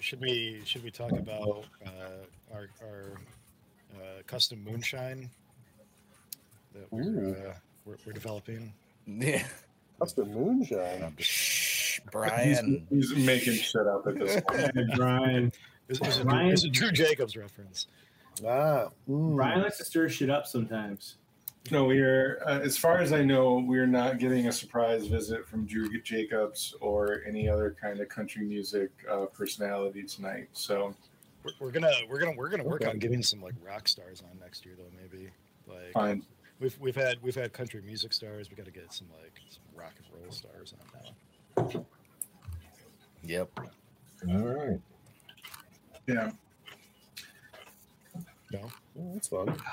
Should 0.00 0.20
we 0.20 0.60
should 0.64 0.82
we 0.82 0.90
talk 0.90 1.12
about 1.12 1.64
uh, 1.86 2.52
our 2.52 2.68
our 2.82 3.18
uh, 3.94 4.22
custom 4.26 4.62
moonshine 4.64 5.30
that 6.74 6.86
we're, 6.90 7.02
uh, 7.30 7.54
we're 7.86 7.96
we're 8.04 8.12
developing? 8.12 8.72
yeah. 9.06 9.44
Custom 10.00 10.34
moonshine. 10.34 11.14
Shh, 11.18 12.00
He's, 12.00 12.10
Brian. 12.10 12.86
he's 12.90 13.14
making 13.14 13.54
shit 13.54 13.86
up 13.86 14.04
at 14.08 14.18
this 14.18 14.40
point. 14.48 14.60
Hey, 14.74 14.84
Brian. 14.96 15.52
It's, 15.88 16.00
it's, 16.00 16.18
a, 16.18 16.24
Ryan- 16.24 16.56
Drew, 16.56 16.68
a 16.68 16.72
Drew 16.72 16.90
Jacobs 16.90 17.36
reference. 17.36 17.86
Ah, 18.44 18.88
mm. 19.08 19.36
Brian 19.36 19.62
likes 19.62 19.78
to 19.78 19.84
stir 19.84 20.08
shit 20.08 20.30
up 20.30 20.48
sometimes. 20.48 21.18
No, 21.70 21.84
we 21.84 21.98
are. 22.00 22.42
Uh, 22.46 22.60
as 22.60 22.76
far 22.76 22.98
as 22.98 23.12
I 23.12 23.22
know, 23.22 23.54
we're 23.66 23.86
not 23.86 24.18
getting 24.18 24.48
a 24.48 24.52
surprise 24.52 25.06
visit 25.06 25.46
from 25.48 25.64
Drew 25.64 25.88
Jacobs 26.02 26.74
or 26.80 27.22
any 27.26 27.48
other 27.48 27.74
kind 27.80 28.00
of 28.00 28.08
country 28.10 28.44
music 28.44 28.90
uh, 29.10 29.24
personality 29.26 30.02
tonight. 30.02 30.48
So 30.52 30.94
We're, 31.42 31.52
we're 31.60 31.70
gonna 31.70 31.90
we're 32.08 32.18
gonna 32.18 32.36
we're 32.36 32.50
gonna 32.50 32.64
work 32.64 32.82
Okay. 32.82 32.90
on 32.90 32.98
getting 32.98 33.22
some 33.22 33.40
like 33.40 33.54
rock 33.62 33.88
stars 33.88 34.22
on 34.30 34.38
next 34.38 34.66
year 34.66 34.74
though 34.76 34.90
maybe 35.00 35.30
like 35.66 35.92
fine. 35.92 36.22
we've 36.60 36.78
we've 36.80 36.94
had 36.96 37.16
we've 37.22 37.34
had 37.34 37.54
country 37.54 37.80
music 37.80 38.12
stars. 38.12 38.50
We 38.50 38.56
got 38.56 38.66
to 38.66 38.70
get 38.72 38.92
some 38.92 39.06
like 39.22 39.32
some 39.48 39.62
rock 39.74 39.92
and 39.96 40.22
roll 40.22 40.30
stars 40.32 40.74
on 41.56 41.64
now. 41.72 41.86
Yep. 43.22 43.50
All 44.28 44.38
right. 44.38 44.80
Yeah. 46.06 46.30
No, 48.52 48.70
Oh, 49.00 49.10
that's 49.14 49.28
fun. 49.28 49.56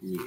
Yeah. 0.00 0.18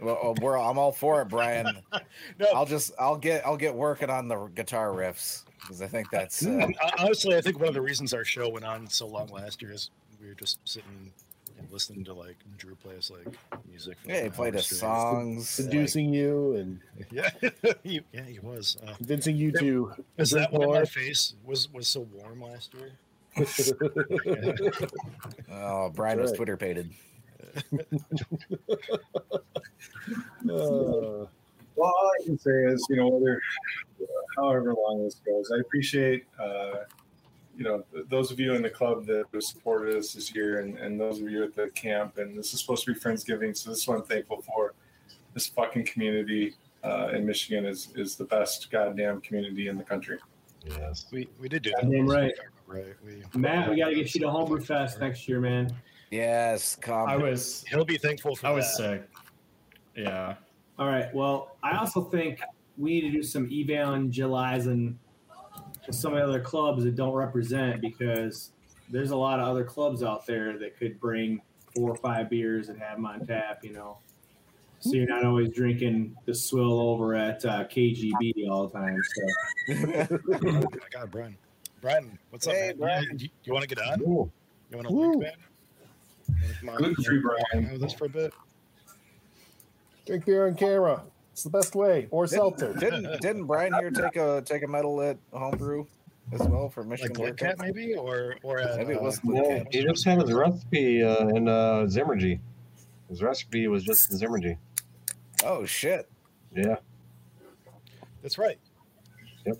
Well, 0.00 0.18
uh, 0.22 0.34
we're, 0.40 0.58
I'm 0.58 0.78
all 0.78 0.92
for 0.92 1.22
it, 1.22 1.28
Brian. 1.28 1.82
no. 2.38 2.46
I'll 2.54 2.66
just 2.66 2.92
I'll 2.98 3.16
get 3.16 3.46
I'll 3.46 3.56
get 3.56 3.74
working 3.74 4.10
on 4.10 4.28
the 4.28 4.46
guitar 4.54 4.88
riffs 4.88 5.44
because 5.60 5.80
I 5.80 5.86
think 5.86 6.10
that's 6.10 6.44
uh, 6.46 6.68
Honestly, 6.98 7.34
I 7.36 7.40
think 7.40 7.58
one 7.58 7.68
of 7.68 7.74
the 7.74 7.80
reasons 7.80 8.12
our 8.12 8.24
show 8.24 8.48
went 8.48 8.64
on 8.64 8.88
so 8.88 9.06
long 9.06 9.28
last 9.28 9.62
year 9.62 9.72
is 9.72 9.90
we 10.20 10.28
were 10.28 10.34
just 10.34 10.58
sitting 10.64 11.12
and 11.58 11.70
listening 11.72 12.04
to 12.04 12.12
like 12.12 12.36
Drew 12.58 12.74
play 12.74 12.96
us 12.96 13.10
like 13.10 13.34
music. 13.68 13.96
For 14.02 14.10
yeah. 14.10 14.24
He 14.24 14.28
played 14.28 14.54
us 14.56 14.66
straight. 14.66 14.80
songs. 14.80 15.48
Seducing 15.48 16.12
you 16.12 16.54
and 16.56 16.80
Yeah, 17.10 17.30
he, 17.82 18.02
yeah, 18.12 18.22
he 18.24 18.38
was. 18.40 18.76
Uh, 18.86 18.94
convincing 18.96 19.36
you 19.36 19.52
to 19.52 19.92
is 20.18 20.30
that 20.30 20.52
why 20.52 20.66
my 20.66 20.84
face 20.84 21.34
was 21.44 21.72
was 21.72 21.88
so 21.88 22.00
warm 22.12 22.42
last 22.42 22.74
year? 22.74 22.92
like- 23.36 24.90
oh, 25.50 25.90
Brian 25.90 26.20
was. 26.20 26.32
Twitter 26.32 26.56
pated. 26.56 26.90
Uh, 30.50 31.26
Well, 31.76 31.92
all 31.94 32.10
I 32.20 32.24
can 32.24 32.38
say 32.38 32.64
is, 32.64 32.84
you 32.88 32.96
know, 32.96 33.08
whether 33.08 33.40
however 34.36 34.74
long 34.74 35.04
this 35.04 35.16
goes, 35.26 35.50
I 35.54 35.60
appreciate, 35.60 36.24
uh, 36.40 36.84
you 37.56 37.64
know, 37.64 37.84
those 38.08 38.30
of 38.30 38.40
you 38.40 38.54
in 38.54 38.62
the 38.62 38.70
club 38.70 39.06
that 39.06 39.24
have 39.32 39.42
supported 39.42 39.96
us 39.96 40.14
this 40.14 40.34
year, 40.34 40.60
and, 40.60 40.78
and 40.78 40.98
those 40.98 41.20
of 41.20 41.30
you 41.30 41.44
at 41.44 41.54
the 41.54 41.68
camp. 41.70 42.18
And 42.18 42.36
this 42.36 42.54
is 42.54 42.60
supposed 42.60 42.84
to 42.86 42.94
be 42.94 42.98
Friendsgiving, 42.98 43.56
so 43.56 43.70
this 43.70 43.80
is 43.80 43.88
what 43.88 43.98
I'm 43.98 44.04
thankful 44.04 44.42
for. 44.42 44.72
This 45.34 45.46
fucking 45.46 45.84
community 45.84 46.54
uh, 46.82 47.10
in 47.14 47.26
Michigan 47.26 47.66
is 47.66 47.88
is 47.94 48.16
the 48.16 48.24
best 48.24 48.70
goddamn 48.70 49.20
community 49.20 49.68
in 49.68 49.76
the 49.76 49.84
country. 49.84 50.18
Yes. 50.64 51.06
We 51.10 51.28
we 51.38 51.48
did 51.48 51.62
do 51.62 51.70
that. 51.70 51.82
Goddamn 51.82 52.06
right. 52.06 52.34
Right. 52.66 52.96
We 53.04 53.22
Matt, 53.38 53.70
we 53.70 53.76
got 53.76 53.90
to 53.90 53.94
get 53.94 54.14
you 54.14 54.20
to 54.22 54.30
Homebrew 54.30 54.60
Fest 54.60 54.98
next 54.98 55.28
year, 55.28 55.40
man. 55.40 55.74
Yes, 56.10 56.76
come. 56.76 57.08
I 57.08 57.16
was 57.16 57.64
he'll 57.68 57.84
be 57.84 57.98
thankful 57.98 58.36
for 58.36 58.46
I 58.46 58.50
was 58.50 58.64
that. 58.76 59.00
sick. 59.00 59.08
Yeah. 59.96 60.36
All 60.78 60.86
right. 60.86 61.12
Well, 61.14 61.56
I 61.62 61.76
also 61.76 62.04
think 62.04 62.40
we 62.76 63.00
need 63.00 63.00
to 63.02 63.10
do 63.10 63.22
some 63.22 63.50
evangelizing 63.50 64.98
to 65.84 65.92
some 65.92 66.12
of 66.12 66.18
the 66.18 66.24
other 66.24 66.40
clubs 66.40 66.84
that 66.84 66.96
don't 66.96 67.14
represent 67.14 67.80
because 67.80 68.52
there's 68.90 69.10
a 69.10 69.16
lot 69.16 69.40
of 69.40 69.48
other 69.48 69.64
clubs 69.64 70.02
out 70.02 70.26
there 70.26 70.58
that 70.58 70.76
could 70.76 71.00
bring 71.00 71.40
four 71.74 71.90
or 71.90 71.96
five 71.96 72.30
beers 72.30 72.68
and 72.68 72.80
have 72.80 72.96
them 72.96 73.06
on 73.06 73.26
tap, 73.26 73.60
you 73.62 73.72
know. 73.72 73.98
So 74.80 74.92
you're 74.92 75.08
not 75.08 75.24
always 75.24 75.50
drinking 75.50 76.14
the 76.26 76.34
swill 76.34 76.78
over 76.78 77.14
at 77.14 77.44
uh, 77.44 77.64
KGB 77.64 78.48
all 78.50 78.68
the 78.68 78.78
time. 78.78 79.02
So 79.02 79.22
Oh 80.46 80.62
my 80.70 80.88
God, 80.90 81.10
Brian. 81.10 81.36
Brian, 81.80 82.18
what's 82.30 82.46
up, 82.46 82.54
man? 82.54 82.76
Brian. 82.78 83.18
You, 83.18 83.28
you, 83.44 83.52
want 83.52 83.66
to 83.66 83.74
get 83.74 83.84
on? 83.84 84.00
Ooh. 84.02 84.30
You 84.70 84.76
want 84.76 84.88
to 84.88 84.94
Woo. 84.94 85.10
link, 85.10 85.22
man? 85.22 85.32
You 86.28 86.34
wanna 86.66 86.78
come? 86.78 86.94
Gluten-free, 86.94 87.20
Brian. 87.20 87.64
Hang 87.64 87.72
with 87.72 87.82
us 87.82 87.92
for 87.92 88.06
a 88.06 88.08
bit. 88.08 88.32
drink 90.06 90.24
beer 90.24 90.46
on 90.46 90.54
camera. 90.54 91.02
It's 91.32 91.42
the 91.42 91.50
best 91.50 91.74
way. 91.74 92.08
Or 92.10 92.26
seltzer. 92.26 92.72
Didn't 92.72 93.20
didn't 93.20 93.44
Brian 93.44 93.74
here 93.74 93.90
take 93.90 94.16
a 94.16 94.42
take 94.42 94.62
a 94.62 94.66
medal 94.66 95.02
at 95.02 95.18
homebrew 95.32 95.84
as 96.32 96.40
well 96.40 96.70
for 96.70 96.82
Michigan? 96.82 97.14
Like 97.22 97.36
Beer 97.36 97.50
Cat, 97.50 97.58
maybe, 97.58 97.94
or 97.94 98.36
or 98.42 98.58
at, 98.58 98.78
Maybe 98.78 98.94
it 98.94 99.00
uh, 99.00 99.02
was 99.02 99.20
Yeah, 99.22 99.42
Glen 99.42 99.66
he 99.70 99.82
just 99.82 100.04
had 100.04 100.22
his 100.22 100.32
recipe 100.32 101.02
uh, 101.02 101.28
in 101.28 101.46
uh, 101.46 101.84
Zymurgy. 101.88 102.40
His 103.10 103.22
recipe 103.22 103.68
was 103.68 103.84
just 103.84 104.10
Zymurgy. 104.10 104.56
Oh 105.44 105.66
shit! 105.66 106.08
Yeah. 106.54 106.76
That's 108.22 108.38
right. 108.38 108.58
Yep, 109.44 109.58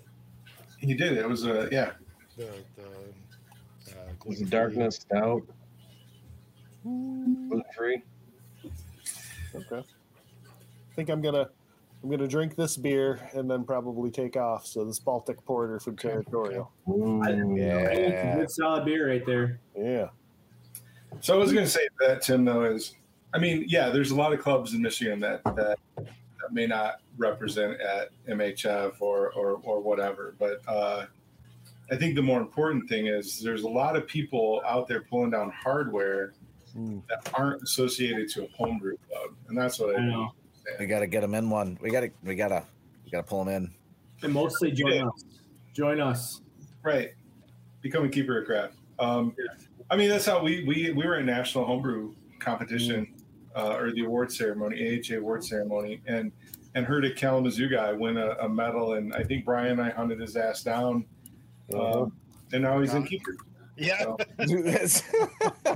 he 0.79 0.93
did. 0.95 1.17
It 1.17 1.29
was 1.29 1.45
a 1.45 1.69
yeah. 1.71 1.91
The 2.35 2.45
the 2.75 2.87
uh, 3.91 4.09
It 4.09 4.25
was 4.25 4.41
a 4.41 4.45
darkness 4.45 4.95
stout. 4.95 5.43
Gluten 6.91 7.63
free. 7.75 8.01
Okay. 9.55 9.77
I 9.79 10.95
think 10.95 11.09
I'm 11.09 11.21
gonna 11.21 11.49
I'm 12.03 12.09
gonna 12.09 12.27
drink 12.27 12.55
this 12.55 12.77
beer 12.77 13.19
and 13.33 13.49
then 13.49 13.63
probably 13.63 14.11
take 14.11 14.35
off. 14.37 14.65
So 14.65 14.85
this 14.85 14.99
Baltic 14.99 15.43
Porter 15.45 15.79
from 15.79 15.93
Okay, 15.93 16.09
Territorial. 16.09 16.71
Ooh. 16.89 17.21
That's 17.23 17.37
a 17.39 17.55
Yeah. 17.55 18.35
good 18.37 18.51
solid 18.51 18.85
beer 18.85 19.09
right 19.09 19.25
there. 19.25 19.59
Yeah. 19.75 20.09
So 21.21 21.33
I 21.33 21.37
was 21.37 21.51
going 21.53 21.65
to 21.65 21.71
say 21.71 21.87
that 22.01 22.21
Tim 22.21 22.45
though 22.45 22.63
is, 22.63 22.93
I 23.33 23.39
mean, 23.39 23.65
yeah, 23.67 23.89
there's 23.89 24.11
a 24.11 24.15
lot 24.15 24.33
of 24.33 24.39
clubs 24.39 24.73
in 24.73 24.81
Michigan 24.81 25.19
that 25.21 25.43
that, 25.43 25.79
that 25.95 26.51
may 26.51 26.67
not 26.67 27.01
represent 27.17 27.79
at 27.81 28.09
MHF 28.29 29.01
or 29.01 29.31
or, 29.31 29.59
or 29.63 29.79
whatever, 29.81 30.35
but 30.37 30.61
uh, 30.67 31.05
I 31.89 31.95
think 31.95 32.15
the 32.15 32.21
more 32.21 32.41
important 32.41 32.87
thing 32.89 33.07
is 33.07 33.41
there's 33.41 33.63
a 33.63 33.69
lot 33.69 33.95
of 33.95 34.05
people 34.07 34.61
out 34.67 34.87
there 34.87 35.01
pulling 35.01 35.31
down 35.31 35.51
hardware 35.51 36.33
Mm. 36.77 37.01
that 37.09 37.29
aren't 37.33 37.63
associated 37.63 38.29
to 38.29 38.43
a 38.45 38.47
homebrew 38.55 38.97
club, 39.09 39.31
and 39.47 39.57
that's 39.57 39.79
what 39.79 39.95
I, 39.95 39.99
I 39.99 40.05
know. 40.05 40.31
We 40.79 40.85
got 40.85 40.99
to 40.99 41.07
get 41.07 41.21
them 41.21 41.33
in 41.33 41.49
one. 41.49 41.77
We 41.81 41.89
got 41.89 42.01
to 42.01 42.11
we 42.23 42.35
got 42.35 42.49
to 42.49 42.63
we 43.05 43.11
got 43.11 43.19
to 43.19 43.23
pull 43.23 43.43
them 43.43 43.53
in. 43.53 43.73
And 44.23 44.33
mostly 44.33 44.71
join 44.71 44.93
Yeah. 44.93 45.07
us. 45.07 45.25
Join 45.73 45.99
us. 46.01 46.41
Right. 46.83 47.11
Become 47.81 48.05
a 48.05 48.09
keeper 48.09 48.39
of 48.39 48.45
craft. 48.45 48.75
Um, 48.99 49.35
I 49.89 49.95
mean, 49.95 50.09
that's 50.09 50.25
how 50.25 50.43
we, 50.43 50.63
we, 50.65 50.91
we 50.91 51.05
were 51.05 51.19
in 51.19 51.25
national 51.25 51.65
homebrew 51.65 52.13
competition 52.39 53.13
uh, 53.55 53.75
or 53.75 53.91
the 53.93 54.03
award 54.03 54.31
ceremony, 54.31 54.99
AHA 54.99 55.17
award 55.17 55.43
ceremony, 55.43 56.01
and 56.05 56.31
and 56.75 56.85
heard 56.85 57.05
a 57.05 57.13
Kalamazoo 57.13 57.69
guy 57.69 57.91
win 57.93 58.17
a, 58.17 58.31
a 58.41 58.49
medal. 58.49 58.93
And 58.93 59.13
I 59.15 59.23
think 59.23 59.45
Brian 59.45 59.79
and 59.79 59.81
I 59.81 59.89
hunted 59.89 60.19
his 60.19 60.35
ass 60.35 60.63
down. 60.63 61.05
Uh-huh. 61.73 62.03
Um, 62.03 62.13
and 62.53 62.63
now 62.63 62.79
he's 62.81 62.93
in 62.93 63.03
keeper. 63.03 63.35
Yeah. 63.77 63.99
So, 63.99 64.17
that's, 64.37 65.03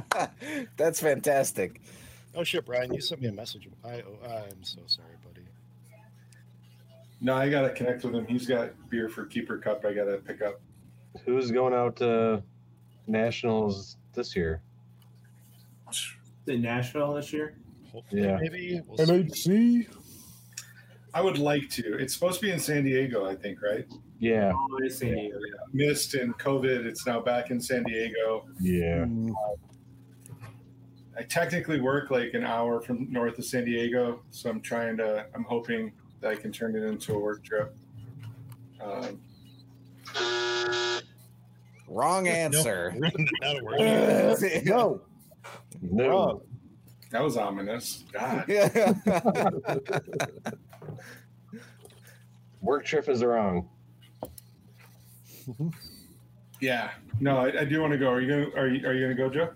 that's 0.77 0.99
fantastic. 0.99 1.81
Oh 2.35 2.43
shit, 2.43 2.65
Brian, 2.65 2.93
you 2.93 3.01
sent 3.01 3.21
me 3.21 3.27
a 3.27 3.31
message. 3.31 3.67
I 3.83 4.01
oh, 4.01 4.27
I'm 4.27 4.63
so 4.63 4.79
sorry, 4.87 5.15
buddy. 5.23 5.45
no, 7.19 7.35
I 7.35 7.49
got 7.49 7.61
to 7.61 7.71
connect 7.71 8.03
with 8.03 8.15
him. 8.15 8.25
He's 8.25 8.47
got 8.47 8.71
beer 8.89 9.09
for 9.09 9.25
Keeper 9.25 9.57
Cup 9.57 9.85
I 9.85 9.93
got 9.93 10.05
to 10.05 10.17
pick 10.17 10.41
up. 10.41 10.61
Who's 11.25 11.51
going 11.51 11.73
out 11.73 11.97
to 11.97 12.41
nationals 13.07 13.97
this 14.13 14.35
year? 14.35 14.61
The 16.45 16.57
Nashville 16.57 17.13
this 17.13 17.33
year. 17.33 17.55
Hopefully, 17.91 18.23
Yeah. 18.23 18.37
maybe. 18.39 18.81
We'll 18.87 19.27
see. 19.33 19.87
I 21.13 21.21
would 21.21 21.37
like 21.37 21.69
to. 21.71 21.97
It's 21.97 22.13
supposed 22.13 22.39
to 22.39 22.45
be 22.45 22.51
in 22.51 22.59
San 22.59 22.85
Diego, 22.85 23.25
I 23.25 23.35
think, 23.35 23.61
right? 23.61 23.85
Yeah. 24.21 24.53
Oh, 24.55 24.77
it's 24.83 24.99
San 24.99 25.15
Diego. 25.15 25.39
Missed 25.73 26.13
and 26.13 26.37
COVID. 26.37 26.85
It's 26.85 27.07
now 27.07 27.19
back 27.19 27.49
in 27.49 27.59
San 27.59 27.83
Diego. 27.83 28.45
Yeah. 28.59 29.05
Mm. 29.05 29.33
I 31.17 31.23
technically 31.23 31.81
work 31.81 32.11
like 32.11 32.35
an 32.35 32.43
hour 32.45 32.79
from 32.81 33.11
north 33.11 33.39
of 33.39 33.45
San 33.45 33.65
Diego, 33.65 34.21
so 34.29 34.51
I'm 34.51 34.61
trying 34.61 34.97
to. 34.97 35.25
I'm 35.33 35.43
hoping 35.43 35.91
that 36.21 36.29
I 36.29 36.35
can 36.35 36.51
turn 36.51 36.75
it 36.75 36.83
into 36.83 37.15
a 37.15 37.19
work 37.19 37.43
trip. 37.43 37.75
Um, 38.79 39.19
Wrong 41.87 42.27
answer. 42.27 42.93
Not 43.41 43.59
a 43.59 43.63
word. 43.63 44.37
No. 44.65 45.01
No. 45.81 46.43
That 47.09 47.23
was 47.23 47.37
ominous. 47.37 48.03
God. 48.13 48.47
Work 52.61 52.85
trip 52.85 53.09
is 53.09 53.23
wrong. 53.23 53.67
Yeah. 56.61 56.91
No, 57.19 57.37
I, 57.39 57.61
I 57.61 57.65
do 57.65 57.81
want 57.81 57.91
to 57.91 57.97
go. 57.97 58.11
Are 58.11 58.21
you 58.21 58.29
gonna? 58.29 58.55
Are 58.55 58.67
you? 58.67 58.87
Are 58.87 58.93
you 58.93 59.01
gonna 59.01 59.15
go, 59.15 59.29
Joe? 59.29 59.49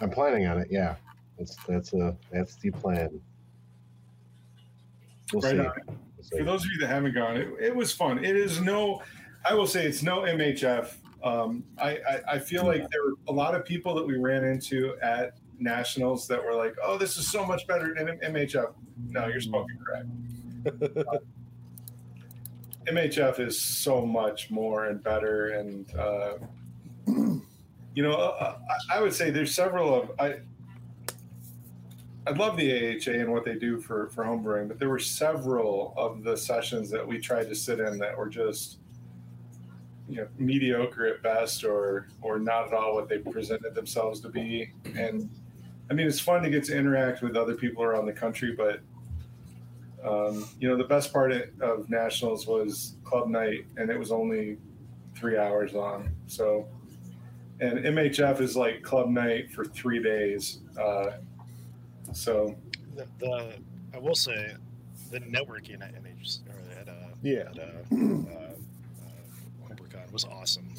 I'm 0.00 0.08
planning 0.08 0.46
on 0.46 0.58
it. 0.60 0.68
Yeah. 0.70 0.94
That's 1.36 1.56
that's 1.66 1.92
a 1.94 2.16
that's 2.30 2.54
the 2.56 2.70
plan. 2.70 3.20
We'll 5.32 5.42
Right 5.42 5.52
see. 5.52 5.58
on. 5.58 5.72
We'll 5.88 5.96
see. 6.24 6.38
For 6.38 6.44
those 6.44 6.64
of 6.64 6.70
you 6.70 6.78
that 6.78 6.86
haven't 6.86 7.14
gone, 7.14 7.36
it, 7.36 7.48
it 7.60 7.74
was 7.74 7.92
fun. 7.92 8.24
It 8.24 8.36
is 8.36 8.60
no. 8.60 9.02
I 9.44 9.54
will 9.54 9.66
say 9.66 9.84
it's 9.84 10.04
no 10.04 10.20
MHF. 10.20 10.94
Um, 11.24 11.64
I, 11.76 11.90
I 12.08 12.20
I 12.34 12.38
feel 12.38 12.64
like 12.64 12.88
there 12.90 13.02
were 13.04 13.14
a 13.26 13.32
lot 13.32 13.56
of 13.56 13.64
people 13.64 13.96
that 13.96 14.06
we 14.06 14.18
ran 14.18 14.44
into 14.44 14.94
at 15.02 15.38
nationals 15.58 16.28
that 16.28 16.40
were 16.40 16.54
like, 16.54 16.76
"Oh, 16.84 16.96
this 16.96 17.16
is 17.16 17.28
so 17.28 17.44
much 17.44 17.66
better 17.66 17.92
than 17.98 18.16
MHF." 18.32 18.72
No, 19.08 19.26
you're 19.26 19.40
smoking 19.40 19.76
crack. 19.84 20.04
MHF 22.86 23.40
is 23.40 23.60
so 23.60 24.04
much 24.04 24.50
more 24.50 24.86
and 24.86 25.02
better, 25.02 25.50
and 25.50 25.94
uh, 25.94 26.34
you 27.06 28.02
know, 28.02 28.12
uh, 28.12 28.58
I, 28.90 28.98
I 28.98 29.00
would 29.00 29.12
say 29.12 29.30
there's 29.30 29.54
several 29.54 29.94
of 29.94 30.10
I. 30.18 30.36
I 32.24 32.30
love 32.30 32.56
the 32.56 32.72
AHA 32.72 33.10
and 33.10 33.32
what 33.32 33.44
they 33.44 33.56
do 33.56 33.80
for 33.80 34.08
for 34.10 34.24
homebrewing, 34.24 34.68
but 34.68 34.78
there 34.78 34.88
were 34.88 35.00
several 35.00 35.92
of 35.96 36.22
the 36.22 36.36
sessions 36.36 36.88
that 36.90 37.06
we 37.06 37.18
tried 37.18 37.48
to 37.48 37.54
sit 37.54 37.80
in 37.80 37.98
that 37.98 38.16
were 38.16 38.28
just, 38.28 38.78
you 40.08 40.18
know, 40.18 40.28
mediocre 40.38 41.04
at 41.06 41.20
best, 41.22 41.64
or 41.64 42.06
or 42.20 42.38
not 42.38 42.68
at 42.68 42.74
all 42.74 42.94
what 42.94 43.08
they 43.08 43.18
presented 43.18 43.74
themselves 43.74 44.20
to 44.20 44.28
be. 44.28 44.72
And 44.94 45.28
I 45.90 45.94
mean, 45.94 46.06
it's 46.06 46.20
fun 46.20 46.42
to 46.44 46.50
get 46.50 46.62
to 46.64 46.76
interact 46.76 47.22
with 47.22 47.36
other 47.36 47.54
people 47.54 47.82
around 47.82 48.06
the 48.06 48.12
country, 48.12 48.54
but 48.56 48.80
um, 50.04 50.48
you 50.58 50.68
know, 50.68 50.76
the 50.76 50.84
best 50.84 51.12
part 51.12 51.32
of 51.60 51.88
nationals 51.88 52.46
was 52.46 52.96
club 53.04 53.28
night, 53.28 53.64
and 53.76 53.90
it 53.90 53.98
was 53.98 54.10
only 54.12 54.58
three 55.14 55.36
hours 55.38 55.72
long. 55.72 56.10
So, 56.26 56.66
and 57.60 57.78
MHF 57.78 58.40
is 58.40 58.56
like 58.56 58.82
club 58.82 59.08
night 59.08 59.50
for 59.52 59.64
three 59.64 60.02
days. 60.02 60.60
Uh, 60.80 61.12
so, 62.12 62.56
The, 62.96 63.06
the 63.18 63.54
I 63.94 63.98
will 63.98 64.14
say 64.14 64.54
the 65.10 65.20
networking 65.20 65.82
at 65.82 65.94
NH 66.02 66.40
or 66.48 66.80
at 66.80 66.88
uh, 66.88 66.92
Yeah. 67.22 67.50
at 67.50 67.58
uh, 67.58 67.62
uh, 67.62 68.54
uh, 69.70 69.74
was 70.10 70.24
awesome. 70.24 70.74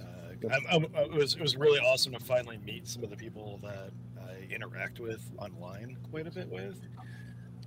Uh, 0.00 0.48
I, 0.50 0.76
I, 0.76 1.02
it 1.02 1.12
was 1.12 1.34
it 1.34 1.40
was 1.40 1.56
really 1.56 1.80
awesome 1.80 2.12
to 2.12 2.20
finally 2.20 2.58
meet 2.64 2.86
some 2.88 3.04
of 3.04 3.10
the 3.10 3.16
people 3.16 3.60
that 3.62 3.90
I 4.20 4.52
interact 4.52 5.00
with 5.00 5.22
online 5.38 5.96
quite 6.10 6.26
a 6.26 6.30
bit 6.30 6.48
with. 6.48 6.80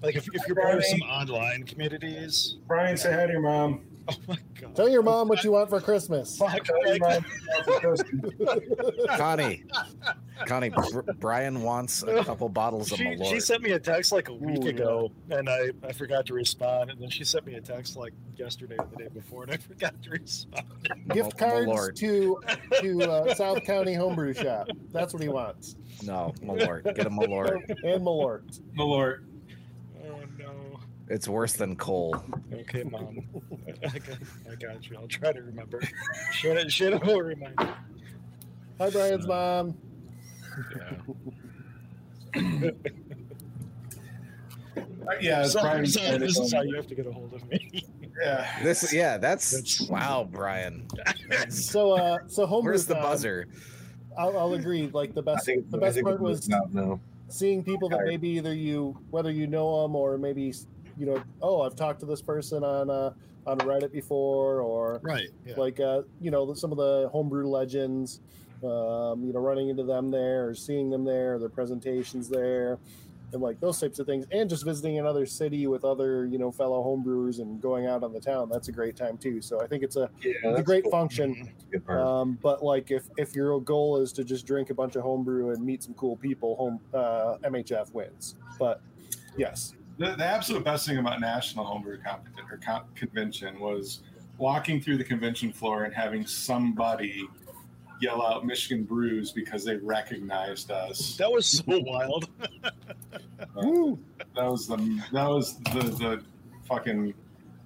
Like 0.02 0.16
if, 0.16 0.28
if 0.34 0.42
you're 0.48 0.56
part 0.56 0.76
of 0.78 0.86
some 0.86 1.02
online 1.02 1.64
communities, 1.64 2.58
Brian, 2.68 2.98
say 2.98 3.14
hi 3.14 3.28
to 3.28 3.32
your 3.32 3.42
mom. 3.42 3.82
oh 4.10 4.16
my 4.28 4.38
god, 4.60 4.76
Tell 4.76 4.90
your 4.90 5.04
mom 5.04 5.28
what 5.28 5.44
you 5.44 5.52
want 5.52 5.70
for 5.70 5.80
Christmas. 5.80 6.38
Fuck, 6.38 6.68
your 6.68 6.98
mom. 7.00 7.24
Connie, 9.18 9.64
Connie, 10.48 10.70
Br- 10.70 11.12
Brian 11.20 11.62
wants 11.62 12.02
a 12.04 12.24
couple 12.24 12.50
bottles 12.50 12.92
of 12.92 12.98
she, 12.98 13.04
Malort. 13.06 13.30
she 13.30 13.40
sent 13.40 13.62
me 13.62 13.72
a 13.72 13.80
text 13.80 14.12
like 14.12 14.30
a 14.30 14.34
week 14.34 14.64
Ooh, 14.64 14.70
ago 14.70 15.12
and 15.30 15.48
I, 15.48 15.70
I 15.88 15.92
forgot 15.92 16.26
to 16.28 16.34
respond 16.34 16.90
and 16.90 17.00
then 17.00 17.10
she 17.10 17.24
sent 17.24 17.46
me 17.46 17.56
a 17.56 17.62
text 17.62 17.96
like 17.96 18.14
yesterday 18.36 18.76
or 18.80 18.88
the 18.92 19.04
day 19.04 19.10
before 19.14 19.44
and 19.44 19.52
I 19.52 19.58
forgot 19.68 20.02
to 20.02 20.10
respond. 20.10 20.66
Gift 21.14 21.38
cards 21.38 21.68
Malort. 21.68 21.96
to 21.98 22.40
to 22.82 23.04
uh, 23.04 23.36
South 23.36 23.64
County 23.66 23.94
Homebrew 23.94 24.34
Shop. 24.34 24.68
That's 24.92 25.14
what 25.14 25.22
he 25.22 25.30
wants. 25.30 25.76
No, 26.04 26.34
Malort. 26.44 26.84
Get 26.96 27.06
a 27.06 27.10
Malort. 27.10 27.60
And 27.84 28.04
Malort. 28.04 28.60
Malort. 28.76 29.26
No. 31.12 31.16
It's 31.16 31.28
worse 31.28 31.54
than 31.54 31.76
coal. 31.76 32.16
Okay, 32.54 32.84
mom. 32.84 33.20
I 33.84 34.00
got, 34.00 34.18
I 34.50 34.56
got 34.56 34.90
you. 34.90 34.98
I'll 34.98 35.08
try 35.08 35.34
to 35.34 35.42
remember. 35.42 35.82
Shit, 36.32 36.72
shit 36.72 37.04
will 37.06 37.22
remind 37.22 37.58
me. 37.58 37.66
Hi, 38.80 38.90
Brian's 38.90 39.28
mom. 39.28 39.78
Yeah. 40.76 40.92
Uh, 42.36 42.42
yeah, 45.22 45.42
it's 45.44 45.54
So- 45.54 45.62
Brian. 45.62 45.86
so 45.86 46.18
this 46.18 46.38
is 46.38 46.54
how 46.54 46.62
you 46.62 46.76
have 46.76 46.88
to 46.88 46.96
get 46.96 47.06
a 47.08 47.12
hold 47.12 47.34
of 47.34 47.48
me. 47.50 47.84
yeah. 48.22 48.60
This, 48.64 48.92
yeah, 48.94 49.18
that's 49.18 49.52
That's- 49.52 49.82
wow, 49.90 50.28
Brian. 50.32 50.88
So, 51.50 51.92
uh, 51.92 52.20
so 52.28 52.46
Homebrew. 52.46 52.72
Where's 52.72 52.86
the 52.86 52.94
Con, 52.96 53.04
buzzer? 53.04 53.48
I'll, 54.18 54.38
I'll 54.38 54.54
agree. 54.54 54.90
Like 54.94 55.14
the 55.14 55.22
best, 55.22 55.46
think 55.46 55.70
the 55.72 55.78
best 55.78 56.02
part 56.02 56.22
was 56.22 56.50
out 56.52 56.74
now. 56.74 57.00
seeing 57.30 57.64
people 57.64 57.88
that 57.90 58.02
maybe 58.06 58.30
either 58.30 58.54
you, 58.54 58.98
whether 59.10 59.32
you 59.32 59.48
know 59.48 59.82
them 59.84 59.96
or 59.96 60.18
maybe 60.18 60.54
you 61.02 61.08
know, 61.08 61.24
oh, 61.42 61.62
I've 61.62 61.76
talked 61.76 62.00
to 62.02 62.06
this 62.06 62.22
person 62.22 62.64
on 62.64 62.92
uh, 62.92 63.12
on 63.48 63.58
Reddit 63.60 63.92
before, 63.92 64.62
or 64.62 65.00
Right. 65.02 65.30
Yeah. 65.48 65.56
like 65.58 65.80
uh, 65.80 66.04
you 66.22 66.30
know 66.30 66.54
some 66.54 66.72
of 66.72 66.78
the 66.78 67.10
homebrew 67.12 67.48
legends. 67.48 68.22
Um, 68.64 69.24
you 69.26 69.34
know, 69.34 69.40
running 69.40 69.70
into 69.70 69.82
them 69.82 70.12
there 70.12 70.48
or 70.48 70.54
seeing 70.54 70.92
them 70.92 71.04
there, 71.04 71.40
their 71.40 71.50
presentations 71.50 72.30
there, 72.30 72.78
and 73.34 73.42
like 73.42 73.60
those 73.60 73.80
types 73.80 73.98
of 73.98 74.06
things, 74.06 74.28
and 74.32 74.48
just 74.48 74.64
visiting 74.64 75.00
another 75.00 75.26
city 75.26 75.66
with 75.66 75.84
other 75.84 76.28
you 76.28 76.38
know 76.38 76.52
fellow 76.52 76.84
homebrewers 76.84 77.40
and 77.40 77.60
going 77.60 77.88
out 77.88 78.04
on 78.04 78.14
the 78.14 78.20
town. 78.20 78.50
That's 78.54 78.68
a 78.68 78.72
great 78.72 78.96
time 78.96 79.18
too. 79.18 79.42
So 79.42 79.60
I 79.60 79.66
think 79.66 79.82
it's 79.82 79.96
a 79.96 80.12
Yeah, 80.24 80.34
it's 80.44 80.60
a 80.60 80.64
great 80.64 80.84
cool. 80.84 80.92
function. 80.92 81.34
Mhm. 81.34 81.72
Good 81.72 81.86
part. 81.88 82.02
Um, 82.02 82.38
but 82.40 82.64
like 82.64 82.92
if 82.92 83.06
if 83.18 83.34
your 83.36 83.60
goal 83.62 83.98
is 83.98 84.14
to 84.14 84.24
just 84.24 84.46
drink 84.46 84.70
a 84.70 84.76
bunch 84.76 84.96
of 84.96 85.02
homebrew 85.02 85.50
and 85.50 85.66
meet 85.66 85.82
some 85.82 85.96
cool 85.96 86.16
people, 86.16 86.56
home 86.56 86.80
uh, 86.94 87.38
MHF 87.44 87.92
wins. 87.96 88.36
But 88.60 88.80
yes, 89.38 89.74
The, 89.98 90.16
the 90.16 90.26
absolute 90.26 90.64
best 90.64 90.88
thing 90.88 90.98
about 90.98 91.20
National 91.20 91.66
Homebrew 91.66 92.00
Competition 92.02 92.46
or 92.52 92.58
con- 92.58 92.84
Convention 92.96 93.60
was 93.60 94.02
walking 94.38 94.82
through 94.82 94.98
the 94.98 95.04
convention 95.04 95.52
floor 95.54 95.84
and 95.84 95.94
having 95.94 96.26
somebody 96.26 97.28
yell 98.02 98.22
out 98.26 98.46
Michigan 98.46 98.84
Brews 98.84 99.32
because 99.32 99.64
they 99.64 99.76
recognized 99.76 100.72
us. 100.72 101.18
That 101.18 101.32
was 101.32 101.46
so 101.46 101.64
wild. 101.68 102.30
Woo! 103.56 104.00
That 104.36 104.46
was 104.50 104.68
the 104.68 104.78
that 105.12 105.28
was 105.30 105.58
the 105.60 105.80
the 105.82 106.24
fucking 106.68 107.14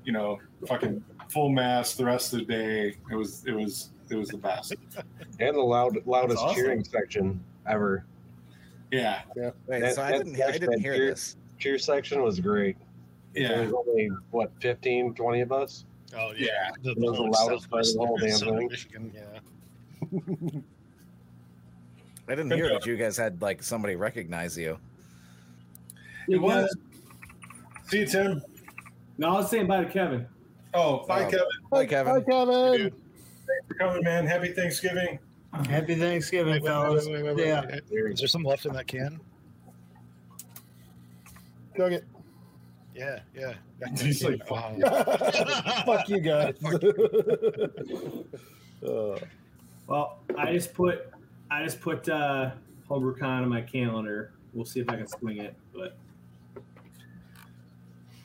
you 0.03 0.11
know 0.11 0.39
fucking 0.67 1.01
full 1.29 1.49
mass 1.49 1.95
the 1.95 2.05
rest 2.05 2.33
of 2.33 2.39
the 2.39 2.45
day. 2.45 2.95
It 3.09 3.15
was 3.15 3.45
it 3.45 3.53
was 3.53 3.91
it 4.09 4.15
was 4.15 4.27
the 4.29 4.37
best. 4.37 4.75
and 5.39 5.55
the 5.55 5.61
loud, 5.61 5.97
loudest 6.05 6.39
awesome. 6.41 6.55
cheering 6.55 6.83
section 6.83 7.39
ever. 7.67 8.05
Yeah, 8.91 9.21
Wait, 9.67 9.79
That- 9.81 9.95
so 9.95 10.03
I 10.03 10.11
didn't, 10.11 10.39
I 10.41 10.51
didn't 10.51 10.79
hear 10.79 10.95
cheer- 10.95 11.09
this. 11.11 11.37
Cheer 11.65 11.79
section 11.79 12.21
was 12.21 12.39
great. 12.39 12.77
There 13.33 13.41
yeah. 13.41 13.61
was 13.63 13.73
only 13.73 14.07
what 14.29 14.51
15, 14.61 15.15
20 15.15 15.41
of 15.41 15.51
us. 15.51 15.85
Oh 16.15 16.31
Yeah. 16.37 16.45
yeah, 16.47 16.69
the, 16.83 16.91
It 16.91 16.97
was 16.99 17.17
the 17.17 17.23
loudest 17.23 17.71
part 17.71 17.87
of 17.87 17.93
the 17.93 18.05
whole 18.05 18.17
damn 18.17 18.37
thing. 18.37 18.67
Michigan, 18.67 19.11
yeah. 19.15 19.39
I 22.29 22.35
didn't 22.35 22.51
hear 22.51 22.69
that 22.69 22.85
you 22.85 22.97
guys 22.97 23.17
had 23.17 23.41
like 23.41 23.63
somebody 23.63 23.95
recognize 23.95 24.55
you. 24.55 24.77
It 26.29 26.37
was. 26.37 26.71
See 27.87 28.01
you, 28.01 28.05
Tim. 28.05 28.43
No, 29.17 29.29
I 29.29 29.31
was 29.39 29.49
saying 29.49 29.65
bye 29.65 29.83
to 29.83 29.89
Kevin. 29.89 30.27
Oh, 30.75 31.03
bye, 31.07 31.23
Oh. 31.25 31.31
Kevin. 31.31 31.47
Hi, 31.73 31.85
Kevin. 31.87 32.13
Hi, 32.13 32.21
Kevin. 32.21 32.73
Dude, 32.77 32.93
Thanks 33.47 33.67
for 33.67 33.73
coming, 33.73 34.03
man. 34.03 34.27
Happy 34.27 34.53
Thanksgiving. 34.53 35.17
Happy 35.67 35.95
Thanksgiving, 35.95 36.53
wait, 36.53 36.61
wait, 36.61 36.69
fellas. 36.69 37.07
wait, 37.07 37.23
wait, 37.23 37.35
wait, 37.35 37.47
Yeah. 37.47 37.65
wait. 37.65 37.81
There 37.89 38.07
Is 38.09 38.19
there 38.19 38.27
some 38.27 38.43
left 38.43 38.67
in 38.67 38.73
that 38.73 38.85
can? 38.85 39.19
Chug 41.75 41.91
it. 41.93 42.05
Yeah, 42.95 43.19
yeah. 43.35 43.53
He's 43.99 44.23
like, 44.23 44.41
Oh. 44.49 44.79
Fuck 45.85 46.09
you 46.09 46.19
guys. 46.19 46.55
Uh, 48.85 49.17
Well, 49.87 50.19
I 50.37 50.51
just 50.53 50.73
put 50.73 51.11
I 51.49 51.63
just 51.63 51.79
put 51.81 52.07
uh 52.09 52.51
HomebrewCon 52.89 53.23
on 53.23 53.49
my 53.49 53.61
calendar. 53.61 54.31
We'll 54.53 54.65
see 54.65 54.79
if 54.79 54.89
I 54.89 54.95
can 54.97 55.07
swing 55.07 55.37
it, 55.37 55.55
but 55.73 55.97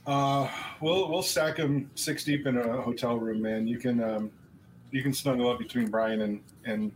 Uh, 0.06 0.48
we'll 0.81 1.09
we'll 1.09 1.22
stack 1.22 1.56
them 1.56 1.90
six 1.94 2.24
deep 2.24 2.47
in 2.47 2.59
a 2.59 2.82
hotel 2.82 3.16
room, 3.16 3.40
man. 3.40 3.66
You 3.66 3.78
can 3.78 4.02
um, 4.02 4.31
you 4.90 5.02
can 5.02 5.14
snuggle 5.14 5.48
up 5.48 5.59
between 5.59 5.89
Brian 5.89 6.20
and 6.22 6.40
and 6.64 6.93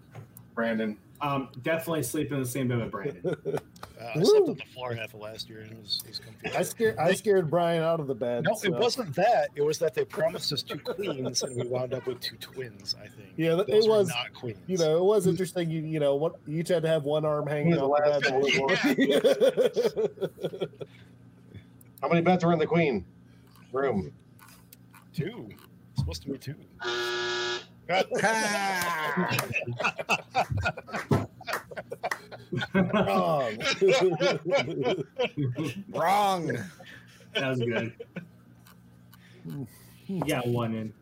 Brandon. 0.54 0.98
Um 1.20 1.48
definitely 1.62 2.02
sleep 2.02 2.32
in 2.32 2.40
the 2.40 2.46
same 2.46 2.68
bed 2.68 2.78
with 2.78 2.90
Brandon. 2.90 3.36
Uh, 4.00 4.10
I 4.16 4.22
slept 4.24 4.48
on 4.48 4.56
the 4.56 4.64
floor 4.74 4.92
half 4.92 5.14
of 5.14 5.20
last 5.20 5.48
year 5.48 5.60
and 5.60 5.70
it 5.70 5.78
was, 5.80 6.02
it 6.04 6.20
was. 6.42 6.56
I 6.56 6.62
scared 6.62 6.96
I 6.98 7.14
scared 7.14 7.48
Brian 7.48 7.80
out 7.82 8.00
of 8.00 8.08
the 8.08 8.14
bed. 8.14 8.42
No, 8.44 8.52
so- 8.54 8.66
it 8.66 8.74
wasn't 8.74 9.14
that. 9.14 9.50
It 9.54 9.62
was 9.62 9.78
that 9.78 9.94
they 9.94 10.04
promised 10.04 10.52
us 10.52 10.62
two 10.62 10.78
queens 10.80 11.42
and 11.44 11.56
we 11.56 11.66
wound 11.68 11.94
up 11.94 12.04
with 12.06 12.20
two 12.20 12.36
twins, 12.36 12.96
I 13.00 13.06
think. 13.06 13.28
Yeah, 13.36 13.60
it 13.60 13.68
Those 13.68 13.86
were 13.86 13.98
was- 13.98 14.08
not 14.08 14.34
queens. 14.34 14.58
You 14.66 14.78
know, 14.78 14.96
it 14.98 15.04
was 15.04 15.26
interesting. 15.28 15.70
You 15.70 15.80
you 15.82 16.00
know, 16.00 16.16
what 16.16 16.34
you 16.46 16.58
each 16.58 16.68
had 16.68 16.82
to 16.82 16.88
have 16.88 17.04
one 17.04 17.24
arm 17.24 17.46
hanging 17.46 17.72
Who's 17.72 17.80
the 17.80 17.86
off 17.86 18.82
the 18.82 20.58
bed. 20.60 20.70
How 22.02 22.08
many 22.08 22.20
beds 22.20 22.44
were 22.44 22.52
in 22.52 22.58
the 22.58 22.66
queen 22.66 23.04
room? 23.72 24.12
two. 25.14 25.48
It's 25.92 26.00
supposed 26.00 26.22
to 26.22 26.30
be 26.30 26.38
two. 26.38 26.56
Wrong. 27.88 28.08
Wrong. 35.90 36.58
That 37.34 37.48
was 37.48 37.58
good. 37.58 37.92
You 40.06 40.20
got 40.26 40.46
one 40.46 40.74
in. 40.74 40.92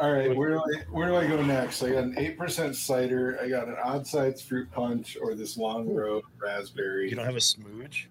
All 0.00 0.12
right, 0.12 0.34
where 0.36 0.50
do 0.50 0.58
I 0.58 0.82
where 0.90 1.06
do 1.06 1.14
I 1.14 1.28
go 1.28 1.40
next? 1.42 1.80
I 1.82 1.90
got 1.90 2.02
an 2.02 2.14
eight 2.18 2.36
percent 2.36 2.74
cider. 2.74 3.38
I 3.40 3.48
got 3.48 3.68
an 3.68 3.76
odd 3.82 4.04
sides 4.04 4.42
fruit 4.42 4.68
punch 4.72 5.16
or 5.22 5.36
this 5.36 5.56
long 5.56 5.94
road 5.94 6.24
raspberry. 6.42 7.08
You 7.08 7.14
don't 7.14 7.24
have 7.24 7.36
a 7.36 7.38
smooge? 7.38 8.06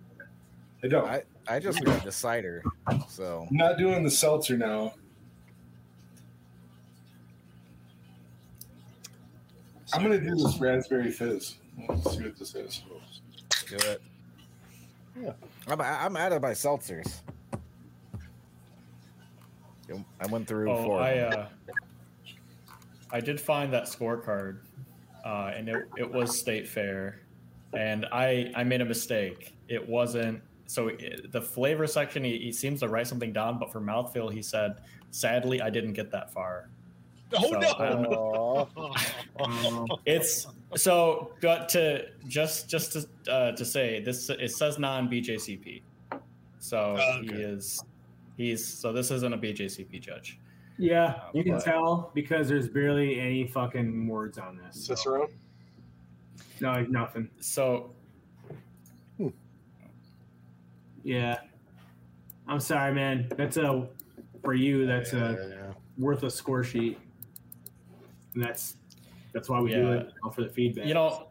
I 0.84 0.88
don't. 0.88 1.05
I, 1.05 1.23
I 1.49 1.59
just 1.59 1.84
got 1.84 2.01
the 2.03 2.11
cider, 2.11 2.63
so 3.09 3.45
I'm 3.49 3.57
not 3.57 3.77
doing 3.77 4.03
the 4.03 4.09
seltzer 4.09 4.57
now. 4.57 4.93
I'm 9.93 10.01
gonna 10.03 10.19
do 10.19 10.35
this 10.35 10.57
raspberry 10.59 11.11
fizz. 11.11 11.55
Let's 11.88 12.11
see 12.11 12.23
what 12.23 12.38
this 12.38 12.55
is. 12.55 12.84
do 13.68 13.76
it. 13.76 14.01
Yeah. 15.22 15.34
I'm 15.68 15.81
I'm 15.81 16.18
out 16.18 16.31
of 16.31 16.41
my 16.41 16.51
seltzers. 16.51 17.22
I 20.22 20.27
went 20.27 20.47
through 20.47 20.72
Oh, 20.72 20.84
four. 20.84 21.01
I 21.01 21.19
uh, 21.19 21.47
I 23.11 23.19
did 23.19 23.41
find 23.41 23.73
that 23.73 23.84
scorecard, 23.84 24.59
uh, 25.26 25.51
and 25.53 25.68
it, 25.68 25.89
it 25.97 26.09
was 26.09 26.38
State 26.39 26.68
Fair, 26.68 27.19
and 27.73 28.05
I 28.11 28.51
I 28.55 28.63
made 28.63 28.81
a 28.81 28.85
mistake. 28.85 29.53
It 29.68 29.85
wasn't 29.88 30.41
so 30.65 30.89
it, 30.89 31.31
the 31.31 31.41
flavor 31.41 31.88
section. 31.88 32.23
He, 32.23 32.38
he 32.38 32.51
seems 32.53 32.80
to 32.80 32.88
write 32.88 33.07
something 33.07 33.34
down, 33.34 33.59
but 33.59 33.72
for 33.72 33.81
mouthfeel, 33.81 34.31
he 34.31 34.41
said, 34.41 34.77
"Sadly, 35.11 35.61
I 35.61 35.69
didn't 35.69 35.93
get 35.93 36.09
that 36.11 36.31
far." 36.31 36.69
Oh 37.33 37.61
So, 37.61 37.77
I 37.79 37.89
don't 37.89 38.01
know. 38.03 38.67
Aw. 38.75 39.67
Um, 39.67 39.87
It's 40.05 40.47
so 40.75 41.33
but 41.41 41.69
to 41.69 42.07
just 42.27 42.69
just 42.69 42.93
to 42.93 43.31
uh, 43.31 43.51
to 43.53 43.63
say 43.65 44.01
this 44.01 44.29
it 44.29 44.51
says 44.51 44.77
non 44.79 45.09
BJCP, 45.09 45.81
so 46.59 46.97
Oh, 46.99 47.21
he 47.21 47.29
is 47.29 47.81
he's 48.37 48.65
so 48.65 48.91
this 48.93 49.11
isn't 49.11 49.33
a 49.33 49.37
BJCP 49.37 49.99
judge. 50.01 50.39
yeah, 50.77 51.21
you 51.33 51.43
can 51.43 51.53
But- 51.55 51.63
tell 51.63 52.11
because 52.13 52.47
there's 52.49 52.67
barely 52.69 53.19
any 53.19 53.47
fucking 53.47 54.07
words 54.07 54.37
on 54.37 54.57
this. 54.57 54.85
so- 54.85 54.95
Cicero. 54.95 55.29
No, 56.59 56.81
nothing. 56.83 57.29
So 57.39 57.91
Yeah. 61.03 61.37
I'm 62.47 62.59
sorry, 62.59 62.93
man. 62.93 63.27
That's 63.37 63.57
a 63.57 63.87
for 64.43 64.53
you. 64.53 64.85
That's 64.85 65.13
Yeah, 65.13 65.29
a 65.29 65.33
yeah, 65.33 65.47
yeah. 65.49 65.73
worth 65.97 66.23
a 66.23 66.29
score 66.29 66.63
sheet. 66.63 66.99
And 68.33 68.43
that's 68.43 68.77
that's 69.33 69.49
why 69.49 69.59
we 69.59 69.71
do 69.71 69.91
it 69.93 70.11
all 70.23 70.31
for 70.31 70.43
the 70.43 70.49
feedback. 70.49 70.85
you 70.85 70.93
know, 70.93 71.27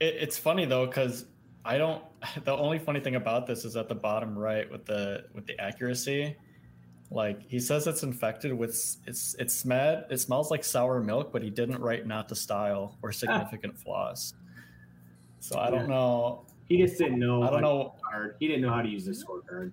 it, 0.00 0.14
it's 0.20 0.38
funny 0.38 0.64
though 0.64 0.86
because 0.86 1.26
I 1.64 1.78
don't. 1.78 2.02
The 2.44 2.52
only 2.52 2.78
funny 2.78 3.00
thing 3.00 3.16
about 3.16 3.48
this 3.48 3.64
is 3.64 3.76
at 3.76 3.88
the 3.88 3.96
bottom 3.96 4.38
right 4.38 4.70
with 4.70 4.84
the 4.84 5.24
with 5.34 5.44
the 5.46 5.60
accuracy. 5.60 6.36
Like 7.10 7.42
he 7.48 7.58
says, 7.58 7.86
it's 7.86 8.04
infected 8.04 8.52
with 8.52 8.70
it's 9.06 9.34
it's 9.38 9.54
smelled 9.54 10.04
it 10.08 10.18
smells 10.18 10.50
like 10.50 10.62
sour 10.62 11.00
milk, 11.00 11.32
but 11.32 11.42
he 11.42 11.50
didn't 11.50 11.80
write 11.80 12.06
not 12.06 12.28
to 12.28 12.36
style 12.36 12.96
or 13.02 13.08
ah. 13.08 13.12
significant 13.12 13.76
flaws. 13.76 14.34
So 15.40 15.58
I 15.58 15.70
don't 15.70 15.88
know. 15.88 16.46
he 16.68 16.78
just 16.78 16.96
didn't 16.96 17.18
know. 17.18 17.42
I 17.42 17.50
don't 17.50 17.62
know. 17.62 17.96
He 18.38 18.46
didn't 18.46 18.62
know 18.62 18.72
how 18.72 18.82
to 18.82 18.88
use 18.88 19.04
the 19.04 19.10
scorecard. 19.10 19.72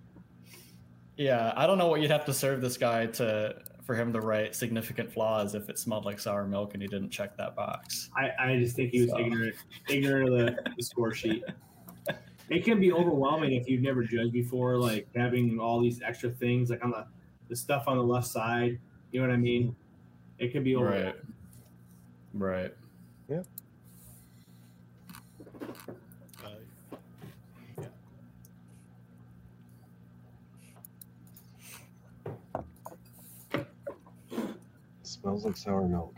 Yeah, 1.16 1.54
I 1.56 1.68
don't 1.68 1.78
know 1.78 1.88
what 1.88 2.02
you'd 2.02 2.10
have 2.10 2.26
to 2.26 2.34
serve 2.34 2.62
this 2.62 2.78
guy 2.78 3.06
to 3.06 3.62
for 3.90 3.96
him 3.96 4.14
to 4.14 4.22
write 4.22 4.54
significant 4.54 5.12
flaws 5.12 5.56
if 5.56 5.68
it 5.68 5.80
smelled 5.80 6.06
like 6.06 6.20
sour 6.20 6.46
milk 6.46 6.76
and 6.76 6.84
he 6.84 6.88
didn't 6.88 7.10
check 7.10 7.36
that 7.36 7.56
box. 7.56 8.12
I, 8.16 8.30
I 8.40 8.60
just 8.60 8.76
think 8.76 8.92
he 8.92 9.02
was 9.02 9.10
So. 9.10 9.18
ignorant, 9.18 9.56
ignorant 9.90 10.30
of 10.30 10.36
the, 10.36 10.72
the 10.78 10.84
score 10.84 11.12
sheet. 11.12 11.44
It 12.50 12.64
can 12.66 12.80
be 12.80 12.92
overwhelming 12.92 13.54
if 13.54 13.70
you've 13.70 13.84
never 13.84 14.04
judged 14.04 14.32
before, 14.34 14.76
like 14.76 15.08
having 15.16 15.60
all 15.60 15.80
these 15.80 16.02
extra 16.02 16.32
things, 16.32 16.72
like 16.72 16.84
on 16.84 16.90
the 16.90 17.06
the 17.48 17.56
stuff 17.56 17.84
on 17.86 17.96
the 17.98 18.04
left 18.04 18.26
side. 18.26 18.80
You 19.12 19.22
know 19.22 19.28
what 19.28 19.34
I 19.36 19.38
mean? 19.38 19.76
It 20.40 20.52
can 20.52 20.64
be 20.64 20.76
overwhelming. 20.76 21.14
Right. 22.34 22.74
Right. 22.74 22.74
Yeah. 23.30 23.44
Smells 35.22 35.46
like 35.46 35.58
sour 35.58 35.88
milk. 35.88 36.16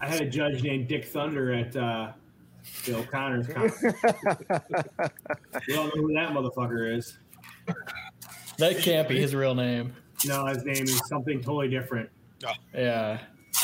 I 0.00 0.06
had 0.08 0.20
a 0.20 0.28
judge 0.28 0.62
named 0.62 0.88
Dick 0.88 1.04
Thunder 1.04 1.52
at 1.52 1.76
uh, 1.76 2.12
the 2.84 2.96
O'Connor's 2.96 3.46
conference. 3.52 3.94
we 5.66 5.76
all 5.76 5.84
know 5.84 5.90
who 5.94 6.12
that 6.14 6.30
motherfucker 6.30 6.96
is. 6.96 7.18
That 8.58 8.78
can't 8.78 9.08
be 9.08 9.20
his 9.20 9.34
real 9.34 9.54
name. 9.54 9.94
No, 10.26 10.46
his 10.46 10.64
name 10.64 10.84
is 10.84 11.00
something 11.08 11.40
totally 11.40 11.68
different. 11.68 12.08
Yeah. 12.74 13.18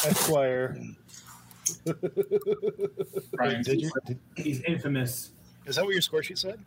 Esquire. 0.05 0.77
Brian, 3.33 3.63
Did 3.63 3.81
you? 3.81 3.91
Did, 4.07 4.19
He's 4.37 4.61
infamous. 4.63 5.33
is 5.67 5.77
that 5.77 5.85
what 5.85 5.93
your 5.93 6.03
score 6.03 6.23
sheet 6.23 6.39
said? 6.39 6.61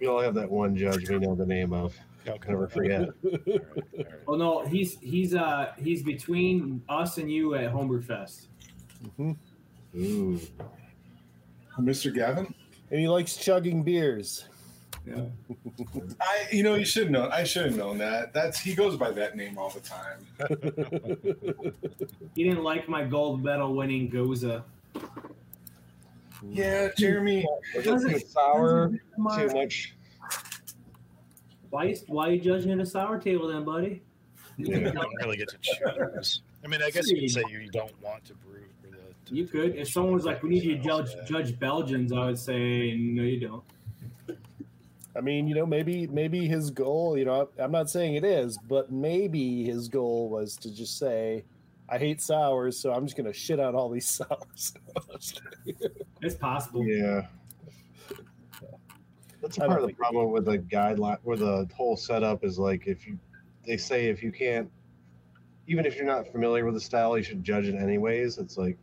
We 0.00 0.06
all 0.06 0.20
have 0.20 0.34
that 0.34 0.50
one 0.50 0.76
judge 0.76 1.08
we 1.08 1.18
know 1.18 1.34
the 1.34 1.46
name 1.46 1.72
of. 1.72 1.96
Okay. 2.28 2.50
Never 2.50 2.68
forget. 2.68 3.00
All 3.00 3.06
right, 3.24 3.40
all 3.46 3.58
right. 3.96 4.06
Oh 4.26 4.34
no, 4.36 4.64
he's 4.66 4.98
he's 5.00 5.34
uh 5.34 5.72
he's 5.78 6.02
between 6.02 6.82
us 6.88 7.18
and 7.18 7.30
you 7.30 7.54
at 7.54 7.70
Homebrew 7.70 8.02
Fest. 8.02 8.48
Mhm. 9.18 9.36
Ooh. 9.96 10.40
Mr. 11.80 12.12
Gavin. 12.14 12.52
And 12.90 13.00
he 13.00 13.08
likes 13.08 13.36
chugging 13.36 13.82
beers. 13.82 14.46
Yeah. 15.06 15.24
I, 16.20 16.46
you 16.50 16.62
know, 16.62 16.74
you 16.74 16.84
should 16.84 17.10
know. 17.10 17.28
I 17.30 17.44
should 17.44 17.66
have 17.66 17.76
known 17.76 17.98
that. 17.98 18.32
That's 18.34 18.58
he 18.58 18.74
goes 18.74 18.96
by 18.96 19.10
that 19.12 19.36
name 19.36 19.56
all 19.58 19.70
the 19.70 19.80
time. 19.80 20.26
He 22.34 22.44
didn't 22.44 22.64
like 22.64 22.88
my 22.88 23.04
gold 23.04 23.42
medal 23.42 23.74
winning 23.74 24.10
Gose. 24.10 24.62
Yeah, 26.42 26.88
Jeremy. 26.96 27.46
Was 27.74 28.04
it 28.04 28.10
too 28.20 28.26
sour? 28.28 28.90
Too 28.90 28.98
much? 29.18 29.94
Why, 31.70 31.94
why 32.06 32.28
you 32.28 32.40
judging 32.40 32.72
at 32.72 32.78
a 32.80 32.86
sour 32.86 33.18
table 33.18 33.48
then, 33.48 33.64
buddy? 33.64 34.02
You 34.56 34.90
don't 34.90 35.14
really 35.22 35.36
get 35.36 35.48
to 35.50 35.58
choose. 35.60 36.42
I 36.64 36.66
mean, 36.68 36.82
I 36.82 36.90
guess 36.90 37.08
you 37.08 37.20
could 37.20 37.30
say 37.30 37.42
you 37.50 37.70
don't 37.70 37.92
want 38.02 38.24
to 38.24 38.34
brew 38.34 38.64
for 38.82 38.88
the. 38.90 38.96
to- 39.26 39.34
You 39.34 39.46
could. 39.46 39.76
If 39.76 39.88
someone 39.90 40.14
was 40.14 40.24
like, 40.24 40.42
"We 40.42 40.48
need 40.50 40.64
you 40.64 40.76
to 40.76 40.82
judge 40.82 41.10
judge 41.26 41.58
Belgians," 41.58 42.12
I 42.12 42.26
would 42.26 42.38
say, 42.38 42.96
"No, 42.96 43.22
you 43.22 43.38
don't." 43.40 43.62
I 45.16 45.20
mean, 45.20 45.46
you 45.48 45.54
know, 45.54 45.66
maybe 45.66 46.06
maybe 46.08 46.46
his 46.46 46.70
goal, 46.70 47.16
you 47.18 47.24
know, 47.24 47.48
I'm 47.58 47.72
not 47.72 47.88
saying 47.90 48.14
it 48.14 48.24
is, 48.24 48.58
but 48.68 48.90
maybe 48.92 49.64
his 49.64 49.88
goal 49.88 50.28
was 50.28 50.56
to 50.56 50.74
just 50.74 50.98
say, 50.98 51.44
I 51.88 51.98
hate 51.98 52.20
sours, 52.20 52.78
so 52.78 52.92
I'm 52.92 53.04
just 53.06 53.16
gonna 53.16 53.32
shit 53.32 53.58
on 53.60 53.74
all 53.74 53.88
these 53.90 54.08
sours. 54.20 54.74
It's 56.22 56.34
possible. 56.36 56.84
Yeah. 56.84 57.26
That's 59.40 59.58
I 59.58 59.64
a 59.64 59.68
part 59.68 59.82
of 59.82 59.88
the 59.88 59.94
problem 59.94 60.30
with 60.30 60.44
the 60.44 60.58
guideline, 60.58 61.18
where 61.22 61.36
the 61.36 61.68
whole 61.74 61.96
setup 61.96 62.44
is 62.44 62.58
like 62.58 62.86
if 62.86 63.06
you, 63.06 63.18
they 63.66 63.76
say 63.76 64.06
if 64.06 64.22
you 64.22 64.32
can't, 64.32 64.70
even 65.66 65.86
if 65.86 65.96
you're 65.96 66.06
not 66.06 66.26
familiar 66.32 66.64
with 66.64 66.74
the 66.74 66.80
style, 66.80 67.16
you 67.16 67.22
should 67.22 67.44
judge 67.44 67.66
it 67.68 67.74
anyways. 67.76 68.38
It's 68.38 68.56
like, 68.56 68.76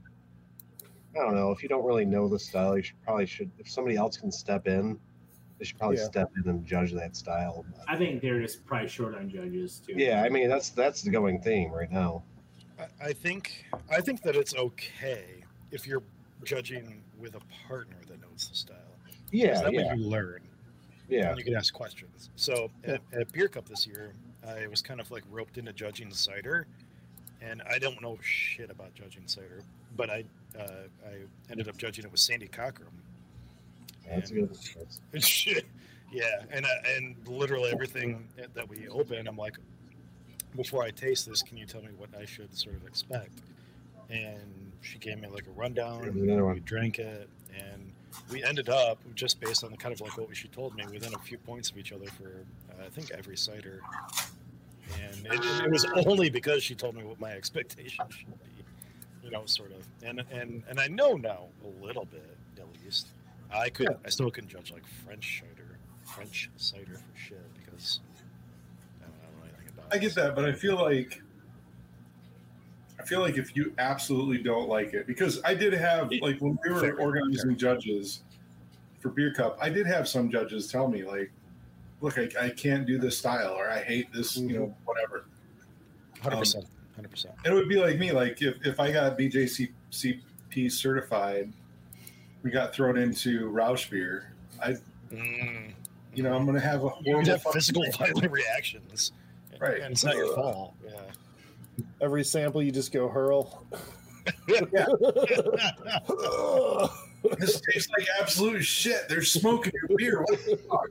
I 1.15 1.19
don't 1.23 1.35
know. 1.35 1.51
If 1.51 1.63
you 1.63 1.69
don't 1.69 1.85
really 1.85 2.05
know 2.05 2.27
the 2.29 2.39
style, 2.39 2.77
you 2.77 2.83
should 2.83 3.01
probably 3.01 3.25
should. 3.25 3.49
If 3.57 3.69
somebody 3.69 3.95
else 3.95 4.17
can 4.17 4.31
step 4.31 4.67
in, 4.67 4.99
they 5.57 5.65
should 5.65 5.77
probably 5.77 5.97
Yeah. 5.97 6.03
step 6.05 6.31
in 6.43 6.49
and 6.49 6.65
judge 6.65 6.91
that 6.93 7.15
style. 7.15 7.65
I 7.87 7.95
think 7.97 8.21
they're 8.21 8.41
just 8.41 8.65
probably 8.65 8.89
short 8.89 9.15
on 9.15 9.29
judges 9.29 9.79
too. 9.85 9.93
Yeah, 9.95 10.23
I 10.23 10.29
mean 10.29 10.49
that's 10.49 10.69
that's 10.69 11.01
the 11.01 11.09
going 11.09 11.41
theme 11.41 11.71
right 11.71 11.91
now. 11.91 12.23
I- 12.77 13.07
I 13.07 13.13
think 13.13 13.65
I 13.89 14.01
think 14.01 14.21
that 14.23 14.35
it's 14.35 14.53
okay 14.55 15.43
if 15.71 15.87
you're 15.87 16.03
judging 16.43 17.01
with 17.17 17.35
a 17.35 17.41
partner 17.67 17.95
that 18.07 18.21
knows 18.21 18.49
the 18.49 18.55
style. 18.55 18.77
Yeah, 19.31 19.61
that 19.61 19.73
yeah, 19.73 19.93
way 19.93 19.97
you 19.99 20.07
learn. 20.09 20.41
yeah. 21.09 21.29
And 21.29 21.37
you 21.37 21.43
can 21.43 21.55
ask 21.55 21.73
questions. 21.73 22.29
So 22.35 22.69
at, 22.83 23.01
at 23.13 23.31
Beer 23.31 23.47
Cup 23.47 23.67
this 23.67 23.85
year, 23.87 24.13
I 24.47 24.67
was 24.67 24.81
kind 24.81 24.99
of 24.99 25.09
like 25.11 25.23
roped 25.31 25.57
into 25.57 25.73
judging 25.73 26.11
cider, 26.11 26.67
and 27.41 27.61
I 27.69 27.79
don't 27.79 28.01
know 28.01 28.17
shit 28.21 28.69
about 28.69 28.93
judging 28.93 29.23
cider, 29.25 29.61
but 29.97 30.09
I 30.09 30.23
uh, 30.59 30.67
I 31.07 31.13
ended 31.51 31.67
up 31.67 31.77
judging 31.77 32.05
it 32.05 32.11
with 32.11 32.19
Sandy 32.19 32.47
Cockrum. 32.47 32.93
That's 34.07 34.31
And- 34.31 34.49
good. 35.11 35.23
Shit. 35.23 35.65
Yeah, 36.13 36.43
and 36.51 36.65
uh, 36.65 36.69
and 36.95 37.15
literally 37.27 37.71
everything 37.71 38.25
that 38.53 38.69
we 38.69 38.87
open, 38.87 39.27
I'm 39.27 39.35
like, 39.35 39.57
before 40.55 40.83
I 40.83 40.91
taste 40.91 41.27
this, 41.27 41.41
can 41.41 41.57
you 41.57 41.65
tell 41.65 41.81
me 41.81 41.89
what 41.97 42.09
I 42.17 42.23
should 42.25 42.55
sort 42.55 42.75
of 42.75 42.85
expect? 42.85 43.39
And 44.09 44.71
she 44.81 44.97
gave 44.99 45.19
me 45.19 45.27
like 45.27 45.47
a 45.47 45.51
rundown. 45.59 46.03
Another 46.07 46.45
We 46.45 46.59
drank 46.61 46.99
it, 46.99 47.07
and 47.07 47.34
we 48.31 48.43
ended 48.43 48.69
up 48.69 48.99
just 49.15 49.39
based 49.39 49.63
on 49.63 49.71
the 49.71 49.77
kind 49.77 49.93
of 49.93 50.01
like 50.01 50.17
what 50.17 50.35
she 50.35 50.47
told 50.47 50.75
me, 50.75 50.85
within 50.91 51.13
a 51.13 51.19
few 51.19 51.37
points 51.37 51.69
of 51.69 51.77
each 51.77 51.91
other 51.91 52.05
for 52.05 52.45
uh, 52.71 52.85
I 52.85 52.89
think 52.89 53.11
every 53.11 53.37
cider. 53.37 53.81
And 55.01 55.25
it, 55.27 55.63
it 55.63 55.71
was 55.71 55.85
only 56.05 56.29
because 56.29 56.63
she 56.63 56.75
told 56.75 56.95
me 56.95 57.03
what 57.03 57.19
my 57.19 57.31
expectations 57.39 58.13
should 58.13 58.27
be, 58.27 58.63
you 59.23 59.31
know, 59.31 59.45
sort 59.45 59.71
of. 59.71 59.85
And 60.03 60.23
and 60.31 60.63
and 60.69 60.79
I 60.79 60.87
know 60.87 61.13
now 61.13 61.47
a 61.63 61.85
little 61.85 62.05
bit 62.05 62.37
at 62.57 62.65
least. 62.83 63.07
I 63.53 63.69
could 63.69 63.95
I 64.05 64.09
still 64.09 64.29
couldn't 64.31 64.49
judge 64.49 64.71
like 64.71 64.85
French 65.05 65.43
cider, 65.47 65.77
French 66.03 66.49
cider 66.57 66.97
for 66.97 67.17
shit 67.17 67.53
because 67.53 67.99
I 69.01 69.05
don't, 69.05 69.13
know 69.37 69.43
anything 69.43 69.69
about. 69.73 69.93
I 69.93 69.97
get 69.97 70.15
that, 70.15 70.35
but 70.35 70.45
I 70.45 70.51
feel 70.51 70.75
like 70.75 71.21
I 73.05 73.07
feel 73.07 73.19
like 73.19 73.37
if 73.37 73.55
you 73.55 73.71
absolutely 73.77 74.39
don't 74.39 74.67
like 74.67 74.95
it, 74.95 75.05
because 75.05 75.39
I 75.43 75.53
did 75.53 75.73
have 75.73 76.11
like 76.21 76.39
when 76.39 76.57
we 76.63 76.71
were 76.71 76.99
organizing 76.99 77.55
judges 77.55 78.23
for 78.99 79.09
Beer 79.09 79.31
Cup, 79.31 79.59
I 79.61 79.69
did 79.69 79.85
have 79.85 80.07
some 80.07 80.31
judges 80.31 80.71
tell 80.71 80.87
me 80.87 81.03
like, 81.03 81.31
"Look, 82.01 82.17
I, 82.17 82.29
I 82.41 82.49
can't 82.49 82.87
do 82.87 82.97
this 82.97 83.15
style, 83.15 83.53
or 83.53 83.69
I 83.69 83.83
hate 83.83 84.11
this, 84.11 84.37
you 84.37 84.57
know, 84.57 84.75
whatever." 84.85 85.25
Hundred 86.19 86.37
percent, 86.37 86.65
hundred 86.95 87.11
percent. 87.11 87.35
It 87.45 87.53
would 87.53 87.69
be 87.69 87.75
like 87.75 87.99
me, 87.99 88.11
like 88.11 88.41
if, 88.41 88.65
if 88.65 88.79
I 88.79 88.91
got 88.91 89.19
BJCP 89.19 90.71
certified, 90.71 91.53
we 92.41 92.49
got 92.49 92.73
thrown 92.73 92.97
into 92.97 93.49
Rauch 93.51 93.87
beer. 93.91 94.33
I 94.63 94.77
Mm. 95.11 95.73
You 96.15 96.23
know, 96.23 96.33
I'm 96.33 96.45
gonna 96.45 96.59
have 96.59 96.81
a 96.83 96.91
You 97.03 97.13
horrible 97.13 97.31
have 97.31 97.43
physical 97.53 97.85
violent 97.99 98.31
reactions. 98.31 99.11
Right. 99.59 99.81
And 99.81 99.91
it's 99.91 100.03
not 100.03 100.15
your 100.15 100.33
fault. 100.33 100.73
Yeah. 100.83 101.01
Every 102.01 102.23
sample 102.23 102.61
you 102.61 102.71
just 102.71 102.91
go 102.91 103.07
hurl. 103.09 103.65
This 107.39 107.61
tastes 107.61 107.89
like 107.97 108.07
absolute 108.21 108.63
shit. 108.63 109.09
There's 109.09 109.31
smoke 109.31 109.65
in 109.67 109.73
your 109.73 109.97
beer. 109.97 110.21
What 110.21 110.45
the 110.45 110.57
fuck? 110.69 110.87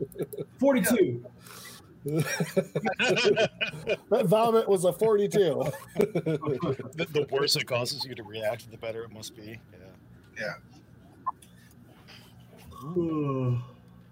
42. 0.58 1.24
that 4.10 4.26
vomit 4.26 4.68
was 4.68 4.84
a 4.84 4.92
42. 4.92 5.64
the, 5.94 7.06
the 7.12 7.26
worse 7.30 7.56
it 7.56 7.66
causes 7.66 8.04
you 8.04 8.14
to 8.14 8.22
react, 8.22 8.70
the 8.70 8.76
better 8.76 9.04
it 9.04 9.12
must 9.12 9.34
be. 9.36 9.58
Yeah. 9.72 9.78
Yeah. 10.38 10.54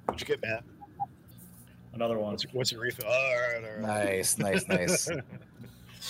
What'd 0.07 0.21
you 0.21 0.27
get, 0.27 0.41
Matt? 0.43 0.65
Another 1.93 2.19
one. 2.19 2.31
What's 2.31 2.45
your, 2.45 2.53
what's 2.53 2.73
your 2.73 2.81
refill? 2.81 3.07
All 3.07 3.13
right, 3.13 3.65
all 3.65 3.71
right. 3.71 3.81
Nice, 3.81 4.39
nice, 4.39 4.67
nice. 4.69 5.11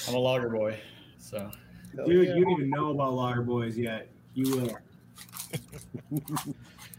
I'm 0.08 0.14
a 0.14 0.18
lager 0.18 0.48
boy, 0.48 0.78
so 1.18 1.50
Dude, 2.06 2.28
you 2.28 2.44
don't 2.44 2.52
even 2.52 2.70
know 2.70 2.90
about 2.90 3.12
Lager 3.12 3.42
Boys 3.42 3.76
yet. 3.76 4.08
You 4.34 4.56
will. 4.56 4.78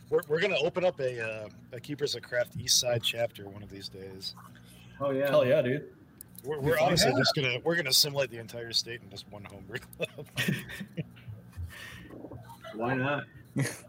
We're, 0.10 0.22
we're 0.28 0.40
gonna 0.41 0.57
open 0.61 0.86
up 0.86 0.99
a, 0.99 1.20
uh, 1.20 1.48
a 1.72 1.80
Keepers 1.80 2.14
of 2.14 2.22
Craft 2.22 2.56
East 2.60 2.80
Side 2.80 3.02
chapter 3.02 3.49
one 3.49 3.64
of 3.64 3.70
these 3.70 3.90
days. 3.90 4.36
Oh, 5.02 5.10
yeah. 5.10 5.28
hell 5.28 5.44
yeah, 5.44 5.64
dude. 5.64 5.90
We're, 6.44 6.60
we're 6.60 6.78
Yeah. 6.78 6.94
just 6.94 7.34
gonna 7.36 7.57
we're 7.64 7.76
gonna 7.76 7.90
assimilate 7.90 8.30
the 8.30 8.38
entire 8.38 8.72
state 8.74 9.02
in 9.02 9.10
just 9.10 9.26
one 9.32 9.44
homebrew 9.45 9.80
club. 9.98 10.28
Why 12.76 12.94
not? 12.94 13.24
It's 13.56 13.84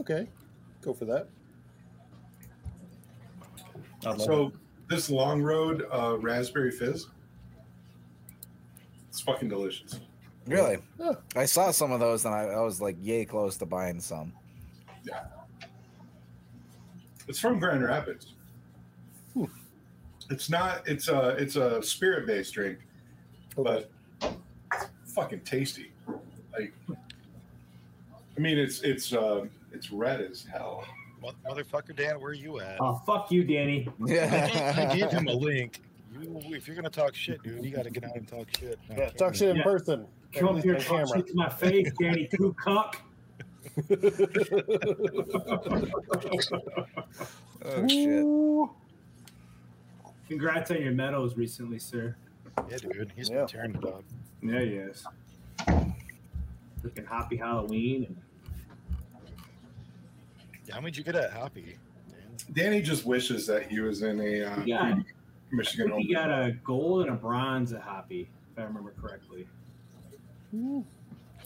okay. 0.00 0.28
Go 0.82 0.92
for 0.92 1.06
that. 1.06 1.28
I 4.04 4.10
love 4.10 4.20
So 4.20 4.52
this 4.88 5.10
long 5.10 5.42
road 5.42 5.86
uh, 5.92 6.16
raspberry 6.18 6.70
fizz, 6.70 7.06
it's 9.08 9.20
fucking 9.20 9.48
delicious. 9.48 10.00
Really? 10.46 10.78
Yeah. 10.98 11.12
I 11.34 11.44
saw 11.44 11.70
some 11.72 11.90
of 11.90 12.00
those 12.00 12.24
and 12.24 12.34
I, 12.34 12.44
I 12.44 12.60
was 12.60 12.80
like 12.80 12.96
yay 13.02 13.24
close 13.24 13.56
to 13.56 13.66
buying 13.66 14.00
some. 14.00 14.32
Yeah. 15.02 15.24
It's 17.28 17.40
from 17.40 17.58
Grand 17.58 17.82
Rapids. 17.82 18.34
Hmm. 19.34 19.44
It's 20.30 20.48
not. 20.48 20.86
It's 20.86 21.08
a. 21.08 21.30
It's 21.30 21.56
a 21.56 21.82
spirit 21.82 22.26
based 22.26 22.54
drink, 22.54 22.78
Okay. 23.58 23.84
but 24.18 24.30
it's 25.02 25.12
fucking 25.12 25.40
tasty. 25.40 25.90
Like, 26.56 26.72
I 26.88 28.40
mean, 28.40 28.58
it's 28.58 28.80
it's 28.82 29.12
um, 29.12 29.50
it's 29.72 29.90
red 29.90 30.20
as 30.20 30.44
hell. 30.44 30.84
Mo- 31.26 31.34
Motherfucker, 31.54 31.94
Dan, 31.96 32.20
where 32.20 32.30
are 32.30 32.34
you 32.34 32.60
at? 32.60 32.76
Oh, 32.80 33.00
fuck 33.06 33.30
you, 33.32 33.42
Danny. 33.44 33.88
I 34.08 34.94
gave 34.94 35.10
him 35.10 35.26
a 35.28 35.32
link. 35.32 35.80
You, 36.20 36.40
if 36.54 36.66
you're 36.66 36.76
gonna 36.76 36.88
talk 36.88 37.14
shit, 37.14 37.42
dude, 37.42 37.64
you 37.64 37.70
gotta 37.70 37.90
get 37.90 38.04
out 38.04 38.16
and 38.16 38.26
talk 38.26 38.46
shit. 38.56 38.78
No, 38.88 38.96
Yeah, 38.96 39.10
talk 39.10 39.34
shit 39.34 39.50
in 39.50 39.56
Yeah. 39.56 39.62
person. 39.64 40.06
Come 40.32 40.48
up 40.48 40.54
least 40.54 40.64
here 40.64 40.74
on 40.74 40.80
and 40.80 40.86
talk 40.86 40.98
camera. 40.98 41.16
shit 41.18 41.26
to 41.26 41.34
my 41.34 41.48
face, 41.48 41.90
Danny. 42.00 42.28
Two 42.36 42.54
cuck. 42.62 43.02
oh 47.64 47.88
shit. 47.88 48.22
Ooh. 48.22 48.70
Congrats 50.28 50.70
on 50.70 50.80
your 50.82 50.92
medals 50.92 51.36
recently, 51.36 51.78
sir. 51.78 52.16
Yeah, 52.70 52.76
dude, 52.78 53.12
he's 53.16 53.28
Yeah. 53.30 53.38
been 53.40 53.46
tearing 53.48 53.74
it 53.74 53.84
up. 53.84 54.02
Yeah, 54.42 54.60
he 54.60 54.66
is. 54.76 55.04
Freaking 56.82 57.06
happy 57.08 57.36
Halloween. 57.36 58.04
And 58.06 58.16
Yeah, 58.16 58.22
how 60.70 60.80
many 60.80 60.90
did 60.90 60.98
you 60.98 61.04
get 61.04 61.16
at 61.16 61.32
Hoppy? 61.32 61.78
Dan? 62.10 62.18
Danny 62.52 62.82
just 62.82 63.04
wishes 63.06 63.46
that 63.46 63.70
he 63.70 63.80
was 63.80 64.02
in 64.02 64.20
a 64.20 64.42
uh, 64.44 64.56
got, 64.60 64.98
Michigan. 65.52 65.98
he 65.98 66.12
got 66.12 66.30
a 66.30 66.52
gold 66.64 67.06
and 67.06 67.10
a 67.10 67.18
bronze 67.18 67.72
at 67.72 67.82
Hoppy, 67.82 68.28
if 68.52 68.58
I 68.58 68.64
remember 68.64 68.92
correctly. 69.00 69.46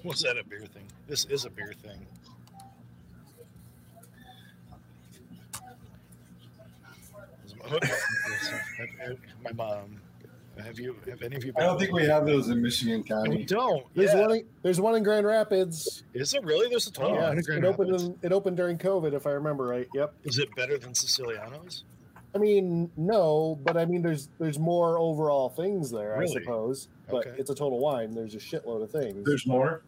Was 0.04 0.22
that 0.22 0.38
a 0.38 0.44
beer 0.44 0.66
thing? 0.66 0.84
This 1.06 1.24
is 1.26 1.44
a 1.44 1.50
beer 1.50 1.74
thing. 1.82 2.06
My 9.44 9.52
mom. 9.52 10.00
Have 10.58 10.78
you? 10.78 10.96
Have 11.08 11.22
any 11.22 11.36
of 11.36 11.44
you? 11.44 11.52
I 11.56 11.60
don't 11.60 11.78
think 11.78 11.92
we 11.92 12.04
have 12.04 12.26
those 12.26 12.48
in 12.48 12.60
Michigan 12.60 13.02
County. 13.02 13.38
We 13.38 13.44
don't. 13.44 13.86
There's 13.94 14.12
yeah. 14.12 14.20
one. 14.20 14.30
In, 14.32 14.44
there's 14.62 14.80
one 14.80 14.94
in 14.94 15.02
Grand 15.02 15.24
Rapids. 15.26 16.02
Is 16.12 16.34
it 16.34 16.44
really? 16.44 16.68
There's 16.68 16.86
a 16.86 16.92
total. 16.92 17.14
yeah, 17.16 17.32
in 17.32 17.38
it 17.38 17.46
Grand 17.46 17.64
opened. 17.64 17.90
Rapids. 17.92 18.04
In, 18.08 18.18
it 18.22 18.32
opened 18.32 18.56
during 18.58 18.76
COVID, 18.76 19.14
if 19.14 19.26
I 19.26 19.30
remember 19.30 19.64
right. 19.64 19.88
Yep. 19.94 20.12
Is 20.24 20.38
it 20.38 20.54
better 20.56 20.76
than 20.76 20.92
Siciliano's? 20.94 21.84
I 22.34 22.38
mean, 22.38 22.90
no, 22.96 23.58
but 23.64 23.76
I 23.76 23.86
mean, 23.86 24.02
there's 24.02 24.28
there's 24.38 24.58
more 24.58 24.98
overall 24.98 25.48
things 25.48 25.90
there, 25.90 26.16
Really? 26.18 26.36
I 26.36 26.40
suppose. 26.40 26.88
But 27.08 27.26
Okay. 27.26 27.36
it's 27.38 27.50
a 27.50 27.54
total 27.54 27.78
wine. 27.80 28.12
There's 28.12 28.34
a 28.34 28.38
shitload 28.38 28.82
of 28.82 28.90
things. 28.90 29.24
There's 29.24 29.46
more. 29.46 29.82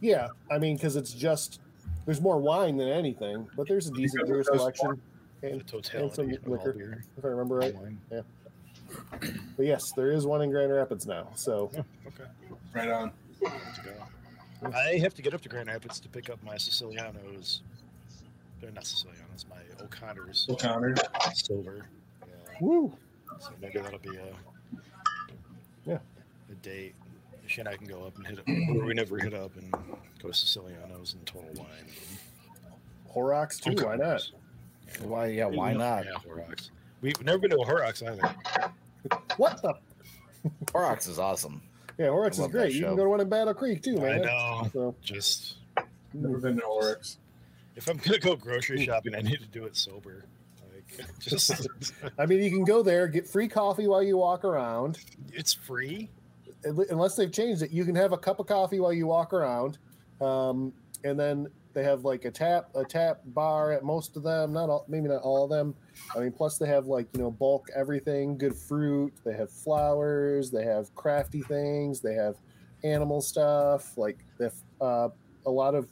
yeah, 0.00 0.28
I 0.50 0.58
mean, 0.58 0.76
because 0.76 0.96
it's 0.96 1.12
just 1.12 1.60
there's 2.06 2.20
more 2.20 2.38
wine 2.38 2.76
than 2.76 2.88
anything, 2.88 3.46
but 3.56 3.66
there's 3.68 3.88
a 3.88 3.92
decent 3.92 4.26
Because 4.26 4.28
beer 4.28 4.40
it 4.40 4.46
does 4.46 4.58
selection, 4.60 5.00
The 5.40 5.48
and, 5.48 6.14
some 6.14 6.30
of 6.30 6.38
all 6.46 6.52
liquor. 6.52 6.72
beer. 6.72 7.04
if 7.18 7.24
I 7.24 7.28
remember 7.28 7.56
right. 7.56 7.74
Wine. 7.74 7.98
But 9.56 9.66
yes, 9.66 9.92
there 9.96 10.10
is 10.12 10.26
one 10.26 10.42
in 10.42 10.50
Grand 10.50 10.72
Rapids 10.72 11.06
now. 11.06 11.28
So 11.34 11.70
Okay. 12.06 12.24
Right 12.72 12.88
on. 12.90 13.12
Good 13.40 13.50
to 13.76 13.82
go. 14.62 14.70
I 14.76 14.98
have 14.98 15.14
to 15.14 15.22
get 15.22 15.34
up 15.34 15.40
to 15.42 15.48
Grand 15.48 15.68
Rapids 15.68 16.00
to 16.00 16.08
pick 16.08 16.30
up 16.30 16.42
my 16.42 16.54
Sicilianos. 16.56 17.60
They're 18.60 18.70
not 18.72 18.84
Sicilianos, 18.84 19.44
my 19.48 19.56
O'Connor's 19.84 20.46
O'Connor. 20.50 20.94
silver. 21.34 21.86
Yeah. 22.26 22.34
woo. 22.60 22.92
So 23.40 23.50
maybe 23.60 23.78
that'll 23.78 23.98
be 24.00 24.16
a 24.16 24.34
Yeah. 25.86 25.98
a 26.50 26.54
date. 26.62 26.94
She 27.46 27.60
and 27.60 27.68
I 27.68 27.76
can 27.76 27.86
go 27.86 28.04
up 28.04 28.16
and 28.16 28.26
hit 28.26 28.40
it. 28.46 28.46
We 28.84 28.92
never 28.94 29.16
hit 29.18 29.32
up 29.32 29.56
and 29.56 29.70
go 29.72 30.28
to 30.28 30.28
Sicilianos 30.28 31.14
and 31.14 31.24
Total 31.24 31.50
Wine. 31.54 31.66
Horrocks 33.08 33.58
too. 33.60 33.74
Why 33.84 33.96
not? 33.96 34.22
Why? 35.02 35.26
Yeah. 35.26 35.46
Why 35.46 35.72
not? 35.72 36.04
Yeah, 36.04 36.12
Horrocks. 36.26 36.70
We've 37.00 37.22
never 37.24 37.38
been 37.38 37.50
to 37.50 37.58
a 37.60 37.64
Horrocks 37.64 38.02
either. 38.02 38.34
What 39.36 39.62
the? 39.62 39.74
Horrocks 40.72 41.06
is 41.06 41.18
awesome. 41.18 41.62
Yeah, 41.98 42.08
Horrocks 42.08 42.36
is 42.36 42.42
love 42.42 42.52
that 42.52 42.58
great. 42.58 42.72
You 42.74 42.80
show. 42.80 42.86
can 42.88 42.96
go 42.96 43.04
to 43.04 43.10
one 43.10 43.20
in 43.20 43.28
Battle 43.28 43.54
Creek 43.54 43.82
too, 43.82 43.98
I 43.98 44.00
man. 44.18 44.22
know. 44.22 44.70
So 44.72 44.94
Just 45.02 45.56
Never 46.14 46.38
been 46.38 46.56
to 46.56 46.62
Horrocks. 46.64 47.18
if 47.76 47.88
I'm 47.88 47.96
gonna 47.98 48.18
go 48.18 48.36
grocery 48.36 48.84
shopping, 48.84 49.14
I 49.14 49.20
need 49.20 49.40
to 49.40 49.46
do 49.46 49.64
it 49.64 49.76
sober. 49.76 50.24
Like 50.72 51.18
just 51.20 51.52
I 52.18 52.26
mean, 52.26 52.42
you 52.42 52.50
can 52.50 52.64
go 52.64 52.82
there, 52.82 53.06
get 53.08 53.26
free 53.26 53.48
coffee 53.48 53.86
while 53.86 54.02
you 54.02 54.16
walk 54.16 54.44
around. 54.44 54.98
it's 55.32 55.52
free. 55.52 56.08
unless 56.64 57.14
they've 57.16 57.30
changed 57.32 57.62
it, 57.62 57.70
you 57.70 57.84
can 57.84 57.94
have 57.94 58.12
a 58.12 58.18
cup 58.18 58.40
of 58.40 58.46
coffee 58.46 58.80
while 58.80 58.92
you 58.92 59.06
walk 59.06 59.32
around, 59.32 59.78
um, 60.20 60.72
and 61.04 61.18
then 61.18 61.46
they 61.78 61.84
have 61.84 62.04
like 62.04 62.24
a 62.24 62.30
tap 62.30 62.70
a 62.74 62.84
tap 62.84 63.20
bar 63.26 63.70
at 63.72 63.84
most 63.84 64.16
of 64.16 64.24
them. 64.24 64.52
Not 64.52 64.68
all, 64.68 64.84
maybe 64.88 65.06
not 65.08 65.22
all 65.22 65.44
of 65.44 65.50
them. 65.50 65.76
I 66.16 66.18
mean, 66.18 66.32
plus 66.32 66.58
they 66.58 66.66
have 66.66 66.86
like 66.86 67.06
you 67.14 67.20
know 67.20 67.30
bulk 67.30 67.68
everything, 67.74 68.36
good 68.36 68.56
fruit. 68.56 69.12
They 69.24 69.34
have 69.34 69.48
flowers. 69.48 70.50
They 70.50 70.64
have 70.64 70.92
crafty 70.96 71.42
things. 71.42 72.00
They 72.00 72.14
have 72.14 72.34
animal 72.82 73.20
stuff. 73.20 73.96
Like 73.96 74.18
they 74.38 74.46
have 74.46 74.54
uh, 74.80 75.08
a 75.46 75.50
lot 75.50 75.76
of. 75.76 75.86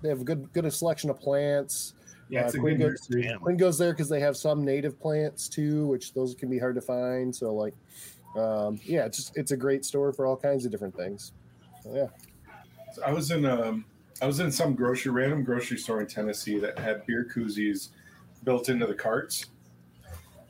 They 0.00 0.10
have 0.10 0.20
a 0.20 0.24
good 0.24 0.52
good 0.52 0.72
selection 0.72 1.10
of 1.10 1.18
plants. 1.18 1.94
Yeah, 2.28 2.44
it's 2.46 2.54
Uh, 2.54 2.58
a 2.58 2.60
Queen 2.60 2.76
good 2.78 2.96
goes- 3.10 3.36
Quinn 3.42 3.56
goes 3.56 3.76
there 3.76 3.92
because 3.92 4.08
they 4.08 4.20
have 4.20 4.36
some 4.36 4.64
native 4.64 5.00
plants 5.00 5.48
too, 5.48 5.88
which 5.88 6.14
those 6.14 6.36
can 6.36 6.48
be 6.48 6.58
hard 6.60 6.76
to 6.76 6.80
find. 6.80 7.34
So 7.34 7.52
like, 7.52 7.74
um, 8.36 8.78
yeah, 8.84 9.06
it's 9.06 9.16
just 9.16 9.36
it's 9.36 9.50
a 9.50 9.56
great 9.56 9.84
store 9.84 10.12
for 10.12 10.24
all 10.24 10.36
kinds 10.36 10.64
of 10.64 10.70
different 10.70 10.94
things. 10.96 11.32
So, 11.82 11.94
yeah, 11.96 12.06
I 13.04 13.12
was 13.12 13.32
in 13.32 13.44
um 13.44 13.84
I 14.22 14.26
was 14.26 14.40
in 14.40 14.50
some 14.52 14.74
grocery 14.74 15.10
random 15.12 15.42
grocery 15.44 15.76
store 15.78 16.00
in 16.00 16.06
Tennessee 16.06 16.58
that 16.58 16.78
had 16.78 17.04
beer 17.06 17.26
koozies 17.34 17.88
built 18.44 18.68
into 18.68 18.86
the 18.86 18.94
carts. 18.94 19.46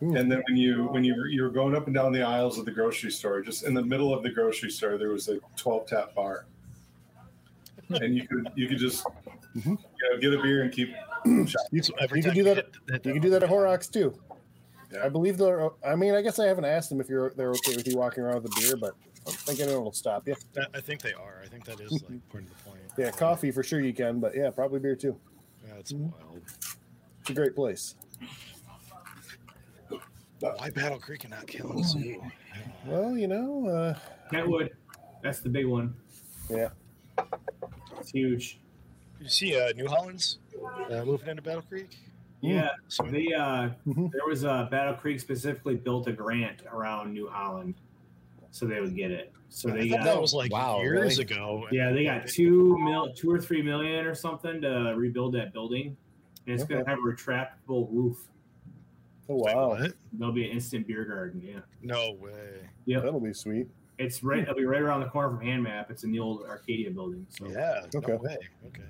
Hmm. 0.00 0.16
And 0.16 0.30
then 0.30 0.42
when 0.48 0.56
you 0.56 0.84
when 0.86 1.04
you 1.04 1.14
were, 1.16 1.26
you 1.28 1.42
were 1.42 1.50
going 1.50 1.74
up 1.74 1.86
and 1.86 1.94
down 1.94 2.12
the 2.12 2.22
aisles 2.22 2.58
of 2.58 2.64
the 2.64 2.70
grocery 2.72 3.10
store, 3.10 3.40
just 3.40 3.64
in 3.64 3.74
the 3.74 3.82
middle 3.82 4.12
of 4.12 4.22
the 4.22 4.30
grocery 4.30 4.70
store, 4.70 4.98
there 4.98 5.10
was 5.10 5.28
a 5.28 5.38
12 5.56 5.86
tap 5.86 6.14
bar, 6.14 6.46
and 7.90 8.14
you 8.16 8.26
could 8.26 8.50
you 8.54 8.68
could 8.68 8.78
just 8.78 9.04
Mhm. 9.56 9.66
you 9.66 10.10
know 10.12 10.18
get 10.20 10.34
a 10.34 10.42
beer 10.42 10.62
and 10.62 10.72
keep. 10.72 10.90
you, 11.70 11.80
every 12.00 12.18
you 12.18 12.24
can 12.24 12.34
do 12.34 12.42
that. 12.44 12.56
hit- 12.56 12.74
hit 12.90 13.06
You 13.06 13.12
can 13.14 13.22
do 13.22 13.30
that 13.30 13.42
at 13.44 13.48
Horrocks 13.48 13.86
too. 13.88 14.18
Yeah. 14.92 15.04
I 15.04 15.08
believe 15.08 15.38
they're. 15.38 15.70
I 15.86 15.94
mean, 15.94 16.14
I 16.14 16.22
guess 16.22 16.38
I 16.38 16.46
haven't 16.46 16.64
asked 16.66 16.90
them 16.90 17.00
if 17.00 17.08
you're 17.08 17.30
they're 17.36 17.50
okay 17.50 17.76
with 17.76 17.86
you 17.88 17.96
walking 17.96 18.24
around 18.24 18.42
with 18.42 18.52
a 18.56 18.60
beer, 18.60 18.76
but 18.76 18.94
I'm 19.26 19.32
thinking 19.32 19.68
it'll 19.68 19.92
stop 19.92 20.26
you. 20.28 20.34
I 20.74 20.80
think 20.80 21.00
they 21.02 21.12
are. 21.14 21.40
I 21.42 21.46
think 21.46 21.64
that 21.66 21.80
is 21.80 21.92
like 21.92 22.28
part 22.30 22.42
of 22.44 22.48
the 22.50 22.54
point. 22.56 22.63
Yeah, 22.96 23.10
coffee 23.10 23.50
for 23.50 23.62
sure 23.62 23.80
you 23.80 23.92
can, 23.92 24.20
but 24.20 24.34
yeah, 24.36 24.50
probably 24.50 24.78
beer 24.80 24.94
too. 24.96 25.18
Yeah, 25.66 25.74
it's 25.74 25.92
Mhm. 25.92 26.12
wild. 26.12 26.42
It's 27.20 27.30
a 27.30 27.34
great 27.34 27.54
place. 27.54 27.94
Why 30.40 30.70
Battle 30.70 30.98
Creek 30.98 31.24
and 31.24 31.32
not 31.32 31.46
Kalamazoo? 31.46 32.22
Well, 32.86 33.16
you 33.16 33.26
know, 33.26 33.66
uh, 33.68 33.98
Kentwood, 34.30 34.70
that's 35.22 35.40
the 35.40 35.48
big 35.48 35.66
one. 35.66 35.96
Yeah. 36.50 36.70
It's 37.98 38.10
huge. 38.10 38.60
You 39.20 39.28
see, 39.28 39.58
uh, 39.58 39.72
New 39.72 39.88
Hollands 39.88 40.38
Uh, 40.90 41.04
moving 41.04 41.28
into 41.28 41.42
Battle 41.42 41.62
Creek. 41.62 41.98
Yeah, 42.42 42.70
So 42.88 43.04
they 43.04 43.32
uh, 43.32 43.70
Mhm. 43.86 44.10
there 44.12 44.26
was 44.26 44.44
a 44.44 44.68
Battle 44.70 44.94
Creek 44.94 45.18
specifically 45.18 45.76
built 45.76 46.06
a 46.08 46.12
grant 46.12 46.62
around 46.66 47.12
New 47.14 47.26
Holland, 47.28 47.74
so 48.54 48.66
they 48.66 48.80
would 48.80 48.94
get 48.94 49.10
it. 49.10 49.32
So 49.48 49.68
they 49.68 49.88
thought 49.88 49.98
got 49.98 50.04
that 50.04 50.20
was 50.20 50.32
like 50.32 50.52
Wow, 50.52 50.80
years 50.80 51.18
really? 51.18 51.22
ago. 51.22 51.66
yeah, 51.72 51.90
they 51.90 52.04
got 52.04 52.28
two 52.28 52.78
mil, 52.78 53.12
two 53.12 53.28
or 53.28 53.40
three 53.40 53.62
million 53.62 54.06
or 54.06 54.14
something 54.14 54.60
to 54.60 54.94
rebuild 54.96 55.34
that 55.34 55.52
building. 55.52 55.96
And 56.46 56.54
it's 56.54 56.62
gonna 56.62 56.84
have 56.86 56.98
a 56.98 57.02
retractable 57.02 57.88
roof. 57.90 58.16
Oh 59.28 59.34
wow, 59.36 59.70
what? 59.70 59.92
There'll 60.12 60.32
be 60.32 60.44
an 60.44 60.52
instant 60.52 60.86
beer 60.86 61.04
garden. 61.04 61.42
Yeah, 61.44 61.60
No 61.82 62.12
way. 62.12 62.68
Yeah, 62.86 63.00
that'll 63.00 63.18
be 63.18 63.32
sweet. 63.32 63.66
It's 63.98 64.22
right. 64.22 64.42
It'll 64.42 64.54
be 64.54 64.64
right 64.66 64.82
around 64.82 65.00
the 65.00 65.06
corner 65.06 65.36
from 65.36 65.44
Hand 65.44 65.64
Map. 65.64 65.90
It's 65.90 66.04
in 66.04 66.12
the 66.12 66.20
old 66.20 66.44
Arcadia 66.44 66.90
building. 66.92 67.26
So 67.30 67.48
Yeah. 67.50 67.86
Okay. 67.92 68.12
No 68.12 68.18
way. 68.18 68.36
Okay. 68.66 68.82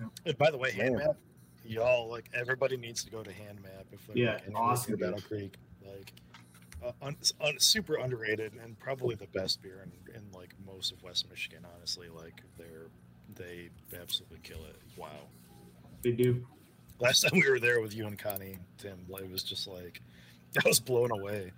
Yeah. 0.00 0.06
And 0.26 0.38
by 0.38 0.50
the 0.50 0.58
way, 0.58 0.72
hand 0.72 0.96
map, 0.96 1.16
y'all 1.64 2.08
like 2.08 2.30
everybody 2.34 2.76
needs 2.76 3.04
to 3.04 3.10
go 3.10 3.22
to 3.22 3.32
hand 3.32 3.60
map 3.62 3.86
if 3.92 4.04
they're 4.08 4.16
Yeah, 4.16 4.32
like, 4.34 4.42
anywhere 4.46 4.62
awesome. 4.62 4.96
Battle 4.96 5.20
Creek. 5.20 5.54
Like, 6.82 6.94
uh, 7.02 7.06
un, 7.06 7.16
un, 7.40 7.58
super 7.58 7.96
underrated 7.96 8.54
and 8.62 8.78
probably 8.78 9.14
the 9.14 9.26
best 9.28 9.62
beer 9.62 9.84
in, 9.84 10.14
in 10.14 10.22
like 10.32 10.54
most 10.66 10.92
of 10.92 11.02
West 11.02 11.28
Michigan. 11.30 11.66
Honestly, 11.76 12.08
like 12.08 12.42
they're 12.56 12.88
they 13.34 13.68
absolutely 14.00 14.38
kill 14.42 14.64
it. 14.64 14.76
Wow. 14.96 15.10
they 16.02 16.12
do. 16.12 16.46
Last 17.00 17.20
time 17.20 17.32
we 17.40 17.48
were 17.48 17.60
there 17.60 17.80
with 17.80 17.94
you 17.94 18.06
and 18.06 18.18
Connie, 18.18 18.58
Tim, 18.78 18.98
like, 19.08 19.22
it 19.22 19.30
was 19.30 19.42
just 19.44 19.66
like 19.68 20.00
I 20.64 20.68
was 20.68 20.80
blown 20.80 21.10
away. 21.10 21.52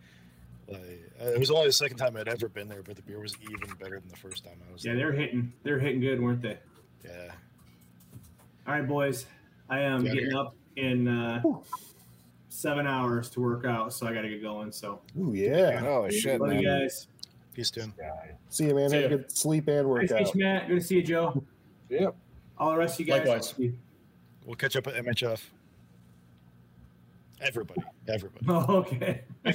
Like 0.68 1.10
uh, 1.22 1.26
it 1.30 1.38
was 1.38 1.50
only 1.50 1.66
the 1.66 1.72
second 1.72 1.96
time 1.96 2.16
I'd 2.16 2.28
ever 2.28 2.48
been 2.48 2.68
there, 2.68 2.82
but 2.82 2.96
the 2.96 3.02
beer 3.02 3.20
was 3.20 3.34
even 3.42 3.74
better 3.78 3.98
than 4.00 4.08
the 4.08 4.16
first 4.16 4.44
time 4.44 4.60
I 4.68 4.72
was 4.72 4.84
Yeah, 4.84 4.94
there. 4.94 5.10
they're 5.10 5.20
hitting. 5.20 5.52
They're 5.62 5.78
hitting 5.78 6.00
good, 6.00 6.20
weren't 6.20 6.42
they? 6.42 6.58
Yeah. 7.04 7.32
All 8.66 8.74
right, 8.74 8.86
boys. 8.86 9.26
I 9.68 9.80
am 9.80 10.04
Yeah, 10.04 10.12
getting 10.14 10.34
up 10.36 10.54
in 10.76 11.08
uh, 11.08 11.42
seven 12.50 12.86
hours 12.86 13.30
to 13.30 13.40
work 13.40 13.64
out, 13.64 13.92
so 13.92 14.06
I 14.06 14.12
got 14.12 14.22
to 14.22 14.28
get 14.28 14.42
going. 14.42 14.70
So, 14.72 15.00
Ooh 15.18 15.32
yeah. 15.32 15.82
Oh 15.84 16.08
shit, 16.10 16.40
love 16.40 16.52
you 16.52 16.66
guys. 16.66 17.06
Peace, 17.54 17.70
Tim. 17.70 17.94
See 18.48 18.66
you, 18.66 18.74
man. 18.74 18.90
See 18.90 18.96
Have 18.96 19.12
a 19.12 19.16
good 19.16 19.32
sleep 19.32 19.68
and 19.68 19.88
Nice 19.88 20.08
to 20.08 20.14
meet 20.14 20.20
workout. 20.20 20.34
you, 20.34 20.44
Matt. 20.44 20.68
Good 20.68 20.74
to 20.74 20.80
see 20.80 20.96
you, 20.96 21.02
Joe. 21.02 21.42
Yep. 21.90 22.14
All 22.56 22.70
the 22.70 22.78
rest 22.78 23.00
of 23.00 23.00
you 23.00 23.12
guys. 23.12 23.26
Likewise. 23.26 23.54
We'll 24.46 24.54
catch 24.54 24.76
up 24.76 24.86
at 24.86 24.94
MHF. 24.94 25.40
Everybody, 27.40 27.82
everybody. 28.06 28.46
Oh, 28.48 28.76
okay. 28.76 29.22
I'm, 29.44 29.54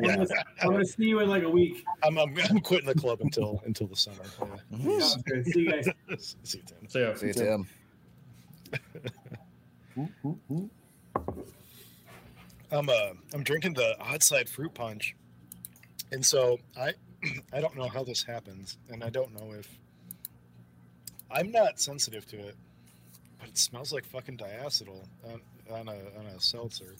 gonna, 0.00 0.26
I'm 0.60 0.70
gonna 0.70 0.84
see 0.84 1.06
you 1.06 1.18
in 1.18 1.28
like 1.28 1.42
a 1.42 1.50
week. 1.50 1.84
I'm, 2.04 2.18
I'm, 2.18 2.36
I'm 2.50 2.60
quitting 2.60 2.86
the 2.86 2.94
club 2.94 3.20
until 3.22 3.60
until 3.66 3.88
the 3.88 3.96
summer. 3.96 4.18
Yeah. 4.22 4.46
Mm-hmm. 4.76 5.00
Sounds 5.00 5.22
good. 5.24 5.46
See 5.46 5.60
you 5.60 5.70
guys. 5.72 5.88
See 6.42 6.58
you, 6.58 6.64
Tim. 6.66 6.88
So 6.88 6.98
yeah, 7.00 7.14
See 7.16 7.26
you, 7.26 7.32
Tim. 7.32 7.66
Ooh, 9.98 10.08
ooh, 10.24 10.38
ooh. 10.52 10.70
I'm 12.72 12.88
uh 12.88 13.10
I'm 13.34 13.42
drinking 13.42 13.74
the 13.74 13.94
Odd 14.00 14.22
Side 14.22 14.48
fruit 14.48 14.72
punch, 14.74 15.14
and 16.10 16.24
so 16.24 16.58
I 16.76 16.94
I 17.52 17.60
don't 17.60 17.76
know 17.76 17.88
how 17.88 18.02
this 18.02 18.22
happens, 18.22 18.78
and 18.90 19.04
I 19.04 19.10
don't 19.10 19.32
know 19.34 19.52
if 19.52 19.68
I'm 21.30 21.50
not 21.50 21.78
sensitive 21.80 22.26
to 22.28 22.38
it, 22.38 22.56
but 23.38 23.48
it 23.48 23.58
smells 23.58 23.92
like 23.92 24.04
fucking 24.04 24.38
diacetyl 24.38 25.04
on, 25.24 25.40
on 25.70 25.88
a 25.88 26.18
on 26.18 26.26
a 26.34 26.40
seltzer. 26.40 26.94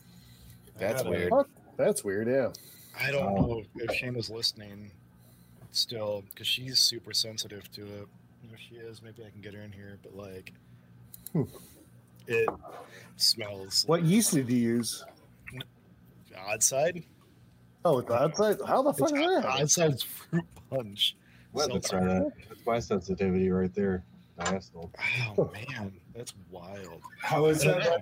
That's 0.79 1.05
weird. 1.05 1.31
What? 1.31 1.47
That's 1.77 2.05
weird. 2.05 2.29
Yeah. 2.29 2.51
I 2.99 3.11
don't 3.11 3.35
know 3.35 3.63
if 3.77 3.91
Shayna's 3.91 4.29
listening 4.29 4.91
still 5.71 6.23
because 6.31 6.47
she's 6.47 6.79
super 6.79 7.15
sensitive 7.15 7.71
to 7.73 7.83
it. 7.83 8.09
If 8.53 8.61
she 8.61 8.75
is, 8.75 9.01
maybe 9.03 9.25
I 9.25 9.31
can 9.31 9.41
get 9.41 9.55
her 9.55 9.63
in 9.63 9.73
here. 9.73 9.99
But 10.03 10.15
like, 10.15 10.53
Hmm. 11.33 11.45
it 12.27 12.49
smells 13.17 13.85
What 13.87 14.03
yeast 14.03 14.35
did 14.35 14.51
you 14.51 14.57
use? 14.59 15.03
Odd 16.39 16.63
side. 16.63 17.05
Oh, 17.85 17.99
it's 17.99 18.11
outside. 18.11 18.59
How 18.67 18.83
the 18.83 18.93
fuck 18.93 19.11
It's 19.11 19.21
is 19.21 19.27
that? 19.27 19.45
Odd 19.45 19.71
Side's 19.71 20.03
fruit 20.03 20.45
punch. 20.71 21.17
Let 21.53 21.69
me 21.71 21.81
try 21.81 22.01
that. 22.05 22.33
That's 22.49 22.67
my 22.67 22.79
sensitivity 22.79 23.51
right 23.51 23.75
there. 23.75 24.05
Diacetyl. 24.39 24.91
Oh 25.37 25.51
man, 25.53 25.93
that's 26.15 26.33
wild. 26.51 27.01
How 27.21 27.47
is 27.47 27.65
I 27.67 27.73
that? 27.73 27.85
know. 27.85 27.99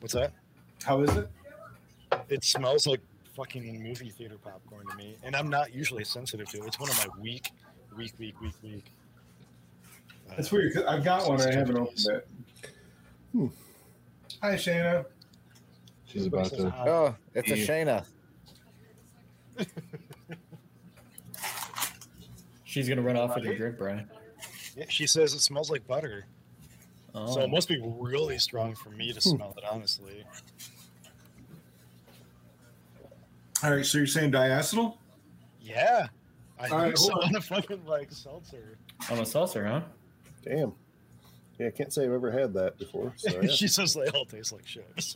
What's 0.00 0.14
that? 0.14 0.32
How 0.84 1.02
is 1.02 1.14
it? 1.16 1.28
It 2.28 2.44
smells 2.44 2.86
like 2.86 3.00
fucking 3.34 3.82
movie 3.82 4.08
theater 4.10 4.36
popcorn 4.42 4.86
to 4.90 4.96
me, 4.96 5.16
and 5.22 5.36
I'm 5.36 5.48
not 5.50 5.74
usually 5.74 6.04
sensitive 6.04 6.48
to 6.50 6.58
it. 6.62 6.66
It's 6.66 6.80
one 6.80 6.88
of 6.88 6.96
my 6.98 7.20
weak, 7.20 7.50
weak, 7.96 8.12
weak, 8.18 8.40
weak, 8.40 8.54
weak. 8.62 8.84
uh, 10.30 10.34
It's 10.38 10.50
weird 10.50 10.72
because 10.72 10.88
I've 10.88 11.04
got 11.04 11.28
one. 11.28 11.40
I 11.42 11.52
haven't 11.52 11.76
opened 11.76 12.06
it. 12.08 12.28
Hmm. 13.32 13.46
Hi, 14.42 14.54
Shayna. 14.54 15.04
She's 16.06 16.26
about 16.26 16.46
to. 16.46 16.72
Oh, 16.88 17.14
it's 17.34 17.50
a 17.50 17.58
Yeah. 17.58 17.66
Shayna. 17.66 18.06
she's 22.64 22.88
gonna 22.88 23.02
run 23.02 23.16
off 23.16 23.34
with 23.34 23.44
your 23.44 23.56
drink, 23.56 23.78
Brian. 23.78 24.08
Yeah, 24.76 24.84
she 24.88 25.06
says 25.06 25.32
it 25.34 25.40
smells 25.40 25.70
like 25.70 25.86
butter, 25.86 26.26
Oh. 27.14 27.34
so 27.34 27.40
it 27.40 27.50
must 27.50 27.68
be 27.68 27.80
really 27.82 28.38
strong 28.38 28.74
for 28.74 28.90
me 28.90 29.12
to 29.12 29.20
smell 29.20 29.54
it. 29.56 29.64
Honestly, 29.70 30.24
All 33.64 33.70
right, 33.74 33.86
so 33.86 33.98
you're 33.98 34.06
saying 34.06 34.32
diacetyl? 34.32 34.96
yeah. 35.60 36.08
I 36.58 36.62
All 36.64 36.68
think 36.68 36.82
right, 36.82 36.98
so 36.98 37.12
hold 37.12 37.24
on 37.28 37.36
a 37.36 37.40
fucking 37.40 37.84
like 37.86 38.12
seltzer. 38.12 38.78
on 39.10 39.18
a 39.18 39.26
seltzer, 39.26 39.64
huh? 39.66 39.82
Damn. 40.42 40.72
Yeah, 41.58 41.68
I 41.68 41.70
can't 41.70 41.90
say 41.92 42.04
I've 42.04 42.12
ever 42.12 42.30
had 42.30 42.52
that 42.54 42.78
before. 42.78 43.12
So, 43.16 43.40
yeah. 43.42 43.48
she 43.50 43.66
says 43.68 43.94
they 43.94 44.06
all 44.08 44.26
taste 44.26 44.52
like 44.52 44.66
shit. 44.66 44.86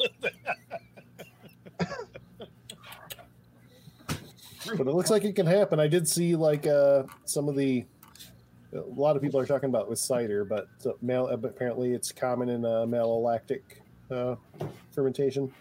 but 4.77 4.87
it 4.87 4.95
looks 4.95 5.11
like 5.11 5.25
it 5.25 5.35
can 5.37 5.47
happen. 5.47 5.79
I 5.81 5.87
did 5.89 6.07
see 6.09 6.37
like 6.37 6.67
uh, 6.67 7.05
some 7.25 7.49
of 7.49 7.57
the. 7.57 7.85
A 8.73 8.79
lot 8.81 9.17
of 9.17 9.23
people 9.23 9.41
are 9.41 9.47
talking 9.47 9.69
about 9.69 9.89
with 9.91 9.99
cider, 9.99 10.45
but 10.45 10.69
uh, 10.87 10.91
mal- 11.03 11.27
apparently 11.29 11.93
it's 11.93 12.13
common 12.13 12.49
in 12.49 12.65
uh, 12.65 12.87
malolactic 12.87 13.63
uh, 14.13 14.37
fermentation. 14.95 15.53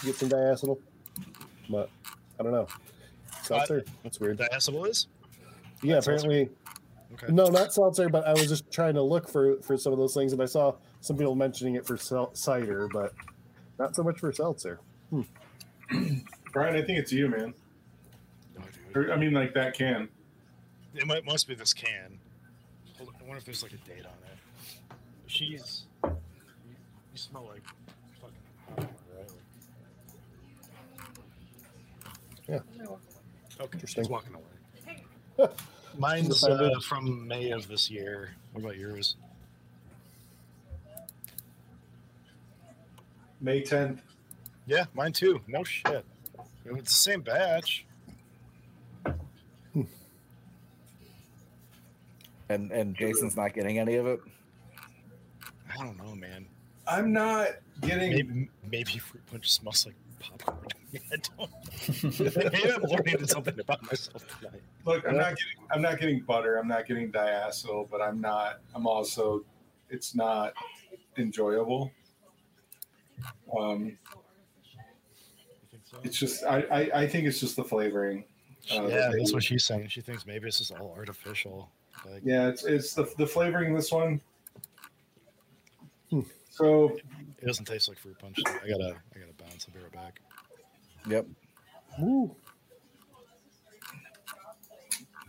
to 0.00 0.06
Get 0.06 0.14
some 0.16 0.30
diacetyl, 0.30 0.78
but 1.68 1.90
I 2.40 2.42
don't 2.42 2.52
know. 2.52 2.66
Seltzer, 3.42 3.84
that's 4.02 4.18
weird. 4.18 4.38
Diacetyl 4.38 4.88
is 4.88 5.08
Yeah, 5.82 6.00
seltzer? 6.00 6.12
apparently 6.12 6.48
okay. 7.14 7.32
No, 7.32 7.48
not 7.48 7.72
seltzer, 7.74 8.08
but 8.08 8.26
I 8.26 8.32
was 8.32 8.48
just 8.48 8.70
trying 8.72 8.94
to 8.94 9.02
look 9.02 9.28
for 9.28 9.60
for 9.60 9.76
some 9.76 9.92
of 9.92 9.98
those 9.98 10.14
things, 10.14 10.32
and 10.32 10.42
I 10.42 10.46
saw 10.46 10.74
some 11.02 11.18
people 11.18 11.34
mentioning 11.34 11.74
it 11.74 11.86
for 11.86 11.98
sel- 11.98 12.34
cider, 12.34 12.88
but 12.90 13.12
not 13.78 13.94
so 13.94 14.02
much 14.02 14.18
for 14.20 14.32
seltzer. 14.32 14.80
Brian, 15.90 16.76
I 16.76 16.82
think 16.82 16.98
it's 16.98 17.12
you, 17.12 17.28
man. 17.28 17.52
Dude. 18.98 19.10
Or, 19.10 19.12
I 19.12 19.16
mean, 19.16 19.32
like 19.32 19.54
that 19.54 19.74
can. 19.74 20.08
It 20.94 21.06
might, 21.06 21.24
must 21.24 21.46
be 21.48 21.54
this 21.54 21.72
can. 21.72 22.18
Hold 22.96 23.10
on, 23.10 23.14
I 23.20 23.22
wonder 23.24 23.38
if 23.38 23.44
there's 23.44 23.62
like 23.62 23.72
a 23.72 23.76
date 23.76 24.04
on 24.04 24.12
it. 24.12 24.96
She's. 25.26 25.84
You, 26.04 26.10
you 27.12 27.18
smell 27.18 27.48
like 27.48 27.62
fucking 28.20 28.36
hot, 28.76 28.90
right? 29.16 29.30
Yeah. 32.48 32.58
Okay, 33.60 33.68
Interesting. 33.74 34.04
she's 34.04 34.10
walking 34.10 34.34
away. 34.34 35.50
Mine's 35.98 36.44
uh, 36.44 36.70
from 36.82 37.26
May 37.26 37.50
of 37.50 37.68
this 37.68 37.90
year. 37.90 38.30
What 38.52 38.62
about 38.62 38.76
yours? 38.76 39.16
May 43.40 43.62
10th. 43.62 44.00
Yeah, 44.66 44.84
mine 44.94 45.12
too. 45.12 45.40
No 45.46 45.64
shit. 45.64 46.04
It's 46.64 46.90
the 46.90 46.96
same 46.96 47.20
batch. 47.22 47.86
And 52.48 52.72
and 52.72 52.96
Jason's 52.96 53.36
not 53.36 53.54
getting 53.54 53.78
any 53.78 53.96
of 53.96 54.06
it. 54.06 54.20
I 55.70 55.84
don't 55.84 55.98
know, 55.98 56.14
man. 56.14 56.46
I'm 56.86 57.12
not 57.12 57.48
getting. 57.82 58.10
Maybe, 58.10 58.48
maybe 58.70 58.98
fruit 58.98 59.22
punch 59.30 59.50
smells 59.50 59.86
like 59.86 59.94
popcorn. 60.18 60.58
I 61.12 61.16
don't. 61.36 61.50
maybe 62.36 62.72
I'm 62.72 62.82
learning 62.82 63.26
something 63.26 63.58
about 63.60 63.82
myself 63.84 64.24
tonight. 64.38 64.62
Look, 64.86 65.06
I'm 65.06 65.16
not 65.16 65.36
getting. 65.36 65.66
I'm 65.70 65.82
not 65.82 66.00
getting 66.00 66.20
butter. 66.20 66.56
I'm 66.56 66.68
not 66.68 66.86
getting 66.86 67.12
diacetyl, 67.12 67.90
but 67.90 68.00
I'm 68.00 68.20
not. 68.20 68.60
I'm 68.74 68.86
also. 68.86 69.44
It's 69.90 70.14
not 70.14 70.54
enjoyable. 71.16 71.90
Um, 73.58 73.98
You 74.64 75.98
it's 76.02 76.18
just. 76.18 76.44
I. 76.44 76.60
I, 76.70 77.00
I 77.02 77.06
think 77.06 77.26
it's 77.26 77.40
just 77.40 77.56
the 77.56 77.64
flavoring. 77.64 78.24
Uh, 78.70 78.86
yeah, 78.86 79.10
that's 79.16 79.32
what 79.32 79.42
she's 79.42 79.64
saying. 79.64 79.88
She 79.88 80.00
thinks 80.00 80.26
maybe 80.26 80.48
it's 80.48 80.58
just 80.58 80.72
all 80.72 80.94
artificial. 80.96 81.70
Like, 82.06 82.22
Yeah, 82.24 82.48
it's 82.48 82.64
it's 82.64 82.94
the 82.94 83.10
the 83.16 83.26
flavoring. 83.26 83.74
This 83.74 83.90
one. 83.90 84.20
Hmm. 86.10 86.20
So 86.50 86.96
it 87.40 87.46
doesn't 87.46 87.66
taste 87.66 87.88
like 87.88 87.98
fruit 87.98 88.18
punch. 88.18 88.38
I 88.46 88.68
gotta, 88.68 88.96
I 89.14 89.18
gotta 89.18 89.32
bounce. 89.38 89.66
I'll 89.68 89.74
be 89.74 89.80
right 89.80 89.92
back. 89.92 90.20
Yep. 91.08 91.26
Woo. 92.00 92.34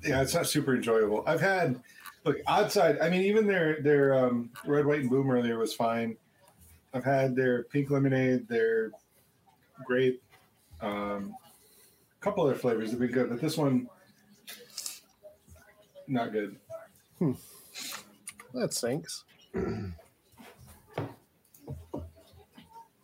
yeah, 0.03 0.21
it's 0.21 0.33
not 0.33 0.47
super 0.47 0.75
enjoyable. 0.75 1.23
I've 1.27 1.41
had 1.41 1.81
look 2.25 2.37
outside. 2.47 2.99
I 2.99 3.09
mean, 3.09 3.21
even 3.21 3.47
their 3.47 3.81
their 3.81 4.13
um, 4.13 4.49
red, 4.65 4.85
white, 4.85 5.01
and 5.01 5.09
boom 5.09 5.29
earlier 5.29 5.57
was 5.57 5.73
fine. 5.73 6.15
I've 6.93 7.03
had 7.05 7.35
their 7.35 7.63
pink 7.63 7.91
lemonade, 7.91 8.47
their 8.47 8.91
grape, 9.85 10.21
um, 10.81 11.35
a 12.19 12.23
couple 12.23 12.43
other 12.43 12.55
flavors 12.55 12.91
have 12.91 12.99
been 12.99 13.11
good, 13.11 13.29
but 13.29 13.41
this 13.41 13.57
one 13.57 13.87
not 16.09 16.31
good. 16.31 16.55
Hmm. 17.19 17.33
That 18.53 18.73
stinks. 18.73 19.23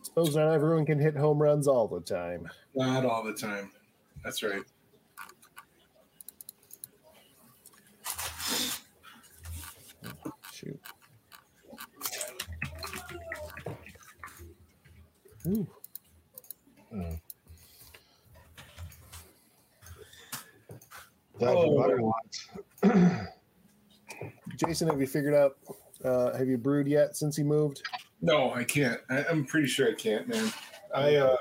Suppose 0.02 0.36
not 0.36 0.52
everyone 0.54 0.86
can 0.86 1.00
hit 1.00 1.16
home 1.16 1.42
runs 1.42 1.68
all 1.68 1.88
the 1.88 2.02
time. 2.02 2.50
Not 2.76 3.06
all 3.06 3.24
the 3.24 3.34
time. 3.34 3.72
That's 4.24 4.42
right. 4.44 4.62
Shoot. 10.54 10.80
Ooh. 15.48 15.68
Mm. 16.94 17.20
That's 21.40 21.52
Oh. 21.52 21.68
what 21.68 21.84
butter 21.84 22.02
wants. 22.02 22.48
Jason, 24.58 24.88
have 24.88 25.00
you 25.00 25.08
figured 25.08 25.34
out? 25.34 25.58
Uh, 26.04 26.36
have 26.38 26.48
you 26.48 26.58
brewed 26.58 26.88
yet 26.88 27.16
since 27.16 27.38
you 27.38 27.46
moved? 27.46 27.82
No, 28.22 28.54
I 28.54 28.64
can't. 28.64 29.02
I, 29.10 29.26
I'm 29.30 29.46
pretty 29.46 29.68
sure 29.68 29.90
I 29.90 29.94
can't, 29.94 30.28
man. 30.28 30.52
I 30.94 31.16
uh 31.16 31.36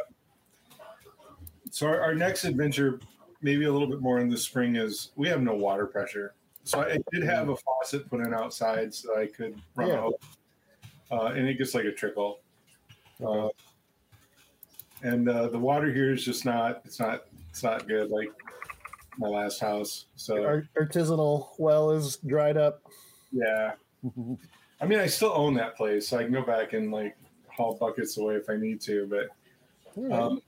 so 1.71 1.87
our, 1.87 2.01
our 2.01 2.15
next 2.15 2.45
adventure, 2.45 3.01
maybe 3.43 3.65
a 3.65 3.73
little 3.73 3.89
bit 3.89 4.01
more 4.01 4.21
in 4.21 4.29
the 4.29 4.37
spring, 4.37 4.77
is 4.77 5.11
we 5.17 5.29
have 5.29 5.43
no 5.43 5.55
water 5.55 5.87
pressure. 5.87 6.35
So 6.63 6.81
I 6.81 6.99
did 7.13 7.25
have 7.25 7.49
a 7.49 7.57
faucet 7.57 8.09
put 8.09 8.21
in 8.21 8.33
outside 8.33 8.95
so 8.95 9.19
I 9.19 9.27
could 9.27 9.61
run 9.75 9.89
Yeah. 9.89 10.01
out, 10.01 10.15
uh, 11.11 11.25
and 11.35 11.47
it 11.49 11.59
gets 11.59 11.75
like 11.75 11.85
a 11.85 11.93
trickle. 11.93 12.41
Uh, 13.25 13.49
and 15.03 15.29
uh, 15.29 15.49
the 15.49 15.59
water 15.59 15.93
here 15.93 16.13
is 16.13 16.25
just 16.25 16.45
not. 16.45 16.81
It's 16.85 17.01
not. 17.01 17.25
It's 17.51 17.63
not 17.63 17.87
good. 17.87 18.11
Like 18.11 18.31
my 19.19 19.29
last 19.29 19.61
house. 19.61 20.07
So 20.17 20.45
Our 20.45 20.69
artisanal 20.79 21.51
well 21.59 21.91
is 21.91 22.17
dried 22.27 22.57
up. 22.57 22.83
yeah. 23.33 23.73
I 24.81 24.87
mean, 24.87 24.99
I 24.99 25.07
still 25.07 25.33
own 25.35 25.55
that 25.55 25.77
place, 25.77 26.09
so 26.09 26.19
I 26.19 26.25
can 26.25 26.33
go 26.33 26.43
back 26.43 26.73
and 26.75 26.93
like 26.93 27.17
haul 27.49 27.75
buckets 27.75 28.19
away 28.19 28.35
if 28.35 28.51
I 28.51 28.57
need 28.57 28.81
to. 28.83 29.07
But 29.97 30.13
um, 30.13 30.43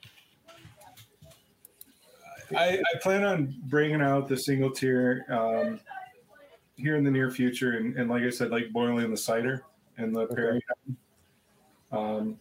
I, 2.54 2.78
I 2.78 2.98
plan 3.00 3.24
on 3.24 3.54
bringing 3.68 4.02
out 4.02 4.28
the 4.28 4.36
single 4.36 4.70
tier 4.70 5.24
um, 5.30 5.80
here 6.76 6.96
in 6.96 7.04
the 7.04 7.10
near 7.10 7.30
future, 7.30 7.78
and, 7.78 7.96
and 7.96 8.10
like 8.10 8.24
I 8.24 8.30
said, 8.30 8.50
like 8.50 8.72
boiling 8.72 9.10
the 9.10 9.16
cider 9.16 9.62
and 9.96 10.14
the 10.14 10.26
Perry. 10.26 10.60
Um, 11.92 12.38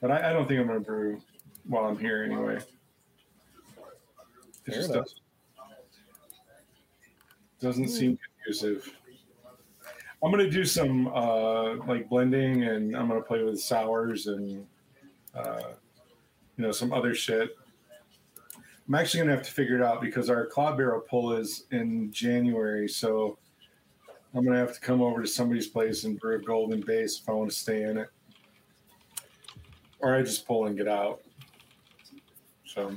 but 0.00 0.10
I, 0.10 0.30
I 0.30 0.32
don't 0.32 0.46
think 0.46 0.60
I'm 0.60 0.66
going 0.66 0.80
to 0.80 0.84
brew 0.84 1.20
while 1.66 1.84
I'm 1.84 1.98
here 1.98 2.24
anyway. 2.24 2.58
It 4.66 4.74
just 4.74 4.92
doesn't, 4.92 5.20
doesn't 7.60 7.88
seem 7.88 8.18
conducive. 8.44 8.92
I'm 10.22 10.30
gonna 10.30 10.48
do 10.48 10.64
some 10.64 11.08
uh, 11.08 11.76
like 11.86 12.08
blending, 12.08 12.64
and 12.64 12.96
I'm 12.96 13.08
gonna 13.08 13.22
play 13.22 13.42
with 13.42 13.60
sours 13.60 14.28
and 14.28 14.64
uh, 15.34 15.72
you 16.56 16.64
know 16.64 16.70
some 16.70 16.92
other 16.92 17.12
shit. 17.12 17.56
I'm 18.86 18.94
actually 18.94 19.20
gonna 19.20 19.32
have 19.32 19.42
to 19.44 19.50
figure 19.50 19.76
it 19.76 19.82
out 19.82 20.00
because 20.00 20.30
our 20.30 20.46
cloud 20.46 20.76
barrel 20.76 21.00
pull 21.00 21.32
is 21.32 21.64
in 21.72 22.12
January, 22.12 22.88
so 22.88 23.36
I'm 24.34 24.44
gonna 24.44 24.58
have 24.58 24.74
to 24.74 24.80
come 24.80 25.02
over 25.02 25.22
to 25.22 25.28
somebody's 25.28 25.66
place 25.66 26.04
and 26.04 26.18
brew 26.20 26.36
a 26.36 26.38
golden 26.40 26.80
base 26.80 27.20
if 27.20 27.28
I 27.28 27.32
want 27.32 27.50
to 27.50 27.56
stay 27.56 27.82
in 27.82 27.98
it, 27.98 28.08
or 29.98 30.14
I 30.14 30.22
just 30.22 30.46
pull 30.46 30.66
and 30.66 30.76
get 30.76 30.86
out. 30.86 31.20
So 32.64 32.96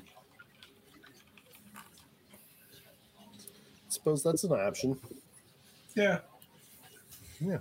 Suppose 3.96 4.22
that's 4.24 4.44
an 4.44 4.52
option. 4.52 5.00
yeah, 5.96 6.20
Yeah. 7.40 7.58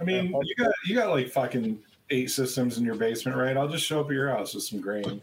I 0.00 0.04
mean, 0.04 0.26
Yeah. 0.32 0.40
you 0.42 0.54
got 0.56 0.72
you 0.86 0.94
got 0.94 1.10
like 1.10 1.28
fucking 1.30 1.78
eight 2.10 2.30
systems 2.30 2.78
in 2.78 2.84
your 2.84 2.94
basement, 2.96 3.36
right? 3.36 3.56
I'll 3.56 3.68
just 3.68 3.84
show 3.84 4.00
up 4.00 4.06
at 4.06 4.12
your 4.12 4.28
house 4.30 4.54
with 4.54 4.64
some 4.64 4.80
grain. 4.80 5.20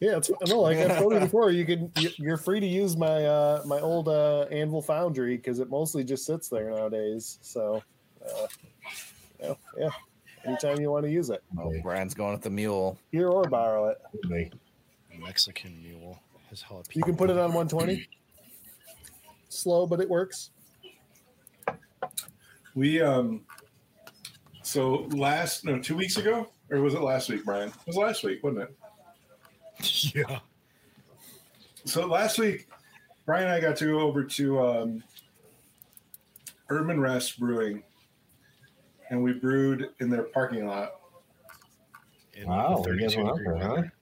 Yeah, 0.00 0.16
it's 0.16 0.30
no 0.48 0.60
like 0.60 0.76
I've 0.78 0.98
told 0.98 1.12
you 1.12 1.20
before. 1.20 1.50
You 1.50 1.64
can 1.64 1.90
you- 1.98 2.10
you're 2.18 2.36
free 2.36 2.60
to 2.60 2.66
use 2.66 2.96
my 2.96 3.24
uh 3.24 3.62
my 3.66 3.80
old 3.80 4.08
uh 4.08 4.42
Anvil 4.50 4.82
Foundry 4.82 5.36
because 5.36 5.58
it 5.60 5.70
mostly 5.70 6.02
just 6.04 6.24
sits 6.26 6.48
there 6.48 6.70
nowadays. 6.70 7.38
So, 7.42 7.82
uh, 8.24 8.46
yeah, 9.40 9.54
yeah. 9.78 9.90
Anytime 10.44 10.78
you 10.80 10.90
want 10.90 11.04
to 11.04 11.10
use 11.10 11.30
it, 11.30 11.42
Oh, 11.58 11.72
Brian's 11.82 12.14
going 12.14 12.32
with 12.32 12.42
the 12.42 12.50
mule. 12.50 12.98
here 13.12 13.28
or 13.28 13.44
borrow 13.44 13.88
it. 13.88 13.98
They- 14.28 14.50
Mexican 15.18 15.80
mule. 15.82 16.18
His 16.50 16.62
jalapeno. 16.62 16.96
You 16.96 17.02
can 17.02 17.16
put 17.16 17.30
it 17.30 17.38
on 17.38 17.54
120. 17.54 18.06
Slow, 19.54 19.86
but 19.86 20.00
it 20.00 20.08
works. 20.08 20.50
We 22.74 23.00
um, 23.00 23.42
so 24.62 25.06
last 25.12 25.64
no 25.64 25.78
two 25.78 25.96
weeks 25.96 26.16
ago, 26.16 26.48
or 26.70 26.80
was 26.80 26.94
it 26.94 27.02
last 27.02 27.28
week, 27.28 27.44
Brian? 27.44 27.68
It 27.68 27.86
was 27.86 27.96
last 27.96 28.24
week, 28.24 28.42
wasn't 28.42 28.62
it? 28.62 28.76
Yeah. 30.14 30.38
So 31.84 32.06
last 32.06 32.38
week, 32.38 32.68
Brian 33.26 33.44
and 33.44 33.52
I 33.52 33.60
got 33.60 33.76
to 33.76 33.86
go 33.86 34.00
over 34.00 34.24
to 34.24 34.60
um, 34.60 35.04
Urban 36.70 36.98
Rest 36.98 37.38
Brewing, 37.38 37.82
and 39.10 39.22
we 39.22 39.34
brewed 39.34 39.90
in 40.00 40.08
their 40.08 40.22
parking 40.22 40.66
lot. 40.66 40.92
In 42.32 42.48
Wow, 42.48 42.78
you 42.78 42.84
32 42.84 43.02
guys 43.02 43.16
went 43.16 43.28
out 43.28 43.36
degree 43.36 43.58
there, 43.58 43.92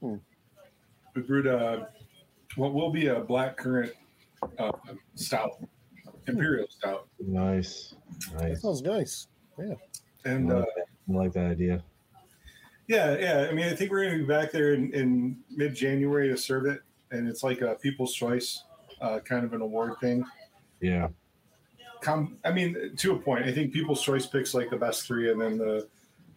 huh? 0.00 0.16
We 1.14 1.22
brewed 1.22 1.46
a 1.46 1.88
what 2.56 2.74
will 2.74 2.90
be 2.90 3.06
a 3.06 3.20
black 3.20 3.56
currant 3.56 3.92
uh, 4.58 4.72
stout, 5.14 5.62
imperial 6.26 6.66
stout, 6.70 7.08
Nice, 7.20 7.94
That 8.32 8.42
nice. 8.48 8.62
sounds 8.62 8.82
nice. 8.82 9.26
Yeah, 9.58 9.74
and 10.24 10.50
I 10.52 10.56
uh, 10.56 10.58
like 10.58 10.66
that- 10.76 10.84
I 11.08 11.12
like 11.12 11.32
that 11.32 11.46
idea. 11.50 11.82
Yeah, 12.86 13.16
yeah. 13.18 13.46
I 13.48 13.52
mean, 13.54 13.66
I 13.66 13.74
think 13.74 13.90
we're 13.90 14.02
going 14.04 14.18
to 14.18 14.24
be 14.24 14.28
back 14.28 14.50
there 14.52 14.74
in, 14.74 14.92
in 14.92 15.36
mid 15.50 15.74
January 15.74 16.28
to 16.28 16.36
serve 16.36 16.66
it, 16.66 16.82
and 17.12 17.28
it's 17.28 17.42
like 17.44 17.60
a 17.60 17.74
People's 17.76 18.14
Choice, 18.14 18.64
uh, 19.00 19.20
kind 19.20 19.44
of 19.44 19.52
an 19.52 19.60
award 19.60 19.94
thing. 20.00 20.24
Yeah, 20.80 21.08
Com- 22.00 22.38
I 22.44 22.50
mean, 22.52 22.94
to 22.96 23.12
a 23.12 23.18
point. 23.18 23.44
I 23.44 23.52
think 23.52 23.72
People's 23.72 24.02
Choice 24.02 24.26
picks 24.26 24.54
like 24.54 24.70
the 24.70 24.76
best 24.76 25.06
three, 25.06 25.30
and 25.30 25.40
then 25.40 25.58
the 25.58 25.86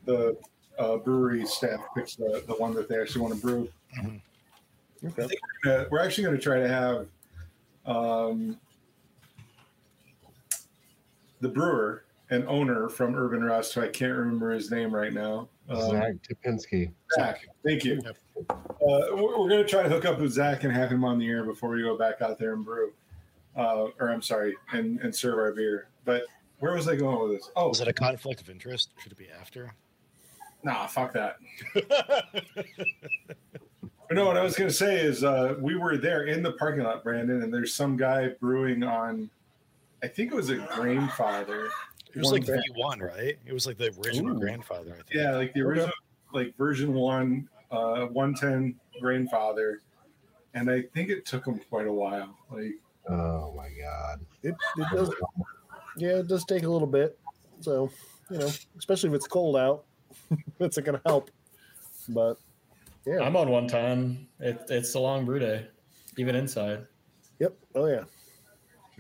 the 0.06 0.38
uh, 0.78 0.98
brewery 0.98 1.46
staff 1.46 1.80
picks 1.96 2.16
the, 2.16 2.44
the 2.48 2.54
one 2.56 2.74
that 2.76 2.90
they 2.90 3.00
actually 3.00 3.22
want 3.22 3.36
to 3.36 3.40
brew. 3.42 3.70
Okay. 5.06 5.28
Uh, 5.66 5.86
we're 5.92 6.00
actually 6.00 6.24
going 6.24 6.36
to 6.36 6.42
try 6.42 6.60
to 6.60 6.68
have 6.68 7.08
um, 7.86 8.58
the 11.42 11.50
brewer 11.50 12.06
and 12.30 12.48
owner 12.48 12.90
from 12.90 13.16
Urban 13.16 13.44
Rest, 13.44 13.74
who 13.74 13.82
I 13.82 13.90
can't 13.90 14.18
remember 14.18 14.52
his 14.52 14.72
name 14.72 14.94
right 14.94 15.14
now. 15.14 15.50
Um, 15.70 15.92
Zach 15.92 16.14
Topinski. 16.28 16.92
Zach, 17.16 17.48
thank 17.64 17.84
you. 17.84 18.02
Uh, 18.50 18.56
we're 18.82 19.40
we're 19.40 19.50
going 19.50 19.64
to 19.64 19.68
try 19.68 19.84
to 19.84 19.90
hook 19.90 20.06
up 20.06 20.20
with 20.20 20.32
Zach 20.32 20.64
and 20.64 20.74
have 20.74 20.92
him 20.92 21.04
on 21.04 21.20
the 21.20 21.28
air 21.28 21.44
before 21.44 21.70
we 21.70 21.82
go 21.82 21.98
back 21.98 22.22
out 22.22 22.40
there 22.40 22.54
and 22.54 22.66
brew. 22.66 22.92
Uh, 23.56 23.88
or 24.00 24.10
I'm 24.10 24.22
sorry, 24.22 24.56
and, 24.72 25.00
and 25.02 25.16
serve 25.16 25.38
our 25.38 25.52
beer. 25.52 25.90
But 26.06 26.24
where 26.60 26.74
was 26.74 26.88
I 26.88 26.96
going 26.96 27.30
with 27.30 27.40
this? 27.40 27.52
Oh, 27.56 27.70
Was 27.70 27.82
it 27.82 27.88
a 27.88 27.94
conflict 27.94 28.42
of 28.42 28.50
interest? 28.50 28.90
Should 29.02 29.12
it 29.12 29.18
be 29.18 29.30
after? 29.30 29.74
nah, 30.64 30.88
fuck 30.88 31.14
that. 31.14 31.36
But 34.14 34.20
no, 34.20 34.28
what 34.28 34.38
I 34.38 34.44
was 34.44 34.56
going 34.56 34.70
to 34.70 34.76
say 34.76 35.00
is 35.00 35.24
uh, 35.24 35.56
we 35.60 35.76
were 35.76 35.98
there 35.98 36.26
in 36.26 36.44
the 36.44 36.52
parking 36.52 36.84
lot, 36.84 37.04
Brandon, 37.04 37.42
and 37.42 37.52
there's 37.52 37.74
some 37.74 37.98
guy 37.98 38.28
brewing 38.40 38.84
on, 38.84 39.28
I 40.04 40.08
think 40.08 40.32
it 40.32 40.36
was 40.36 40.52
a 40.52 40.58
Grainfather. 40.58 41.70
It 42.14 42.20
was 42.20 42.32
like 42.32 42.46
bag. 42.46 42.60
V1, 42.78 43.02
right? 43.02 43.40
It 43.44 43.54
was 43.54 43.66
like 43.66 43.80
the 43.80 43.92
original 44.06 44.38
Ooh. 44.38 44.40
Grainfather, 44.40 44.92
I 44.92 44.98
think. 44.98 45.14
Yeah, 45.14 45.32
like 45.32 45.52
the 45.56 45.62
original, 45.62 45.90
like 46.32 46.56
version 46.58 46.94
one, 46.94 47.50
uh, 47.72 48.06
110 48.06 48.76
Grainfather. 49.02 49.78
And 50.54 50.70
I 50.70 50.84
think 50.94 51.10
it 51.10 51.26
took 51.26 51.48
him 51.48 51.60
quite 51.68 51.88
a 51.88 51.92
while. 51.92 52.38
Like, 52.52 52.76
Oh 53.10 53.52
my 53.58 53.70
god. 53.70 54.20
It, 54.44 54.54
it 54.78 54.88
does. 54.94 55.10
Yeah, 55.98 56.18
it 56.18 56.28
does 56.28 56.44
take 56.46 56.64
a 56.64 56.70
little 56.70 56.88
bit. 56.88 57.20
So, 57.62 57.90
you 58.30 58.40
know, 58.40 58.50
especially 58.78 59.10
if 59.10 59.16
it's 59.16 59.28
cold 59.28 59.56
out, 59.58 59.86
it's 60.60 60.78
going 60.78 61.00
to 61.00 61.02
help. 61.06 61.30
But 62.10 62.38
yeah, 63.06 63.20
I'm 63.20 63.36
on 63.36 63.50
one 63.50 63.68
time. 63.68 64.28
It, 64.40 64.66
it's 64.70 64.96
a 64.96 65.00
long 65.00 65.26
brew 65.26 65.40
day, 65.40 65.68
even 66.18 66.36
inside. 66.36 66.86
yep. 67.40 67.56
Oh 67.76 67.86
yeah. 67.88 68.04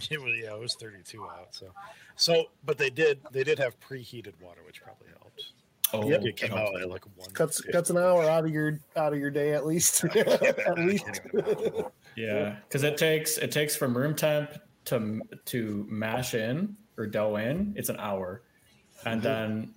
It 0.09 0.21
was, 0.21 0.33
yeah, 0.41 0.53
it 0.53 0.59
was 0.59 0.75
32 0.75 1.23
out. 1.23 1.49
So, 1.51 1.67
so, 2.15 2.45
but 2.65 2.77
they 2.77 2.89
did, 2.89 3.19
they 3.31 3.43
did 3.43 3.59
have 3.59 3.79
preheated 3.79 4.33
water, 4.41 4.61
which 4.65 4.81
probably 4.81 5.07
helped. 5.09 5.53
Oh, 5.93 6.09
Yep. 6.09 6.25
It 6.25 6.35
came 6.35 6.53
out 6.53 6.81
at 6.81 6.89
like 6.89 7.05
one. 7.15 7.29
Cuts 7.31 7.61
cuts 7.61 7.91
an 7.91 7.97
hour 7.97 8.23
out 8.23 8.45
of 8.45 8.51
your 8.51 8.79
out 8.95 9.13
of 9.13 9.19
your 9.19 9.29
day 9.29 9.53
at 9.53 9.63
least. 9.63 10.03
at 10.15 10.79
least. 10.79 11.21
Yeah, 12.15 12.55
because 12.67 12.83
it 12.83 12.97
takes 12.97 13.37
it 13.37 13.51
takes 13.51 13.75
from 13.75 13.95
room 13.95 14.15
temp 14.15 14.51
to 14.85 15.21
to 15.45 15.85
mash 15.87 16.33
in 16.33 16.75
or 16.97 17.05
dough 17.05 17.35
in. 17.35 17.73
It's 17.77 17.89
an 17.89 17.97
hour, 17.99 18.41
and 19.05 19.21
mm-hmm. 19.21 19.29
then 19.29 19.73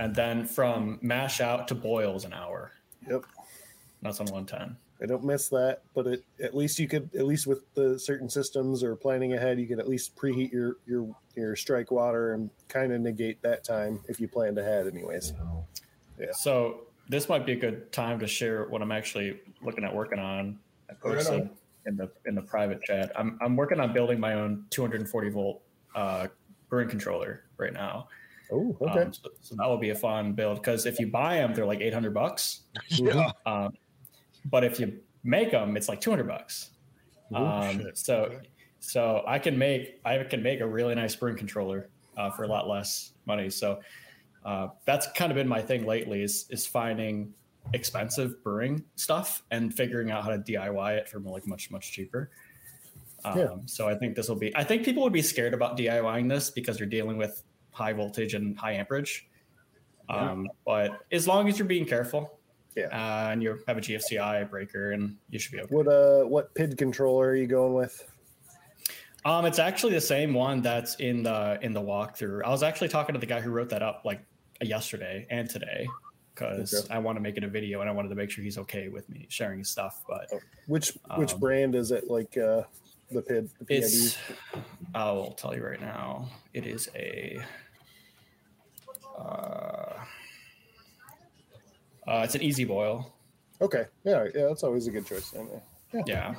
and 0.00 0.14
then 0.14 0.46
from 0.46 0.98
mash 1.02 1.42
out 1.42 1.68
to 1.68 1.74
boil 1.74 2.16
is 2.16 2.24
an 2.24 2.32
hour. 2.32 2.72
Yep. 3.08 3.24
That's 4.04 4.20
on 4.20 4.26
110. 4.26 4.76
I 5.02 5.06
don't 5.06 5.24
miss 5.24 5.48
that, 5.48 5.80
but 5.94 6.06
it, 6.06 6.24
at 6.40 6.54
least 6.54 6.78
you 6.78 6.86
could, 6.86 7.08
at 7.16 7.24
least 7.24 7.46
with 7.46 7.64
the 7.74 7.98
certain 7.98 8.28
systems 8.28 8.84
or 8.84 8.94
planning 8.94 9.32
ahead, 9.32 9.58
you 9.58 9.66
could 9.66 9.78
at 9.80 9.88
least 9.88 10.14
preheat 10.14 10.52
your 10.52 10.76
your 10.86 11.08
your 11.34 11.56
strike 11.56 11.90
water 11.90 12.34
and 12.34 12.50
kind 12.68 12.92
of 12.92 13.00
negate 13.00 13.40
that 13.42 13.64
time 13.64 13.98
if 14.06 14.20
you 14.20 14.28
planned 14.28 14.58
ahead, 14.58 14.86
anyways. 14.86 15.32
Yeah. 16.20 16.26
So 16.32 16.82
this 17.08 17.30
might 17.30 17.46
be 17.46 17.52
a 17.52 17.56
good 17.56 17.90
time 17.92 18.18
to 18.20 18.26
share 18.26 18.64
what 18.64 18.82
I'm 18.82 18.92
actually 18.92 19.40
looking 19.62 19.84
at 19.84 19.94
working 19.94 20.18
on. 20.18 20.58
I 20.88 20.92
Right 20.92 21.16
posted 21.16 21.40
on. 21.40 21.50
in 21.86 21.96
the 21.96 22.10
in 22.26 22.34
the 22.34 22.42
private 22.42 22.82
chat. 22.82 23.10
I'm 23.16 23.38
I'm 23.40 23.56
working 23.56 23.80
on 23.80 23.94
building 23.94 24.20
my 24.20 24.34
own 24.34 24.66
240 24.68 25.30
volt 25.30 25.62
uh, 25.94 26.28
brewing 26.68 26.90
controller 26.90 27.44
right 27.56 27.72
now. 27.72 28.08
Oh, 28.52 28.76
okay. 28.82 29.00
Um, 29.00 29.12
so, 29.12 29.30
so 29.40 29.54
that 29.56 29.66
will 29.66 29.78
be 29.78 29.90
a 29.90 29.94
fun 29.94 30.34
build 30.34 30.58
because 30.58 30.84
if 30.84 31.00
you 31.00 31.06
buy 31.06 31.36
them, 31.36 31.54
they're 31.54 31.64
like 31.64 31.80
800 31.80 32.12
bucks. 32.12 32.60
Yeah. 32.90 33.30
Um, 33.46 33.72
but 34.44 34.64
if 34.64 34.78
you 34.80 35.00
make 35.22 35.50
them, 35.50 35.76
it's 35.76 35.88
like 35.88 36.00
200 36.00 36.26
bucks. 36.28 36.70
Um, 37.34 37.90
so 37.94 38.24
Okay. 38.24 38.48
so 38.80 39.24
I 39.26 39.38
can 39.38 39.58
make 39.58 40.00
I 40.04 40.18
can 40.24 40.42
make 40.42 40.60
a 40.60 40.66
really 40.66 40.94
nice 40.94 41.16
brewing 41.16 41.36
controller 41.38 41.90
uh, 42.16 42.30
for 42.30 42.44
a 42.44 42.48
lot 42.48 42.68
less 42.68 43.12
money. 43.26 43.50
So 43.50 43.80
uh, 44.44 44.68
that's 44.84 45.10
kind 45.12 45.32
of 45.32 45.36
been 45.36 45.48
my 45.48 45.62
thing 45.62 45.86
lately 45.86 46.22
is 46.22 46.46
is 46.50 46.66
finding 46.66 47.34
expensive 47.72 48.42
brewing 48.44 48.84
stuff 48.94 49.42
and 49.50 49.74
figuring 49.74 50.10
out 50.10 50.22
how 50.22 50.30
to 50.30 50.38
DIY 50.38 50.98
it 50.98 51.08
for 51.08 51.18
like 51.20 51.46
much 51.46 51.70
much 51.70 51.92
cheaper. 51.92 52.30
Um, 53.24 53.38
Yeah. 53.38 53.48
So 53.66 53.88
I 53.88 53.94
think 53.94 54.14
this 54.16 54.28
will 54.28 54.36
be. 54.36 54.54
I 54.54 54.64
think 54.64 54.84
people 54.84 55.02
would 55.02 55.12
be 55.14 55.22
scared 55.22 55.54
about 55.54 55.78
DIYing 55.78 56.28
this 56.28 56.50
because 56.50 56.78
you're 56.78 56.88
dealing 56.88 57.16
with 57.16 57.42
high 57.72 57.94
voltage 57.94 58.34
and 58.34 58.56
high 58.58 58.74
amperage. 58.74 59.28
Um, 60.10 60.48
But 60.66 61.00
as 61.10 61.26
long 61.26 61.48
as 61.48 61.58
you're 61.58 61.66
being 61.66 61.86
careful, 61.86 62.33
Yeah. 62.76 62.86
uh, 62.86 63.30
and 63.30 63.42
you 63.42 63.58
have 63.68 63.78
a 63.78 63.80
GFCI 63.80 64.50
breaker, 64.50 64.92
and 64.92 65.16
you 65.30 65.38
should 65.38 65.52
be 65.52 65.60
okay. 65.60 65.74
What 65.74 65.86
uh, 65.88 66.24
what 66.24 66.54
PID 66.54 66.76
controller 66.76 67.28
are 67.28 67.34
you 67.36 67.46
going 67.46 67.74
with? 67.74 68.04
Um, 69.24 69.46
it's 69.46 69.58
actually 69.58 69.94
the 69.94 70.00
same 70.00 70.34
one 70.34 70.60
that's 70.60 70.96
in 70.96 71.22
the 71.22 71.58
in 71.62 71.72
the 71.72 71.80
walkthrough. 71.80 72.42
I 72.44 72.50
was 72.50 72.62
actually 72.62 72.88
talking 72.88 73.14
to 73.14 73.18
the 73.18 73.26
guy 73.26 73.40
who 73.40 73.50
wrote 73.50 73.70
that 73.70 73.82
up 73.82 74.02
like 74.04 74.20
yesterday 74.62 75.26
and 75.30 75.48
today 75.48 75.86
because 76.34 76.74
Okay. 76.74 76.92
I 76.94 76.98
want 76.98 77.16
to 77.16 77.20
make 77.22 77.36
it 77.36 77.44
a 77.44 77.48
video 77.48 77.80
and 77.80 77.88
I 77.88 77.92
wanted 77.92 78.08
to 78.10 78.16
make 78.16 78.30
sure 78.30 78.42
he's 78.44 78.58
okay 78.58 78.88
with 78.88 79.08
me 79.08 79.26
sharing 79.30 79.60
his 79.60 79.70
stuff. 79.70 80.02
But 80.08 80.30
Which 80.66 80.92
which 81.16 81.32
Um, 81.34 81.40
brand 81.40 81.74
is 81.74 81.90
it? 81.92 82.10
Like 82.10 82.36
uh, 82.36 82.62
the 83.10 83.22
PID? 83.22 83.50
The 83.60 83.64
PID? 83.64 83.82
it's 83.84 84.18
I 84.94 85.10
will 85.12 85.32
tell 85.32 85.54
you 85.54 85.64
right 85.64 85.80
now. 85.80 86.28
It 86.52 86.66
is 86.66 86.88
a 86.94 87.40
uh, 89.18 89.94
uh, 92.06 92.22
it's 92.24 92.34
an 92.34 92.40
EZboil. 92.40 93.10
Okay, 93.60 93.86
yeah, 94.04 94.24
yeah, 94.34 94.46
that's 94.48 94.62
always 94.62 94.86
a 94.86 94.90
good 94.90 95.06
choice. 95.06 95.32
Mean, 95.34 95.48
Yeah. 96.06 96.34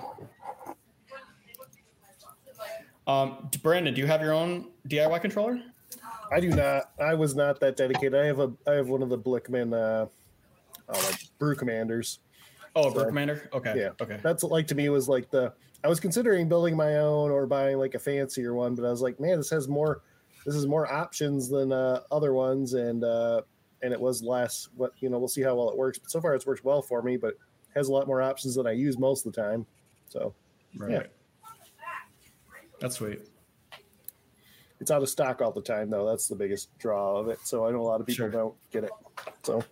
Um, 3.08 3.50
Brandon, 3.62 3.94
do 3.94 4.02
you 4.02 4.08
have 4.08 4.22
your 4.22 4.34
own 4.34 4.72
DIY 4.88 5.22
controller? 5.22 5.62
I 6.32 6.40
do 6.40 6.50
not. 6.50 6.92
I 7.00 7.14
was 7.14 7.36
not 7.36 7.60
that 7.60 7.78
dedicated. 7.78 8.16
I 8.16 8.26
have 8.26 8.40
a 8.40 8.52
I 8.68 8.72
have 8.72 8.90
one 8.90 9.04
of 9.04 9.10
the 9.10 9.18
Blichmann 9.18 9.74
uh, 9.74 10.08
uh 10.90 11.02
like 11.04 11.20
brew 11.38 11.56
commanders. 11.56 12.20
Oh, 12.76 12.88
a 12.88 12.92
So- 12.92 12.94
Brew 12.94 13.06
Commander. 13.06 13.50
Okay. 13.54 13.74
Yeah. 13.78 13.90
Okay. 14.02 14.20
That's 14.22 14.44
like 14.44 14.68
to 14.68 14.76
me 14.76 14.90
was 14.90 15.08
like 15.08 15.30
the 15.30 15.54
I 15.84 15.88
was 15.88 16.00
considering 16.00 16.50
building 16.50 16.76
my 16.76 16.98
own 16.98 17.32
or 17.32 17.46
buying 17.46 17.78
like 17.78 17.94
a 17.94 18.00
fancier 18.00 18.54
one, 18.56 18.76
but 18.76 18.86
I 18.86 18.90
was 18.90 19.02
like, 19.02 19.20
man, 19.20 19.38
this 19.38 19.52
has 19.52 19.68
more 19.68 20.02
this 20.46 20.56
is 20.56 20.68
more 20.68 20.92
options 20.92 21.48
than 21.48 21.72
uh, 21.72 22.02
other 22.12 22.34
ones, 22.34 22.74
and 22.74 23.04
uh, 23.04 23.42
and 23.82 23.94
it 23.94 24.00
was 24.00 24.24
less. 24.24 24.70
What 24.76 24.94
you 25.00 25.10
know, 25.10 25.20
we'll 25.20 25.28
see 25.28 25.42
how 25.42 25.56
well 25.56 25.70
it 25.70 25.78
works. 25.78 25.98
But 26.00 26.12
so 26.12 26.22
far, 26.22 26.34
it's 26.36 26.46
worked 26.46 26.64
well 26.64 26.82
for 26.82 27.02
me, 27.02 27.18
but 27.18 27.36
has 27.76 27.88
a 27.90 27.92
lot 27.92 28.08
more 28.08 28.22
options 28.22 28.56
than 28.56 28.66
I 28.68 28.72
use 28.72 28.98
most 28.98 29.26
of 29.26 29.34
the 29.34 29.42
time. 29.42 29.66
So 30.10 30.34
Right. 30.78 30.92
Yeah. 30.92 31.04
That's 32.80 32.96
sweet. 32.96 33.22
it's 34.82 34.92
out 34.92 35.02
of 35.02 35.10
stock 35.10 35.42
all 35.42 35.52
the 35.52 35.62
time, 35.62 35.90
though. 35.90 36.06
That's 36.06 36.28
the 36.28 36.36
biggest 36.36 36.78
draw 36.78 37.18
of 37.18 37.30
it. 37.30 37.40
So 37.44 37.66
I 37.66 37.72
know 37.72 37.82
a 37.82 37.84
lot 37.84 38.02
of 38.02 38.08
people 38.08 38.26
Sure. 38.26 38.30
don't 38.30 38.56
get 38.72 38.84
it. 38.84 38.92
So 39.44 39.64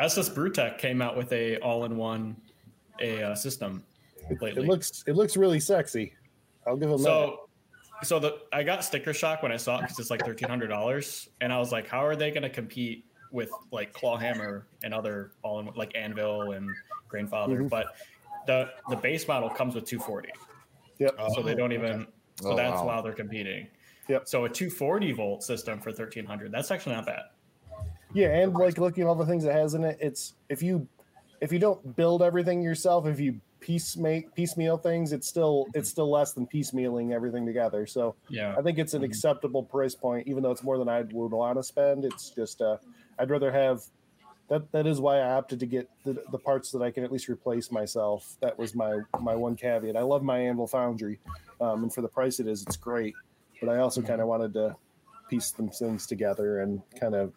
SS 0.00 0.28
Brewtech 0.30 0.78
came 0.78 1.00
out 1.00 1.16
with 1.16 1.32
a 1.32 1.58
all-in-one 1.58 2.36
a 3.00 3.22
uh, 3.22 3.34
system 3.34 3.84
it, 4.30 4.40
lately. 4.42 4.62
it 4.62 4.66
looks 4.66 5.04
it 5.06 5.14
looks 5.14 5.36
really 5.36 5.60
sexy. 5.60 6.14
I'll 6.66 6.76
give 6.76 6.88
them 6.90 6.98
so, 6.98 7.45
so 8.02 8.18
the 8.18 8.38
I 8.52 8.62
got 8.62 8.84
sticker 8.84 9.12
shock 9.12 9.42
when 9.42 9.52
I 9.52 9.56
saw 9.56 9.78
it 9.78 9.82
because 9.82 9.98
it's 9.98 10.10
like 10.10 10.24
thirteen 10.24 10.48
hundred 10.48 10.68
dollars, 10.68 11.28
and 11.40 11.52
I 11.52 11.58
was 11.58 11.72
like, 11.72 11.88
how 11.88 12.04
are 12.04 12.16
they 12.16 12.30
going 12.30 12.42
to 12.42 12.50
compete 12.50 13.04
with 13.32 13.50
like 13.72 13.92
Clawhammer 13.92 14.66
and 14.84 14.92
other 14.94 15.32
all-in 15.42 15.70
like 15.74 15.92
Anvil 15.96 16.52
and 16.52 16.68
Grainfather? 17.10 17.58
Mhm. 17.62 17.70
But 17.70 17.96
the 18.46 18.70
the 18.88 18.96
base 18.96 19.26
model 19.26 19.48
comes 19.50 19.74
with 19.74 19.84
two 19.84 19.98
forty, 19.98 20.30
Yep. 20.98 21.16
so 21.34 21.42
they 21.42 21.52
Oh, 21.52 21.56
don't 21.56 21.72
okay. 21.72 21.82
even. 21.84 22.06
So 22.40 22.52
Oh, 22.52 22.56
that's 22.56 22.80
wow. 22.80 22.86
why 22.86 23.00
they're 23.02 23.12
competing. 23.14 23.66
Yep. 24.08 24.28
So 24.28 24.44
a 24.44 24.48
two 24.48 24.70
forty 24.70 25.12
volt 25.12 25.42
system 25.42 25.80
for 25.80 25.90
thirteen 25.92 26.24
hundred. 26.26 26.52
That's 26.52 26.70
actually 26.70 26.94
not 26.96 27.06
bad. 27.06 27.22
Yeah, 28.14 28.28
and 28.36 28.54
like 28.54 28.78
looking 28.78 29.02
at 29.04 29.06
all 29.08 29.14
the 29.14 29.26
things 29.26 29.44
it 29.44 29.52
has 29.52 29.74
in 29.74 29.84
it, 29.84 29.98
it's 30.00 30.34
if 30.48 30.62
you 30.62 30.86
if 31.40 31.52
you 31.52 31.58
don't 31.58 31.96
build 31.96 32.22
everything 32.22 32.62
yourself, 32.62 33.06
if 33.06 33.18
you 33.20 33.40
piece 33.66 33.96
make 33.96 34.32
piecemeal 34.36 34.78
things, 34.78 35.12
it's 35.12 35.26
still 35.26 35.66
it's 35.74 35.88
still 35.90 36.08
less 36.08 36.32
than 36.32 36.46
piecemealing 36.46 37.12
everything 37.12 37.44
together. 37.44 37.84
So 37.84 38.14
Yeah. 38.28 38.54
I 38.56 38.62
think 38.62 38.78
it's 38.78 38.94
an 38.94 39.02
acceptable 39.02 39.64
price 39.64 39.94
point, 39.96 40.28
even 40.28 40.44
though 40.44 40.52
it's 40.52 40.62
more 40.62 40.78
than 40.78 40.88
I 40.88 41.02
would 41.02 41.32
want 41.32 41.58
to 41.58 41.64
spend. 41.64 42.04
It's 42.04 42.30
just 42.30 42.62
uh, 42.62 42.76
I'd 43.18 43.28
rather 43.28 43.50
have 43.50 43.82
that. 44.48 44.70
That 44.70 44.86
is 44.86 45.00
why 45.00 45.18
I 45.18 45.32
opted 45.32 45.58
to 45.60 45.66
get 45.66 45.90
the, 46.04 46.22
the 46.30 46.38
parts 46.38 46.70
that 46.70 46.80
I 46.80 46.92
can 46.92 47.02
at 47.02 47.10
least 47.10 47.28
replace 47.28 47.72
myself. 47.72 48.36
That 48.40 48.56
was 48.56 48.76
my 48.76 49.00
my 49.20 49.34
one 49.34 49.56
caveat. 49.56 49.96
I 49.96 50.02
love 50.02 50.22
my 50.22 50.38
Anvil 50.38 50.68
Foundry, 50.68 51.18
um, 51.60 51.82
and 51.82 51.92
for 51.92 52.02
the 52.02 52.08
price 52.08 52.38
it 52.38 52.46
is, 52.46 52.62
it's 52.62 52.76
great. 52.76 53.14
But 53.60 53.68
I 53.68 53.78
also 53.78 54.00
kind 54.00 54.20
of 54.20 54.28
wanted 54.28 54.52
to 54.54 54.76
piece 55.28 55.52
some 55.56 55.70
things 55.70 56.06
together 56.06 56.60
and 56.60 56.80
kind 57.00 57.16
of. 57.16 57.32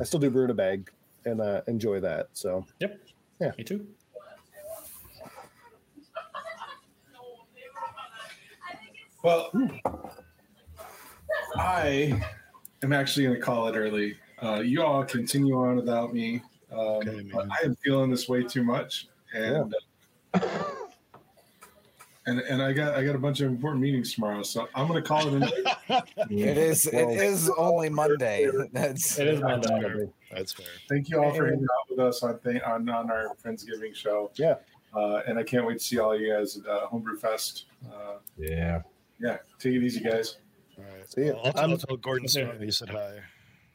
I 0.00 0.02
still 0.02 0.18
do 0.18 0.28
brew 0.28 0.42
in 0.44 0.50
a 0.50 0.54
bag 0.54 0.90
and 1.24 1.40
uh, 1.40 1.60
enjoy 1.68 2.00
that. 2.00 2.30
So 2.32 2.66
Yep. 2.80 3.00
Yeah. 3.40 3.52
Me 3.56 3.62
too. 3.62 3.86
Well, 9.24 9.50
I 11.56 12.22
am 12.82 12.92
actually 12.92 13.24
going 13.24 13.36
to 13.36 13.40
call 13.42 13.68
it 13.68 13.74
early. 13.76 14.16
Uh, 14.42 14.60
you 14.60 14.82
all 14.82 15.02
continue 15.02 15.56
on 15.56 15.76
without 15.76 16.12
me. 16.12 16.42
Um, 16.70 16.78
Okay, 16.78 17.30
but. 17.32 17.46
I 17.50 17.64
am 17.64 17.74
feeling 17.76 18.10
this 18.10 18.28
way 18.28 18.42
too 18.42 18.62
much, 18.62 19.08
and 19.32 19.74
uh, 20.34 20.40
and 22.26 22.40
and 22.40 22.60
I 22.62 22.72
got 22.74 22.94
I 22.94 23.04
got 23.04 23.14
a 23.14 23.18
bunch 23.18 23.40
of 23.40 23.48
important 23.48 23.80
meetings 23.80 24.12
tomorrow, 24.12 24.42
so 24.42 24.68
I'm 24.74 24.88
going 24.88 25.02
to 25.02 25.08
call 25.08 25.42
it. 25.42 25.50
It 26.30 26.58
is. 26.58 26.88
Well- 26.92 27.08
it 27.10 27.16
is 27.22 27.50
only 27.56 27.88
Monday. 27.88 28.50
That's 28.72 29.18
It 29.18 29.28
is 29.28 29.40
Monday. 29.40 30.06
That's 30.32 30.52
fair. 30.52 30.66
Thank 30.90 31.08
you 31.08 31.22
all 31.22 31.32
for 31.32 31.46
hanging 31.46 31.62
out 31.62 31.88
with 31.90 31.98
us 32.00 32.22
on 32.22 32.38
th- 32.40 32.62
on 32.62 32.88
on 32.90 33.10
our 33.10 33.34
Friendsgiving 33.42 33.94
show. 33.94 34.30
Yeah. 34.36 34.56
Uh, 34.94 35.22
and 35.26 35.38
I 35.38 35.42
can't 35.44 35.66
wait 35.66 35.78
to 35.78 35.84
see 35.84 35.98
all 35.98 36.18
you 36.18 36.32
guys 36.32 36.58
at 36.58 36.66
uh, 36.66 36.86
Homebrew 36.88 37.16
Fest. 37.18 37.66
Uh, 37.86 38.16
Yeah. 38.38 38.82
Yeah, 39.20 39.38
take 39.58 39.74
it 39.74 39.82
easy, 39.82 40.00
guys. 40.00 40.36
All 40.78 40.84
right. 40.84 41.10
See 41.10 41.26
ya. 41.26 41.32
Well, 41.34 41.42
I'll, 41.46 41.52
tell- 41.52 41.62
I'll 41.64 41.70
I'm- 41.70 41.78
tell 41.78 41.96
Gordon 41.96 42.28
soon 42.28 42.48
that 42.58 42.60
you 42.64 42.72
said 42.72 42.88
hi. 42.90 43.18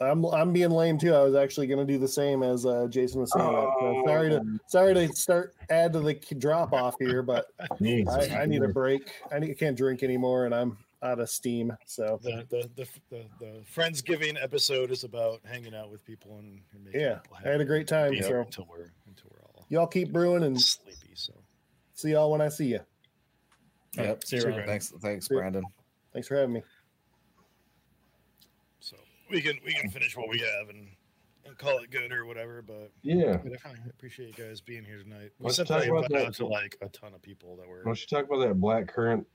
I'm 0.02 0.24
I'm 0.26 0.54
being 0.54 0.70
lame 0.70 0.98
too. 0.98 1.14
I 1.14 1.22
was 1.24 1.36
actually 1.36 1.68
going 1.68 1.86
to 1.86 1.94
do 1.94 2.00
the 2.00 2.08
same 2.08 2.42
as 2.42 2.66
uh, 2.66 2.88
Jason 2.90 3.20
was 3.20 3.34
saying. 3.34 3.46
So 3.46 4.04
sorry 4.06 4.30
to 4.30 4.60
sorry 4.68 4.94
to 4.94 5.08
start 5.14 5.54
add 5.70 5.92
to 5.92 6.00
the 6.00 6.14
drop 6.38 6.72
off 6.72 6.96
here, 7.00 7.22
but 7.22 7.48
I, 7.60 8.38
I 8.42 8.46
need 8.46 8.64
a 8.64 8.70
break. 8.70 9.12
I 9.30 9.40
need, 9.40 9.58
can't 9.60 9.76
drink 9.76 10.02
anymore, 10.02 10.46
and 10.46 10.56
I'm 10.56 10.78
out 11.04 11.20
of 11.20 11.30
steam. 11.30 11.76
So 11.86 12.18
The, 12.24 12.46
the, 12.50 12.70
the, 12.78 12.88
the, 13.10 13.26
the 13.40 13.52
Friendsgiving 13.76 14.42
episode 14.42 14.90
is 14.92 15.04
about 15.04 15.42
hanging 15.46 15.76
out 15.76 15.92
with 15.92 16.04
people 16.06 16.38
and, 16.40 16.62
and 16.74 16.86
making 16.86 17.02
yeah, 17.02 17.16
people 17.16 17.38
I 17.46 17.50
had 17.52 17.60
a 17.60 17.66
great 17.66 17.88
time. 17.90 18.14
happy 18.14 18.26
So 18.26 18.40
until 18.40 18.68
we're 18.70 18.92
until 19.06 19.32
we're 19.32 19.42
all 19.54 19.66
y'all 19.68 19.88
keep 19.88 20.14
brewing 20.14 20.44
and 20.44 20.60
sleepy. 20.62 21.12
So 21.16 21.34
see 21.94 22.12
y'all 22.12 22.32
when 22.32 22.40
I 22.40 22.48
see 22.48 22.68
you. 22.68 22.80
Yep. 23.98 24.24
See 24.24 24.36
you 24.38 24.42
See 24.42 24.48
you, 24.50 24.54
around. 24.56 24.68
Thanks. 24.68 24.94
Thanks, 25.02 25.28
Yeah. 25.30 25.38
Brandon. 25.38 25.64
Thanks 26.14 26.28
for 26.28 26.36
having 26.36 26.54
me. 26.54 26.64
so 28.80 28.96
we 29.30 29.42
can 29.42 29.58
we 29.66 29.74
can 29.74 29.90
finish 29.90 30.16
what 30.18 30.30
we 30.30 30.40
have 30.40 30.70
and, 30.70 30.88
and 31.46 31.58
call 31.58 31.80
it 31.80 31.90
good 31.92 32.12
or 32.12 32.26
whatever. 32.26 32.62
But 32.62 32.92
Yeah. 33.02 33.40
I 33.44 33.50
definitely 33.50 33.80
appreciate 33.90 34.38
you 34.38 34.44
guys 34.46 34.62
being 34.62 34.84
here 34.84 35.02
tonight. 35.02 35.32
We 35.40 35.46
Let's 35.46 35.58
sent 35.58 35.68
talk 35.68 35.86
about 35.86 36.10
that. 36.10 36.26
out 36.28 36.34
to 36.36 36.46
like 36.48 36.78
a 36.82 36.90
ton 36.90 37.14
of 37.14 37.22
people 37.22 37.56
that 37.58 37.68
were 37.68 37.78
Why 37.80 37.84
don't 37.86 38.00
you 38.02 38.08
talk 38.08 38.26
about 38.26 38.48
that 38.48 38.56
black 38.60 38.88
currant 38.88 39.26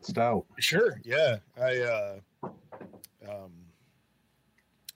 stout? 0.00 0.46
Sure. 0.58 1.00
Yeah. 1.04 1.38
I 1.60 1.78
uh 1.78 2.18
um 3.28 3.52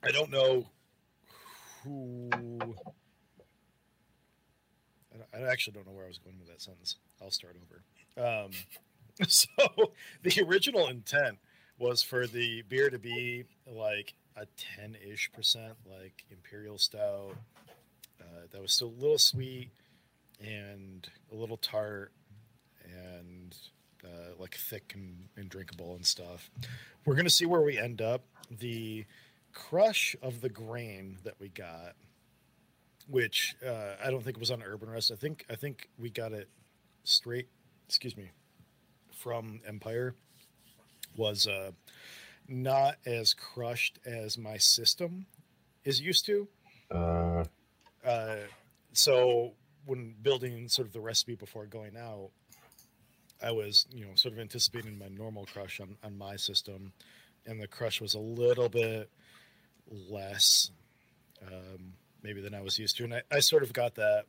I 0.05 0.11
don't 0.13 0.31
know 0.31 0.67
who 1.85 2.29
I 5.13 5.17
don't- 5.19 5.29
I 5.35 5.51
actually 5.51 5.75
don't 5.75 5.87
know 5.87 5.93
where 5.93 6.05
I 6.05 6.09
was 6.09 6.19
going 6.19 6.39
with 6.39 6.49
that 6.49 6.63
sentence. 6.63 6.97
I'll 7.21 7.31
start 7.31 7.57
over. 7.57 7.83
Um 8.45 8.51
So 9.29 9.49
the 10.23 10.43
original 10.47 10.89
intent 10.89 11.39
was 11.79 12.03
for 12.03 12.27
the 12.27 12.63
beer 12.63 12.91
to 12.91 12.99
be 12.99 13.45
like 13.67 14.15
a 14.37 14.47
10-ish 14.81 15.31
percent 15.33 15.75
like 15.87 16.25
imperial 16.31 16.79
stout 16.79 17.37
uh, 18.21 18.25
that 18.51 18.61
was 18.61 18.73
still 18.73 18.89
a 18.89 19.01
little 19.01 19.19
sweet 19.19 19.71
and 20.41 21.09
a 21.31 21.35
little 21.35 21.57
tart 21.59 22.13
and 22.85 23.57
uh, 24.05 24.35
like 24.39 24.55
thick 24.55 24.93
and, 24.95 25.29
and 25.37 25.49
drinkable 25.49 25.95
and 25.95 26.05
stuff. 26.05 26.51
We're 27.05 27.15
gonna 27.15 27.31
see 27.31 27.47
where 27.47 27.63
we 27.63 27.79
end 27.79 28.01
up. 28.01 28.25
The 28.51 29.05
crush 29.53 30.17
of 30.23 30.41
the 30.41 30.49
grain 30.49 31.19
that 31.25 31.35
we 31.39 31.49
got 31.49 31.95
which 33.09 33.57
uh, 33.67 33.95
i 34.03 34.11
don't 34.11 34.23
think 34.23 34.39
was 34.39 34.51
on 34.51 34.63
Urban 34.63 34.89
Rest. 34.89 35.11
I 35.11 35.17
think 35.17 35.45
i 35.51 35.55
think 35.55 35.89
we 35.99 36.09
got 36.09 36.33
it 36.33 36.49
straight 37.05 37.49
excuse 37.87 38.17
me 38.17 38.31
from 39.23 39.61
empire 39.67 40.15
was 41.17 41.47
uh, 41.47 41.71
not 42.49 42.97
as 43.07 43.35
crushed 43.35 43.99
as 44.05 44.37
my 44.37 44.57
system 44.57 45.27
is 45.85 46.01
used 46.01 46.27
to. 46.27 46.49
Uh, 46.91 47.45
Uh, 48.05 48.37
so 48.93 49.53
when 49.87 50.15
building 50.23 50.69
sort 50.69 50.89
of 50.89 50.93
the 50.93 51.01
recipe 51.01 51.37
before 51.37 51.67
going 51.67 51.97
out, 51.97 52.31
I 53.41 53.53
was 53.53 53.87
you 53.93 54.05
know 54.05 54.11
sort 54.17 54.35
of 54.35 54.41
anticipating 54.41 54.99
my 54.99 55.09
normal 55.09 55.47
crush 55.47 55.81
on 55.81 55.97
on 56.03 56.19
my 56.19 56.37
system, 56.37 56.93
and 57.47 57.61
the 57.61 57.69
crush 57.69 58.01
was 58.01 58.15
a 58.15 58.19
little 58.19 58.69
bit 58.69 59.09
less 59.89 60.71
um, 61.47 61.95
maybe 62.23 62.41
than 62.41 62.55
I 62.55 62.61
was 62.61 62.79
used 62.79 62.97
to, 62.97 63.05
and 63.05 63.15
I, 63.15 63.23
I 63.31 63.41
sort 63.41 63.63
of 63.63 63.73
got 63.73 63.95
that 63.97 64.25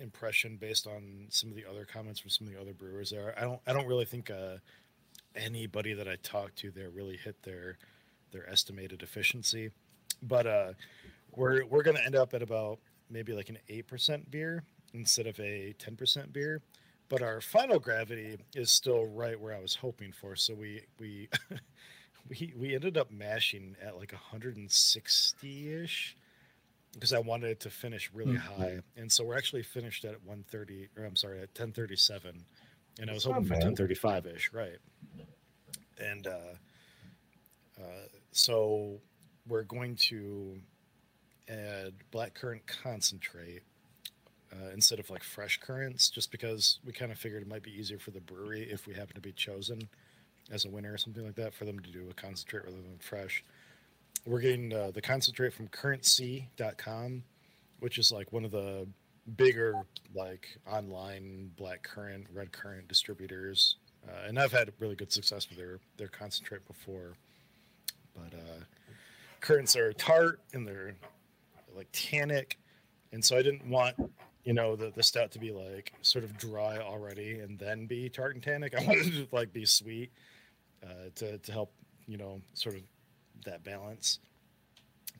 impression 0.00 0.56
based 0.56 0.86
on 0.86 1.26
some 1.28 1.50
of 1.50 1.56
the 1.56 1.64
other 1.64 1.84
comments 1.84 2.20
from 2.20 2.30
some 2.30 2.46
of 2.46 2.52
the 2.52 2.60
other 2.60 2.72
brewers 2.72 3.10
there. 3.10 3.34
I 3.36 3.42
don't 3.42 3.60
I 3.66 3.72
don't 3.72 3.86
really 3.86 4.04
think 4.04 4.30
uh, 4.30 4.56
anybody 5.34 5.94
that 5.94 6.08
I 6.08 6.16
talked 6.22 6.56
to 6.58 6.70
there 6.70 6.90
really 6.90 7.16
hit 7.16 7.42
their 7.42 7.78
their 8.32 8.48
estimated 8.48 9.02
efficiency, 9.02 9.70
but 10.22 10.46
uh, 10.46 10.72
we're 11.34 11.64
we're 11.66 11.82
gonna 11.82 12.00
end 12.04 12.16
up 12.16 12.34
at 12.34 12.42
about 12.42 12.78
maybe 13.10 13.32
like 13.32 13.48
an 13.48 13.58
eight 13.68 13.86
percent 13.86 14.30
beer 14.30 14.64
instead 14.94 15.26
of 15.26 15.38
a 15.40 15.74
ten 15.78 15.96
percent 15.96 16.32
beer. 16.32 16.60
But 17.08 17.22
our 17.22 17.40
final 17.40 17.78
gravity 17.78 18.36
is 18.54 18.70
still 18.70 19.06
right 19.06 19.40
where 19.40 19.54
I 19.54 19.60
was 19.60 19.74
hoping 19.74 20.12
for. 20.12 20.36
So 20.36 20.54
we 20.54 20.82
we 20.98 21.28
we 22.28 22.52
we 22.56 22.74
ended 22.74 22.98
up 22.98 23.10
mashing 23.10 23.76
at 23.82 23.96
like 23.96 24.12
160 24.12 25.72
ish 25.82 26.16
because 26.92 27.12
I 27.12 27.18
wanted 27.18 27.50
it 27.50 27.60
to 27.60 27.70
finish 27.70 28.10
really 28.12 28.36
Mm-hmm. 28.36 28.62
high, 28.62 28.80
and 28.96 29.10
so 29.10 29.24
we're 29.24 29.36
actually 29.36 29.62
finished 29.62 30.04
at 30.04 30.22
130, 30.24 30.88
or 30.96 31.04
I'm 31.04 31.16
sorry, 31.16 31.38
at 31.38 31.48
1037, 31.58 32.44
and 33.00 33.10
I 33.10 33.14
was 33.14 33.24
That's 33.24 33.24
hoping 33.24 33.44
for 33.44 33.54
1035 33.54 34.26
ish, 34.26 34.52
right? 34.52 34.78
And 35.98 36.26
uh, 36.26 36.54
uh, 37.80 38.06
so 38.32 39.00
we're 39.46 39.62
going 39.64 39.96
to 39.96 40.58
add 41.48 41.94
black 42.10 42.34
currant 42.34 42.66
concentrate 42.66 43.62
uh, 44.52 44.70
instead 44.72 44.98
of 44.98 45.10
like 45.10 45.22
fresh 45.22 45.58
currants, 45.60 46.10
just 46.10 46.30
because 46.30 46.78
we 46.84 46.92
kind 46.92 47.12
of 47.12 47.18
figured 47.18 47.42
it 47.42 47.48
might 47.48 47.62
be 47.62 47.72
easier 47.78 47.98
for 47.98 48.10
the 48.10 48.20
brewery 48.20 48.62
if 48.70 48.86
we 48.86 48.94
happen 48.94 49.14
to 49.14 49.20
be 49.20 49.32
chosen 49.32 49.88
as 50.50 50.64
a 50.64 50.70
winner 50.70 50.92
or 50.92 50.98
something 50.98 51.24
like 51.24 51.34
that 51.36 51.54
for 51.54 51.64
them 51.64 51.78
to 51.80 51.90
do 51.90 52.08
a 52.10 52.14
concentrate 52.14 52.64
rather 52.64 52.76
than 52.76 52.98
fresh. 53.00 53.44
We're 54.28 54.40
getting 54.40 54.74
uh, 54.74 54.90
the 54.92 55.00
concentrate 55.00 55.54
from 55.54 55.68
currantc.com, 55.68 57.22
which 57.80 57.96
is 57.96 58.12
like 58.12 58.30
one 58.30 58.44
of 58.44 58.50
the 58.50 58.86
bigger 59.36 59.72
like 60.14 60.58
online 60.70 61.50
black 61.56 61.82
currant, 61.82 62.26
red 62.34 62.52
currant 62.52 62.88
distributors. 62.88 63.76
Uh, 64.06 64.28
and 64.28 64.38
I've 64.38 64.52
had 64.52 64.70
really 64.80 64.96
good 64.96 65.10
success 65.10 65.48
with 65.48 65.56
their 65.56 65.80
their 65.96 66.08
concentrate 66.08 66.66
before. 66.66 67.14
But 68.14 68.34
uh, 68.34 68.64
currants 69.40 69.76
are 69.76 69.94
tart 69.94 70.40
and 70.52 70.68
they're 70.68 70.94
like 71.74 71.88
tannic, 71.92 72.58
and 73.12 73.24
so 73.24 73.38
I 73.38 73.42
didn't 73.42 73.66
want 73.66 73.96
you 74.44 74.52
know 74.52 74.76
the, 74.76 74.92
the 74.94 75.02
stout 75.02 75.30
to 75.32 75.38
be 75.38 75.52
like 75.52 75.94
sort 76.02 76.24
of 76.24 76.36
dry 76.36 76.76
already 76.76 77.38
and 77.38 77.58
then 77.58 77.86
be 77.86 78.10
tart 78.10 78.34
and 78.34 78.44
tannic. 78.44 78.74
I 78.78 78.84
wanted 78.84 79.06
it 79.06 79.30
to 79.30 79.34
like 79.34 79.54
be 79.54 79.64
sweet 79.64 80.12
uh, 80.84 81.08
to 81.14 81.38
to 81.38 81.50
help 81.52 81.72
you 82.06 82.18
know 82.18 82.42
sort 82.52 82.74
of 82.74 82.82
that 83.44 83.64
balance. 83.64 84.18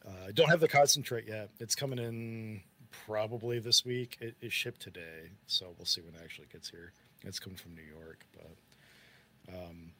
Uh, 0.06 0.28
I 0.28 0.32
don't 0.32 0.48
have 0.48 0.60
the 0.60 0.68
concentrate 0.68 1.26
yet. 1.26 1.50
It's 1.58 1.74
coming 1.74 1.98
in 1.98 2.60
probably 3.06 3.58
this 3.58 3.84
week. 3.84 4.16
It, 4.20 4.36
it 4.40 4.52
shipped 4.52 4.80
today, 4.80 5.30
so 5.46 5.74
we'll 5.76 5.86
see 5.86 6.00
when 6.00 6.14
it 6.14 6.20
actually 6.22 6.48
gets 6.52 6.68
here. 6.68 6.92
It's 7.24 7.38
coming 7.38 7.58
from 7.58 7.74
New 7.74 7.82
York, 7.82 8.24
but 8.32 9.54
um, 9.54 9.92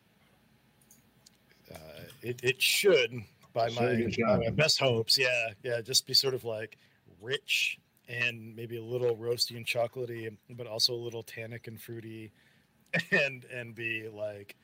uh, 1.75 2.05
it 2.23 2.41
it 2.43 2.63
should 2.63 3.23
by 3.53 3.71
my, 3.71 4.09
my 4.19 4.51
best 4.51 4.79
hopes. 4.79 5.19
Yeah, 5.19 5.49
yeah, 5.63 5.81
just 5.81 6.07
be 6.07 6.15
sort 6.15 6.35
of 6.35 6.45
like 6.45 6.79
rich 7.21 7.79
and 8.09 8.55
maybe 8.57 8.79
a 8.79 8.83
little 8.83 9.17
roasty 9.17 9.57
and 9.57 9.67
chocolatey, 9.67 10.35
but 10.51 10.67
also 10.67 10.95
a 10.95 10.97
little 10.97 11.23
tannic 11.23 11.67
and 11.67 11.81
fruity, 11.81 12.33
and 13.11 13.45
and 13.53 13.75
be 13.75 14.09
like 14.09 14.57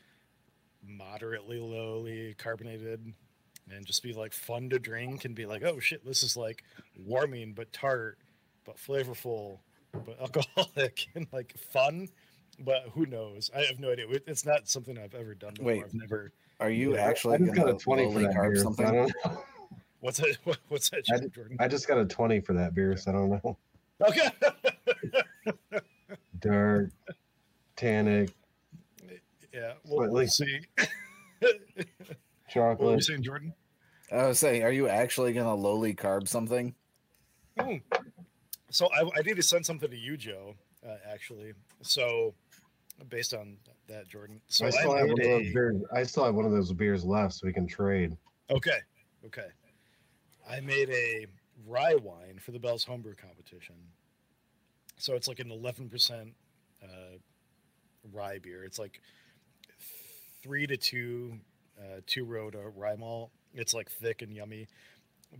moderately 0.86 1.58
lowly 1.58 2.34
carbonated 2.38 3.12
and 3.70 3.84
just 3.86 4.02
be 4.02 4.12
like 4.12 4.32
fun 4.32 4.68
to 4.70 4.78
drink 4.78 5.24
and 5.24 5.34
be 5.34 5.46
like 5.46 5.62
oh 5.64 5.78
shit 5.78 6.04
this 6.04 6.22
is 6.22 6.36
like 6.36 6.62
warming 7.04 7.52
but 7.54 7.72
tart 7.72 8.18
but 8.66 8.76
flavorful 8.76 9.58
but 9.92 10.20
alcoholic 10.20 11.06
and 11.14 11.26
like 11.32 11.54
fun 11.72 12.08
but 12.60 12.84
who 12.94 13.06
knows 13.06 13.50
i 13.56 13.60
have 13.62 13.80
no 13.80 13.90
idea 13.92 14.06
it's 14.26 14.44
not 14.46 14.68
something 14.68 14.98
i've 14.98 15.14
ever 15.14 15.34
done 15.34 15.52
before 15.54 15.66
Wait. 15.66 15.82
i've 15.84 15.94
never 15.94 16.32
Are 16.60 16.70
you 16.70 16.94
I 16.96 17.00
actually 17.00 17.38
just 17.38 17.54
got 17.54 17.68
a 17.68 17.74
20 17.74 18.12
for 18.12 18.20
that 18.20 18.32
beer. 18.34 18.52
I 18.52 18.62
something? 18.62 18.86
don't 18.92 19.12
what's 20.00 20.18
that 20.18 20.36
what's 20.68 20.90
that 20.90 21.02
I 21.12 21.18
Jordan? 21.34 21.56
I 21.58 21.66
just 21.68 21.88
got 21.88 21.98
a 21.98 22.04
20 22.04 22.40
for 22.40 22.52
that 22.52 22.74
beer, 22.74 22.96
so 22.96 23.10
I 23.10 23.14
don't 23.14 23.30
know. 23.30 23.56
okay 24.08 24.30
Dark, 26.40 26.90
tannic, 27.76 28.30
yeah 29.52 29.72
we'll, 29.86 30.00
But, 30.00 30.10
we'll 30.12 30.22
like- 30.22 30.28
see 32.54 32.60
what 32.60 32.80
were 32.80 32.94
you 32.94 33.00
saying 33.00 33.22
jordan 33.22 33.52
I 34.12 34.28
was 34.28 34.38
saying, 34.38 34.62
are 34.62 34.72
you 34.72 34.88
actually 34.88 35.32
gonna 35.32 35.54
lowly 35.54 35.94
carb 35.94 36.28
something? 36.28 36.74
Hmm. 37.58 37.76
So 38.70 38.88
I, 38.92 39.02
I 39.16 39.22
need 39.22 39.36
to 39.36 39.42
send 39.42 39.64
something 39.64 39.90
to 39.90 39.96
you, 39.96 40.16
Joe. 40.16 40.54
Uh, 40.86 40.96
actually, 41.10 41.52
so 41.82 42.34
based 43.08 43.34
on 43.34 43.56
that, 43.88 44.08
Jordan. 44.08 44.40
So 44.48 44.66
I 44.66 44.70
still 44.70 44.92
I 44.92 44.98
have 44.98 45.08
one 45.08 45.16
made 45.18 45.30
of 45.32 45.44
those 45.44 45.52
beers. 45.52 45.82
I 45.92 46.02
still 46.02 46.24
have 46.24 46.34
one 46.34 46.44
of 46.44 46.52
those 46.52 46.72
beers 46.72 47.04
left, 47.04 47.34
so 47.34 47.46
we 47.46 47.52
can 47.52 47.66
trade. 47.66 48.16
okay, 48.50 48.78
okay. 49.24 49.48
I 50.48 50.60
made 50.60 50.90
a 50.90 51.26
rye 51.66 51.96
wine 52.02 52.38
for 52.38 52.52
the 52.52 52.58
Bell's 52.58 52.84
Homebrew 52.84 53.14
competition. 53.14 53.76
So 54.98 55.14
it's 55.14 55.26
like 55.26 55.40
an 55.40 55.50
eleven 55.50 55.88
percent 55.88 56.34
uh, 56.82 57.16
rye 58.12 58.38
beer. 58.38 58.64
It's 58.64 58.78
like 58.78 59.00
three 60.42 60.66
to 60.66 60.76
two, 60.76 61.38
uh, 61.78 62.00
two 62.06 62.24
road 62.24 62.54
uh, 62.54 62.68
rye 62.76 62.96
malt. 62.96 63.30
It's 63.54 63.74
like 63.74 63.90
thick 63.90 64.22
and 64.22 64.32
yummy. 64.32 64.68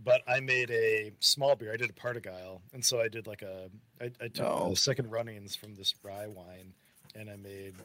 But 0.03 0.21
I 0.27 0.41
made 0.41 0.71
a 0.71 1.11
small 1.21 1.55
beer. 1.55 1.71
I 1.71 1.77
did 1.77 1.89
a 1.89 1.93
partigyle, 1.93 2.59
and 2.73 2.83
so 2.83 2.99
I 2.99 3.07
did 3.07 3.27
like 3.27 3.41
a. 3.43 3.69
I, 4.01 4.11
I 4.21 4.27
took 4.27 4.45
Oh. 4.45 4.69
the 4.71 4.75
second 4.75 5.09
runnings 5.11 5.55
from 5.55 5.75
this 5.75 5.93
rye 6.03 6.27
wine, 6.27 6.73
and 7.15 7.29
I 7.29 7.37
made. 7.37 7.75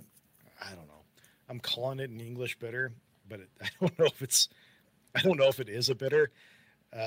I 0.61 0.71
don't 0.75 0.89
know. 0.89 1.05
I'm 1.49 1.61
calling 1.61 2.01
it 2.01 2.11
an 2.11 2.21
English 2.21 2.59
bitter, 2.59 2.93
but 3.29 3.41
it, 3.41 3.49
I 3.63 3.69
don't 3.81 3.97
know 3.99 4.07
if 4.07 4.23
it's. 4.23 4.49
I 5.15 5.21
don't 5.23 5.39
know 5.39 5.49
if 5.49 5.61
it 5.61 5.69
is 5.69 5.89
a 5.89 5.95
bitter, 5.95 6.31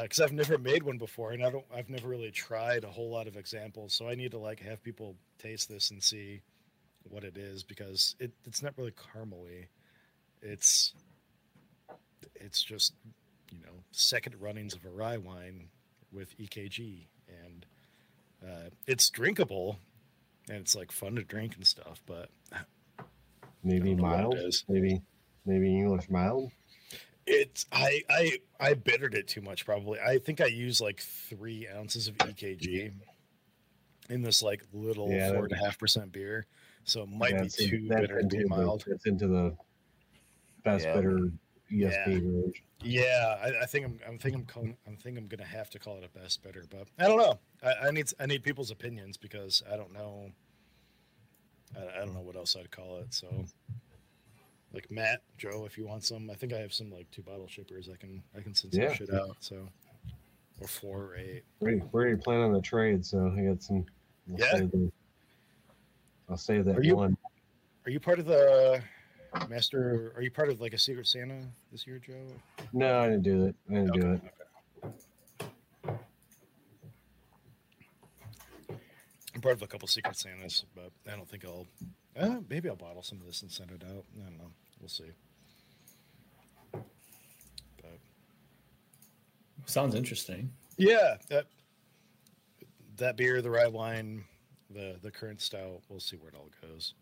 because 0.02 0.20
I've 0.22 0.32
never 0.34 0.58
made 0.58 0.84
one 0.84 0.98
before, 0.98 1.32
and 1.32 1.44
I 1.44 1.50
don't. 1.50 1.66
I've 1.76 1.90
never 1.90 2.08
really 2.08 2.32
tried 2.32 2.86
a 2.86 2.90
whole 2.92 3.10
lot 3.10 3.28
of 3.28 3.36
examples, 3.36 3.94
so 3.94 4.08
I 4.08 4.16
need 4.16 4.32
to 4.32 4.38
like 4.40 4.62
have 4.62 4.82
people 4.84 5.16
taste 5.38 5.68
this 5.68 5.92
and 5.92 6.02
see 6.02 6.42
what 7.10 7.26
it 7.26 7.36
is 7.38 7.64
because 7.64 8.16
it, 8.22 8.32
it's 8.46 8.64
not 8.64 8.74
really 8.78 8.94
caramely. 8.94 9.66
It's 10.42 10.94
it's 12.44 12.62
just 12.62 12.94
you 13.52 13.60
know 13.62 13.74
second 13.92 14.36
runnings 14.40 14.74
of 14.74 14.84
a 14.86 14.90
rye 14.90 15.18
wine 15.18 15.70
with 16.12 16.38
EKG, 16.38 17.06
and 17.28 17.66
uh, 18.46 18.70
it's 18.88 19.10
drinkable, 19.10 19.78
and 20.50 20.58
it's 20.58 20.76
like 20.76 20.92
fun 20.92 21.16
to 21.16 21.24
drink 21.24 21.56
and 21.56 21.66
stuff. 21.66 22.02
But 22.06 22.30
Maybe 23.64 23.92
I 23.92 23.96
don't 23.96 23.98
know 23.98 24.04
what 24.04 24.38
it 24.38 24.44
mild. 24.44 24.54
Maybe 24.68 25.02
maybe 25.46 25.68
English 25.78 26.10
mild. 26.10 26.52
it's 27.26 27.66
I 27.72 28.02
I 28.10 28.40
I 28.60 28.74
bittered 28.74 29.14
it 29.16 29.28
too 29.28 29.42
much. 29.42 29.66
Probably 29.66 30.00
I 30.00 30.18
think 30.20 30.42
I 30.42 30.48
used 30.48 30.82
like 30.82 31.00
three 31.00 31.68
ounces 31.68 32.08
of 32.10 32.18
EKG 32.18 32.92
in 34.10 34.22
this 34.22 34.44
like 34.44 34.64
little 34.74 35.10
Yeah, 35.10 35.30
four 35.32 35.44
that- 35.48 35.52
and 35.54 35.62
a 35.62 35.66
half 35.66 35.80
percent 35.80 36.12
beer, 36.12 36.46
so 36.84 37.04
it 37.04 37.10
might 37.10 37.32
That's 37.38 37.56
be 37.56 37.70
too 37.70 37.88
that's 37.88 38.02
bitter 38.02 38.22
to 38.22 38.28
be 38.28 38.38
into 38.38 38.50
the- 38.50 38.50
mild. 38.50 38.84
That's 38.86 39.06
into 39.06 39.28
the 39.28 39.56
best 40.66 40.84
Yeah. 40.86 40.96
bitter 40.96 41.32
ESB 41.74 42.54
Yeah. 42.84 42.86
Yeah, 42.86 43.38
I, 43.42 43.64
I 43.64 43.66
think 43.66 43.86
I'm. 43.86 44.00
I'm 44.06 44.18
think 44.18 44.36
I'm. 44.36 44.44
Calling, 44.44 44.76
I'm 44.86 44.98
think 44.98 45.18
I'm 45.18 45.28
gonna 45.28 45.46
have 45.46 45.70
to 45.70 45.80
call 45.80 45.98
it 45.98 46.04
a 46.04 46.20
best 46.20 46.44
bitter, 46.44 46.66
but 46.70 46.88
I 47.00 47.08
don't 47.08 47.18
know. 47.18 47.40
I, 47.64 47.88
I 47.88 47.92
need. 47.92 48.12
I 48.20 48.26
need 48.26 48.44
people's 48.44 48.72
opinions 48.72 49.16
because 49.16 49.64
I 49.72 49.78
don't 49.78 49.94
know. 49.94 50.32
I, 51.78 52.02
I 52.02 52.06
don't 52.06 52.14
know 52.14 52.20
what 52.22 52.36
else 52.36 52.58
I'd 52.60 52.70
call 52.72 52.98
it. 52.98 53.14
So 53.14 53.28
like 54.74 54.92
Matt, 54.92 55.22
Joe, 55.38 55.64
if 55.66 55.78
you 55.78 55.88
want 55.88 56.04
some, 56.04 56.30
I 56.30 56.34
think 56.34 56.52
I 56.52 56.58
have 56.58 56.74
some 56.74 56.92
like 56.92 57.10
two 57.10 57.22
bottle 57.22 57.48
shippers. 57.48 57.90
I 57.92 57.96
can 57.96 58.22
I 58.38 58.42
can 58.42 58.54
send 58.54 58.74
some 58.74 58.84
Yeah. 58.84 58.94
shit 58.94 59.14
out. 59.14 59.38
So 59.40 59.70
or 60.60 60.68
four 60.68 61.04
or 61.06 61.16
eight. 61.16 61.44
We're 61.62 61.70
already, 61.70 61.86
we're 61.94 62.02
already 62.02 62.18
planning 62.18 62.44
on 62.44 62.52
the 62.54 62.62
trade, 62.62 63.06
so 63.06 63.34
I 63.38 63.44
got 63.44 63.64
some. 63.64 63.86
I'll 64.30 64.40
Yeah. 64.40 64.52
Save 64.58 64.92
I'll 66.30 66.38
save 66.38 66.66
that 66.66 66.78
Are 66.78 66.84
you- 66.84 66.96
one. 66.98 67.18
Are 67.86 67.92
you 67.92 68.00
part 68.02 68.20
of 68.20 68.26
the 68.26 68.82
master? 69.50 70.14
Are 70.16 70.22
you 70.22 70.32
part 70.32 70.50
of 70.50 70.62
like 70.62 70.74
a 70.74 70.78
Secret 70.78 71.08
Santa 71.08 71.42
this 71.72 71.86
year, 71.88 72.00
Joe? 72.00 72.14
No, 72.72 73.00
I 73.00 73.06
didn't 73.06 73.24
do 73.24 73.46
it. 73.46 73.56
I 73.70 73.74
didn't 73.74 73.94
do 73.94 74.12
it. 74.14 74.22
I'm 79.36 79.42
part 79.42 79.56
of 79.56 79.62
a 79.64 79.68
couple 79.68 79.88
Secret 79.88 80.16
Santas, 80.16 80.66
but 80.76 80.92
I 81.12 81.16
don't 81.16 81.28
think 81.28 81.46
I'll. 81.46 81.66
Uh, 82.16 82.38
maybe 82.50 82.70
I'll 82.70 82.76
bottle 82.76 83.02
some 83.02 83.20
of 83.20 83.26
this 83.26 83.42
and 83.42 83.52
send 83.52 83.72
it 83.72 83.84
out. 83.84 84.06
I 84.20 84.24
don't 84.30 84.38
know. 84.38 84.52
We'll 84.80 84.90
see. 84.90 85.12
But 86.72 86.84
Sounds 89.66 89.96
interesting. 89.96 90.52
yeah, 90.78 91.16
that 91.30 91.46
that 92.98 93.18
beer, 93.18 93.42
the 93.42 93.50
rye 93.50 93.68
wine, 93.68 94.24
the 94.70 94.98
the 95.02 95.10
current 95.12 95.42
style. 95.42 95.82
We'll 95.90 96.00
see 96.00 96.18
where 96.18 96.30
it 96.30 96.36
all 96.36 96.50
goes. 96.62 96.94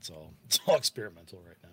It's 0.00 0.10
all 0.10 0.32
it's 0.46 0.58
all 0.66 0.76
experimental 0.76 1.42
right 1.46 1.56
now. 1.62 1.68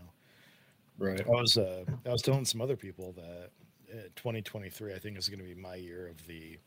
Right. 1.00 1.26
I 1.26 1.30
was 1.30 1.58
uh, 1.58 1.86
I 2.06 2.10
was 2.10 2.22
telling 2.22 2.46
some 2.46 2.62
other 2.62 2.76
people 2.76 3.14
that 3.14 3.52
uh, 3.92 4.02
2023 4.16 4.94
I 4.94 5.00
think 5.00 5.18
is 5.18 5.30
going 5.30 5.40
to 5.40 5.46
be 5.46 5.56
my 5.56 5.76
year 5.76 6.08
of 6.08 6.26
the 6.28 6.58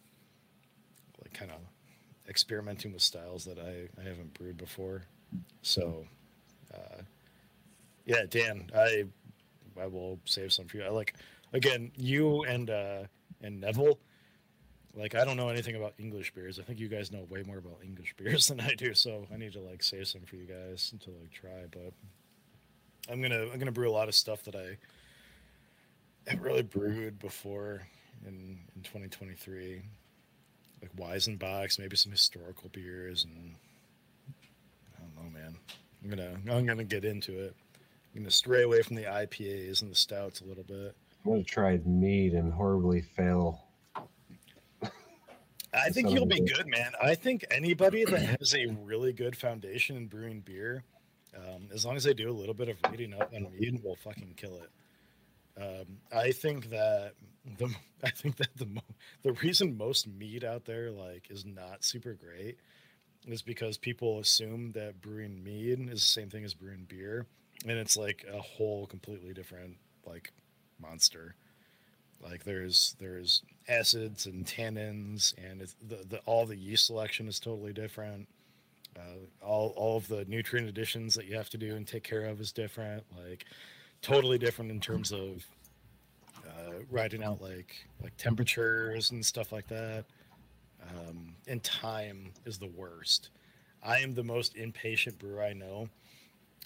like 1.20 1.34
kind 1.34 1.50
of 1.50 1.58
experimenting 2.28 2.92
with 2.92 3.02
styles 3.02 3.44
that 3.44 3.58
I, 3.58 3.88
I 4.00 4.04
haven't 4.04 4.32
brewed 4.34 4.56
before. 4.56 5.02
So 5.62 6.06
uh, 6.72 7.02
yeah, 8.06 8.22
Dan, 8.28 8.70
I 8.74 9.04
I 9.80 9.86
will 9.86 10.18
save 10.24 10.52
some 10.52 10.66
for 10.66 10.78
you. 10.78 10.84
I 10.84 10.88
like 10.88 11.14
again 11.52 11.92
you 11.96 12.44
and 12.44 12.70
uh, 12.70 13.02
and 13.42 13.60
Neville. 13.60 13.98
Like 14.94 15.14
I 15.14 15.24
don't 15.24 15.36
know 15.36 15.48
anything 15.48 15.76
about 15.76 15.94
English 15.98 16.34
beers. 16.34 16.58
I 16.58 16.62
think 16.62 16.80
you 16.80 16.88
guys 16.88 17.12
know 17.12 17.26
way 17.28 17.42
more 17.46 17.58
about 17.58 17.78
English 17.84 18.14
beers 18.18 18.48
than 18.48 18.60
I 18.60 18.74
do. 18.74 18.94
So 18.94 19.26
I 19.32 19.36
need 19.36 19.52
to 19.52 19.60
like 19.60 19.82
save 19.82 20.08
some 20.08 20.22
for 20.22 20.36
you 20.36 20.46
guys 20.46 20.92
to 21.00 21.10
like 21.10 21.30
try. 21.32 21.66
But 21.70 21.92
I'm 23.10 23.22
gonna 23.22 23.46
I'm 23.52 23.58
gonna 23.58 23.72
brew 23.72 23.88
a 23.88 23.92
lot 23.92 24.08
of 24.08 24.14
stuff 24.14 24.44
that 24.44 24.56
I 24.56 24.76
haven't 26.26 26.44
really 26.44 26.62
brewed 26.62 27.18
before 27.18 27.82
in 28.26 28.58
in 28.74 28.82
2023, 28.82 29.82
like 30.82 30.96
Weizenbocks, 30.96 31.78
maybe 31.78 31.96
some 31.96 32.12
historical 32.12 32.68
beers, 32.70 33.24
and 33.24 33.54
I 34.96 35.02
don't 35.02 35.14
know, 35.16 35.38
man. 35.38 35.56
I'm 36.02 36.10
gonna 36.10 36.56
I'm 36.56 36.66
gonna 36.66 36.84
get 36.84 37.04
into 37.04 37.38
it. 37.38 37.54
I'm 38.14 38.22
gonna 38.22 38.30
stray 38.30 38.62
away 38.62 38.82
from 38.82 38.96
the 38.96 39.04
IPAs 39.04 39.82
and 39.82 39.90
the 39.90 39.94
stouts 39.94 40.40
a 40.40 40.44
little 40.44 40.64
bit. 40.64 40.96
I'm 41.24 41.32
gonna 41.32 41.44
try 41.44 41.78
mead 41.84 42.34
and 42.34 42.52
horribly 42.52 43.02
fail. 43.02 43.62
I 45.72 45.90
think 45.90 46.10
you'll 46.10 46.26
be 46.26 46.40
good, 46.40 46.66
man. 46.66 46.92
I 47.01 47.14
think 47.14 47.44
anybody 47.51 48.05
that 48.05 48.20
has 48.40 48.55
a 48.55 48.66
really 48.82 49.12
good 49.12 49.36
foundation 49.36 49.97
in 49.97 50.06
brewing 50.06 50.40
beer, 50.40 50.82
um, 51.36 51.68
as 51.72 51.84
long 51.84 51.97
as 51.97 52.05
they 52.05 52.14
do 52.14 52.28
a 52.28 52.32
little 52.32 52.55
bit 52.55 52.68
of 52.68 52.76
reading 52.90 53.14
up 53.14 53.32
on 53.34 53.47
mead, 53.59 53.80
will 53.82 53.97
fucking 53.97 54.34
kill 54.36 54.60
it. 54.62 54.70
Um, 55.62 55.98
I 56.12 56.32
think 56.32 56.70
that 56.70 57.14
the 57.59 57.72
I 58.05 58.10
think 58.10 58.36
that 58.36 58.56
the 58.56 58.66
mo- 58.66 58.80
the 59.22 59.32
reason 59.32 59.76
most 59.76 60.09
mead 60.09 60.44
out 60.44 60.64
there 60.64 60.90
like 60.90 61.30
is 61.30 61.44
not 61.44 61.84
super 61.84 62.14
great 62.14 62.59
is 63.26 63.42
because 63.42 63.76
people 63.76 64.18
assume 64.18 64.72
that 64.72 65.01
brewing 65.01 65.42
mead 65.44 65.78
is 65.90 66.01
the 66.02 66.09
same 66.09 66.30
thing 66.30 66.44
as 66.44 66.55
brewing 66.55 66.86
beer, 66.88 67.26
and 67.66 67.78
it's 67.78 67.97
like 67.97 68.24
a 68.32 68.40
whole 68.40 68.86
completely 68.86 69.34
different 69.34 69.76
like 70.06 70.32
monster. 70.80 71.34
Like 72.22 72.44
there's 72.44 72.97
there's 72.98 73.42
acids 73.68 74.26
and 74.26 74.44
tannins, 74.44 75.34
and 75.38 75.66
the, 75.88 76.05
the 76.09 76.18
all 76.26 76.47
the 76.47 76.56
yeast 76.56 76.86
selection 76.86 77.28
is 77.28 77.40
totally 77.40 77.72
different. 77.72 78.28
Uh, 78.97 79.44
all 79.44 79.72
all 79.76 79.97
of 79.97 80.09
the 80.09 80.24
nutrient 80.26 80.68
additions 80.68 81.14
that 81.14 81.26
you 81.26 81.36
have 81.36 81.48
to 81.51 81.59
do 81.59 81.76
and 81.76 81.86
take 81.86 82.02
care 82.05 82.26
of 82.26 82.40
is 82.40 82.52
different. 82.52 83.05
Like 83.24 83.44
totally 84.02 84.38
different 84.38 84.70
in 84.70 84.80
terms 84.80 85.12
of 85.12 85.47
uh, 86.47 86.72
writing 86.90 87.22
out 87.22 87.40
like 87.40 87.86
like 88.02 88.16
temperatures 88.16 89.10
and 89.10 89.24
stuff 89.24 89.52
like 89.52 89.68
that. 89.68 90.05
Um, 90.88 91.34
and 91.47 91.62
time 91.62 92.32
is 92.44 92.59
the 92.59 92.70
worst. 92.76 93.30
I 93.82 93.98
am 93.98 94.14
the 94.14 94.24
most 94.24 94.56
impatient 94.56 95.18
brewer 95.18 95.42
I 95.42 95.52
know, 95.52 95.88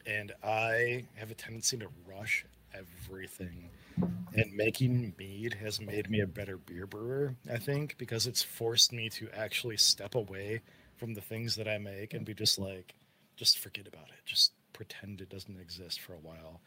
and 0.07 0.33
I 0.43 1.05
have 1.15 1.31
a 1.31 1.35
tendency 1.35 1.77
to 1.79 1.89
rush 2.09 2.45
everything. 2.75 3.71
And 3.97 4.53
making 4.53 5.15
mead 5.17 5.55
has 5.55 5.81
made 5.81 6.11
me 6.11 6.21
a 6.21 6.27
better 6.27 6.57
beer 6.57 6.87
brewer, 6.87 7.37
I 7.51 7.59
think, 7.59 7.97
because 7.99 8.27
it's 8.27 8.43
forced 8.43 8.93
me 8.93 9.09
to 9.11 9.29
actually 9.33 9.77
step 9.77 10.15
away 10.17 10.61
from 10.97 11.15
the 11.15 11.21
things 11.21 11.55
that 11.57 11.69
I 11.69 11.79
make 11.79 12.15
and 12.15 12.25
be 12.25 12.35
just 12.35 12.59
like, 12.59 12.95
just 13.37 13.59
forget 13.59 13.87
about 13.87 14.09
it. 14.09 14.25
Just 14.25 14.53
pretend 14.73 15.21
it 15.21 15.29
doesn't 15.29 15.61
exist 15.61 16.01
for 16.01 16.15
a 16.15 16.19
while. 16.19 16.61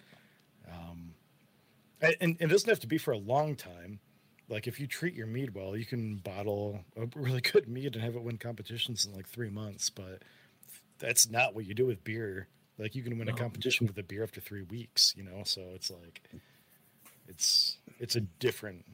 Um, 0.71 1.13
and, 2.01 2.15
and 2.21 2.37
it 2.39 2.47
doesn't 2.47 2.69
have 2.69 2.79
to 2.81 2.87
be 2.87 2.97
for 2.97 3.11
a 3.11 3.17
long 3.17 3.55
time. 3.55 3.99
Like 4.49 4.67
if 4.67 4.79
you 4.79 4.87
treat 4.87 5.13
your 5.13 5.27
mead 5.27 5.53
well, 5.53 5.75
you 5.75 5.85
can 5.85 6.17
bottle 6.17 6.79
a 6.95 7.07
really 7.15 7.41
good 7.53 7.67
mead 7.67 7.95
and 7.95 8.03
have 8.03 8.15
it 8.15 8.23
win 8.23 8.37
competitions 8.37 9.05
in 9.05 9.13
like 9.13 9.27
three 9.27 9.49
months. 9.49 9.89
But 9.89 10.23
that's 10.99 11.29
not 11.29 11.53
what 11.53 11.65
you 11.65 11.73
do 11.73 11.85
with 11.85 12.03
beer. 12.03 12.47
Like 12.77 12.95
you 12.95 13.03
can 13.03 13.17
win 13.17 13.27
a 13.27 13.33
competition 13.33 13.87
with 13.87 13.97
a 13.97 14.03
beer 14.03 14.23
after 14.23 14.39
three 14.39 14.61
weeks, 14.61 15.13
you 15.17 15.23
know. 15.23 15.41
So 15.43 15.61
it's 15.73 15.89
like, 15.89 16.21
it's 17.27 17.77
it's 17.99 18.15
a 18.15 18.21
different 18.21 18.85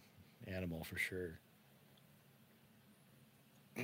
animal 0.47 0.83
for 0.83 0.97
sure. 0.97 1.39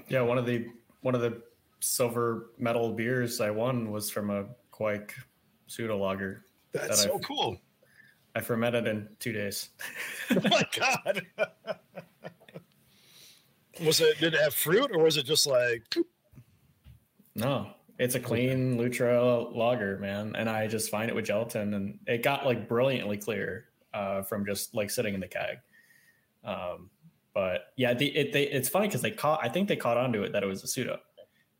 Yeah, 0.07 0.21
one 0.21 0.37
of 0.37 0.45
the 0.45 0.67
one 1.01 1.15
of 1.15 1.21
the 1.21 1.41
silver 1.79 2.51
medal 2.57 2.91
beers 2.93 3.39
I 3.41 3.49
won 3.51 3.91
was 3.91 4.09
from 4.09 4.29
a 4.29 4.45
Kveik 4.71 5.11
pseudo 5.67 5.97
lager. 5.97 6.43
That's 6.73 6.87
That 6.89 6.97
so 6.97 7.15
I've- 7.15 7.23
cool. 7.23 7.57
I 8.35 8.41
fermented 8.41 8.87
in 8.87 9.09
two 9.19 9.33
days. 9.33 9.69
oh 10.31 10.35
my 10.49 10.63
god. 10.77 11.25
was 13.83 14.01
it 14.01 14.19
did 14.19 14.33
it 14.33 14.39
have 14.41 14.53
fruit 14.53 14.91
or 14.93 14.99
was 15.01 15.17
it 15.17 15.25
just 15.25 15.47
like 15.47 15.95
No, 17.35 17.71
it's 17.97 18.15
a 18.15 18.19
clean 18.19 18.77
Lutra 18.77 19.49
lager, 19.55 19.97
man, 19.97 20.35
and 20.35 20.49
I 20.49 20.67
just 20.67 20.89
find 20.91 21.09
it 21.09 21.15
with 21.15 21.25
gelatin, 21.25 21.73
and 21.73 21.99
it 22.07 22.21
got 22.23 22.45
like 22.45 22.67
brilliantly 22.67 23.17
clear 23.17 23.65
uh, 23.93 24.21
from 24.23 24.45
just 24.45 24.73
like 24.75 24.89
sitting 24.89 25.13
in 25.13 25.19
the 25.19 25.27
keg. 25.27 25.57
Um, 26.43 26.89
but 27.33 27.73
yeah, 27.75 27.93
the, 27.93 28.07
it, 28.07 28.33
they, 28.33 28.43
it's 28.43 28.69
funny 28.69 28.87
because 28.87 29.01
they 29.01 29.11
caught. 29.11 29.39
I 29.43 29.49
think 29.49 29.67
they 29.67 29.75
caught 29.75 29.97
onto 29.97 30.23
it 30.23 30.31
that 30.33 30.43
it 30.43 30.47
was 30.47 30.63
a 30.63 30.67
pseudo, 30.67 30.99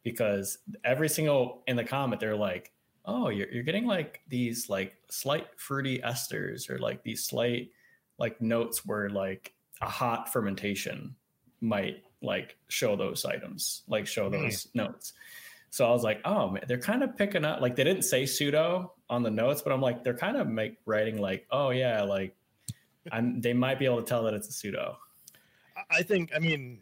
because 0.03 0.57
every 0.83 1.09
single 1.09 1.63
in 1.67 1.75
the 1.75 1.83
comment 1.83 2.19
they're 2.19 2.35
like, 2.35 2.71
"Oh, 3.05 3.29
you're 3.29 3.49
you're 3.51 3.63
getting 3.63 3.85
like 3.85 4.21
these 4.27 4.69
like 4.69 4.93
slight 5.09 5.47
fruity 5.57 5.99
esters 5.99 6.69
or 6.69 6.79
like 6.79 7.03
these 7.03 7.25
slight 7.25 7.69
like 8.17 8.41
notes 8.41 8.85
where 8.85 9.09
like 9.09 9.53
a 9.81 9.89
hot 9.89 10.31
fermentation 10.33 11.15
might 11.61 12.03
like 12.21 12.57
show 12.67 12.95
those 12.95 13.23
items, 13.25 13.83
like 13.87 14.07
show 14.07 14.25
Hmm. 14.29 14.41
those 14.43 14.67
notes." 14.73 15.13
So 15.71 15.85
I 15.85 15.91
was 15.91 16.03
like, 16.03 16.21
oh 16.25 16.49
man, 16.49 16.63
they're 16.67 16.79
kind 16.79 17.03
of 17.03 17.15
picking 17.17 17.45
up. 17.45 17.61
Like 17.61 17.75
they 17.75 17.83
didn't 17.83 18.03
say 18.03 18.25
pseudo 18.25 18.93
on 19.09 19.23
the 19.23 19.31
notes, 19.31 19.61
but 19.61 19.71
I'm 19.71 19.81
like, 19.81 20.03
they're 20.03 20.17
kind 20.17 20.37
of 20.37 20.47
make 20.47 20.77
writing 20.85 21.21
like, 21.21 21.45
oh 21.51 21.69
yeah, 21.69 22.03
like 22.03 22.35
I'm. 23.11 23.41
They 23.41 23.53
might 23.53 23.79
be 23.79 23.85
able 23.85 23.97
to 23.97 24.03
tell 24.03 24.23
that 24.23 24.33
it's 24.33 24.47
a 24.47 24.51
pseudo. 24.51 24.97
I- 25.89 26.03
think 26.03 26.31
I 26.35 26.39
mean 26.39 26.79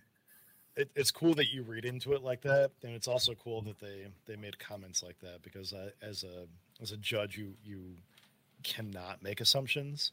it, 0.76 0.90
it's 0.96 1.12
cool 1.12 1.34
that 1.36 1.52
you 1.52 1.64
read 1.64 1.86
into 1.86 2.14
it 2.14 2.24
like 2.24 2.42
that, 2.42 2.72
and 2.84 2.94
it's 2.94 3.08
also 3.08 3.34
cool 3.34 3.62
that 3.64 3.80
they 3.80 4.08
they 4.26 4.36
made 4.36 4.58
comments 4.60 5.04
like 5.04 5.20
that 5.20 5.42
because 5.42 5.74
I, 5.74 5.90
as 6.06 6.24
a 6.24 6.46
as 6.82 6.92
a 6.92 6.98
judge, 6.98 7.38
you 7.38 7.56
you 7.64 7.96
cannot 8.64 9.22
make 9.24 9.42
assumptions. 9.42 10.12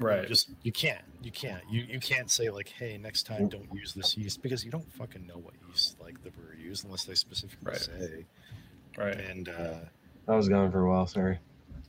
You 0.00 0.24
just 0.26 0.50
you 0.62 0.70
can't 0.72 1.00
you 1.22 1.30
can't 1.32 1.62
you 1.70 1.82
you 1.82 1.98
can't 1.98 2.30
say 2.30 2.50
like 2.50 2.68
hey 2.68 2.98
next 2.98 3.24
time 3.26 3.48
don't 3.48 3.68
use 3.72 3.92
this 3.94 4.16
yeast 4.16 4.42
because 4.42 4.64
you 4.64 4.70
don't 4.70 4.90
fucking 4.92 5.26
know 5.26 5.38
what 5.38 5.54
yeast 5.68 5.96
like 6.00 6.22
the 6.22 6.30
brewer 6.30 6.54
used 6.54 6.84
unless 6.84 7.04
they 7.04 7.14
specifically 7.14 7.58
Right. 7.72 7.80
say 7.80 8.26
right. 8.96 9.16
and 9.18 9.48
uh 9.48 9.74
I 10.28 10.36
was 10.36 10.48
gone 10.48 10.70
for 10.70 10.82
a 10.86 10.88
while. 10.90 11.06
Sorry. 11.06 11.38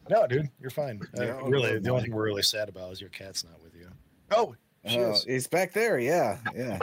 no 0.09 0.25
dude 0.25 0.49
you're 0.59 0.71
fine 0.71 0.99
uh, 1.19 1.23
Yeah, 1.23 1.39
really 1.43 1.77
the 1.77 1.89
only 1.91 2.03
thing 2.03 2.13
we're 2.13 2.23
really 2.25 2.41
sad 2.41 2.67
about 2.69 2.91
is 2.93 2.99
your 3.01 3.11
cat's 3.11 3.43
not 3.43 3.61
with 3.63 3.75
you 3.75 3.87
oh 4.31 4.55
she 4.87 4.97
Oh, 4.99 5.11
is. 5.11 5.25
he's 5.25 5.45
back 5.47 5.73
there. 5.73 5.99
Yeah, 5.99 6.37
yeah, 6.55 6.79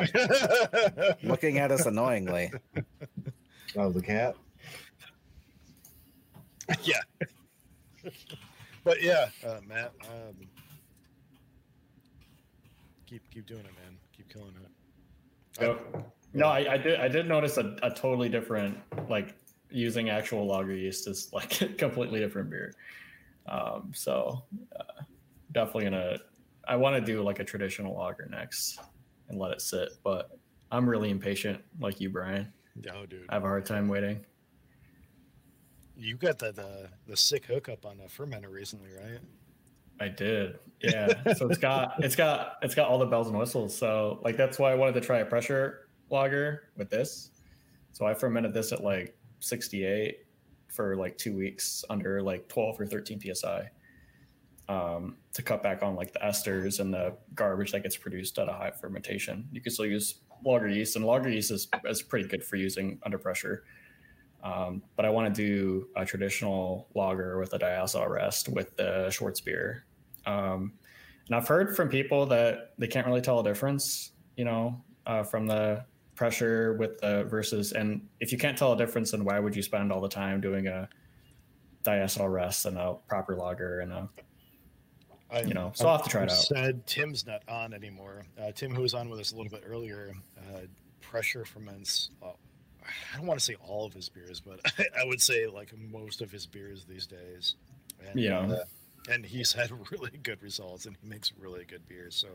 looking 1.22 1.56
at 1.58 1.72
us 1.72 1.86
annoyingly. 1.86 2.52
Oh, 3.74 3.90
the 3.90 4.02
cat. 4.02 4.36
yeah. 6.82 7.00
but 8.84 9.02
yeah, 9.02 9.28
uh, 9.46 9.60
Matt, 9.66 9.92
um, 10.02 10.34
keep 13.06 13.28
keep 13.30 13.46
doing 13.46 13.60
it, 13.60 13.74
man. 13.82 13.96
Keep 14.16 14.32
killing 14.32 14.54
it. 14.62 15.62
Yep. 15.62 16.12
No, 16.34 16.46
I, 16.46 16.74
I 16.74 16.76
did. 16.76 17.00
I 17.00 17.08
did 17.08 17.26
notice 17.26 17.56
a, 17.56 17.76
a 17.82 17.90
totally 17.90 18.28
different 18.28 18.76
like 19.08 19.34
using 19.70 20.10
actual 20.10 20.46
lager 20.46 20.74
yeast 20.74 21.08
is 21.08 21.32
like 21.32 21.60
a 21.62 21.68
completely 21.78 22.20
different 22.20 22.50
beer. 22.50 22.74
Um, 23.48 23.92
so 23.94 24.42
uh, 24.78 25.02
definitely 25.52 25.84
gonna. 25.84 26.18
I 26.68 26.76
want 26.76 26.96
to 26.96 27.00
do 27.00 27.22
like 27.22 27.38
a 27.38 27.44
traditional 27.44 27.94
lager 27.94 28.26
next 28.30 28.80
and 29.28 29.38
let 29.38 29.52
it 29.52 29.60
sit, 29.60 29.90
but 30.02 30.36
I'm 30.70 30.88
really 30.88 31.10
impatient, 31.10 31.62
like 31.80 32.00
you, 32.00 32.10
Brian. 32.10 32.52
No, 32.84 33.06
dude. 33.06 33.26
I 33.28 33.34
have 33.34 33.44
a 33.44 33.48
hard 33.48 33.64
time 33.64 33.88
waiting. 33.88 34.24
You 35.96 36.16
got 36.16 36.38
the 36.38 36.52
the, 36.52 36.88
the 37.06 37.16
sick 37.16 37.46
hookup 37.46 37.86
on 37.86 38.00
a 38.00 38.08
fermenter 38.08 38.50
recently, 38.50 38.90
right? 38.92 39.20
I 40.00 40.08
did. 40.08 40.58
Yeah. 40.80 41.32
so 41.36 41.48
it's 41.48 41.58
got 41.58 42.02
it's 42.04 42.16
got 42.16 42.56
it's 42.62 42.74
got 42.74 42.88
all 42.88 42.98
the 42.98 43.06
bells 43.06 43.28
and 43.28 43.38
whistles. 43.38 43.76
So 43.76 44.20
like 44.22 44.36
that's 44.36 44.58
why 44.58 44.72
I 44.72 44.74
wanted 44.74 44.94
to 44.94 45.00
try 45.00 45.18
a 45.18 45.24
pressure 45.24 45.88
lager 46.10 46.68
with 46.76 46.90
this. 46.90 47.30
So 47.92 48.06
I 48.06 48.14
fermented 48.14 48.52
this 48.52 48.72
at 48.72 48.84
like 48.84 49.16
68 49.40 50.18
for 50.68 50.96
like 50.96 51.16
two 51.16 51.34
weeks 51.34 51.84
under 51.88 52.22
like 52.22 52.48
12 52.48 52.80
or 52.80 52.86
13 52.86 53.20
psi. 53.34 53.70
Um, 54.68 55.16
to 55.32 55.42
cut 55.42 55.62
back 55.62 55.84
on 55.84 55.94
like 55.94 56.12
the 56.12 56.18
esters 56.18 56.80
and 56.80 56.92
the 56.92 57.16
garbage 57.34 57.70
that 57.70 57.84
gets 57.84 57.96
produced 57.96 58.36
at 58.38 58.48
a 58.48 58.52
high 58.52 58.72
fermentation. 58.72 59.48
You 59.52 59.60
can 59.60 59.72
still 59.72 59.86
use 59.86 60.16
lager 60.44 60.68
yeast, 60.68 60.96
and 60.96 61.04
lager 61.04 61.28
yeast 61.28 61.52
is, 61.52 61.68
is 61.84 62.02
pretty 62.02 62.26
good 62.26 62.42
for 62.42 62.56
using 62.56 62.98
under 63.04 63.16
pressure. 63.16 63.62
Um, 64.46 64.82
but 64.94 65.04
I 65.04 65.10
want 65.10 65.34
to 65.34 65.42
do 65.42 65.88
a 65.96 66.04
traditional 66.04 66.88
lager 66.94 67.38
with 67.38 67.52
a 67.52 67.58
diacetyl 67.58 68.08
rest 68.08 68.48
with 68.48 68.76
the 68.76 69.08
Schwarzbier. 69.08 69.80
Um, 70.24 70.72
and 71.26 71.34
I've 71.34 71.48
heard 71.48 71.74
from 71.74 71.88
people 71.88 72.26
that 72.26 72.74
they 72.78 72.86
can't 72.86 73.06
really 73.06 73.20
tell 73.20 73.40
a 73.40 73.44
difference, 73.44 74.12
you 74.36 74.44
know, 74.44 74.80
uh, 75.04 75.24
from 75.24 75.48
the 75.48 75.84
pressure 76.14 76.74
with 76.74 77.00
the 77.00 77.24
versus. 77.24 77.72
And 77.72 78.06
if 78.20 78.30
you 78.30 78.38
can't 78.38 78.56
tell 78.56 78.72
a 78.72 78.76
difference, 78.76 79.10
then 79.10 79.24
why 79.24 79.40
would 79.40 79.56
you 79.56 79.62
spend 79.62 79.90
all 79.90 80.00
the 80.00 80.08
time 80.08 80.40
doing 80.40 80.68
a 80.68 80.88
diacetyl 81.82 82.32
rest 82.32 82.66
and 82.66 82.78
a 82.78 82.94
proper 83.08 83.34
lager 83.34 83.80
and 83.80 83.92
a, 83.92 84.08
I, 85.28 85.40
you 85.40 85.54
know? 85.54 85.72
So 85.74 85.88
I'll 85.88 85.96
have 85.96 86.04
to 86.04 86.10
try 86.10 86.22
it 86.22 86.30
out. 86.30 86.36
Said 86.36 86.86
Tim's 86.86 87.26
not 87.26 87.42
on 87.48 87.74
anymore. 87.74 88.24
Uh, 88.40 88.52
Tim, 88.52 88.72
who 88.72 88.82
was 88.82 88.94
on 88.94 89.08
with 89.08 89.18
us 89.18 89.32
a 89.32 89.36
little 89.36 89.50
bit 89.50 89.64
earlier, 89.66 90.14
uh, 90.38 90.60
pressure 91.00 91.44
ferments. 91.44 92.10
I 93.12 93.16
don't 93.16 93.26
want 93.26 93.38
to 93.40 93.44
say 93.44 93.56
all 93.66 93.84
of 93.86 93.92
his 93.92 94.08
beers, 94.08 94.40
but 94.40 94.60
I 95.00 95.04
would 95.04 95.20
say 95.20 95.46
like 95.46 95.72
most 95.78 96.20
of 96.20 96.30
his 96.30 96.46
beers 96.46 96.84
these 96.84 97.06
days. 97.06 97.56
And, 98.10 98.20
Yeah. 98.20 98.40
uh, 98.40 98.64
and 99.10 99.24
he's 99.24 99.52
had 99.52 99.70
really 99.90 100.18
good 100.22 100.42
results, 100.42 100.86
and 100.86 100.96
he 101.00 101.08
makes 101.08 101.32
really 101.38 101.64
good 101.64 101.86
beers. 101.88 102.14
So, 102.16 102.28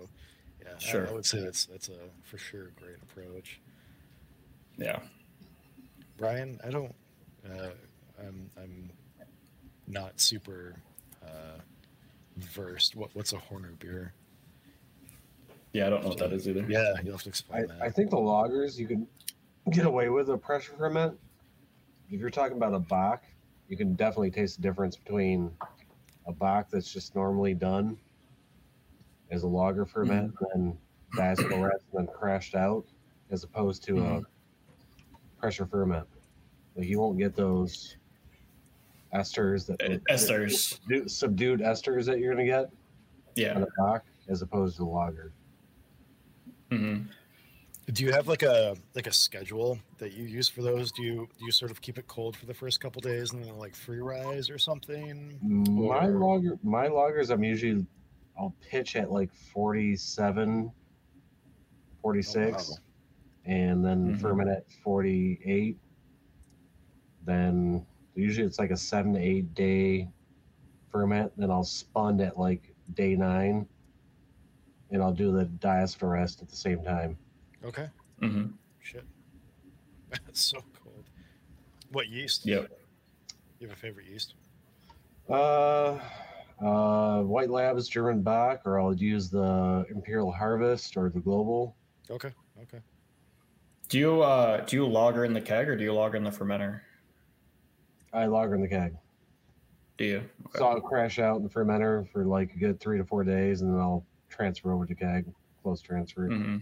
yeah, 0.61 0.77
Sure. 0.77 1.07
I, 1.07 1.11
would 1.11 1.25
say 1.25 1.39
that's 1.41 1.65
that's 1.65 1.89
a 1.89 1.97
for 2.23 2.37
sure 2.37 2.71
great 2.79 2.97
approach. 3.03 3.59
Yeah. 4.77 4.99
Brian, 6.17 6.59
I 6.63 6.69
don't. 6.69 6.93
Uh, 7.45 7.69
I'm 8.19 8.49
I'm 8.57 8.89
not 9.87 10.19
super 10.19 10.75
uh, 11.25 11.59
versed. 12.37 12.95
What 12.95 13.09
what's 13.13 13.33
a 13.33 13.37
Horner 13.37 13.73
beer? 13.79 14.13
Yeah. 15.73 15.87
I 15.87 15.89
don't 15.89 16.03
know 16.03 16.09
what 16.09 16.17
that 16.19 16.33
is 16.33 16.47
either. 16.47 16.65
Yeah, 16.69 16.93
you'll 17.03 17.13
have 17.13 17.23
to 17.23 17.29
I, 17.29 17.31
explain 17.31 17.67
that. 17.67 17.81
I 17.81 17.89
think 17.89 18.09
the 18.11 18.17
lagers 18.17 18.77
you 18.77 18.87
can 18.87 19.07
get 19.71 19.85
away 19.85 20.09
with 20.09 20.29
a 20.29 20.37
pressure 20.37 20.73
ferment. 20.77 21.17
If 22.09 22.19
you're 22.19 22.29
talking 22.29 22.57
about 22.57 22.73
a 22.73 22.79
Bock, 22.79 23.23
you 23.69 23.77
can 23.77 23.93
definitely 23.95 24.31
taste 24.31 24.57
the 24.57 24.61
difference 24.61 24.97
between 24.97 25.51
a 26.27 26.31
Bock 26.33 26.69
that's 26.69 26.91
just 26.91 27.15
normally 27.15 27.53
done 27.53 27.97
as 29.29 29.43
a 29.43 29.47
lager 29.47 29.85
ferment, 29.85 30.33
and 30.41 30.49
then 30.53 30.77
diacetyl 31.17 31.63
rest, 31.69 31.85
and 31.93 32.07
then 32.07 32.13
crashed 32.13 32.53
out, 32.55 32.85
as 33.29 33.43
opposed 33.45 33.83
to 33.85 33.99
a 34.03 34.21
pressure 35.39 35.65
ferment. 35.65 36.05
Like 36.75 36.87
you 36.87 36.99
won't 36.99 37.17
get 37.17 37.35
those 37.35 37.95
esters 39.13 39.65
that 39.67 39.81
Uh, 39.81 39.97
Esters. 40.13 40.51
subdued- 40.79 41.11
subdued 41.11 41.59
esters 41.61 42.05
that 42.05 42.19
you're 42.19 42.33
gonna 42.33 42.45
get 42.45 42.65
on 42.65 42.71
Yeah. 43.35 43.59
a 43.61 43.65
Bock 43.77 44.05
as 44.27 44.41
opposed 44.41 44.77
to 44.77 44.85
lager. 44.85 45.31
hmm 46.69 47.03
Do 47.87 48.05
you 48.05 48.11
have 48.13 48.27
like 48.27 48.43
a 48.43 48.75
like 48.95 49.07
a 49.07 49.11
schedule 49.11 49.77
that 49.97 50.13
you 50.13 50.23
use 50.23 50.47
for 50.47 50.61
those? 50.61 50.91
Do 50.91 51.03
you 51.03 51.27
do 51.37 51.45
you 51.45 51.51
sort 51.51 51.71
of 51.71 51.81
keep 51.81 51.97
it 51.97 52.07
cold 52.07 52.37
for 52.37 52.45
the 52.45 52.53
first 52.53 52.79
couple 52.79 53.01
days 53.01 53.33
and 53.33 53.43
then 53.43 53.57
like 53.57 53.75
free 53.75 53.99
rise 53.99 54.49
or 54.49 54.57
something? 54.57 55.37
My 55.41 56.07
Or- 56.07 56.19
lager, 56.19 56.59
my 56.63 56.87
lagers, 56.87 57.31
I'm 57.31 57.43
usually, 57.43 57.85
I'll 58.37 58.55
pitch 58.61 58.95
at 58.95 59.11
like 59.11 59.33
47, 59.33 60.71
46, 62.01 62.69
wow. 62.69 62.75
and 63.45 63.83
then 63.83 64.13
Mhm. 64.15 64.21
ferment 64.21 64.49
at 64.49 64.71
48. 64.83 65.77
Then 67.25 67.85
usually 68.15 68.45
it's 68.47 68.59
like 68.59 68.71
a 68.71 68.77
seven 68.77 69.13
to 69.13 69.19
eight 69.19 69.53
day 69.55 70.07
ferment. 70.91 71.33
Then 71.35 71.49
I'll 71.51 71.63
spun 71.63 72.21
at 72.21 72.37
like 72.37 72.73
day 72.93 73.15
nine, 73.15 73.67
and 74.91 75.01
I'll 75.01 75.13
do 75.13 75.31
the 75.31 75.45
diacetyl 75.45 76.11
rest 76.11 76.41
at 76.41 76.47
the 76.47 76.55
same 76.55 76.83
time. 76.83 77.17
Okay, 77.63 77.87
Mm-hmm. 78.21 78.51
shit, 78.81 79.05
that's 80.09 80.41
so 80.49 80.57
cold. 80.83 81.05
What 81.91 82.07
yeast? 82.09 82.45
Yeah. 82.45 82.61
You 83.59 83.67
have 83.67 83.77
a 83.77 83.79
favorite 83.79 84.07
yeast? 84.07 84.33
Uh, 85.29 85.99
uh, 86.63 87.21
White 87.21 87.49
Labs 87.49 87.87
German 87.87 88.21
Bock, 88.21 88.61
or 88.65 88.79
I'll 88.79 88.93
use 88.95 89.29
the 89.29 89.85
Imperial 89.89 90.31
Harvest 90.31 90.97
or 90.97 91.09
the 91.09 91.19
Global. 91.19 91.75
Okay, 92.09 92.31
okay. 92.63 92.79
Do 93.89 93.97
you 93.99 94.21
uh 94.21 94.61
do 94.65 94.75
you 94.77 94.87
lager 94.87 95.25
in 95.25 95.33
the 95.33 95.41
keg 95.41 95.67
or 95.67 95.75
do 95.75 95.83
you 95.83 95.93
lager 95.93 96.15
in 96.17 96.23
the 96.23 96.29
fermenter? 96.31 96.79
I 98.13 98.25
lager 98.25 98.55
in 98.55 98.61
the 98.61 98.67
keg. 98.69 98.95
Do 99.97 100.05
you? 100.05 100.17
Okay. 100.47 100.57
So 100.59 100.65
I'll 100.65 100.79
crash 100.81 101.19
out 101.19 101.37
in 101.37 101.43
the 101.43 101.49
fermenter 101.49 102.09
for 102.11 102.25
like 102.25 102.53
a 102.55 102.57
good 102.57 102.79
three 102.79 102.97
to 102.97 103.05
four 103.05 103.23
days, 103.23 103.61
and 103.61 103.73
then 103.73 103.79
I'll 103.79 104.05
transfer 104.29 104.71
over 104.73 104.85
to 104.85 104.95
keg, 104.95 105.25
close 105.61 105.81
transfer. 105.81 106.27
hmm 106.27 106.57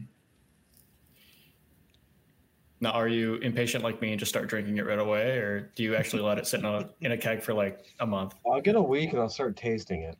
Now, 2.81 2.91
are 2.91 3.07
you 3.07 3.35
impatient 3.35 3.84
like 3.84 4.01
me 4.01 4.11
and 4.11 4.19
just 4.19 4.30
start 4.30 4.47
drinking 4.47 4.77
it 4.77 4.85
right 4.85 4.99
away, 4.99 5.38
or 5.38 5.69
do 5.76 5.84
you 5.84 5.95
actually 5.95 6.22
let 6.22 6.38
it 6.38 6.47
sit 6.47 6.61
in 6.61 6.65
a 6.65 6.89
in 7.01 7.11
a 7.11 7.18
keg 7.18 7.41
for 7.41 7.53
like 7.53 7.85
a 7.99 8.06
month? 8.06 8.35
I'll 8.49 8.61
get 8.61 8.76
a 8.76 8.81
week 8.81 9.11
and 9.11 9.22
I'll 9.22 9.30
start 9.30 9.57
tasting 9.57 10.03
it. 10.03 10.18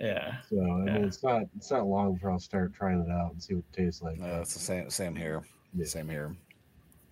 Yeah. 0.00 0.36
So 0.50 0.60
I 0.60 0.64
mean, 0.64 1.04
it's 1.04 1.22
not 1.22 1.42
it's 1.56 1.70
not 1.70 1.86
long 1.86 2.14
before 2.14 2.30
I'll 2.30 2.38
start 2.38 2.74
trying 2.74 3.00
it 3.00 3.10
out 3.10 3.32
and 3.32 3.42
see 3.42 3.54
what 3.54 3.64
it 3.72 3.76
tastes 3.76 4.02
like. 4.02 4.20
Uh, 4.20 4.40
it's 4.40 4.54
the 4.54 4.60
same 4.60 4.90
same 4.90 5.14
here. 5.14 5.44
Yeah. 5.74 5.86
Same 5.86 6.08
here. 6.08 6.34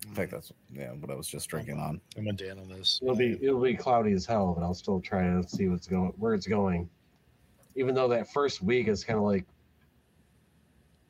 In 0.07 0.13
fact, 0.13 0.31
that's 0.31 0.51
yeah 0.71 0.91
what 0.91 1.09
I 1.09 1.15
was 1.15 1.27
just 1.27 1.47
drinking 1.47 1.79
on. 1.79 2.01
I'm 2.17 2.25
with 2.25 2.37
Dan 2.37 2.59
on 2.59 2.67
this. 2.67 2.99
It'll 3.01 3.15
be 3.15 3.39
it'll 3.41 3.61
be 3.61 3.75
cloudy 3.75 4.11
as 4.11 4.25
hell, 4.25 4.53
but 4.57 4.63
I'll 4.63 4.73
still 4.73 4.99
try 4.99 5.23
to 5.23 5.43
see 5.47 5.67
what's 5.69 5.87
going 5.87 6.13
where 6.17 6.33
it's 6.33 6.47
going. 6.47 6.89
Even 7.75 7.95
though 7.95 8.07
that 8.09 8.31
first 8.31 8.61
week 8.61 8.87
is 8.87 9.03
kind 9.03 9.17
of 9.17 9.25
like 9.25 9.45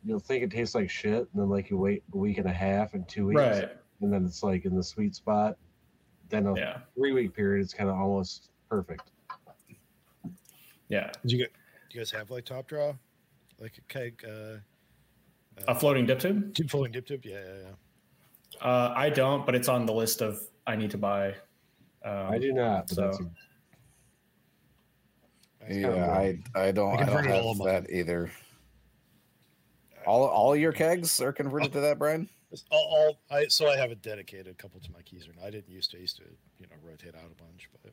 you'll 0.06 0.20
think 0.20 0.44
it 0.44 0.52
tastes 0.52 0.76
like 0.76 0.90
shit, 0.90 1.18
and 1.20 1.28
then 1.42 1.50
like 1.50 1.70
you 1.70 1.78
wait 1.78 2.04
a 2.14 2.18
week 2.18 2.38
and 2.38 2.48
a 2.48 2.54
half 2.54 2.94
and 2.94 3.08
two 3.10 3.26
weeks, 3.28 3.40
Right. 3.42 3.70
and 4.02 4.14
then 4.14 4.24
it's 4.26 4.44
like 4.44 4.66
in 4.66 4.76
the 4.76 4.84
sweet 4.84 5.16
spot. 5.16 5.58
Then 6.30 6.46
a 6.48 6.56
Yeah. 6.56 6.80
three 6.96 7.12
week 7.12 7.34
period, 7.34 7.64
it's 7.64 7.74
kind 7.74 7.90
of 7.90 7.96
almost 7.98 8.50
perfect. 8.70 9.12
Yeah. 10.88 11.12
Do 11.26 11.36
you, 11.36 11.44
get, 11.44 11.52
you 11.92 12.00
guys 12.00 12.12
have 12.12 12.30
like 12.30 12.46
top 12.46 12.68
draw, 12.68 12.94
like 13.60 13.78
a 13.78 13.82
keg, 13.92 14.24
uh, 14.28 14.58
A 15.68 15.74
floating 15.76 16.06
dip 16.06 16.20
tube? 16.20 16.54
tube 16.54 16.70
folding 16.70 16.92
dip 16.92 17.08
tube, 17.08 17.26
Yeah, 17.26 17.40
yeah, 17.44 17.54
yeah. 17.64 18.66
Uh, 18.68 18.94
I 18.96 19.10
don't, 19.10 19.46
but 19.46 19.56
it's 19.56 19.68
on 19.68 19.86
the 19.86 19.94
list 19.94 20.22
of 20.22 20.40
I 20.68 20.76
need 20.76 20.92
to 20.92 20.98
buy. 20.98 21.30
Um, 22.04 22.28
I 22.32 22.38
do 22.38 22.54
not. 22.54 22.88
But 22.88 22.96
so- 22.96 23.02
that's 23.02 23.20
a, 23.20 23.24
That's 25.60 25.72
kinda 25.74 25.98
Yeah, 25.98 26.12
I 26.12 26.40
I 26.54 26.72
don't 26.72 26.90
I 26.92 26.94
I, 26.94 26.98
don't 26.98 27.06
converted 27.08 27.32
all 27.32 27.52
of 27.52 27.58
have 27.58 27.84
that 27.86 27.92
either. 27.92 28.30
All 30.06 30.26
all 30.26 30.56
your 30.56 30.72
kegs 30.72 31.20
are 31.22 31.34
converted 31.34 31.72
to 31.74 31.80
that, 31.82 32.00
Brian. 32.00 32.30
All, 32.72 33.18
all 33.30 33.38
I 33.38 33.48
so 33.48 33.68
I 33.68 33.76
have 33.76 33.92
a 33.92 33.96
dedicated 33.96 34.58
couple 34.58 34.80
to 34.80 34.92
my 34.94 35.02
keys. 35.02 35.28
I 35.44 35.50
didn't 35.50 35.68
used 35.70 35.92
to. 35.92 35.98
I 35.98 36.02
used 36.02 36.16
to 36.18 36.24
you 36.58 36.68
know 36.68 36.76
rotate 36.84 37.14
out 37.16 37.30
a 37.30 37.44
bunch, 37.44 37.70
but 37.84 37.92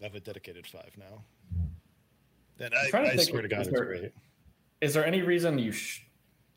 I 0.00 0.04
have 0.04 0.14
a 0.14 0.20
dedicated 0.20 0.66
five 0.66 0.90
now. 0.96 1.22
And 2.60 2.72
I, 2.74 2.88
to 2.90 2.98
I 2.98 3.16
think 3.16 3.28
swear 3.28 3.42
to 3.42 3.46
if 3.46 3.50
God, 3.50 3.60
it's 3.60 3.70
there- 3.70 3.84
great. 3.84 4.12
Is 4.80 4.94
there 4.94 5.04
any 5.04 5.20
reason 5.22 5.58
you? 5.58 5.72
Sh- 5.72 6.00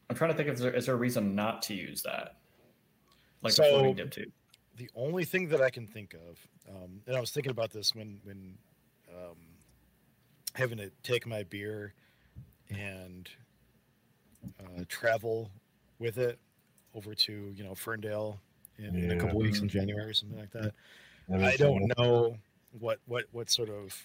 I'm 0.10 0.16
trying 0.16 0.32
to 0.32 0.38
think 0.38 0.48
if 0.48 0.58
there 0.60 0.72
is 0.74 0.86
there 0.86 0.96
a 0.96 0.98
reason 0.98 1.36
not 1.36 1.62
to 1.64 1.74
use 1.74 2.02
that, 2.04 2.38
like 3.42 3.54
So- 3.54 3.64
a 3.66 3.70
floating 3.70 3.96
dip 3.96 4.12
tube. 4.12 4.32
The 4.78 4.90
only 4.96 5.26
thing 5.26 5.50
that 5.50 5.62
I 5.62 5.70
can 5.70 5.88
think 5.88 6.14
of, 6.14 6.40
um, 6.70 7.02
and 7.08 7.16
I 7.18 7.20
was 7.20 7.32
thinking 7.32 7.52
about 7.52 7.72
this 7.72 7.94
when 7.94 8.22
when 8.24 8.58
um, 9.14 9.36
having 10.54 10.78
to 10.78 10.92
take 11.04 11.28
my 11.28 11.44
beer 11.44 11.94
and 12.70 13.30
uh, 14.60 14.84
travel 14.88 15.50
with 16.00 16.18
it 16.18 16.40
over 16.96 17.14
to 17.14 17.54
you 17.56 17.64
know 17.64 17.76
Ferndale 17.76 18.40
in, 18.78 18.96
in 18.96 19.12
a 19.12 19.18
couple 19.20 19.40
weeks 19.40 19.60
in 19.60 19.70
January 19.70 20.10
or 20.10 20.14
something 20.14 20.40
like 20.40 20.52
that. 20.52 20.74
that 21.30 21.44
I 21.44 21.56
don't 21.56 21.82
sense. 21.82 21.94
know 21.98 22.38
what 22.80 23.00
what 23.06 23.26
what 23.32 23.50
sort 23.50 23.70
of 23.70 23.96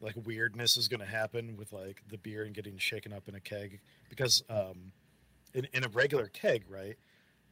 like 0.00 0.14
weirdness 0.24 0.76
is 0.76 0.88
going 0.88 1.00
to 1.00 1.06
happen 1.06 1.56
with 1.56 1.72
like 1.72 2.02
the 2.08 2.18
beer 2.18 2.44
and 2.44 2.54
getting 2.54 2.78
shaken 2.78 3.12
up 3.12 3.28
in 3.28 3.34
a 3.34 3.40
keg 3.40 3.80
because 4.08 4.42
um 4.48 4.92
in, 5.54 5.66
in 5.72 5.84
a 5.84 5.88
regular 5.88 6.26
keg 6.28 6.64
right 6.68 6.96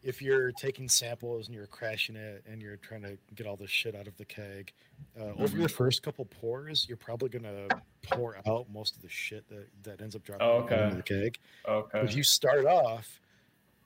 if 0.06 0.22
you're 0.22 0.52
taking 0.52 0.88
samples 0.88 1.46
and 1.46 1.54
you're 1.54 1.66
crashing 1.66 2.14
it 2.14 2.44
and 2.48 2.62
you're 2.62 2.76
trying 2.76 3.02
to 3.02 3.18
get 3.34 3.46
all 3.46 3.56
the 3.56 3.66
shit 3.66 3.94
out 3.96 4.06
of 4.06 4.16
the 4.16 4.24
keg, 4.24 4.72
uh, 5.20 5.32
over 5.38 5.56
your 5.56 5.68
first 5.68 6.02
couple 6.02 6.24
pours, 6.26 6.86
you're 6.88 6.96
probably 6.96 7.28
gonna 7.28 7.66
pour 8.02 8.36
out 8.46 8.66
most 8.72 8.94
of 8.94 9.02
the 9.02 9.08
shit 9.08 9.48
that 9.48 9.66
that 9.82 10.00
ends 10.00 10.14
up 10.14 10.22
dropping 10.22 10.46
Oh, 10.46 10.66
into 10.66 10.96
the 10.96 11.02
keg. 11.02 11.38
Okay. 11.66 12.00
If 12.02 12.14
you 12.14 12.22
start 12.22 12.66
off 12.66 13.20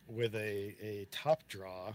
with 0.06 0.34
a 0.34 0.76
a 0.82 1.06
top 1.10 1.42
draw 1.48 1.94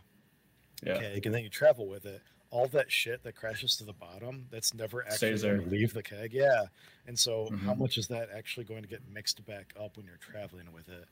yeah. 0.83 0.97
keg 0.99 1.25
and 1.27 1.35
then 1.35 1.43
you 1.43 1.49
travel 1.49 1.87
with 1.87 2.05
it, 2.05 2.21
all 2.49 2.67
that 2.69 2.91
shit 2.91 3.21
that 3.23 3.35
crashes 3.35 3.75
to 3.77 3.83
the 3.83 3.93
bottom, 3.93 4.47
that's 4.49 4.73
never 4.73 5.05
actually 5.07 5.37
going 5.37 5.61
to 5.61 5.69
leave 5.69 5.93
the 5.93 6.01
keg. 6.03 6.33
Yeah. 6.33 6.63
And 7.05 7.17
so 7.19 7.49
how 7.63 7.73
Mhm. 7.73 7.77
much 7.79 7.97
is 7.99 8.07
that 8.07 8.29
actually 8.33 8.63
going 8.65 8.81
to 8.81 8.87
get 8.87 9.01
mixed 9.07 9.45
back 9.45 9.73
up 9.79 9.97
when 9.97 10.05
you're 10.07 10.17
traveling 10.17 10.71
with 10.71 10.87
it? 10.89 11.05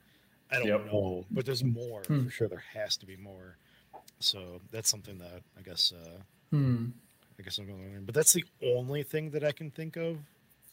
I 0.51 0.57
don't 0.59 0.67
Yep. 0.67 0.85
know, 0.85 1.25
but 1.31 1.45
there's 1.45 1.63
more 1.63 2.01
Hmm. 2.03 2.25
for 2.25 2.29
sure. 2.29 2.47
There 2.47 2.63
has 2.73 2.95
to 2.97 3.05
be 3.05 3.15
more. 3.17 3.57
So 4.19 4.61
that's 4.71 4.89
something 4.89 5.17
that 5.19 5.41
I 5.57 5.61
guess 5.61 5.91
uh, 5.91 6.21
Hmm. 6.51 6.89
I 7.39 7.41
guess 7.41 7.57
I'm 7.57 7.65
going 7.65 7.79
to 7.83 7.89
learn. 7.89 8.05
But 8.05 8.13
that's 8.15 8.33
the 8.33 8.45
only 8.63 9.01
thing 9.03 9.31
that 9.31 9.43
I 9.43 9.51
can 9.51 9.71
think 9.71 9.95
of 9.97 10.19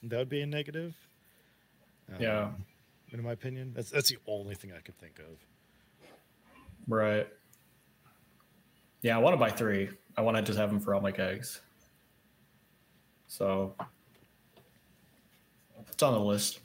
that 0.02 0.18
would 0.18 0.28
be 0.28 0.42
a 0.42 0.46
negative. 0.46 0.94
Yeah. 2.18 2.46
Um, 2.46 2.66
In 3.12 3.22
my 3.24 3.32
opinion, 3.32 3.72
that's 3.74 3.90
that's 3.90 4.08
the 4.10 4.18
only 4.26 4.54
thing 4.54 4.72
I 4.72 4.80
can 4.80 4.94
think 4.94 5.18
of. 5.18 5.38
Right. 6.86 7.26
Yeah, 9.02 9.16
I 9.16 9.20
want 9.20 9.32
to 9.34 9.38
buy 9.38 9.50
three. 9.50 9.88
I 10.16 10.20
want 10.20 10.36
to 10.36 10.42
just 10.42 10.58
have 10.58 10.70
them 10.70 10.78
for 10.80 10.94
all 10.94 11.00
my 11.00 11.10
kegs. 11.12 11.60
So 13.26 13.74
it's 15.88 16.02
on 16.02 16.12
the 16.14 16.20
list. 16.20 16.60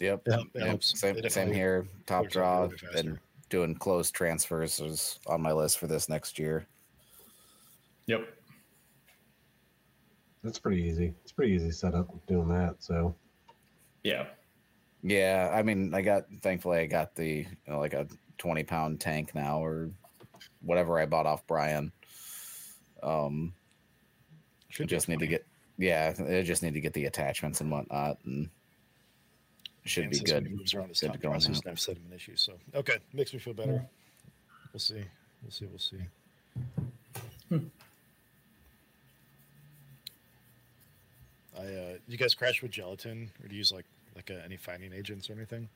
Yep. 0.00 0.22
Yeah, 0.26 0.40
it 0.54 0.66
yep. 0.66 0.82
Same, 0.82 1.28
same 1.28 1.52
here. 1.52 1.86
Top 2.06 2.22
clears 2.22 2.26
up 2.26 2.30
a 2.30 2.32
draw 2.32 2.62
little 2.62 2.98
and 2.98 3.18
doing 3.50 3.74
closed 3.74 4.14
transfers 4.14 4.80
is 4.80 5.18
on 5.26 5.42
my 5.42 5.52
list 5.52 5.78
for 5.78 5.86
this 5.86 6.08
next 6.08 6.38
year. 6.38 6.66
Yep. 8.06 8.26
That's 10.42 10.58
pretty 10.58 10.82
easy. 10.82 11.14
It's 11.22 11.32
pretty 11.32 11.52
easy 11.52 11.70
setup 11.70 12.08
doing 12.26 12.48
that. 12.48 12.76
So 12.78 13.14
Yeah. 14.02 14.26
Yeah, 15.02 15.50
I 15.54 15.62
mean, 15.62 15.94
I 15.94 16.02
got 16.02 16.24
thankfully 16.42 16.78
I 16.78 16.86
got 16.86 17.14
the 17.14 17.46
you 17.46 17.46
know, 17.66 17.78
like 17.78 17.94
a 17.94 18.06
twenty 18.38 18.64
pound 18.64 19.00
tank 19.00 19.34
now 19.34 19.62
or 19.62 19.90
whatever 20.62 20.98
I 20.98 21.06
bought 21.06 21.26
off 21.26 21.46
Brian. 21.46 21.92
Um, 23.02 23.54
Should 24.68 24.88
just 24.88 25.08
need 25.08 25.20
to 25.20 25.26
get 25.26 25.46
yeah, 25.78 26.12
I 26.18 26.42
just 26.42 26.62
need 26.62 26.74
to 26.74 26.80
get 26.80 26.92
the 26.92 27.06
attachments 27.06 27.62
and 27.62 27.70
whatnot, 27.70 28.18
and 28.24 28.44
it 28.44 28.50
should 29.84 30.02
Dan 30.02 30.10
be 30.10 30.18
good. 30.20 30.46
he 30.46 30.54
moves 30.54 30.74
around 30.74 30.88
his 30.88 31.00
Good 31.00 31.12
top 31.12 31.20
process, 31.20 31.60
and 31.60 31.68
I've 31.70 31.80
set 31.80 31.96
him 31.96 32.04
an 32.10 32.16
issue. 32.16 32.36
So 32.36 32.54
okay, 32.74 32.98
makes 33.12 33.32
me 33.32 33.38
feel 33.38 33.54
better. 33.54 33.84
We'll 34.72 34.80
see. 34.80 35.02
We'll 35.42 35.50
see. 35.50 35.66
We'll 35.66 35.78
see. 35.78 35.98
I 41.58 41.62
uh, 41.62 41.94
you 42.08 42.16
guys 42.16 42.34
crash 42.34 42.62
with 42.62 42.70
gelatin, 42.70 43.30
or 43.42 43.48
do 43.48 43.54
you 43.54 43.58
use 43.58 43.72
like 43.72 43.86
like 44.14 44.30
uh, 44.30 44.34
any 44.44 44.56
finding 44.56 44.92
agents 44.92 45.28
or 45.28 45.34
anything? 45.34 45.68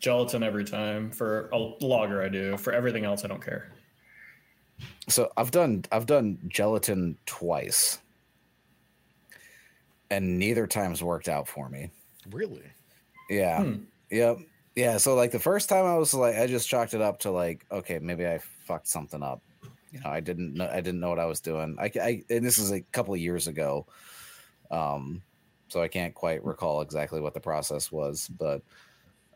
Gelatin 0.00 0.42
every 0.42 0.64
time. 0.64 1.10
For 1.10 1.48
a 1.52 1.58
lager, 1.58 2.22
I 2.22 2.28
do. 2.28 2.56
For 2.56 2.72
everything 2.72 3.04
else, 3.04 3.24
I 3.24 3.28
don't 3.28 3.44
care. 3.44 3.70
So 5.08 5.30
I've 5.36 5.50
done 5.50 5.84
I've 5.92 6.06
done 6.06 6.38
gelatin 6.48 7.18
twice, 7.26 7.98
and 10.10 10.38
neither 10.38 10.66
times 10.66 11.02
worked 11.02 11.28
out 11.28 11.46
for 11.46 11.68
me. 11.68 11.90
Really? 12.30 12.62
Yeah. 13.28 13.62
Hmm. 13.62 13.84
Yep. 14.10 14.38
Yeah. 14.76 14.96
So 14.96 15.14
like 15.14 15.30
the 15.30 15.38
first 15.38 15.68
time 15.68 15.84
I 15.84 15.96
was 15.96 16.14
like, 16.14 16.36
I 16.36 16.46
just 16.46 16.68
chalked 16.68 16.94
it 16.94 17.00
up 17.00 17.20
to 17.20 17.30
like, 17.30 17.64
okay, 17.70 17.98
maybe 17.98 18.26
I 18.26 18.38
fucked 18.38 18.88
something 18.88 19.22
up. 19.22 19.42
You 19.92 20.00
know, 20.00 20.10
I 20.10 20.20
didn't 20.20 20.54
know, 20.54 20.68
I 20.68 20.80
didn't 20.80 21.00
know 21.00 21.10
what 21.10 21.20
I 21.20 21.26
was 21.26 21.40
doing. 21.40 21.76
I, 21.78 21.90
I 22.00 22.22
and 22.28 22.44
this 22.44 22.58
is 22.58 22.72
a 22.72 22.80
couple 22.80 23.14
of 23.14 23.20
years 23.20 23.46
ago. 23.46 23.86
Um, 24.70 25.22
so 25.68 25.80
I 25.80 25.88
can't 25.88 26.14
quite 26.14 26.44
recall 26.44 26.80
exactly 26.80 27.20
what 27.20 27.34
the 27.34 27.40
process 27.40 27.92
was, 27.92 28.28
but 28.28 28.62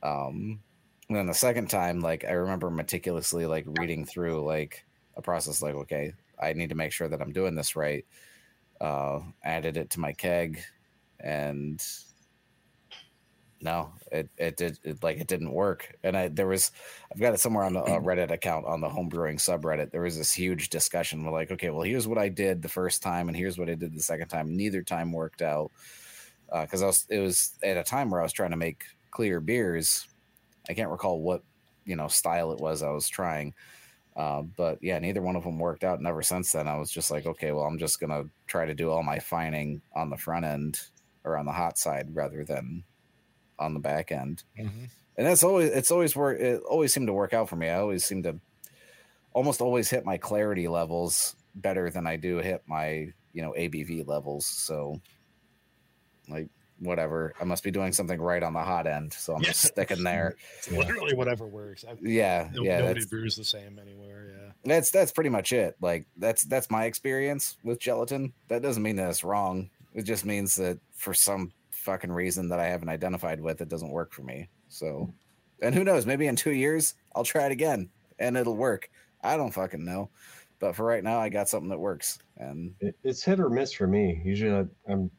um, 0.03 0.61
and 1.09 1.17
then 1.17 1.27
the 1.27 1.35
second 1.35 1.71
time, 1.71 2.01
like 2.01 2.25
I 2.25 2.33
remember 2.33 2.71
meticulously 2.71 3.47
like 3.47 3.65
reading 3.79 4.05
through 4.05 4.45
like 4.45 4.85
a 5.17 5.23
process, 5.23 5.63
like, 5.63 5.75
okay, 5.75 6.13
I 6.41 6.53
need 6.53 6.69
to 6.69 6.75
make 6.75 6.93
sure 6.93 7.09
that 7.09 7.21
I'm 7.21 7.33
doing 7.33 7.55
this 7.55 7.77
right. 7.77 8.05
Uh, 8.81 9.21
added 9.43 9.77
it 9.77 9.91
to 9.91 10.01
my 10.01 10.13
keg, 10.13 10.61
and 11.19 11.85
no, 13.61 13.93
it 14.13 14.29
it 14.37 14.57
did 14.57 14.79
it, 14.85 15.03
like 15.03 15.19
it 15.19 15.27
didn't 15.27 15.53
work. 15.53 15.97
And 16.03 16.17
I 16.17 16.29
there 16.29 16.47
was 16.47 16.71
I've 17.13 17.21
got 17.21 17.35
it 17.35 17.41
somewhere 17.41 17.65
on 17.65 17.73
the 17.75 17.81
uh, 17.81 18.01
Reddit 18.01 18.31
account 18.31 18.67
on 18.67 18.81
the 18.81 18.89
homebrewing 18.89 19.37
subreddit. 19.37 19.91
There 19.91 20.03
was 20.03 20.17
this 20.17 20.33
huge 20.33 20.69
discussion. 20.69 21.25
We're 21.25 21.33
like, 21.33 21.51
okay, 21.51 21.71
well, 21.71 21.83
here's 21.83 22.07
what 22.07 22.19
I 22.19 22.29
did 22.29 22.63
the 22.63 22.69
first 22.69 23.03
time, 23.03 23.29
and 23.29 23.37
here's 23.37 23.59
what 23.59 23.69
I 23.69 23.75
did 23.75 23.95
the 23.95 24.03
second 24.03 24.29
time. 24.29 24.57
Neither 24.57 24.83
time 24.83 25.13
worked 25.13 25.43
out 25.43 25.73
because 26.51 26.83
I 26.83 26.87
was 26.87 27.07
it 27.09 27.19
was 27.19 27.55
at 27.63 27.77
a 27.77 27.85
time 27.85 28.11
where 28.11 28.21
I 28.21 28.25
was 28.25 28.33
trying 28.33 28.51
to 28.51 28.57
make 28.57 28.85
clear 29.11 29.41
beers. 29.41 30.07
I 30.69 30.75
can't 30.75 30.91
recall 30.91 31.21
what 31.21 31.43
you 31.85 31.97
know 31.97 32.09
style 32.09 32.53
it 32.53 32.61
was 32.61 32.83
I 32.83 32.91
was 32.91 33.09
trying. 33.09 33.55
Uh, 34.17 34.43
but 34.43 34.79
yeah, 34.83 34.99
neither 34.99 35.23
one 35.23 35.37
of 35.37 35.45
them 35.45 35.61
worked 35.61 35.85
out. 35.85 35.99
And 35.99 36.07
ever 36.07 36.23
since 36.23 36.51
then, 36.51 36.67
I 36.67 36.77
was 36.77 36.91
just 36.91 37.09
like, 37.09 37.25
okay, 37.25 37.53
well, 37.53 37.65
I'm 37.65 37.79
just 37.79 38.01
gonna 38.01 38.25
try 38.47 38.67
to 38.67 38.75
do 38.75 38.91
all 38.91 39.03
my 39.03 39.19
fining 39.19 39.81
on 39.95 40.11
the 40.11 40.17
front 40.17 40.45
end 40.45 40.81
or 41.25 41.37
on 41.37 41.47
the 41.47 41.53
hot 41.53 41.79
side 41.79 42.09
rather 42.15 42.45
than 42.45 42.83
on 43.59 43.75
the 43.75 43.81
back 43.81 44.13
end. 44.13 44.43
Mm-hmm. 44.59 44.85
And 45.17 45.27
that's 45.27 45.43
always 45.43 45.71
it's 45.71 45.91
always 45.91 46.15
work. 46.15 46.39
It 46.41 46.63
always 46.63 46.93
seemed 46.93 47.09
to 47.09 47.13
work 47.13 47.33
out 47.35 47.49
for 47.49 47.57
me. 47.57 47.69
I 47.69 47.79
always 47.81 48.05
seem 48.05 48.23
to 48.23 48.39
almost 49.33 49.61
always 49.61 49.91
hit 49.91 50.05
my 50.05 50.17
clarity 50.17 50.69
levels 50.69 51.35
better 51.55 51.91
than 51.91 52.07
I 52.07 52.17
do 52.17 52.39
hit 52.39 52.63
my 52.67 53.13
you 53.33 53.43
know 53.43 53.53
ABV 53.57 54.07
levels. 54.07 54.47
So 54.47 55.01
like 56.29 56.49
whatever, 56.79 57.35
I 57.41 57.45
must 57.45 57.65
be 57.65 57.73
doing 57.73 57.93
something 57.93 58.21
right 58.21 58.43
on 58.43 58.53
the 58.53 58.61
hot 58.63 58.87
end. 58.87 59.13
So 59.13 59.35
I'm 59.35 59.43
just 59.43 59.63
sticking 59.63 60.05
there. 60.05 60.37
It's 60.59 60.71
literally 60.71 61.15
whatever 61.15 61.47
works. 61.47 61.85
I, 61.89 61.95
Yeah, 62.01 62.49
no- 62.53 62.63
yeah. 62.63 62.79
nobody 62.81 63.05
brews 63.07 63.35
the 63.35 63.45
same 63.45 63.81
anywhere. 63.81 64.35
Yeah. 64.39 64.53
that's 64.77 64.91
that's 64.93 65.11
pretty 65.11 65.31
much 65.31 65.53
it. 65.53 65.77
Like 65.81 66.07
that's 66.17 66.45
that's 66.45 66.71
my 66.71 66.85
experience 66.85 67.57
with 67.65 67.81
gelatin. 67.81 68.33
That 68.49 68.63
doesn't 68.63 68.83
mean 68.83 68.97
that 68.97 69.11
it's 69.11 69.25
wrong. 69.25 69.71
It 69.95 70.03
just 70.03 70.25
means 70.25 70.55
that 70.57 70.79
for 70.93 71.13
some 71.15 71.53
fucking 71.89 72.13
reason 72.13 72.51
that 72.51 72.61
I 72.61 72.67
haven't 72.67 72.91
identified 72.91 73.41
with, 73.41 73.63
it 73.63 73.71
doesn't 73.71 73.91
work 73.91 74.13
for 74.13 74.21
me. 74.21 74.47
So, 74.69 75.11
and 75.63 75.75
who 75.75 75.85
knows? 75.85 76.05
Maybe 76.05 76.27
in 76.27 76.37
two 76.37 76.53
years 76.53 76.93
I'll 77.15 77.25
try 77.25 77.47
it 77.47 77.53
again 77.53 77.89
and 78.19 78.37
it'll 78.37 78.59
work. 78.59 78.91
I 79.23 79.39
don't 79.39 79.55
fucking 79.55 79.87
know. 79.87 80.11
But 80.59 80.77
for 80.77 80.85
right 80.85 81.03
now, 81.03 81.19
I 81.19 81.31
got 81.31 81.49
something 81.49 81.71
that 81.71 81.79
works. 81.79 82.19
And 82.37 82.75
it, 82.81 82.95
it's 83.03 83.23
hit 83.23 83.41
or 83.41 83.49
miss 83.49 83.73
for 83.73 83.87
me. 83.87 84.21
Usually 84.23 84.69
I'm 84.87 85.11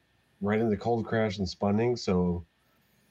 right 0.41 0.59
in 0.59 0.69
the 0.69 0.77
cold 0.77 1.07
crash 1.07 1.39
and 1.39 1.49
spunding. 1.49 1.95
So 1.95 2.45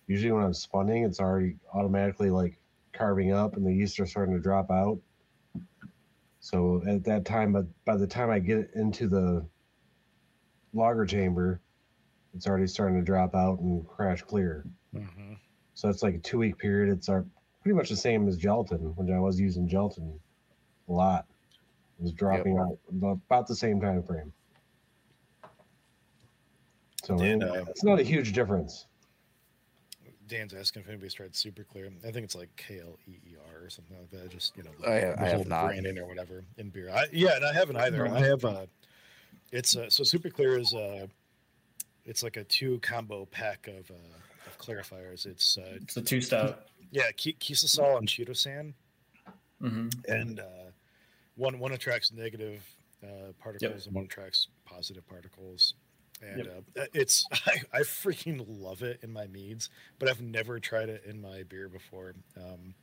usually 0.07 0.31
when 0.31 0.45
I'm 0.45 0.55
spunding, 0.55 1.03
it's 1.03 1.19
already 1.19 1.57
automatically 1.75 2.31
like 2.31 2.61
carving 2.93 3.33
up 3.33 3.57
and 3.57 3.67
the 3.67 3.75
yeast 3.75 3.99
are 3.99 4.07
starting 4.07 4.37
to 4.37 4.41
drop 4.41 4.71
out. 4.71 5.01
So 6.39 6.81
at 6.87 7.03
that 7.05 7.25
time, 7.25 7.53
but 7.53 7.67
by 7.85 7.97
the 7.97 8.07
time 8.07 8.31
I 8.31 8.39
get 8.39 8.71
into 8.77 9.09
the 9.09 9.45
lager 10.73 11.07
chamber, 11.07 11.61
it's 12.39 12.47
already 12.47 12.69
starting 12.69 12.97
to 12.97 13.05
drop 13.05 13.35
out 13.35 13.59
and 13.59 13.85
crash 13.89 14.23
clear. 14.23 14.65
Mm-hmm. 14.95 15.33
So 15.75 15.89
it's 15.89 16.05
like 16.05 16.15
a 16.15 16.19
two 16.19 16.39
week 16.39 16.57
period. 16.57 16.97
It's 16.97 17.09
our, 17.09 17.25
pretty 17.65 17.77
much 17.77 17.89
the 17.89 17.97
same 17.97 18.29
as 18.29 18.37
gelatin 18.37 18.95
when 18.95 19.13
I 19.13 19.19
was 19.19 19.41
using 19.41 19.67
gelatin 19.67 20.21
a 20.89 20.93
lot. 20.93 21.27
It 21.99 22.05
was 22.05 22.13
dropping 22.13 22.57
out 22.57 22.79
about, 22.89 23.19
about 23.27 23.49
the 23.49 23.57
same 23.57 23.81
time 23.81 24.05
frame. 24.05 24.33
So 27.03 27.17
Dan, 27.17 27.43
uh, 27.43 27.65
it's 27.69 27.83
not 27.83 27.99
a 27.99 28.05
huge 28.05 28.33
difference. 28.35 28.87
Dan's 30.29 30.55
asking 30.55 30.83
if 30.83 30.89
anybody's 30.89 31.15
tried 31.15 31.35
super 31.35 31.65
clear. 31.65 31.89
I 32.07 32.13
think 32.13 32.23
it's 32.23 32.37
like 32.37 32.51
K 32.57 32.79
L 32.79 32.99
E 33.09 33.15
E 33.27 33.35
R 33.53 33.65
or 33.65 33.69
something 33.69 33.97
like 33.99 34.11
that. 34.11 34.31
Just 34.31 34.57
you 34.57 34.63
know, 34.63 34.71
I 34.87 34.93
have- 34.93 35.17
the 35.17 35.25
I 35.25 35.29
have 35.29 35.49
not. 35.49 35.67
branding 35.67 35.99
or 35.99 36.07
whatever 36.07 36.45
in 36.57 36.69
beer. 36.69 36.89
I, 36.89 37.07
yeah, 37.13 37.35
and 37.35 37.45
I 37.45 37.53
haven't 37.53 37.79
either. 37.79 38.07
I 38.07 38.21
have 38.21 38.45
uh 38.45 38.67
It's 39.51 39.75
uh, 39.77 39.91
so 39.91 40.05
super 40.05 40.29
clear 40.29 40.59
is 40.59 40.73
uh, 40.75 41.07
it's 42.09 42.23
like 42.23 42.37
a 42.37 42.45
two 42.45 42.79
combo 42.81 43.27
pack 43.27 43.69
of 43.69 43.91
uh, 43.91 43.95
of 44.47 44.59
clarifiers. 44.59 45.27
It's 45.27 45.59
uh, 45.59 45.77
It's 45.83 45.97
a 45.97 46.03
two 46.03 46.21
step. 46.21 46.67
yeah, 46.91 47.11
Ki- 47.17 47.37
Kieselsol 47.39 47.99
and 47.99 48.09
Chitosan, 48.09 48.73
hmm 49.61 49.89
and 50.09 50.41
uh, 50.41 50.71
one 51.37 51.59
one 51.59 51.73
attracts 51.73 52.11
negative 52.13 52.65
uh, 53.05 53.33
particles 53.39 53.87
and 53.87 53.95
one 53.95 54.05
attracts 54.07 54.49
positive 54.65 55.07
particles. 55.07 55.75
And 56.21 56.49
uh, 56.49 56.87
it's 56.95 57.27
I, 57.47 57.61
I 57.73 57.81
freaking 57.81 58.45
love 58.49 58.83
it 58.83 59.01
in 59.03 59.13
my 59.13 59.27
meads, 59.29 59.69
but 59.99 60.09
I've 60.09 60.23
never 60.23 60.59
tried 60.59 60.89
it 60.89 61.05
in 61.05 61.21
my 61.21 61.43
beer 61.45 61.69
before. 61.69 62.15
Um, 62.37 62.75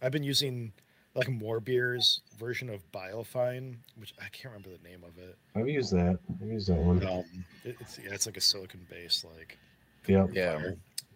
I've 0.00 0.12
been 0.12 0.24
using 0.24 0.72
like 1.14 1.28
more 1.28 1.60
beers 1.60 2.20
version 2.38 2.68
of 2.70 2.80
Biofine, 2.92 3.76
which 3.96 4.14
I 4.18 4.28
can't 4.30 4.54
remember 4.54 4.70
the 4.70 4.88
name 4.88 5.02
of 5.04 5.18
it. 5.18 5.36
I've 5.54 5.68
used 5.68 5.92
that. 5.92 6.18
I've 6.40 6.48
used 6.48 6.68
that 6.68 6.76
one. 6.78 7.06
Um, 7.06 7.24
it, 7.64 7.76
it's 7.80 7.98
yeah, 7.98 8.12
it's 8.12 8.26
like 8.26 8.36
a 8.36 8.40
silicon 8.40 8.86
base, 8.90 9.24
like 9.36 9.58
Yep. 10.06 10.30
yeah. 10.32 10.60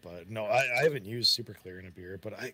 But 0.03 0.31
no, 0.31 0.45
I, 0.45 0.63
I 0.79 0.83
haven't 0.83 1.05
used 1.05 1.31
super 1.33 1.55
clear 1.55 1.81
in 1.81 1.87
a 1.87 1.91
beer, 1.91 2.19
but 2.23 2.35
I 2.35 2.53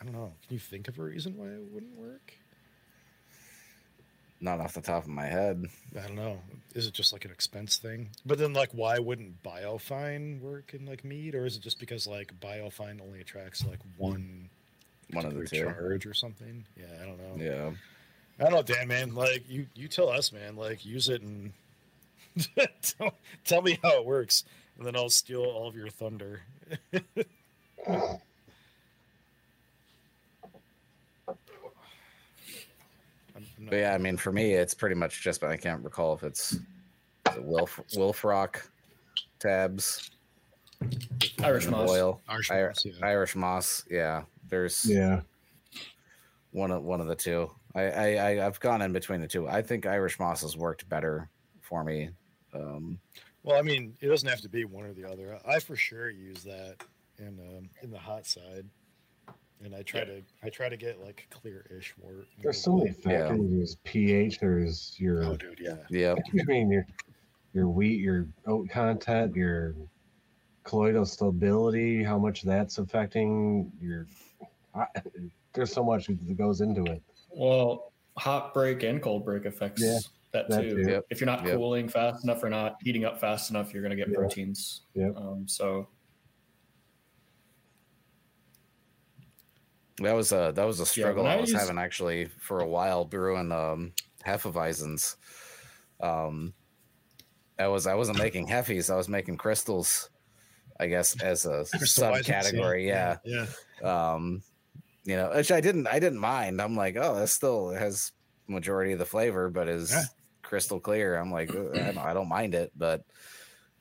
I 0.00 0.04
don't 0.04 0.12
know. 0.12 0.32
Can 0.46 0.54
you 0.54 0.58
think 0.58 0.88
of 0.88 0.98
a 0.98 1.02
reason 1.02 1.36
why 1.36 1.46
it 1.46 1.64
wouldn't 1.72 1.96
work? 1.98 2.34
Not 4.40 4.60
off 4.60 4.74
the 4.74 4.82
top 4.82 5.04
of 5.04 5.08
my 5.08 5.24
head. 5.24 5.64
I 5.98 6.06
don't 6.06 6.16
know. 6.16 6.38
Is 6.74 6.86
it 6.86 6.92
just 6.92 7.12
like 7.14 7.24
an 7.24 7.30
expense 7.30 7.78
thing? 7.78 8.10
But 8.26 8.36
then, 8.36 8.52
like, 8.52 8.68
why 8.72 8.98
wouldn't 8.98 9.42
Biofine 9.42 10.40
work 10.40 10.74
in 10.74 10.84
like 10.84 11.02
meat, 11.04 11.34
or 11.34 11.46
is 11.46 11.56
it 11.56 11.62
just 11.62 11.80
because 11.80 12.06
like 12.06 12.38
Biofine 12.40 13.00
only 13.00 13.20
attracts 13.22 13.64
like 13.64 13.78
one 13.96 14.50
One 15.12 15.26
of 15.26 15.34
the 15.34 15.40
particular 15.40 15.72
two. 15.72 15.78
charge 15.80 16.06
or 16.06 16.14
something? 16.14 16.64
Yeah, 16.76 16.84
I 17.02 17.06
don't 17.06 17.18
know. 17.18 17.44
Yeah. 17.44 17.70
I 18.38 18.50
don't 18.50 18.52
know, 18.52 18.62
Dan, 18.62 18.88
man. 18.88 19.14
Like, 19.14 19.44
you 19.48 19.66
you 19.74 19.88
tell 19.88 20.08
us, 20.08 20.32
man. 20.32 20.56
Like, 20.56 20.84
use 20.84 21.08
it 21.08 21.22
and 21.22 21.52
tell, 22.82 23.14
tell 23.44 23.62
me 23.62 23.78
how 23.82 23.98
it 24.00 24.04
works, 24.06 24.44
and 24.76 24.86
then 24.86 24.96
I'll 24.96 25.10
steal 25.10 25.44
all 25.44 25.68
of 25.68 25.76
your 25.76 25.88
thunder. 25.88 26.42
I'm- 31.26 31.38
I'm 33.58 33.66
But 33.68 33.76
yeah, 33.76 33.94
I 33.94 33.98
mean, 33.98 34.16
for 34.16 34.32
me, 34.32 34.54
it's 34.54 34.74
pretty 34.74 34.94
much 34.94 35.22
just. 35.22 35.40
But 35.40 35.50
I 35.50 35.56
can't 35.56 35.82
recall 35.84 36.14
if 36.14 36.22
it's 36.22 36.52
is 36.52 36.60
it 37.36 37.44
Wilf 37.44 37.80
Whirlfloc 37.94 38.56
tabs, 39.40 40.10
Irish 41.42 41.66
moss. 41.66 41.90
oil, 41.90 42.20
Irish 42.28 42.50
Ir- 42.50 42.68
moss, 42.68 42.84
yeah. 42.84 43.06
Irish 43.06 43.36
moss. 43.36 43.84
Yeah, 43.90 44.22
there's 44.54 44.84
Yeah. 44.86 45.22
one 46.52 46.70
of 46.70 46.84
one 46.84 47.00
of 47.00 47.08
the 47.08 47.16
two. 47.16 47.50
I, 47.74 47.82
I 47.82 48.06
I 48.14 48.46
I've 48.46 48.60
gone 48.60 48.82
in 48.82 48.92
between 48.92 49.20
the 49.20 49.26
two. 49.26 49.48
I 49.48 49.62
think 49.62 49.84
Irish 49.84 50.20
moss 50.20 50.42
has 50.42 50.56
worked 50.56 50.88
better 50.88 51.28
for 51.60 51.82
me. 51.82 52.10
Um, 52.52 53.00
Well, 53.42 53.58
I 53.58 53.62
mean, 53.62 53.96
it 54.00 54.06
doesn't 54.06 54.28
have 54.28 54.40
to 54.42 54.48
be 54.48 54.64
one 54.64 54.84
or 54.84 54.92
the 54.94 55.04
other. 55.10 55.38
I 55.44 55.58
for 55.58 55.74
sure 55.76 56.08
use 56.08 56.44
that 56.44 56.76
in 57.18 57.38
um, 57.40 57.68
in 57.82 57.90
the 57.90 57.98
hot 57.98 58.26
side, 58.26 58.66
and 59.64 59.74
I 59.74 59.82
try 59.82 60.04
to 60.04 60.22
I 60.44 60.50
try 60.50 60.68
to 60.68 60.76
get 60.76 61.00
like 61.00 61.26
clear-ish 61.30 61.94
wort. 61.98 62.28
There's 62.40 62.62
so 62.62 62.76
many 62.76 62.90
Yeah. 63.04 63.26
factors. 63.28 63.50
There's 63.50 63.76
pH. 63.82 64.38
There's 64.38 64.94
your. 64.98 65.24
Oh, 65.24 65.36
dude, 65.36 65.58
yeah. 65.60 65.78
yeah, 65.90 66.14
I 66.40 66.44
mean 66.44 66.70
your 66.70 66.86
your 67.54 67.68
wheat, 67.68 68.00
your 68.00 68.28
oat 68.46 68.68
content, 68.70 69.34
your 69.34 69.74
colloidal 70.62 71.04
stability, 71.04 72.04
how 72.04 72.18
much 72.18 72.42
that's 72.42 72.78
affecting 72.78 73.72
your. 73.80 74.06
I, 74.74 74.86
there's 75.52 75.72
so 75.72 75.84
much 75.84 76.06
that 76.08 76.36
goes 76.36 76.60
into 76.60 76.84
it. 76.90 77.02
Well, 77.30 77.92
hot 78.16 78.52
break 78.54 78.82
and 78.82 79.00
cold 79.02 79.24
break 79.24 79.44
affects 79.44 79.82
Yeah, 79.82 79.98
that 80.32 80.48
that 80.48 80.62
too. 80.62 80.84
too. 80.84 80.90
Yep. 80.90 81.04
If 81.10 81.20
you're 81.20 81.26
not 81.26 81.44
Yep. 81.44 81.56
cooling 81.56 81.88
fast 81.88 82.24
enough 82.24 82.42
or 82.42 82.50
not 82.50 82.76
heating 82.82 83.04
up 83.04 83.20
fast 83.20 83.50
enough, 83.50 83.72
you're 83.72 83.82
going 83.82 83.90
to 83.90 83.96
get 83.96 84.08
Yeah. 84.08 84.16
proteins. 84.16 84.82
Yep. 84.94 85.16
Um, 85.16 85.44
so 85.48 85.88
that 89.98 90.12
was 90.12 90.32
a 90.32 90.52
that 90.54 90.64
was 90.64 90.80
a 90.80 90.86
struggle 90.86 91.22
when 91.24 91.32
I 91.32 91.36
I 91.36 91.40
was 91.40 91.50
use- 91.52 91.60
having 91.60 91.78
actually 91.78 92.26
for 92.26 92.60
a 92.60 92.66
while 92.68 93.04
brewing 93.04 93.52
um 93.52 93.92
Hefeweizens. 94.26 95.16
Um, 96.00 96.54
I 97.58 97.68
was 97.68 97.86
I 97.86 97.94
wasn't 97.94 98.18
making 98.18 98.48
heffies. 98.48 98.92
I 98.92 98.96
was 98.96 99.08
making 99.08 99.36
crystals. 99.36 100.10
I 100.80 100.88
guess 100.88 101.20
as 101.22 101.46
a 101.46 101.64
Crystal 101.76 102.10
Weizens, 102.10 102.24
subcategory. 102.24 102.86
Yeah. 102.86 103.18
yeah. 103.24 103.46
um 104.14 104.42
you 105.04 105.16
know 105.16 105.30
which 105.34 105.52
i 105.52 105.60
didn't 105.60 105.86
i 105.86 105.98
didn't 105.98 106.18
mind 106.18 106.60
i'm 106.60 106.76
like 106.76 106.96
oh 106.96 107.14
that 107.16 107.28
still 107.28 107.70
has 107.70 108.12
majority 108.48 108.92
of 108.92 108.98
the 108.98 109.06
flavor 109.06 109.48
but 109.48 109.68
is 109.68 109.90
Yeah. 109.90 110.04
crystal 110.42 110.80
clear 110.80 111.16
i'm 111.16 111.30
like 111.32 111.52
"Uh, 111.54 111.80
I 111.80 111.92
don't, 111.92 111.98
I 111.98 112.14
don't 112.14 112.28
mind 112.28 112.54
it 112.54 112.72
but 112.76 113.02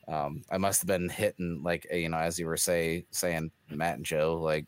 um 0.07 0.43
i 0.49 0.57
must 0.57 0.81
have 0.81 0.87
been 0.87 1.09
hitting 1.09 1.61
like 1.63 1.87
you 1.91 2.09
know 2.09 2.17
as 2.17 2.39
you 2.39 2.47
were 2.47 2.57
say 2.57 3.05
saying 3.11 3.51
matt 3.69 3.97
and 3.97 4.05
joe 4.05 4.35
like 4.41 4.65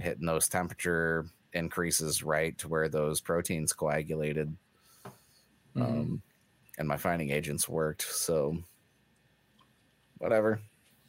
hitting 0.00 0.26
those 0.26 0.48
temperature 0.48 1.26
increases 1.52 2.22
right 2.22 2.56
to 2.58 2.68
where 2.68 2.88
those 2.88 3.20
proteins 3.20 3.72
coagulated 3.72 4.56
mhm. 5.74 5.82
um 5.82 6.22
and 6.78 6.88
my 6.88 6.96
finding 6.96 7.30
agents 7.30 7.68
worked 7.68 8.02
so 8.02 8.56
whatever 10.18 10.60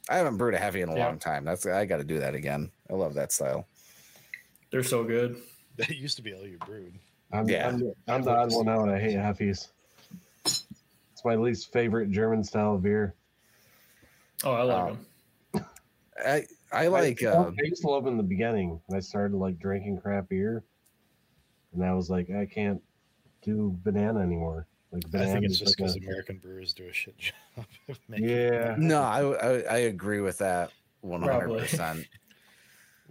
i 0.09 0.17
haven't 0.17 0.37
brewed 0.37 0.53
a 0.53 0.59
heavy 0.59 0.81
in 0.81 0.89
a 0.89 0.95
Yeah. 0.95 0.97
long 0.97 1.19
time 1.19 1.45
that's 1.45 1.65
i 1.65 1.85
got 1.85 1.97
to 1.97 2.03
do 2.03 2.19
that 2.19 2.35
again 2.35 2.71
i 2.89 2.93
love 2.93 3.13
that 3.15 3.31
style 3.31 3.67
they're 4.71 4.83
so 4.83 5.03
good. 5.03 5.37
That 5.77 5.89
used 5.89 6.17
to 6.17 6.21
be 6.21 6.33
all 6.33 6.45
you 6.45 6.57
brewed. 6.65 6.93
I'm, 7.31 7.47
Yeah. 7.47 7.69
I'm, 7.69 7.79
the- 7.79 7.95
I'm 8.09 8.23
the 8.23 8.31
odd 8.31 8.51
one 8.53 8.67
out. 8.67 8.89
I 8.89 8.99
hate 8.99 9.15
heffies. 9.15 9.69
It's 10.43 10.65
my 11.23 11.35
least 11.35 11.71
favorite 11.71 12.11
German 12.11 12.43
style 12.43 12.75
of 12.75 12.83
beer. 12.83 13.15
Oh, 14.43 14.51
I 14.51 14.63
like 14.63 14.77
Um, 14.91 15.05
them. 15.53 15.65
I 16.25 16.45
I 16.73 16.87
like 16.87 17.23
I, 17.23 17.27
uh, 17.27 17.51
I 17.57 17.63
used 17.63 17.81
to 17.83 17.87
love 17.89 18.05
in 18.05 18.17
the 18.17 18.21
beginning. 18.23 18.81
I 18.93 18.99
started 18.99 19.37
like 19.37 19.59
drinking 19.59 19.99
crap 20.01 20.27
beer, 20.27 20.61
and 21.73 21.83
I 21.85 21.93
was 21.93 22.09
like, 22.09 22.29
I 22.29 22.45
can't 22.45 22.81
do 23.41 23.73
banana 23.83 24.19
anymore. 24.19 24.67
Like 24.91 25.03
I 25.15 25.25
think 25.31 25.45
it's 25.45 25.57
just 25.57 25.77
because 25.77 25.95
a- 25.95 25.99
American 25.99 26.37
brewers 26.37 26.73
do 26.73 26.85
a 26.87 26.93
shit 26.93 27.17
job. 27.17 27.65
of 27.87 27.97
making 28.09 28.27
yeah. 28.29 28.75
no, 28.77 29.01
I, 29.01 29.21
I 29.23 29.49
I 29.61 29.77
agree 29.77 30.19
with 30.19 30.37
that 30.39 30.71
one 30.99 31.21
hundred 31.21 31.57
percent. 31.59 32.05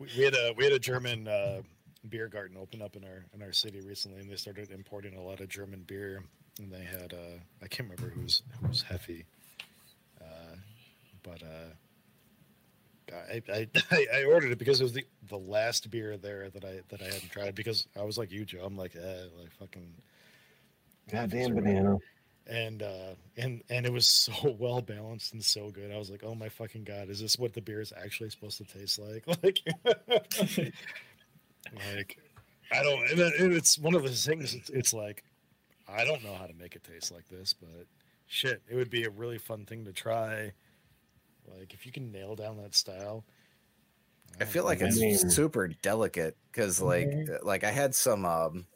We, 0.00 0.08
we 0.16 0.24
had 0.24 0.34
a 0.34 0.52
we 0.56 0.64
had 0.64 0.72
a 0.72 0.78
German 0.78 1.28
uh, 1.28 1.60
beer 2.08 2.26
garden 2.28 2.56
open 2.60 2.82
up 2.82 2.96
in 2.96 3.04
our 3.04 3.26
in 3.34 3.42
our 3.42 3.52
city 3.52 3.80
recently, 3.80 4.20
and 4.20 4.30
they 4.30 4.36
started 4.36 4.70
importing 4.70 5.16
a 5.16 5.22
lot 5.22 5.40
of 5.40 5.48
German 5.48 5.84
beer. 5.86 6.24
And 6.58 6.72
they 6.72 6.82
had 6.82 7.12
uh, 7.12 7.38
I 7.62 7.68
can't 7.68 7.88
remember 7.88 8.12
who's 8.14 8.42
who's 8.60 8.82
Heffy, 8.82 9.24
uh, 10.20 10.56
but 11.22 11.42
uh, 11.42 13.14
I, 13.32 13.42
I 13.52 13.68
I 13.90 14.06
I 14.14 14.24
ordered 14.24 14.50
it 14.50 14.58
because 14.58 14.80
it 14.80 14.84
was 14.84 14.92
the 14.92 15.04
the 15.28 15.38
last 15.38 15.90
beer 15.90 16.16
there 16.16 16.50
that 16.50 16.64
I 16.64 16.80
that 16.88 17.02
I 17.02 17.04
hadn't 17.04 17.30
tried 17.30 17.54
because 17.54 17.86
I 17.98 18.02
was 18.02 18.18
like 18.18 18.32
you, 18.32 18.44
Joe. 18.44 18.64
I'm 18.64 18.76
like, 18.76 18.96
eh, 18.96 19.24
like 19.38 19.52
fucking 19.58 19.92
Goddamn 21.10 21.54
banana. 21.54 21.98
And 22.50 22.82
uh 22.82 23.14
and 23.36 23.62
and 23.70 23.86
it 23.86 23.92
was 23.92 24.08
so 24.08 24.32
well 24.58 24.82
balanced 24.82 25.32
and 25.32 25.42
so 25.44 25.70
good. 25.70 25.92
I 25.92 25.96
was 25.98 26.10
like 26.10 26.24
oh 26.24 26.34
my 26.34 26.48
fucking 26.48 26.82
god 26.84 27.08
is 27.08 27.20
this 27.20 27.38
what 27.38 27.52
the 27.54 27.60
beer 27.62 27.80
is 27.80 27.92
actually 27.96 28.30
supposed 28.30 28.58
to 28.58 28.64
taste 28.64 28.98
like? 28.98 29.24
Like 29.42 30.74
like 31.86 32.18
i 32.72 32.82
don't 32.82 33.10
and 33.10 33.18
it- 33.20 33.40
and 33.40 33.52
it's 33.52 33.78
one 33.78 33.94
of 33.94 34.02
those 34.02 34.24
things 34.24 34.54
it's, 34.54 34.70
it's 34.70 34.94
like 34.94 35.22
i 35.88 36.04
don't 36.04 36.24
know 36.24 36.34
how 36.34 36.46
to 36.46 36.54
make 36.54 36.74
it 36.74 36.82
taste 36.84 37.12
like 37.12 37.28
this 37.28 37.52
but 37.52 37.86
shit 38.26 38.62
it 38.68 38.74
would 38.74 38.90
be 38.90 39.04
a 39.04 39.10
really 39.10 39.38
fun 39.38 39.64
thing 39.66 39.84
to 39.84 39.92
try. 39.92 40.52
Like 41.58 41.74
if 41.74 41.84
you 41.84 41.90
can 41.92 42.12
nail 42.12 42.36
down 42.36 42.58
that 42.58 42.74
style 42.76 43.24
I 44.40 44.44
feel 44.44 44.64
like 44.64 44.82
I 44.82 44.86
it's 44.86 45.00
mean- 45.00 45.18
super 45.30 45.68
delicate 45.68 46.36
because 46.50 46.80
like 46.80 47.08
Mhm. 47.08 47.34
uh, 47.34 47.38
like 47.42 47.64
I 47.64 47.70
had 47.72 47.94
some 47.94 48.24
um 48.24 48.66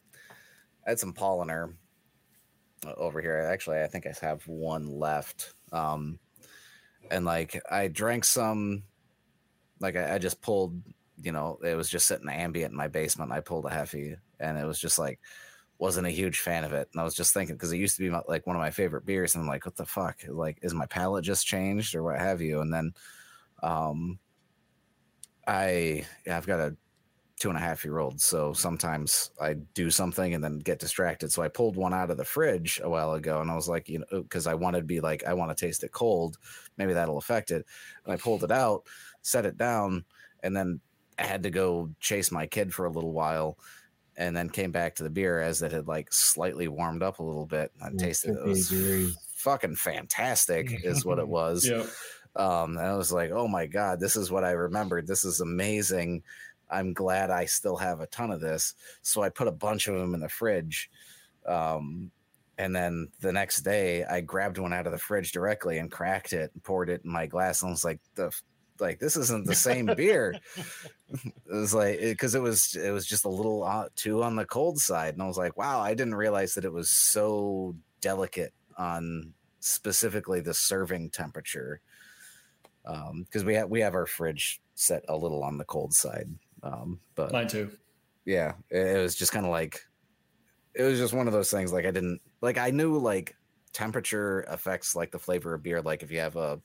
I 0.86 0.90
had 0.90 0.98
some 1.00 1.12
Paulaner 1.12 1.72
over 2.96 3.20
here. 3.20 3.38
Actually, 3.40 3.82
I 3.82 3.86
think 3.86 4.06
I 4.06 4.14
have 4.20 4.46
one 4.46 4.86
left. 4.86 5.52
Um 5.72 6.18
and 7.10 7.24
like 7.24 7.60
I 7.70 7.88
drank 7.88 8.24
some 8.24 8.84
like 9.80 9.96
I, 9.96 10.14
I 10.14 10.18
just 10.18 10.40
pulled, 10.40 10.80
you 11.20 11.32
know, 11.32 11.58
it 11.62 11.74
was 11.74 11.88
just 11.88 12.06
sitting 12.06 12.28
ambient 12.28 12.72
in 12.72 12.76
my 12.76 12.88
basement. 12.88 13.32
I 13.32 13.40
pulled 13.40 13.66
a 13.66 13.70
Heffy 13.70 14.16
and 14.40 14.58
it 14.58 14.66
was 14.66 14.78
just 14.78 14.98
like 14.98 15.20
wasn't 15.78 16.06
a 16.06 16.10
huge 16.10 16.38
fan 16.38 16.64
of 16.64 16.72
it. 16.72 16.88
And 16.92 17.00
I 17.00 17.04
was 17.04 17.14
just 17.14 17.34
thinking 17.34 17.56
because 17.56 17.72
it 17.72 17.78
used 17.78 17.96
to 17.96 18.02
be 18.02 18.10
my, 18.10 18.22
like 18.28 18.46
one 18.46 18.56
of 18.56 18.62
my 18.62 18.70
favorite 18.70 19.04
beers 19.04 19.34
and 19.34 19.42
I'm 19.42 19.48
like, 19.48 19.66
what 19.66 19.76
the 19.76 19.84
fuck? 19.84 20.20
Like 20.28 20.58
is 20.62 20.72
my 20.72 20.86
palate 20.86 21.24
just 21.24 21.46
changed 21.46 21.94
or 21.94 22.02
what 22.02 22.18
have 22.18 22.40
you? 22.40 22.60
And 22.60 22.72
then 22.72 22.92
um 23.62 24.18
I 25.46 26.06
I've 26.30 26.46
got 26.46 26.60
a 26.60 26.76
two 27.44 27.50
and 27.50 27.58
a 27.58 27.60
half 27.60 27.84
year 27.84 27.98
old, 27.98 28.20
so 28.22 28.54
sometimes 28.54 29.30
I 29.40 29.54
do 29.54 29.90
something 29.90 30.34
and 30.34 30.42
then 30.42 30.60
get 30.60 30.78
distracted. 30.80 31.30
So 31.30 31.42
I 31.42 31.48
pulled 31.48 31.76
one 31.76 31.92
out 31.94 32.10
of 32.10 32.16
the 32.16 32.24
fridge 32.24 32.80
a 32.82 32.88
while 32.88 33.12
ago, 33.12 33.40
and 33.42 33.50
I 33.50 33.54
was 33.54 33.68
like, 33.68 33.88
you 33.88 34.00
know, 34.00 34.22
because 34.22 34.46
I 34.46 34.54
wanted 34.54 34.78
to 34.80 34.84
be 34.86 35.00
like, 35.00 35.24
I 35.24 35.34
want 35.34 35.56
to 35.56 35.66
taste 35.66 35.84
it 35.84 35.92
cold, 35.92 36.38
maybe 36.78 36.94
that'll 36.94 37.18
affect 37.18 37.50
it. 37.50 37.66
And 38.04 38.14
I 38.14 38.16
pulled 38.16 38.44
it 38.44 38.50
out, 38.50 38.86
set 39.22 39.46
it 39.46 39.58
down, 39.58 40.06
and 40.42 40.56
then 40.56 40.80
I 41.18 41.24
had 41.26 41.42
to 41.44 41.50
go 41.50 41.90
chase 42.00 42.32
my 42.32 42.46
kid 42.46 42.74
for 42.74 42.86
a 42.86 42.90
little 42.90 43.12
while, 43.12 43.58
and 44.16 44.36
then 44.36 44.50
came 44.50 44.72
back 44.72 44.96
to 44.96 45.02
the 45.04 45.10
beer 45.10 45.40
as 45.40 45.62
it 45.62 45.72
had 45.72 45.88
like 45.88 46.12
slightly 46.12 46.68
warmed 46.68 47.02
up 47.02 47.18
a 47.20 47.24
little 47.24 47.46
bit. 47.46 47.72
I 47.82 47.90
Yeah, 47.90 47.98
tasted 47.98 48.34
it, 48.34 48.38
it 48.38 48.42
was 48.46 48.68
degrees. 48.68 49.16
fucking 49.36 49.76
fantastic, 49.76 50.78
is 50.82 51.04
what 51.04 51.18
it 51.18 51.28
was 51.28 51.70
yeah. 51.70 51.86
um 52.36 52.76
and 52.76 52.86
i 52.86 52.96
was 52.96 53.12
like 53.12 53.30
oh 53.30 53.46
my 53.46 53.66
god 53.66 54.00
this 54.00 54.16
is 54.16 54.30
what 54.30 54.44
i 54.44 54.50
remembered 54.50 55.06
this 55.06 55.24
is 55.24 55.40
amazing 55.40 56.22
i'm 56.70 56.92
glad 56.92 57.30
i 57.30 57.44
still 57.44 57.76
have 57.76 58.00
a 58.00 58.06
ton 58.06 58.30
of 58.30 58.40
this 58.40 58.74
so 59.02 59.22
i 59.22 59.28
put 59.28 59.48
a 59.48 59.52
bunch 59.52 59.88
of 59.88 59.94
them 59.94 60.14
in 60.14 60.20
the 60.20 60.28
fridge 60.28 60.90
um 61.46 62.10
and 62.58 62.74
then 62.74 63.08
the 63.20 63.32
next 63.32 63.62
day 63.62 64.04
i 64.04 64.20
grabbed 64.20 64.58
one 64.58 64.72
out 64.72 64.86
of 64.86 64.92
the 64.92 64.98
fridge 64.98 65.32
directly 65.32 65.78
and 65.78 65.90
cracked 65.90 66.32
it 66.32 66.50
and 66.54 66.62
poured 66.62 66.88
it 66.88 67.02
in 67.04 67.10
my 67.10 67.26
glass 67.26 67.62
and 67.62 67.70
I 67.70 67.72
was 67.72 67.84
like 67.84 68.00
the 68.14 68.30
like 68.80 68.98
this 68.98 69.16
isn't 69.16 69.46
the 69.46 69.54
same 69.54 69.86
beer. 69.96 70.34
It 71.48 71.54
was 71.54 71.72
like 71.72 72.00
because 72.00 72.34
it 72.34 72.42
was 72.42 72.74
it 72.74 72.90
was 72.90 73.06
just 73.06 73.24
a 73.24 73.28
little 73.28 73.62
uh, 73.62 73.86
too 73.94 74.24
on 74.24 74.34
the 74.34 74.44
cold 74.44 74.80
side 74.80 75.14
and 75.14 75.22
i 75.22 75.26
was 75.28 75.38
like 75.38 75.56
wow 75.56 75.78
i 75.80 75.94
didn't 75.94 76.16
realize 76.16 76.54
that 76.54 76.64
it 76.64 76.72
was 76.72 76.90
so 76.90 77.76
delicate 78.00 78.52
on 78.76 79.32
specifically 79.60 80.40
the 80.40 80.54
serving 80.54 81.10
temperature. 81.10 81.80
Because 82.84 83.44
we 83.44 83.54
have 83.54 83.70
we 83.70 83.80
have 83.80 83.94
our 83.94 84.06
fridge 84.06 84.60
set 84.74 85.04
a 85.08 85.16
little 85.16 85.42
on 85.42 85.56
the 85.56 85.64
cold 85.64 85.94
side 85.94 86.28
Um, 86.64 86.98
but 87.14 87.30
Mine 87.30 87.46
too. 87.46 87.70
yeah, 88.24 88.54
it, 88.70 88.96
it 88.96 89.02
was 89.02 89.14
just 89.14 89.32
kind 89.32 89.44
of 89.44 89.52
like 89.52 89.80
it 90.74 90.82
was 90.82 90.98
just 90.98 91.14
one 91.14 91.26
of 91.26 91.32
those 91.32 91.50
things. 91.50 91.72
Like 91.72 91.84
I 91.84 91.90
didn't 91.90 92.20
like 92.40 92.58
I 92.58 92.70
knew 92.70 92.98
like 92.98 93.36
temperature 93.72 94.40
affects 94.48 94.96
like 94.96 95.12
the 95.12 95.18
flavor 95.18 95.54
of 95.54 95.62
beer. 95.62 95.82
Like 95.82 96.02
if 96.02 96.10
you 96.10 96.20
have 96.20 96.36
a 96.36 96.60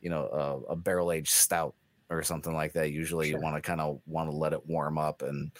you 0.00 0.10
know 0.10 0.26
a, 0.68 0.72
a 0.72 0.76
barrel 0.76 1.12
aged 1.12 1.32
stout 1.32 1.74
or 2.10 2.22
something 2.22 2.54
like 2.54 2.72
that, 2.72 2.90
usually 2.90 3.28
you 3.28 3.38
want 3.38 3.56
to 3.56 3.62
kind 3.62 3.80
of 3.80 4.00
want 4.06 4.30
to 4.30 4.36
let 4.36 4.54
it 4.54 4.66
warm 4.66 4.98
up 4.98 5.22
and 5.22 5.52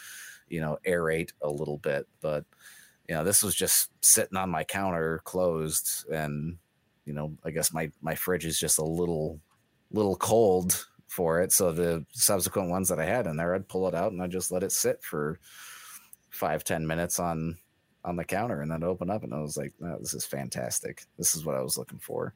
you 0.48 0.60
know 0.60 0.78
aerate 0.86 1.30
a 1.42 1.48
little 1.50 1.78
bit. 1.78 2.06
But 2.20 2.44
you 3.08 3.14
know 3.14 3.24
this 3.24 3.42
was 3.42 3.54
just 3.54 3.90
sitting 4.02 4.36
on 4.36 4.50
my 4.50 4.64
counter 4.64 5.20
closed 5.24 6.08
and 6.10 6.56
you 7.04 7.12
know 7.12 7.36
i 7.44 7.50
guess 7.50 7.72
my 7.72 7.90
my 8.00 8.14
fridge 8.14 8.46
is 8.46 8.58
just 8.58 8.78
a 8.78 8.84
little 8.84 9.40
little 9.90 10.16
cold 10.16 10.86
for 11.14 11.40
it 11.40 11.52
so 11.52 11.70
the 11.70 12.04
subsequent 12.10 12.68
ones 12.68 12.88
that 12.88 12.98
i 12.98 13.04
had 13.04 13.26
in 13.26 13.36
there 13.36 13.54
i'd 13.54 13.68
pull 13.68 13.86
it 13.86 13.94
out 13.94 14.10
and 14.10 14.20
i 14.20 14.26
just 14.26 14.50
let 14.50 14.64
it 14.64 14.72
sit 14.72 15.00
for 15.02 15.38
five 16.30 16.64
ten 16.64 16.84
minutes 16.84 17.20
on 17.20 17.56
on 18.04 18.16
the 18.16 18.24
counter 18.24 18.60
and 18.60 18.70
then 18.70 18.82
open 18.82 19.08
up 19.10 19.22
and 19.22 19.32
i 19.32 19.38
was 19.38 19.56
like 19.56 19.72
"Oh, 19.84 19.96
this 20.00 20.12
is 20.12 20.24
fantastic 20.24 21.04
this 21.16 21.36
is 21.36 21.44
what 21.44 21.54
i 21.54 21.62
was 21.62 21.78
looking 21.78 22.00
for 22.00 22.34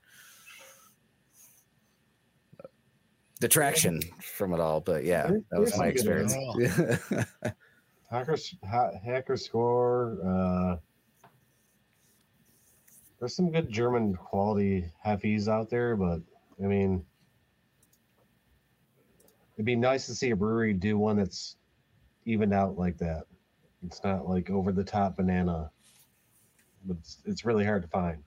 detraction 3.41 4.01
from 4.21 4.53
it 4.53 4.61
all 4.61 4.81
but 4.81 5.05
yeah 5.05 5.29
that 5.51 5.61
was 5.61 5.77
my 5.77 5.93
some 5.93 6.07
good 6.07 6.23
experience 6.23 6.37
yeah. 7.11 7.25
Hackers, 8.11 8.55
ha- 8.69 8.93
Hacker-Pschorr. 9.05 10.19
Uh, 10.25 10.77
there's 13.19 13.37
some 13.37 13.51
good 13.51 13.71
German 13.71 14.15
quality 14.15 14.91
hefties 15.05 15.49
out 15.49 15.69
there, 15.69 15.97
but 15.97 16.21
I 16.63 16.67
mean, 16.67 17.05
it'd 19.59 19.67
be 19.67 19.75
nice 19.75 20.07
to 20.07 20.15
see 20.15 20.31
a 20.31 20.37
brewery 20.37 20.73
do 20.73 20.97
one 20.97 21.17
that's 21.17 21.57
evened 22.25 22.55
out 22.55 22.79
like 22.79 22.97
that. 22.99 23.25
It's 23.85 24.03
not 24.05 24.29
like 24.29 24.51
over 24.51 24.71
the 24.71 24.85
top 24.85 25.17
banana, 25.17 25.71
but 26.85 26.97
it's, 26.99 27.19
it's 27.25 27.45
really 27.45 27.65
hard 27.65 27.83
to 27.83 27.89
find. 27.89 28.23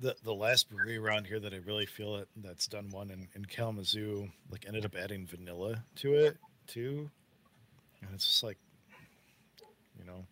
The 0.00 0.14
the 0.22 0.32
last 0.34 0.70
brewery 0.70 0.96
around 0.96 1.26
here 1.26 1.40
that 1.40 1.52
I 1.52 1.56
really 1.56 1.86
feel 1.86 2.16
it 2.16 2.28
that's 2.36 2.68
done 2.68 2.88
one 2.90 3.10
in, 3.10 3.26
in 3.34 3.44
Kalamazoo, 3.44 4.28
like 4.52 4.66
ended 4.68 4.84
up 4.84 4.94
adding 4.94 5.26
vanilla 5.26 5.82
to 5.96 6.14
it 6.14 6.36
too. 6.68 7.10
And 8.02 8.10
it's 8.14 8.26
just 8.26 8.44
like 8.44 8.58
you 9.98 10.04
know, 10.04 10.24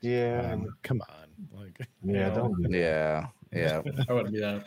Yeah, 0.00 0.52
um, 0.54 0.66
come 0.82 1.02
on. 1.02 1.60
Like 1.60 1.78
yeah, 2.02 2.28
know. 2.28 2.34
don't 2.34 2.70
yeah 2.72 3.26
yeah 3.52 3.82
I 4.08 4.12
wouldn't 4.14 4.32
be 4.32 4.40
that. 4.40 4.64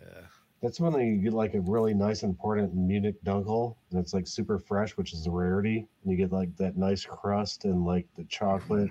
yeah. 0.00 0.20
That's 0.62 0.78
when 0.78 0.94
you 0.94 1.16
get 1.16 1.32
like 1.32 1.54
a 1.54 1.60
really 1.60 1.92
nice 1.92 2.22
important 2.22 2.74
Munich 2.74 3.16
Dunkel, 3.24 3.74
and 3.90 3.98
it's 3.98 4.14
like 4.14 4.28
super 4.28 4.58
fresh, 4.60 4.96
which 4.96 5.12
is 5.12 5.26
a 5.26 5.30
rarity. 5.30 5.88
And 6.02 6.12
you 6.12 6.16
get 6.16 6.32
like 6.32 6.56
that 6.56 6.76
nice 6.76 7.04
crust 7.04 7.64
and 7.64 7.84
like 7.84 8.06
the 8.16 8.24
chocolate 8.24 8.90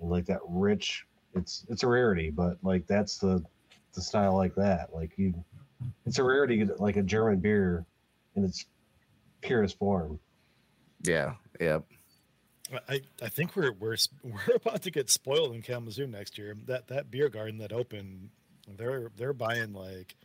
and 0.00 0.10
like 0.10 0.26
that 0.26 0.40
rich. 0.48 1.04
It's 1.34 1.66
it's 1.68 1.82
a 1.82 1.88
rarity, 1.88 2.30
but 2.30 2.58
like 2.62 2.86
that's 2.86 3.18
the 3.18 3.42
the 3.94 4.00
style 4.00 4.36
like 4.36 4.54
that. 4.54 4.94
Like 4.94 5.12
you, 5.16 5.34
it's 6.06 6.18
a 6.18 6.24
rarity 6.24 6.58
to 6.58 6.66
get 6.66 6.80
like 6.80 6.96
a 6.96 7.02
German 7.02 7.40
beer 7.40 7.84
in 8.36 8.44
its 8.44 8.66
purest 9.40 9.76
form. 9.78 10.20
yeah 11.02 11.34
yeah 11.60 11.80
I, 12.88 13.02
I 13.22 13.28
think 13.28 13.56
we're 13.56 13.72
we're 13.72 13.96
we're 14.22 14.56
about 14.56 14.82
to 14.82 14.90
get 14.90 15.10
spoiled 15.10 15.54
in 15.54 15.62
Kalamazoo 15.62 16.06
next 16.06 16.38
year. 16.38 16.56
That 16.66 16.88
that 16.88 17.10
beer 17.10 17.28
garden 17.28 17.58
that 17.58 17.72
opened, 17.72 18.30
they're 18.78 19.10
they're 19.16 19.32
buying 19.32 19.72
like 19.72 20.16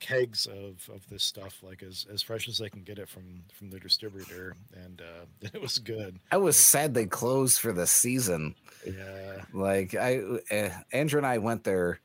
kegs 0.00 0.46
of 0.46 0.88
of 0.92 1.06
this 1.10 1.22
stuff 1.24 1.62
like 1.62 1.82
as 1.82 2.06
as 2.12 2.22
fresh 2.22 2.48
as 2.48 2.58
they 2.58 2.68
can 2.70 2.82
get 2.82 2.98
it 2.98 3.08
from 3.08 3.42
from 3.54 3.70
their 3.70 3.80
distributor, 3.80 4.54
and 4.84 5.00
uh, 5.02 5.26
it 5.54 5.60
was 5.60 5.78
good. 5.78 6.18
i 6.32 6.36
was 6.36 6.56
sad 6.56 6.94
they 6.94 7.06
closed 7.06 7.60
for 7.60 7.72
the 7.72 7.86
season 7.86 8.54
Yeah, 8.86 9.42
Like 9.52 9.94
I, 9.94 10.20
uh, 10.50 10.70
Andrew 10.92 11.18
and 11.18 11.26
I 11.26 11.38
went 11.38 11.64
there 11.64 12.00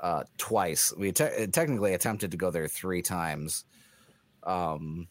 uh, 0.00 0.24
twice. 0.36 0.92
We 0.96 1.12
te- 1.12 1.46
technically 1.46 1.94
attempted 1.94 2.32
to 2.32 2.36
go 2.36 2.50
there 2.50 2.66
three 2.68 3.02
times. 3.02 3.64
Um, 4.42 5.06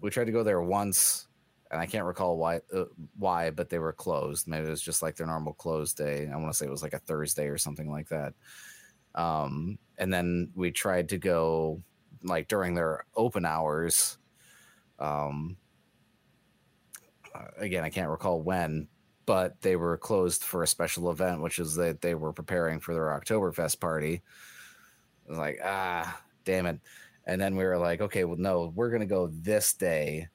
we 0.00 0.10
tried 0.10 0.24
to 0.24 0.32
go 0.32 0.42
there 0.42 0.60
once, 0.60 1.28
and 1.70 1.80
I 1.80 1.86
can't 1.86 2.04
recall 2.04 2.36
why. 2.36 2.60
Uh, 2.74 2.84
why, 3.16 3.50
but 3.50 3.70
they 3.70 3.78
were 3.78 3.92
closed. 3.92 4.48
Maybe 4.48 4.66
it 4.66 4.70
was 4.70 4.82
just 4.82 5.00
like 5.02 5.14
their 5.16 5.28
normal 5.28 5.52
close 5.52 5.92
day. 5.92 6.28
I 6.32 6.36
want 6.36 6.50
to 6.50 6.54
say 6.56 6.66
it 6.66 6.70
was 6.70 6.82
like 6.82 6.92
a 6.92 6.98
Thursday 6.98 7.46
or 7.46 7.56
something 7.58 7.88
like 7.90 8.08
that. 8.08 8.34
Um, 9.14 9.78
and 9.98 10.12
then 10.12 10.50
we 10.54 10.70
tried 10.70 11.08
to 11.10 11.18
go 11.18 11.82
like 12.22 12.48
during 12.48 12.74
their 12.74 13.04
open 13.16 13.44
hours. 13.44 14.18
Um, 14.98 15.56
uh, 17.34 17.46
again, 17.58 17.84
I 17.84 17.90
can't 17.90 18.10
recall 18.10 18.40
when, 18.40 18.88
but 19.26 19.60
they 19.60 19.76
were 19.76 19.96
closed 19.96 20.42
for 20.42 20.62
a 20.62 20.68
special 20.68 21.10
event, 21.10 21.42
which 21.42 21.58
is 21.58 21.74
that 21.76 22.00
they 22.00 22.14
were 22.14 22.32
preparing 22.32 22.80
for 22.80 22.94
their 22.94 23.06
Oktoberfest 23.06 23.80
party. 23.80 24.22
Like, 25.28 25.60
ah, 25.64 26.20
damn 26.44 26.66
it. 26.66 26.80
And 27.26 27.40
then 27.40 27.56
we 27.56 27.64
were 27.64 27.78
like, 27.78 28.00
okay, 28.00 28.24
well, 28.24 28.36
no, 28.36 28.72
we're 28.74 28.90
going 28.90 29.00
to 29.00 29.06
go 29.06 29.28
this 29.28 29.72
day. 29.72 30.28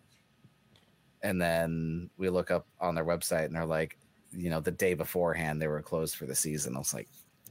And 1.22 1.42
then 1.42 2.10
we 2.18 2.30
look 2.30 2.50
up 2.50 2.66
on 2.80 2.96
their 2.96 3.06
website 3.06 3.46
and 3.46 3.56
they're 3.56 3.66
like, 3.66 3.98
you 4.32 4.50
know, 4.50 4.60
the 4.60 4.72
day 4.72 4.94
beforehand, 4.94 5.62
they 5.62 5.68
were 5.68 5.82
closed 5.82 6.16
for 6.16 6.26
the 6.26 6.36
season. 6.36 6.76
I 6.76 6.80
was 6.80 6.94
like, 6.94 7.08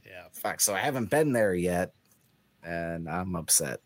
yeah. 0.09 0.23
fuck. 0.31 0.59
So 0.61 0.73
I 0.73 0.79
haven't 0.79 1.09
been 1.09 1.31
there 1.33 1.53
yet. 1.53 1.93
And 2.63 3.07
I'm 3.09 3.35
upset. 3.35 3.79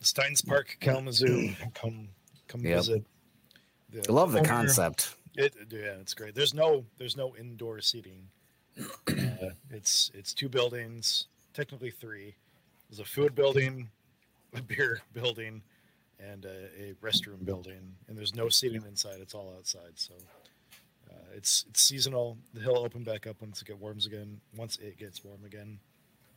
Steins 0.00 0.40
Park, 0.40 0.76
Kalamazoo, 0.80 1.50
come 1.74 2.08
come 2.46 2.62
Yep. 2.62 2.76
visit. 2.76 3.04
The- 3.90 4.06
I 4.08 4.12
love 4.12 4.32
the 4.32 4.38
owner- 4.38 4.48
concept. 4.48 5.16
It 5.34 5.54
yeah, 5.70 5.96
it's 6.00 6.14
great. 6.14 6.34
There's 6.34 6.54
no 6.54 6.84
there's 6.96 7.16
no 7.16 7.36
indoor 7.36 7.80
seating. 7.80 8.28
Uh, 8.78 9.50
it's 9.70 10.10
it's 10.14 10.32
two 10.32 10.48
buildings, 10.48 11.26
technically 11.52 11.90
three. 11.90 12.34
There's 12.88 13.00
a 13.00 13.04
food 13.04 13.34
building, 13.34 13.90
a 14.54 14.62
beer 14.62 15.00
building, 15.12 15.62
and 16.18 16.44
a, 16.44 16.68
a 16.80 16.94
restroom 17.02 17.44
building. 17.44 17.94
And 18.08 18.16
there's 18.16 18.34
no 18.34 18.48
seating 18.48 18.82
inside. 18.86 19.16
It's 19.20 19.34
all 19.34 19.52
outside. 19.56 19.92
So 19.96 20.14
it's 21.34 21.64
it's 21.68 21.82
seasonal. 21.82 22.38
The 22.54 22.60
hill 22.60 22.78
open 22.78 23.04
back 23.04 23.26
up 23.26 23.40
once 23.40 23.62
it 23.62 23.66
get 23.66 23.78
warms 23.78 24.06
again. 24.06 24.40
Once 24.56 24.76
it 24.78 24.98
gets 24.98 25.24
warm 25.24 25.44
again. 25.44 25.78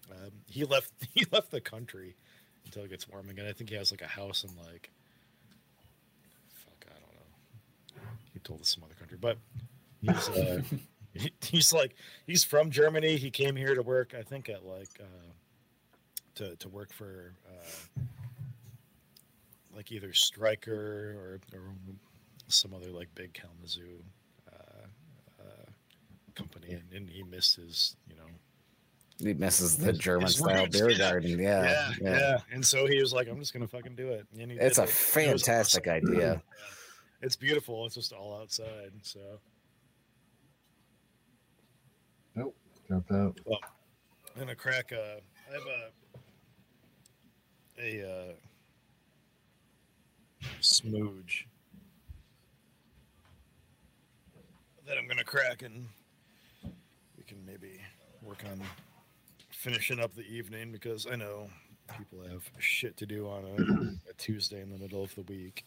Um, 0.09 0.31
he 0.47 0.65
left 0.65 0.91
he 1.13 1.25
left 1.31 1.51
the 1.51 1.61
country 1.61 2.15
until 2.65 2.83
it 2.83 2.89
gets 2.89 3.07
warm 3.07 3.29
again. 3.29 3.45
I 3.47 3.53
think 3.53 3.69
he 3.69 3.75
has 3.75 3.91
like 3.91 4.01
a 4.01 4.07
house 4.07 4.43
in 4.43 4.49
like 4.65 4.89
fuck 6.53 6.85
I 6.87 6.93
don't 6.93 8.03
know 8.03 8.09
he 8.33 8.39
told 8.39 8.61
us 8.61 8.69
some 8.69 8.83
other 8.83 8.95
country, 8.95 9.17
but 9.19 9.37
he's 10.01 10.29
uh, 10.29 10.61
he, 11.13 11.31
he's 11.41 11.73
like 11.73 11.95
he's 12.25 12.43
from 12.43 12.71
Germany. 12.71 13.17
He 13.17 13.31
came 13.31 13.55
here 13.55 13.75
to 13.75 13.81
work, 13.81 14.13
I 14.17 14.23
think, 14.23 14.49
at 14.49 14.65
like 14.65 14.89
uh, 14.99 15.31
to 16.35 16.55
to 16.55 16.69
work 16.69 16.93
for 16.93 17.33
uh, 17.47 18.01
like 19.75 19.91
either 19.91 20.13
Stryker 20.13 21.41
or, 21.53 21.57
or 21.57 21.73
some 22.47 22.73
other 22.73 22.91
like 22.91 23.13
big 23.15 23.33
Kalamazoo 23.33 24.03
company, 26.41 26.73
and, 26.73 26.83
and 26.93 27.09
he 27.09 27.23
missed 27.23 27.55
his 27.55 27.95
you 28.09 28.15
know 28.15 28.25
He 29.19 29.33
misses 29.33 29.77
the 29.77 29.93
German 29.93 30.27
style 30.29 30.67
beer 30.67 30.89
yeah. 30.91 30.97
garden. 30.97 31.39
Yeah. 31.39 31.63
yeah, 31.63 31.93
yeah, 32.01 32.37
And 32.51 32.65
so 32.65 32.85
he 32.87 32.99
was 32.99 33.13
like, 33.13 33.27
I'm 33.27 33.39
just 33.39 33.53
gonna 33.53 33.67
fucking 33.67 33.95
do 33.95 34.09
it. 34.09 34.25
And 34.39 34.51
he 34.51 34.57
It's 34.57 34.77
a 34.77 34.83
it. 34.83 34.89
It 34.89 34.91
fantastic 34.91 35.87
awesome. 35.87 36.09
idea. 36.11 36.41
It's 37.21 37.35
beautiful. 37.35 37.85
It's 37.85 37.95
just 37.95 38.13
all 38.13 38.39
outside. 38.41 38.91
So 39.03 39.19
Nope, 42.35 42.55
Dropped 42.87 43.11
out. 43.11 43.37
I'm 43.47 44.39
gonna 44.39 44.55
crack 44.55 44.91
a. 44.91 45.19
I 45.49 45.53
have 45.53 45.67
a 45.67 45.91
a 48.03 48.09
uh, 48.09 48.33
Smooj 50.61 51.45
that 54.87 54.97
I'm 54.97 55.07
gonna 55.07 55.23
crack, 55.23 55.61
and 55.61 55.73
we 55.75 55.81
can 55.81 55.87
maybe 57.51 57.79
work 58.21 58.43
on 58.49 58.61
finishing 59.49 59.99
up 59.99 60.15
the 60.15 60.23
evening 60.23 60.71
because 60.71 61.05
I 61.11 61.15
know 61.15 61.49
people 61.97 62.19
have 62.29 62.49
shit 62.59 62.95
to 62.97 63.05
do 63.05 63.27
on 63.27 63.43
a, 63.43 64.09
a 64.09 64.13
Tuesday 64.17 64.61
in 64.61 64.69
the 64.69 64.77
middle 64.77 65.03
of 65.03 65.13
the 65.15 65.23
week, 65.23 65.65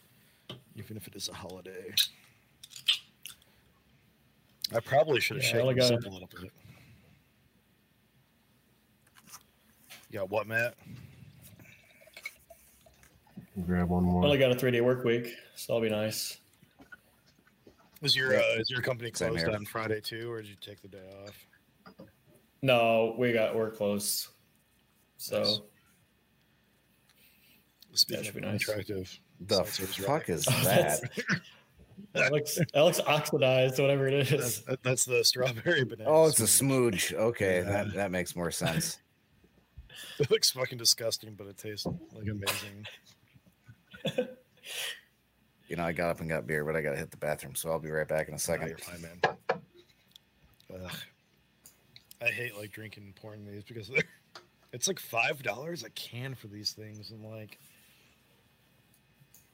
even 0.77 0.97
if 0.97 1.07
it 1.07 1.15
is 1.15 1.29
a 1.29 1.35
holiday. 1.35 1.95
I 4.75 4.81
probably 4.81 5.21
should 5.21 5.37
have 5.37 5.45
Yeah, 5.45 5.63
I 5.63 5.63
shaken 5.63 5.77
this 5.77 5.91
up 5.91 6.05
a 6.05 6.09
little 6.09 6.29
bit. 6.41 6.51
You 10.11 10.21
got 10.21 10.31
what, 10.31 10.47
Matt? 10.47 10.75
Grab 13.67 13.89
one 13.89 14.05
I 14.05 14.07
more. 14.07 14.25
only 14.25 14.39
got 14.39 14.51
a 14.51 14.55
three 14.55 14.71
day 14.71 14.81
work 14.81 15.05
week, 15.05 15.35
so 15.55 15.75
that'll 15.75 15.87
be 15.87 15.95
nice. 15.95 16.39
Is 18.03 18.17
your 18.17 18.37
uh, 18.37 18.43
is 18.59 18.71
your 18.71 18.81
company 18.81 19.11
closed 19.11 19.49
on 19.49 19.65
Friday 19.65 20.01
too, 20.01 20.31
or 20.31 20.41
did 20.41 20.51
you 20.51 20.57
take 20.61 20.81
the 20.83 20.89
day 20.89 20.99
off? 21.27 21.47
No, 22.65 23.15
we 23.19 23.33
got 23.35 23.55
we're 23.55 23.71
close. 23.71 24.31
So 25.19 25.43
Nice. 25.43 25.61
Speaking 27.93 28.25
should 28.25 28.35
be 28.35 28.41
nice. 28.41 28.67
unattractive 28.67 29.21
The 29.41 29.57
seltzers, 29.61 29.99
right? 29.99 30.07
fuck 30.07 30.29
is 30.31 30.49
Oh, 30.49 30.51
that? 30.65 31.01
That 32.15 32.33
looks 32.33 32.55
that 32.57 32.81
looks 32.83 33.01
oxidized, 33.01 33.79
whatever 33.79 34.09
it 34.09 34.15
is. 34.15 34.31
That's, 34.31 34.61
that- 34.63 34.83
that's 34.83 35.05
the 35.05 35.23
strawberry 35.25 35.85
banana. 35.91 36.09
Oh, 36.09 36.27
it's 36.27 36.41
a 36.41 36.45
smoothie. 36.45 36.95
Smooj. 36.95 37.13
Okay, 37.15 37.57
Yeah. 37.59 37.65
that 37.85 37.93
that 37.95 38.11
makes 38.11 38.35
more 38.35 38.51
sense. 38.51 38.99
It 40.19 40.29
looks 40.31 40.51
fucking 40.51 40.79
disgusting, 40.79 41.35
but 41.35 41.47
it 41.47 41.57
tastes 41.57 41.87
like 41.87 42.27
amazing. 42.29 42.85
You 45.69 45.77
know, 45.77 45.85
I 45.85 45.93
got 45.93 46.11
up 46.11 46.21
and 46.21 46.29
got 46.29 46.47
beer, 46.47 46.65
but 46.65 46.75
I 46.77 46.83
gotta 46.83 46.97
hit 46.97 47.11
the 47.13 47.17
bathroom, 47.17 47.55
so 47.55 47.71
I'll 47.71 47.79
be 47.79 47.91
right 47.91 48.07
back 48.09 48.27
in 48.29 48.33
a 48.35 48.37
Nah, 48.37 48.39
second. 48.39 48.69
you're 48.69 48.79
fine, 48.79 49.03
man. 49.03 49.21
Ugh. 50.75 50.91
I 52.23 52.27
hate 52.27 52.57
like 52.57 52.73
drinking 52.73 53.15
pouring 53.21 53.45
these 53.45 53.65
because 53.65 53.91
it's 54.73 54.89
like 54.89 55.01
five 55.01 55.43
dollars 55.43 55.83
a 55.83 55.91
can 55.91 56.35
for 56.35 56.49
these 56.49 56.73
things, 56.73 57.11
and 57.11 57.25
like 57.25 57.59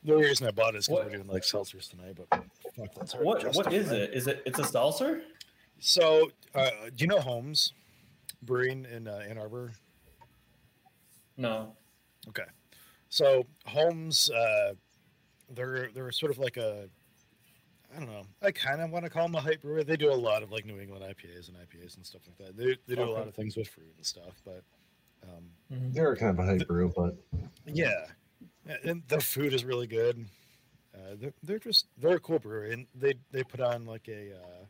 the 0.02 0.16
reason 0.16 0.46
I 0.46 0.50
bought 0.50 0.74
it 0.74 0.78
is 0.78 0.88
because 0.88 1.04
we're 1.04 1.16
doing 1.16 1.28
like 1.28 1.42
seltzers 1.42 1.90
tonight. 1.90 2.16
But 2.16 2.28
fuck, 2.76 2.94
that's 2.94 3.12
hard 3.12 3.24
What 3.24 3.54
what 3.54 3.72
is 3.72 3.92
it? 3.92 4.14
Is 4.14 4.26
it 4.26 4.42
it's 4.46 4.58
a 4.58 4.64
seltzer? 4.64 5.22
So, 5.78 6.30
uh, 6.54 6.70
do 6.94 7.04
you 7.04 7.06
know 7.06 7.20
Homes 7.20 7.72
Brewing 8.42 8.86
in 8.90 9.08
uh, 9.08 9.22
Ann 9.28 9.38
Arbor? 9.38 9.72
No. 11.36 11.72
Okay. 12.28 12.44
So 13.08 13.46
Homes, 13.66 14.30
uh, 14.30 14.74
they're 15.48 15.88
they're 15.94 16.12
sort 16.12 16.30
of 16.30 16.38
like 16.38 16.56
a, 16.56 16.88
I 17.94 17.98
don't 17.98 18.08
know. 18.08 18.22
I 18.40 18.52
kind 18.52 18.80
of 18.80 18.90
want 18.90 19.04
to 19.04 19.10
call 19.10 19.26
them 19.26 19.34
a 19.34 19.40
hype 19.40 19.62
brewer. 19.62 19.82
They 19.82 19.96
do 19.96 20.12
a 20.12 20.14
lot 20.14 20.42
of 20.42 20.52
like 20.52 20.64
New 20.64 20.78
England 20.78 21.04
IPAs 21.04 21.48
and 21.48 21.56
IPAs 21.56 21.96
and 21.96 22.06
stuff 22.06 22.22
like 22.26 22.38
that. 22.38 22.56
They 22.56 22.76
they 22.86 22.94
do 22.94 23.08
a 23.08 23.10
lot 23.10 23.26
of 23.26 23.34
things 23.34 23.56
with 23.56 23.68
fruit 23.68 23.92
and 23.96 24.06
stuff. 24.06 24.40
But 24.44 24.62
um, 25.24 25.44
They're 25.70 26.16
kind 26.16 26.30
of 26.30 26.38
a 26.38 26.46
hype 26.46 26.66
brew, 26.66 26.92
but 26.94 27.16
yeah, 27.66 28.06
and 28.84 29.02
their 29.08 29.20
food 29.20 29.52
is 29.52 29.64
really 29.64 29.86
good. 29.86 30.24
Uh, 30.94 31.14
they're, 31.18 31.34
they're 31.42 31.58
just 31.58 31.86
they're 31.98 32.16
a 32.16 32.20
cool 32.20 32.38
brewery, 32.38 32.72
and 32.72 32.86
they 32.94 33.14
they 33.32 33.42
put 33.42 33.60
on 33.60 33.84
like 33.86 34.08
a 34.08 34.34
uh, 34.34 34.64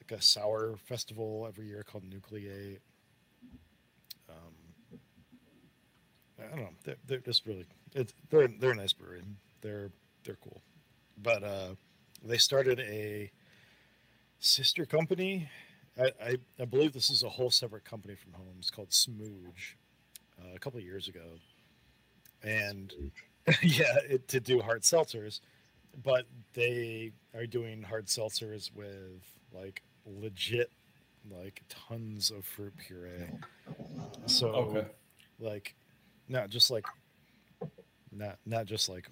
like 0.00 0.18
a 0.18 0.22
sour 0.22 0.76
festival 0.84 1.46
every 1.48 1.66
year 1.66 1.84
called 1.84 2.04
Nucleate. 2.04 2.78
Um, 4.28 4.98
I 6.38 6.48
don't 6.48 6.58
know. 6.58 6.70
They're, 6.84 6.96
they're 7.06 7.18
just 7.18 7.46
really 7.46 7.66
it's 7.94 8.12
they're 8.30 8.48
they're 8.48 8.72
a 8.72 8.76
nice 8.76 8.92
brewery. 8.92 9.22
They're 9.62 9.90
they're 10.24 10.38
cool, 10.42 10.60
but 11.22 11.42
uh, 11.42 11.74
they 12.24 12.38
started 12.38 12.80
a 12.80 13.30
sister 14.38 14.86
company. 14.86 15.48
I, 15.98 16.10
I, 16.22 16.36
I 16.60 16.64
believe 16.64 16.92
this 16.92 17.10
is 17.10 17.22
a 17.22 17.28
whole 17.28 17.50
separate 17.50 17.84
company 17.84 18.14
from 18.16 18.32
Homes 18.32 18.70
called 18.70 18.90
Smooj 18.90 19.74
uh, 20.40 20.54
a 20.54 20.58
couple 20.58 20.78
of 20.78 20.84
years 20.84 21.08
ago, 21.08 21.38
and 22.42 22.92
yeah, 23.62 23.96
it, 24.08 24.26
to 24.28 24.40
do 24.40 24.60
hard 24.60 24.82
seltzers, 24.82 25.40
but 26.02 26.26
they 26.54 27.12
are 27.34 27.46
doing 27.46 27.82
hard 27.82 28.06
seltzers 28.06 28.74
with 28.74 29.22
like 29.52 29.82
legit 30.06 30.70
like 31.30 31.62
tons 31.68 32.30
of 32.30 32.44
fruit 32.44 32.74
puree. 32.76 33.30
So 34.26 34.48
Okay. 34.48 34.86
like 35.38 35.74
not 36.28 36.50
just 36.50 36.70
like 36.70 36.84
not 38.12 38.38
not 38.46 38.66
just 38.66 38.88
like 38.88 39.08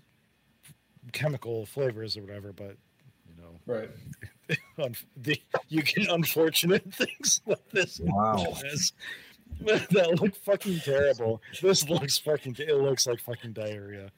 chemical 1.13 1.67
flavors 1.67 2.17
or 2.17 2.23
whatever, 2.23 2.53
but 2.53 2.77
you 3.67 3.73
Right. 3.75 3.91
un- 4.79 4.95
the, 5.17 5.41
you 5.69 5.83
get 5.83 6.09
unfortunate 6.11 6.85
things 6.95 7.41
like 7.47 7.69
this. 7.71 8.01
Wow. 8.03 8.55
That 9.65 10.19
look 10.21 10.35
fucking 10.35 10.81
terrible. 10.81 11.41
This 11.61 11.89
looks 11.89 12.19
fucking. 12.19 12.57
It 12.59 12.75
looks 12.79 13.07
like 13.07 13.21
fucking 13.21 13.53
diarrhea, 13.53 14.11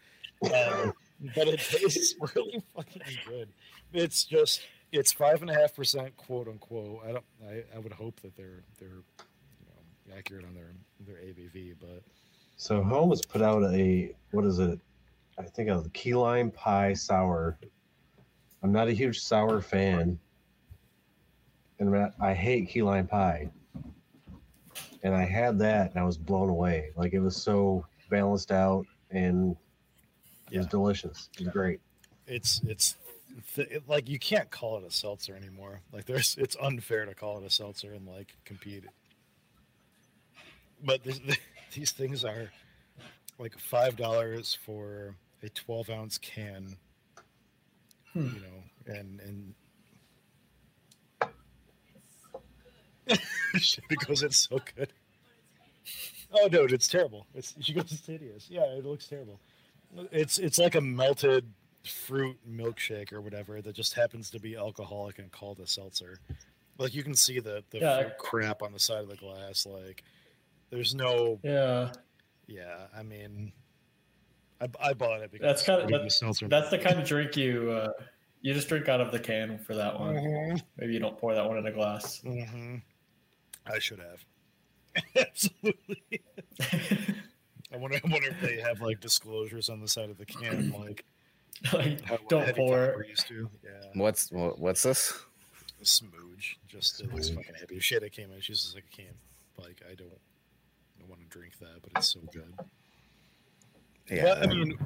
um, 0.43 0.95
but 1.35 1.49
it 1.49 1.61
tastes 1.61 2.15
really 2.35 2.63
fucking 2.75 3.03
good. 3.29 3.49
It's 3.93 4.25
just. 4.25 4.63
It's 4.93 5.13
five 5.13 5.43
and 5.43 5.51
a 5.51 5.55
half 5.55 5.75
percent, 5.75 6.17
quote 6.17 6.49
unquote. 6.49 7.01
I 7.07 7.13
don't. 7.13 7.25
I, 7.47 7.65
I 7.75 7.79
would 7.79 7.93
hope 7.93 8.21
that 8.21 8.35
they're 8.37 8.63
they're 8.79 8.89
you 8.89 9.67
know 9.67 10.17
accurate 10.17 10.45
on 10.47 10.55
their 10.55 10.73
their 11.01 11.17
ABV, 11.17 11.75
but 11.81 12.03
so 12.57 12.83
Homes 12.83 13.27
put 13.27 13.43
out 13.43 13.63
a 13.65 14.15
what 14.31 14.47
is 14.47 14.61
it? 14.61 14.79
I 15.39 15.43
think 15.43 15.69
of 15.69 15.83
the 15.85 15.91
key 15.91 16.15
lime 16.15 16.53
pie 16.53 16.95
sour. 16.95 17.59
I'm 18.65 18.73
not 18.73 18.89
a 18.89 18.93
huge 18.93 19.21
sour 19.21 19.61
fan, 19.61 20.19
and 21.79 21.95
I- 21.95 22.13
I 22.19 22.33
hate 22.33 22.71
key 22.71 22.83
lime 22.83 23.07
pie. 23.07 23.51
And 25.03 25.15
I 25.15 25.23
had 25.25 25.59
that, 25.59 25.91
and 25.91 26.01
I 26.01 26.05
was 26.05 26.17
blown 26.17 26.49
away. 26.49 26.91
Like 26.97 27.13
it 27.13 27.21
was 27.21 27.37
so 27.37 27.87
balanced 28.09 28.51
out, 28.51 28.87
and 29.11 29.55
it 30.51 30.57
was 30.57 30.67
delicious. 30.67 31.29
It 31.35 31.41
was 31.45 31.53
great. 31.53 31.81
it's 32.27 32.63
it's 32.67 32.97
th- 33.55 33.69
it, 33.71 33.87
like 33.87 34.09
you 34.09 34.19
can't 34.19 34.51
call 34.51 34.79
it 34.79 34.85
a 34.85 34.91
seltzer 34.91 35.37
anymore. 35.37 35.83
Like 35.93 36.07
there's 36.07 36.37
it's 36.39 36.57
unfair 36.59 37.05
to 37.05 37.15
call 37.15 37.37
it 37.39 37.45
a 37.45 37.51
seltzer 37.51 37.93
and 37.93 38.07
like 38.07 38.35
compete. 38.47 38.85
But 40.83 41.03
this, 41.05 41.21
these 41.75 41.93
things 41.93 42.25
are 42.25 42.51
like 43.39 43.59
five 43.59 43.97
dollars 43.97 44.57
for 44.65 45.17
a 45.43 45.51
twelve 45.51 45.91
ounce 45.91 46.17
can, 46.17 46.77
Hmm. 48.15 48.27
you 48.35 48.41
know, 48.41 48.95
and 48.95 49.21
and 49.21 49.55
because 53.89 54.23
it's 54.23 54.37
so 54.49 54.61
good. 54.77 54.93
Oh 56.33 56.49
no, 56.51 56.63
it's 56.65 56.89
terrible. 56.89 57.27
It's 57.35 57.55
she 57.61 57.73
goes, 57.75 57.93
it's 57.93 58.07
hideous. 58.07 58.49
Yeah, 58.49 58.65
it 58.65 58.85
looks 58.85 59.07
terrible. 59.07 59.41
It's 60.11 60.39
it's 60.39 60.59
like 60.59 60.75
a 60.75 60.81
melted 60.81 61.53
fruit 61.85 62.39
milkshake 62.51 63.13
or 63.13 63.21
whatever 63.21 63.61
that 63.61 63.75
just 63.75 63.95
happens 63.95 64.31
to 64.31 64.41
be 64.41 64.57
alcoholic 64.57 65.19
and 65.19 65.31
called 65.31 65.61
a 65.61 65.67
seltzer. 65.67 66.19
Like 66.79 66.95
you 66.95 67.03
can 67.03 67.15
see 67.15 67.41
the 67.41 67.63
the 67.71 67.79
Yeah. 67.81 68.01
fruit 68.03 68.19
crap 68.19 68.63
on 68.63 68.73
the 68.73 68.79
side 68.81 69.03
of 69.03 69.09
the 69.09 69.17
glass. 69.17 69.67
Like 69.67 70.03
there's 70.71 70.95
no 70.95 71.39
Yeah. 71.45 71.93
yeah. 72.47 72.87
I 72.97 73.03
mean, 73.03 73.53
I, 74.61 74.69
I 74.81 74.93
bought 74.95 75.21
it 75.23 75.31
because 75.33 75.45
That's 75.45 75.63
kinda- 75.65 75.83
it's 75.83 75.93
that- 75.93 76.13
seltzer. 76.13 76.49
That's 76.49 76.71
the 76.71 76.79
kind 76.79 76.99
of 76.99 77.07
drink 77.07 77.37
you 77.37 77.71
uh, 77.71 77.93
you 78.41 78.53
just 78.55 78.69
drink 78.69 78.89
out 78.89 79.01
of 79.01 79.11
the 79.11 79.19
can 79.19 79.59
for 79.59 79.75
that 79.75 79.99
one. 79.99 80.15
Mhm, 80.15 80.63
Maybe 80.77 80.93
you 80.95 80.99
don't 81.01 81.19
pour 81.19 81.35
that 81.35 81.47
one 81.49 81.59
in 81.59 81.67
a 81.67 81.73
glass. 81.73 82.21
mhm. 82.25 82.83
I 83.67 83.79
should 83.79 83.99
have. 84.01 84.25
Absolutely. 85.17 86.21
I 87.73 87.77
wonder, 87.77 87.97
I 88.05 88.09
wonder 88.09 88.29
if 88.29 88.41
they 88.41 88.61
have 88.61 88.81
like 88.81 89.01
disclosures 89.01 89.69
on 89.69 89.81
the 89.81 89.89
side 89.89 90.11
of 90.11 90.19
the 90.19 90.27
can, 90.27 90.71
like 90.79 91.05
like, 91.73 92.05
how 92.05 92.17
don't 92.29 92.55
pour 92.55 92.77
Tupperware 92.77 93.01
it. 93.03 93.09
used 93.09 93.27
to. 93.29 93.49
Yeah. 93.65 93.71
What's 93.95 94.31
wha- 94.31 94.55
what's 94.57 94.83
this? 94.83 95.13
Smooj. 95.83 96.55
Just 96.69 97.01
it 97.01 97.13
looks 97.13 97.29
fucking 97.31 97.55
heavy. 97.59 97.79
Shit, 97.81 98.03
I 98.03 98.09
came 98.09 98.31
in. 98.33 98.41
She's 98.41 98.63
just 98.63 98.75
like, 98.75 98.85
I 98.93 98.97
can't. 99.03 99.17
Like, 99.59 99.83
I 99.91 99.95
don't, 99.95 100.09
I 101.01 101.05
want 101.09 101.21
to 101.23 101.27
drink 101.29 101.59
that, 101.61 101.81
but 101.83 101.91
it's 101.97 102.13
so 102.13 102.21
good. 102.33 102.53
Yeah, 104.11 104.25
Well, 104.25 104.43
I 104.43 104.47
mean, 104.47 104.79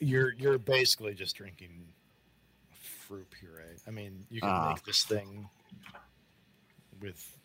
you're 0.00 0.32
you're 0.32 0.58
basically 0.58 1.14
just 1.14 1.36
drinking 1.36 1.86
fruit 2.72 3.28
puree. 3.30 3.76
I 3.86 3.90
mean, 3.90 4.26
you 4.30 4.40
can 4.40 4.48
Ah. 4.50 4.70
make 4.72 4.82
this 4.84 5.04
thing 5.04 5.48
with 7.00 7.36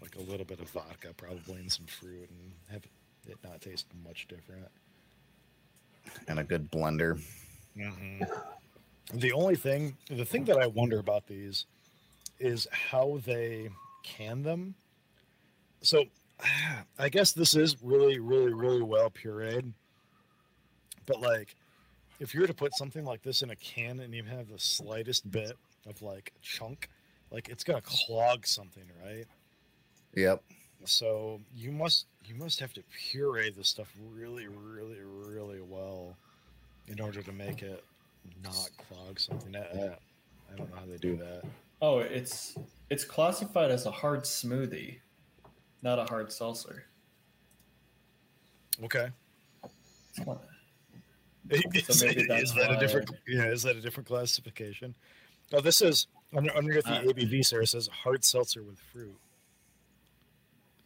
like 0.00 0.16
a 0.16 0.20
little 0.20 0.46
bit 0.46 0.60
of 0.60 0.70
vodka, 0.70 1.12
probably, 1.16 1.56
and 1.60 1.70
some 1.70 1.86
fruit, 1.86 2.30
and 2.30 2.52
have 2.70 2.84
it 3.28 3.36
not 3.44 3.60
taste 3.60 3.86
much 4.04 4.26
different. 4.28 4.68
and 6.26 6.38
a 6.38 6.44
good 6.44 6.70
blender. 6.72 7.20
Mm-hmm. 7.76 8.24
The 9.18 9.32
only 9.32 9.54
thing, 9.54 9.96
the 10.08 10.24
thing 10.24 10.44
that 10.44 10.56
I 10.56 10.66
wonder 10.66 10.98
about 10.98 11.26
these 11.26 11.66
is 12.38 12.66
how 12.72 13.20
they 13.26 13.68
can 14.02 14.42
them. 14.42 14.74
So, 15.82 16.06
I 16.98 17.08
guess 17.10 17.32
this 17.32 17.54
is 17.54 17.76
really, 17.82 18.18
really, 18.18 18.54
really 18.54 18.82
well 18.82 19.10
pureed. 19.10 19.72
But 21.10 21.20
like, 21.20 21.56
if 22.20 22.34
you 22.34 22.40
were 22.40 22.46
to 22.46 22.54
put 22.54 22.72
something 22.76 23.04
like 23.04 23.22
this 23.22 23.42
in 23.42 23.50
a 23.50 23.56
can 23.56 23.98
and 23.98 24.14
you 24.14 24.22
have 24.22 24.48
the 24.48 24.60
slightest 24.60 25.28
bit 25.28 25.56
of 25.88 26.00
like 26.02 26.32
chunk, 26.40 26.88
like 27.32 27.48
it's 27.48 27.64
gonna 27.64 27.80
clog 27.80 28.46
something, 28.46 28.84
right? 29.04 29.26
Yep. 30.14 30.40
So 30.84 31.40
you 31.52 31.72
must 31.72 32.06
you 32.24 32.36
must 32.36 32.60
have 32.60 32.72
to 32.74 32.82
puree 33.10 33.50
this 33.50 33.68
stuff 33.68 33.92
really, 34.12 34.46
really, 34.46 35.00
really 35.02 35.60
well 35.60 36.16
in 36.86 37.00
order 37.00 37.22
to 37.22 37.32
make 37.32 37.62
it 37.62 37.82
not 38.44 38.70
clog 38.88 39.18
something. 39.18 39.56
I, 39.56 39.58
I, 39.58 39.98
I 40.52 40.56
don't 40.56 40.70
know 40.70 40.76
how 40.76 40.86
they 40.86 40.96
do 40.96 41.16
that. 41.16 41.42
Oh, 41.82 41.98
it's 41.98 42.56
it's 42.88 43.04
classified 43.04 43.72
as 43.72 43.84
a 43.86 43.90
hard 43.90 44.22
smoothie, 44.22 44.98
not 45.82 45.98
a 45.98 46.04
hard 46.04 46.32
seltzer. 46.32 46.84
Okay. 48.84 49.08
Come 51.62 51.62
on. 51.66 51.76
Is, 51.76 52.02
maybe 52.04 52.20
is 52.22 52.28
that's 52.28 52.52
that 52.54 52.70
a 52.72 52.78
different? 52.78 53.10
Yeah, 53.26 53.46
is 53.46 53.62
that 53.64 53.76
a 53.76 53.80
different 53.80 54.06
classification? 54.06 54.94
Oh, 55.52 55.60
this 55.60 55.82
is 55.82 56.06
under, 56.36 56.54
underneath 56.56 56.84
the 56.84 56.92
Uh, 56.92 57.02
ABV, 57.02 57.44
sir. 57.44 57.62
It 57.62 57.66
says 57.68 57.88
hard 57.88 58.24
seltzer 58.24 58.62
with 58.62 58.78
fruit. 58.78 59.18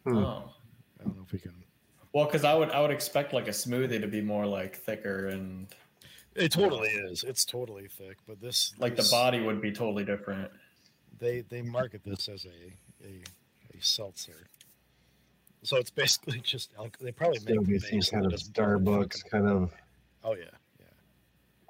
Hmm. 0.05 0.17
Oh. 0.17 0.51
I 0.99 1.03
don't 1.03 1.17
know 1.17 1.23
if 1.25 1.31
we 1.31 1.39
can. 1.39 1.53
Well, 2.13 2.25
because 2.25 2.43
I 2.43 2.53
would 2.55 2.71
I 2.71 2.81
would 2.81 2.91
expect 2.91 3.33
like 3.33 3.47
a 3.47 3.51
smoothie 3.51 3.99
to 4.01 4.07
be 4.07 4.21
more 4.21 4.45
like 4.45 4.75
thicker 4.75 5.27
and 5.27 5.67
It 6.35 6.51
totally 6.51 6.89
is. 6.89 7.23
It's 7.23 7.45
totally 7.45 7.87
thick, 7.87 8.17
but 8.27 8.39
this 8.41 8.73
Like 8.79 8.95
the 8.95 9.07
body 9.11 9.41
would 9.41 9.61
be 9.61 9.71
totally 9.71 10.05
different. 10.05 10.49
they 11.19 11.41
they 11.41 11.61
market 11.61 12.03
this 12.03 12.27
as 12.29 12.45
a 12.45 13.05
a, 13.05 13.21
a 13.77 13.81
seltzer. 13.81 14.47
So 15.63 15.77
it's 15.77 15.91
basically 15.91 16.39
just 16.43 16.71
alcohol. 16.77 17.05
They 17.05 17.11
probably 17.11 17.37
It's 17.37 17.45
make 17.45 17.55
gonna 17.55 17.67
be 17.67 17.77
the 17.77 18.01
some 18.01 18.21
kind 18.21 18.33
of 18.33 18.39
Starbucks 18.39 19.29
kind 19.29 19.47
of 19.47 19.71
Oh 20.25 20.33
yeah, 20.33 20.45
yeah. 20.79 20.85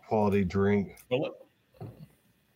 quality 0.08 0.44
drink 0.46 0.96
Well, 1.12 1.22
look, 1.22 1.48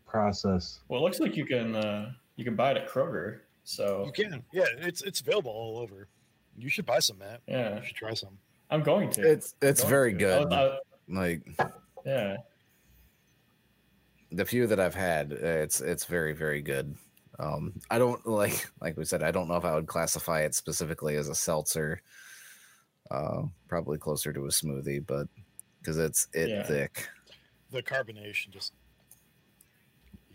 process. 0.08 0.80
well, 0.88 1.02
it 1.02 1.04
looks 1.04 1.20
like 1.20 1.36
you 1.36 1.46
can 1.46 1.76
uh, 1.76 2.12
you 2.38 2.46
can 2.46 2.56
buy 2.56 2.72
it 2.72 2.78
at 2.78 2.88
Kroger. 2.90 3.40
So 3.66 4.06
You 4.06 4.12
can. 4.12 4.44
Yeah, 4.54 4.66
it's 4.78 5.02
it's 5.04 5.20
available 5.20 5.52
all 5.52 5.78
over. 5.78 6.08
You 6.58 6.70
should 6.70 6.86
buy 6.86 7.00
some, 7.00 7.20
Matt. 7.20 7.42
yeah, 7.48 7.78
You 7.78 7.84
should 7.86 7.96
try 7.96 8.14
some. 8.14 8.38
I'm 8.72 8.82
going 8.82 9.10
to. 9.12 9.22
It's 9.30 9.54
it's 9.62 9.84
very 9.84 10.14
to. 10.14 10.18
good. 10.18 10.54
I 10.54 10.64
was- 10.64 10.80
Like 11.10 11.42
yeah, 12.06 12.38
the 14.32 14.46
few 14.46 14.68
that 14.68 14.80
I've 14.80 14.96
had, 14.96 15.34
uh, 15.34 15.36
it's 15.66 15.82
it's 15.82 16.06
very 16.06 16.34
very 16.34 16.62
good. 16.62 16.96
Um, 17.40 17.74
I 17.90 17.98
don't 17.98 18.26
like 18.28 18.70
like 18.82 18.96
we 18.98 19.06
said, 19.06 19.24
I 19.24 19.32
don't 19.32 19.48
know 19.48 19.56
if 19.58 19.66
I 19.66 19.74
would 19.76 19.88
classify 19.88 20.42
it 20.42 20.56
specifically 20.56 21.16
as 21.16 21.30
a 21.30 21.36
seltzer. 21.36 22.02
Uh, 23.12 23.44
probably 23.68 23.98
closer 23.98 24.32
to 24.32 24.42
a 24.46 24.50
smoothie, 24.50 25.04
but 25.06 25.28
because 25.80 25.98
it's 25.98 26.28
it 26.34 26.50
Yeah. 26.50 26.64
thick. 26.64 27.08
The 27.72 27.82
carbonation 27.84 28.50
just 28.52 28.74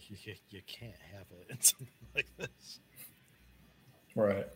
you, 0.08 0.16
you- 0.22 0.34
you 0.50 0.62
can't 0.66 1.00
have 1.12 1.26
it 1.32 1.46
in 1.50 1.60
something 1.62 1.88
like 2.14 2.26
this. 2.36 2.80
right. 4.14 4.46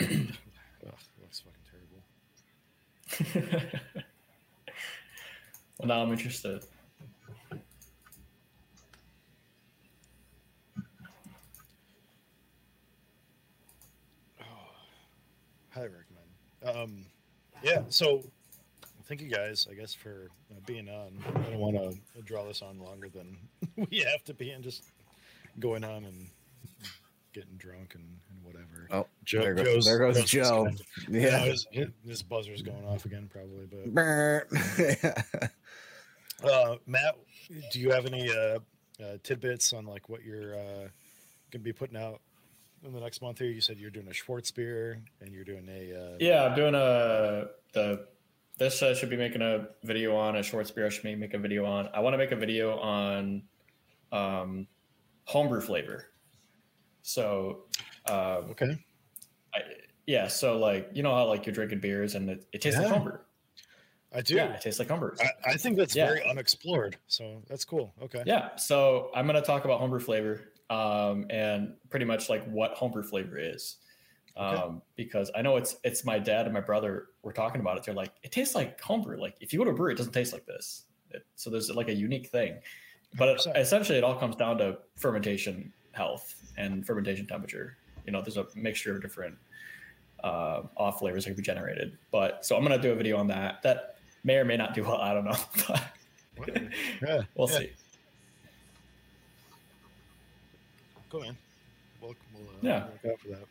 Ugh, 0.00 0.08
it 0.10 1.20
looks 1.20 1.40
fucking 1.40 1.64
terrible. 1.70 2.02
well, 5.78 5.88
now 5.88 6.02
I'm 6.02 6.12
interested. 6.12 6.64
highly 15.70 15.88
recommend. 15.88 16.76
Um, 16.82 17.06
yeah, 17.62 17.82
so 17.88 18.22
thank 19.06 19.20
you 19.20 19.28
guys, 19.28 19.66
I 19.70 19.74
guess, 19.74 19.94
for 19.94 20.28
uh, 20.50 20.60
being 20.66 20.88
on. 20.88 21.22
I 21.34 21.50
don't 21.50 21.58
want 21.58 21.76
to 21.76 22.22
draw 22.22 22.44
this 22.46 22.62
on 22.62 22.78
longer 22.80 23.08
than 23.08 23.36
we 23.90 23.98
have 24.00 24.24
to 24.24 24.34
be 24.34 24.50
and 24.50 24.62
just 24.64 24.84
going 25.60 25.84
on 25.84 26.04
and 26.04 26.28
getting 27.32 27.56
drunk 27.56 27.94
and, 27.94 28.04
and 28.30 28.44
whatever. 28.44 28.88
Oh, 28.90 29.06
Joe, 29.24 29.40
there, 29.40 29.54
goes, 29.54 29.66
Joe's- 29.66 29.84
there 29.86 29.98
goes 29.98 30.16
Joe's 30.16 30.30
Joe. 30.30 30.68
disconnected. 30.68 30.86
Yeah, 31.08 31.20
Yeah. 31.20 31.38
his, 31.44 31.66
his 32.06 32.22
buzzer's 32.22 32.62
going 32.62 32.84
off 32.86 33.04
again, 33.04 33.28
probably. 33.32 33.66
But 33.66 34.46
uh, 36.48 36.76
Matt, 36.86 37.16
do 37.72 37.80
you 37.80 37.90
have 37.90 38.06
any 38.06 38.30
uh, 38.30 38.58
uh, 39.02 39.16
tidbits 39.22 39.72
on 39.72 39.84
like 39.86 40.08
what 40.08 40.22
you're 40.24 40.54
uh, 40.58 40.88
gonna 41.50 41.62
be 41.62 41.72
putting 41.72 41.96
out 41.96 42.20
in 42.84 42.92
the 42.92 43.00
next 43.00 43.20
month 43.22 43.38
here? 43.38 43.50
You 43.50 43.60
said 43.60 43.78
you're 43.78 43.90
doing 43.90 44.06
a 44.08 44.10
Schwarzbier 44.10 45.00
and 45.20 45.32
you're 45.32 45.44
doing 45.44 45.68
a 45.68 45.92
uh, 46.14 46.16
Yeah, 46.20 46.44
I'm 46.44 46.54
doing 46.54 46.74
a 46.74 47.48
the. 47.72 48.06
This 48.56 48.82
uh, 48.82 48.94
should 48.94 49.10
be 49.10 49.16
making 49.16 49.42
a 49.42 49.68
video 49.82 50.14
on 50.16 50.36
a 50.36 50.40
Schwarzbier. 50.40 50.86
I 50.86 50.88
should 50.88 51.04
make, 51.04 51.18
make 51.18 51.34
a 51.34 51.38
video 51.38 51.64
on. 51.64 51.88
I 51.92 52.00
want 52.00 52.14
to 52.14 52.18
make 52.18 52.30
a 52.30 52.36
video 52.36 52.78
on 52.78 53.42
um, 54.12 54.66
homebrew 55.24 55.60
flavor. 55.60 56.06
So, 57.02 57.64
uh, 58.08 58.42
okay. 58.50 58.78
I, 59.54 59.58
yeah. 60.06 60.28
So 60.28 60.58
like 60.58 60.90
you 60.94 61.02
know 61.02 61.14
how 61.14 61.26
like 61.26 61.46
you're 61.46 61.54
drinking 61.54 61.80
beers 61.80 62.14
and 62.14 62.30
it, 62.30 62.46
it 62.52 62.60
tastes 62.60 62.78
like 62.78 62.88
Yeah. 62.88 62.94
homebrew. 62.94 63.18
I 64.14 64.20
do. 64.20 64.36
Yeah, 64.36 64.52
it 64.52 64.60
tastes 64.60 64.78
like 64.78 64.88
homebrew. 64.88 65.10
I, 65.20 65.50
I 65.50 65.56
think 65.56 65.76
that's 65.76 65.96
Yeah. 65.96 66.06
very 66.06 66.22
unexplored. 66.28 66.96
So 67.08 67.42
that's 67.48 67.64
cool. 67.64 67.92
Okay. 68.02 68.22
Yeah. 68.24 68.54
So 68.54 69.10
I'm 69.14 69.26
going 69.26 69.34
to 69.40 69.42
talk 69.46 69.64
about 69.64 69.80
homebrew 69.80 69.98
flavor 69.98 70.52
um, 70.70 71.26
and 71.30 71.74
pretty 71.90 72.04
much 72.04 72.28
like 72.28 72.44
what 72.44 72.72
homebrew 72.74 73.02
flavor 73.02 73.36
is. 73.36 73.78
Um, 74.36 74.82
Because 74.96 75.30
I 75.34 75.42
know 75.42 75.56
it's 75.56 75.76
it's 75.84 76.04
my 76.04 76.18
dad 76.18 76.46
and 76.46 76.54
my 76.54 76.60
brother 76.60 77.06
were 77.22 77.32
talking 77.32 77.60
about 77.60 77.78
it. 77.78 77.84
They're 77.84 77.94
like, 77.94 78.12
it 78.22 78.32
tastes 78.32 78.54
like 78.54 78.80
homebrew. 78.80 79.20
Like 79.20 79.36
if 79.40 79.52
you 79.52 79.58
go 79.60 79.64
to 79.64 79.70
a 79.70 79.74
brewery, 79.74 79.92
it 79.94 79.98
doesn't 79.98 80.12
taste 80.12 80.32
like 80.32 80.46
this. 80.46 80.84
It, 81.10 81.24
so 81.36 81.50
there's 81.50 81.70
like 81.70 81.88
a 81.88 81.94
unique 81.94 82.28
thing. 82.28 82.58
But 83.16 83.28
it, 83.28 83.46
essentially, 83.56 83.96
it 83.96 84.02
all 84.04 84.16
comes 84.16 84.34
down 84.34 84.58
to 84.58 84.78
fermentation 84.96 85.72
health 85.92 86.34
and 86.56 86.84
fermentation 86.84 87.26
temperature. 87.26 87.76
You 88.06 88.12
know, 88.12 88.20
there's 88.22 88.36
a 88.36 88.46
mixture 88.56 88.96
of 88.96 89.02
different 89.02 89.36
uh, 90.24 90.62
off 90.76 90.98
flavors 90.98 91.24
that 91.24 91.30
can 91.30 91.36
be 91.36 91.42
generated. 91.42 91.96
But 92.10 92.44
so 92.44 92.56
I'm 92.56 92.64
going 92.64 92.76
to 92.76 92.82
do 92.82 92.92
a 92.92 92.96
video 92.96 93.16
on 93.18 93.28
that. 93.28 93.62
That 93.62 93.96
may 94.24 94.36
or 94.36 94.44
may 94.44 94.56
not 94.56 94.74
do 94.74 94.82
well. 94.82 94.96
I 94.96 95.14
don't 95.14 95.24
know. 95.24 95.36
Yeah. 97.00 97.22
we'll 97.36 97.48
yeah. 97.48 97.58
see. 97.58 97.70
Go 101.10 101.22
in. 101.22 101.36
We'll, 102.00 102.14
we'll, 102.34 102.42
uh, 102.42 102.52
Yeah. 102.60 102.86
Look 103.04 103.12
out 103.12 103.20
for 103.20 103.28
that. 103.28 103.46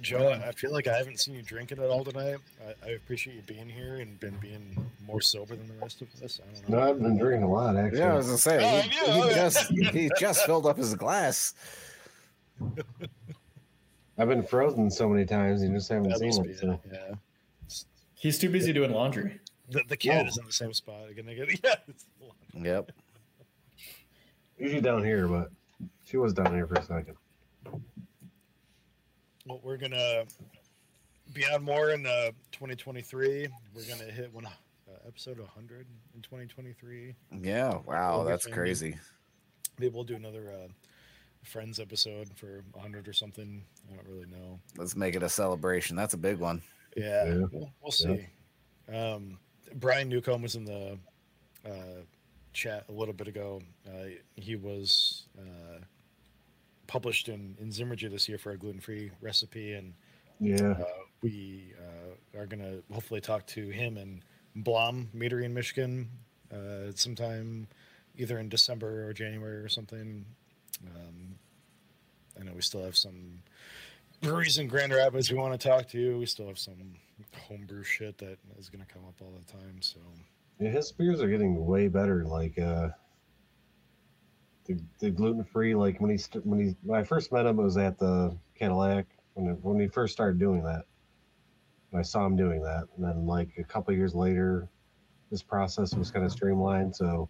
Joe, 0.00 0.30
I 0.32 0.52
feel 0.52 0.72
like 0.72 0.86
I 0.86 0.96
haven't 0.96 1.18
seen 1.20 1.34
you 1.34 1.42
drinking 1.42 1.78
at 1.78 1.88
all 1.88 2.04
tonight. 2.04 2.36
I, 2.66 2.88
I 2.88 2.90
appreciate 2.92 3.36
you 3.36 3.42
being 3.42 3.68
here 3.68 3.96
and 3.96 4.18
been 4.20 4.36
being 4.36 4.76
more 5.06 5.20
sober 5.20 5.56
than 5.56 5.66
the 5.68 5.74
rest 5.74 6.02
of 6.02 6.08
us. 6.22 6.40
I 6.42 6.52
don't 6.54 6.68
know. 6.68 6.78
No, 6.78 6.90
I've 6.90 7.00
been 7.02 7.16
drinking 7.16 7.44
a 7.44 7.50
lot 7.50 7.76
actually. 7.76 8.00
yeah, 8.00 8.12
I 8.12 8.16
was 8.16 8.26
gonna 8.26 8.38
say 8.38 8.56
Oh, 8.56 8.80
he, 8.82 8.90
yeah, 8.90 9.12
he 9.12 9.28
yeah. 9.30 9.34
just 9.34 9.70
he 9.70 10.10
just 10.18 10.44
filled 10.44 10.66
up 10.66 10.76
his 10.76 10.94
glass. 10.94 11.54
I've 14.18 14.28
been 14.28 14.42
frozen 14.44 14.90
so 14.90 15.08
many 15.08 15.24
times, 15.24 15.62
you 15.62 15.70
just 15.70 15.88
haven't 15.88 16.10
That 16.10 16.18
seen 16.18 16.44
it. 16.50 16.58
So. 16.58 16.80
Yeah. 16.92 17.14
He's 18.14 18.38
too 18.38 18.48
busy 18.48 18.72
doing 18.72 18.92
laundry. 18.92 19.40
The, 19.70 19.82
the 19.88 19.96
cat 19.96 20.22
Whoa. 20.22 20.28
is 20.28 20.38
in 20.38 20.44
the 20.46 20.52
same 20.52 20.72
spot. 20.72 21.08
Again, 21.10 21.28
again. 21.28 21.46
Yeah. 21.64 21.74
It's 21.88 22.04
the 22.20 22.26
one. 22.26 22.64
Yep. 22.64 22.92
Usually 24.58 24.80
down 24.80 25.02
here, 25.04 25.26
but 25.26 25.50
she 26.04 26.16
was 26.16 26.32
down 26.32 26.54
here 26.54 26.66
for 26.66 26.74
a 26.74 26.82
second. 26.82 27.16
Well, 29.46 29.60
we're 29.62 29.76
gonna 29.76 30.24
be 31.34 31.44
on 31.52 31.62
more 31.62 31.90
in 31.90 32.06
uh, 32.06 32.30
2023. 32.52 33.48
We're 33.74 33.82
gonna 33.86 34.10
hit 34.10 34.32
one 34.32 34.46
uh, 34.46 34.50
episode 35.06 35.38
100 35.38 35.86
in 36.14 36.22
2023. 36.22 37.14
Yeah. 37.42 37.78
Wow, 37.86 38.20
Over 38.20 38.30
that's 38.30 38.46
crazy. 38.46 38.96
Maybe 39.78 39.92
we'll 39.94 40.04
do 40.04 40.16
another 40.16 40.50
uh, 40.50 40.68
Friends 41.42 41.78
episode 41.78 42.30
for 42.36 42.64
100 42.72 43.06
or 43.06 43.12
something. 43.12 43.62
I 43.92 43.96
don't 43.96 44.08
really 44.08 44.26
know. 44.30 44.58
Let's 44.78 44.96
make 44.96 45.14
it 45.14 45.22
a 45.22 45.28
celebration. 45.28 45.94
That's 45.94 46.14
a 46.14 46.18
big 46.18 46.38
one. 46.38 46.62
Yeah, 46.96 47.24
Yeah. 47.26 47.44
We'll, 47.52 47.70
we'll 47.82 47.92
see. 47.92 48.26
Um, 48.90 49.38
Brian 49.74 50.08
Newcomb 50.08 50.40
was 50.40 50.54
in 50.54 50.64
the 50.64 50.98
uh, 51.66 52.00
chat 52.54 52.86
a 52.88 52.92
little 52.92 53.12
bit 53.12 53.28
ago. 53.28 53.60
Uh, 53.86 54.06
he 54.36 54.56
was 54.56 55.26
uh, 55.38 55.80
published 56.86 57.28
in 57.28 57.56
in 57.60 57.68
Zymurgy 57.68 58.10
this 58.10 58.28
year 58.28 58.38
for 58.38 58.52
a 58.52 58.56
gluten 58.58 58.80
free 58.80 59.10
recipe, 59.20 59.72
and 59.74 59.94
Yeah. 60.40 60.72
uh, 60.72 60.84
we 61.22 61.72
uh, 61.78 62.38
are 62.40 62.46
gonna 62.46 62.78
hopefully 62.92 63.20
talk 63.20 63.46
to 63.48 63.68
him 63.68 63.96
and 63.96 64.22
Blom 64.56 65.08
Meadery 65.14 65.44
in 65.44 65.54
Michigan 65.54 66.08
uh, 66.52 66.92
sometime 66.94 67.66
either 68.16 68.38
in 68.38 68.48
December 68.48 69.08
or 69.08 69.12
January 69.12 69.56
or 69.56 69.68
something. 69.68 70.24
Um, 70.94 71.34
I 72.40 72.44
know 72.44 72.52
we 72.54 72.62
still 72.62 72.84
have 72.84 72.96
some 72.96 73.42
breweries 74.20 74.58
in 74.58 74.68
Grand 74.68 74.92
Rapids 74.92 75.30
we 75.30 75.36
want 75.38 75.58
to 75.60 75.68
talk 75.68 75.88
to. 75.88 76.18
We 76.18 76.26
still 76.26 76.46
have 76.48 76.58
some 76.58 76.94
homebrew 77.48 77.82
shit 77.82 78.18
that 78.18 78.38
is 78.58 78.68
going 78.68 78.84
to 78.84 78.92
come 78.92 79.02
up 79.06 79.14
all 79.20 79.32
the 79.32 79.52
time. 79.52 79.80
So 79.80 79.98
Yeah, 80.60 80.70
his 80.70 80.92
beers 80.92 81.20
are 81.20 81.28
getting 81.28 81.64
way 81.66 81.88
better. 81.88 82.24
Like 82.24 82.58
uh, 82.58 82.90
the 84.64 84.78
the 84.98 85.10
gluten 85.10 85.44
free. 85.44 85.74
Like 85.74 86.00
when 86.00 86.10
he 86.10 86.16
st- 86.16 86.44
when 86.44 86.60
he 86.60 86.76
when 86.82 86.98
I 86.98 87.04
first 87.04 87.32
met 87.32 87.46
him, 87.46 87.58
it 87.58 87.62
was 87.62 87.76
at 87.76 87.98
the 87.98 88.36
Cadillac 88.58 89.06
when 89.34 89.46
when 89.62 89.80
he 89.80 89.88
first 89.88 90.12
started 90.12 90.38
doing 90.38 90.62
that. 90.64 90.84
I 91.96 92.02
saw 92.02 92.26
him 92.26 92.36
doing 92.36 92.60
that, 92.62 92.88
and 92.96 93.04
then 93.04 93.26
like 93.26 93.50
a 93.56 93.64
couple 93.64 93.94
years 93.94 94.14
later, 94.14 94.68
this 95.30 95.42
process 95.42 95.94
was 95.94 96.10
kind 96.10 96.24
of 96.24 96.32
streamlined. 96.32 96.96
So 96.96 97.28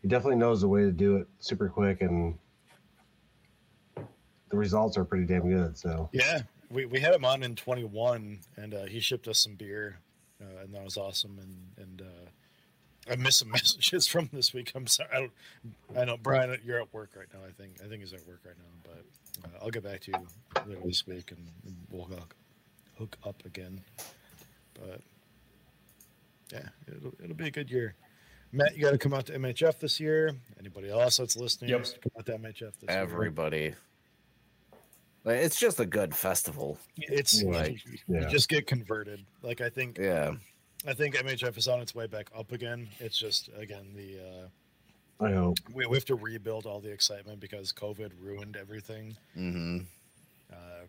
he 0.00 0.08
definitely 0.08 0.36
knows 0.36 0.60
the 0.60 0.68
way 0.68 0.82
to 0.82 0.92
do 0.92 1.16
it 1.16 1.26
super 1.40 1.68
quick, 1.68 2.02
and 2.02 2.38
the 3.96 4.56
results 4.56 4.96
are 4.96 5.04
pretty 5.04 5.26
damn 5.26 5.48
good. 5.48 5.76
So 5.76 6.08
yeah, 6.12 6.42
we, 6.70 6.86
we 6.86 7.00
had 7.00 7.14
him 7.14 7.24
on 7.24 7.42
in 7.42 7.56
21, 7.56 8.38
and 8.56 8.74
uh, 8.74 8.84
he 8.84 9.00
shipped 9.00 9.26
us 9.26 9.40
some 9.40 9.56
beer, 9.56 9.98
uh, 10.40 10.62
and 10.62 10.74
that 10.74 10.84
was 10.84 10.96
awesome. 10.96 11.38
And 11.40 11.84
and 11.84 12.02
uh, 12.02 12.30
I 13.10 13.16
missed 13.16 13.38
some 13.38 13.50
messages 13.52 14.06
from 14.06 14.28
this 14.32 14.52
week. 14.54 14.72
I'm 14.74 14.86
sorry. 14.86 15.08
I, 15.12 15.18
don't, 15.20 15.32
I 15.98 16.04
know 16.04 16.16
Brian, 16.16 16.58
you're 16.64 16.80
at 16.80 16.92
work 16.92 17.10
right 17.16 17.26
now. 17.32 17.40
I 17.46 17.50
think 17.52 17.76
I 17.84 17.88
think 17.88 18.00
he's 18.00 18.12
at 18.12 18.26
work 18.26 18.40
right 18.44 18.56
now, 18.56 18.90
but 18.92 19.48
uh, 19.48 19.62
I'll 19.64 19.70
get 19.70 19.82
back 19.84 20.00
to 20.02 20.12
you 20.12 20.26
later 20.66 20.80
this 20.84 21.06
week, 21.06 21.30
and, 21.30 21.46
and 21.66 21.76
we'll 21.90 22.04
hook, 22.04 22.34
hook 22.98 23.16
up 23.24 23.42
again. 23.44 23.80
But 24.74 25.00
yeah, 26.52 26.68
it'll 26.88 27.12
it'll 27.22 27.36
be 27.36 27.48
a 27.48 27.50
good 27.50 27.70
year. 27.70 27.94
Matt, 28.52 28.76
you 28.76 28.82
got 28.84 28.92
to 28.92 28.98
come 28.98 29.12
out 29.12 29.26
to 29.26 29.32
MHF 29.38 29.80
this 29.80 29.98
year. 29.98 30.30
Anybody 30.60 30.88
else 30.88 31.16
that's 31.16 31.36
listening, 31.36 31.70
Yep. 31.70 31.80
just 31.80 32.00
come 32.00 32.12
out 32.16 32.26
to 32.26 32.32
MHF 32.38 32.58
this 32.60 32.72
year. 32.88 32.90
Everybody. 32.90 33.74
Like, 35.24 35.38
It's 35.38 35.58
just 35.58 35.80
a 35.80 35.86
good 35.86 36.14
festival. 36.14 36.78
It's 36.96 37.42
Yeah. 37.42 37.50
like 37.50 37.84
you 37.86 37.98
Yeah. 38.06 38.28
just 38.28 38.48
get 38.48 38.68
converted. 38.68 39.24
Like 39.42 39.60
I 39.60 39.70
think 39.70 39.98
Yeah. 39.98 40.36
I 40.86 40.92
think 40.92 41.16
MHF 41.16 41.56
is 41.56 41.66
on 41.68 41.80
its 41.80 41.94
way 41.94 42.06
back 42.06 42.30
up 42.36 42.52
again. 42.52 42.88
It's 43.00 43.18
just 43.18 43.48
again 43.56 43.94
the 43.94 44.18
uh, 44.20 45.24
I 45.24 45.32
hope. 45.32 45.58
we, 45.72 45.86
we 45.86 45.96
have 45.96 46.04
to 46.06 46.14
rebuild 46.14 46.66
all 46.66 46.80
the 46.80 46.90
excitement 46.90 47.40
because 47.40 47.72
COVID 47.72 48.12
ruined 48.20 48.56
everything 48.56 49.16
mm-hmm. 49.36 49.78
uh, 50.52 50.84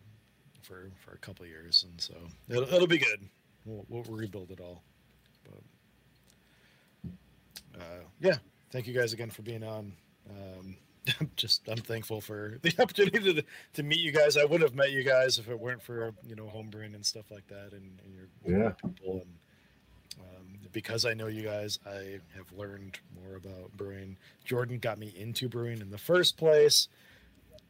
for 0.62 0.90
for 0.98 1.12
a 1.12 1.18
couple 1.18 1.44
of 1.44 1.50
years, 1.50 1.86
and 1.88 2.00
so 2.00 2.14
it'll, 2.48 2.64
it'll 2.74 2.86
be 2.86 2.98
good. 2.98 3.28
We'll, 3.64 3.86
we'll 3.88 4.04
rebuild 4.04 4.50
it 4.50 4.60
all. 4.60 4.82
But 5.44 5.62
uh, 7.80 8.04
yeah, 8.20 8.36
thank 8.70 8.86
you 8.86 8.92
guys 8.92 9.12
again 9.12 9.30
for 9.30 9.42
being 9.42 9.64
on. 9.64 9.92
Um, 10.28 10.76
just 11.36 11.66
I'm 11.68 11.78
thankful 11.78 12.20
for 12.20 12.58
the 12.60 12.74
opportunity 12.82 13.32
to 13.34 13.44
to 13.74 13.82
meet 13.82 14.00
you 14.00 14.12
guys. 14.12 14.36
I 14.36 14.42
wouldn't 14.42 14.62
have 14.62 14.74
met 14.74 14.92
you 14.92 15.04
guys 15.04 15.38
if 15.38 15.48
it 15.48 15.58
weren't 15.58 15.82
for 15.82 16.12
you 16.26 16.36
know 16.36 16.50
homebrewing 16.54 16.94
and 16.94 17.06
stuff 17.06 17.30
like 17.30 17.46
that, 17.48 17.72
and, 17.72 17.98
and 18.04 18.14
your 18.14 18.58
Yeah. 18.60 18.72
people 18.72 19.22
and. 19.22 19.32
Because 20.76 21.06
I 21.06 21.14
know 21.14 21.26
you 21.28 21.40
guys, 21.42 21.78
I 21.86 22.18
have 22.36 22.52
learned 22.54 22.98
more 23.18 23.36
about 23.36 23.74
brewing. 23.78 24.14
Jordan 24.44 24.78
got 24.78 24.98
me 24.98 25.10
into 25.16 25.48
brewing 25.48 25.80
in 25.80 25.88
the 25.90 25.96
first 25.96 26.36
place, 26.36 26.88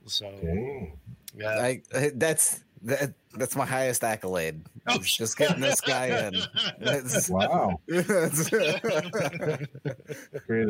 so 0.07 0.27
Okay. 0.27 0.93
yeah, 1.39 1.51
I, 1.51 1.83
that's 2.17 2.65
that, 2.83 3.15
that's 3.35 3.55
my 3.55 3.65
highest 3.65 4.03
accolade. 4.03 4.61
Oh, 4.89 4.99
just 4.99 5.39
getting 5.39 5.61
this 5.61 5.81
guy 5.81 6.07
in. 6.27 6.35
That's- 6.81 7.31
Wow. 7.31 7.81
that's- 7.87 8.49
Created 8.51 9.69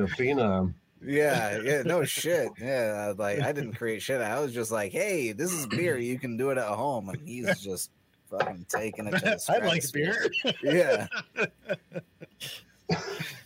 a 0.01 0.07
phenom. 0.09 0.75
yeah, 1.03 1.59
yeah, 1.65 1.83
no 1.87 2.05
shit. 2.05 2.51
Yeah, 2.61 3.15
like 3.17 3.41
I 3.41 3.53
didn't 3.53 3.73
create 3.77 4.03
shit. 4.03 4.21
I 4.21 4.39
was 4.41 4.53
just 4.53 4.71
like, 4.71 4.93
hey, 4.93 5.33
this 5.33 5.53
is 5.53 5.67
beer. 5.69 5.97
You 5.97 6.19
can 6.19 6.37
do 6.37 6.51
it 6.51 6.59
at 6.59 6.69
home, 6.69 7.09
and 7.09 7.19
he's 7.27 7.59
just 7.61 7.91
fucking 8.31 8.67
taking 8.69 9.07
it. 9.07 9.13
To 9.13 9.19
the 9.21 9.45
I 9.63 9.65
like 9.65 9.85
beer. 9.93 10.27
Yeah. 10.63 11.07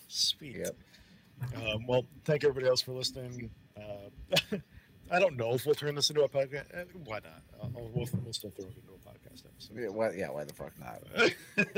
Sweet. 0.08 0.56
Yep. 0.56 0.76
Um, 1.56 1.86
well, 1.86 2.04
thank 2.24 2.44
everybody 2.44 2.66
else 2.68 2.82
for 2.82 2.92
listening. 2.92 3.50
Uh, 3.76 4.56
I 5.10 5.18
don't 5.18 5.36
know 5.36 5.54
if 5.54 5.66
we'll 5.66 5.74
turn 5.74 5.94
this 5.94 6.10
into 6.10 6.22
a 6.22 6.28
podcast. 6.28 6.66
Uh, 6.74 6.84
Why 7.04 7.18
not? 7.18 7.42
Uh, 7.60 7.66
we'll, 7.74 8.08
we'll 8.22 8.32
still 8.32 8.50
throw 8.50 8.66
it 8.66 8.76
into 8.76 8.92
a 8.92 9.08
podcast 9.08 9.44
episode. 9.44 9.76
Yeah, 9.76 9.88
why, 9.88 10.12
yeah, 10.12 10.30
why 10.30 10.44
the 10.44 10.52
fuck 10.52 10.72
not? 10.78 11.02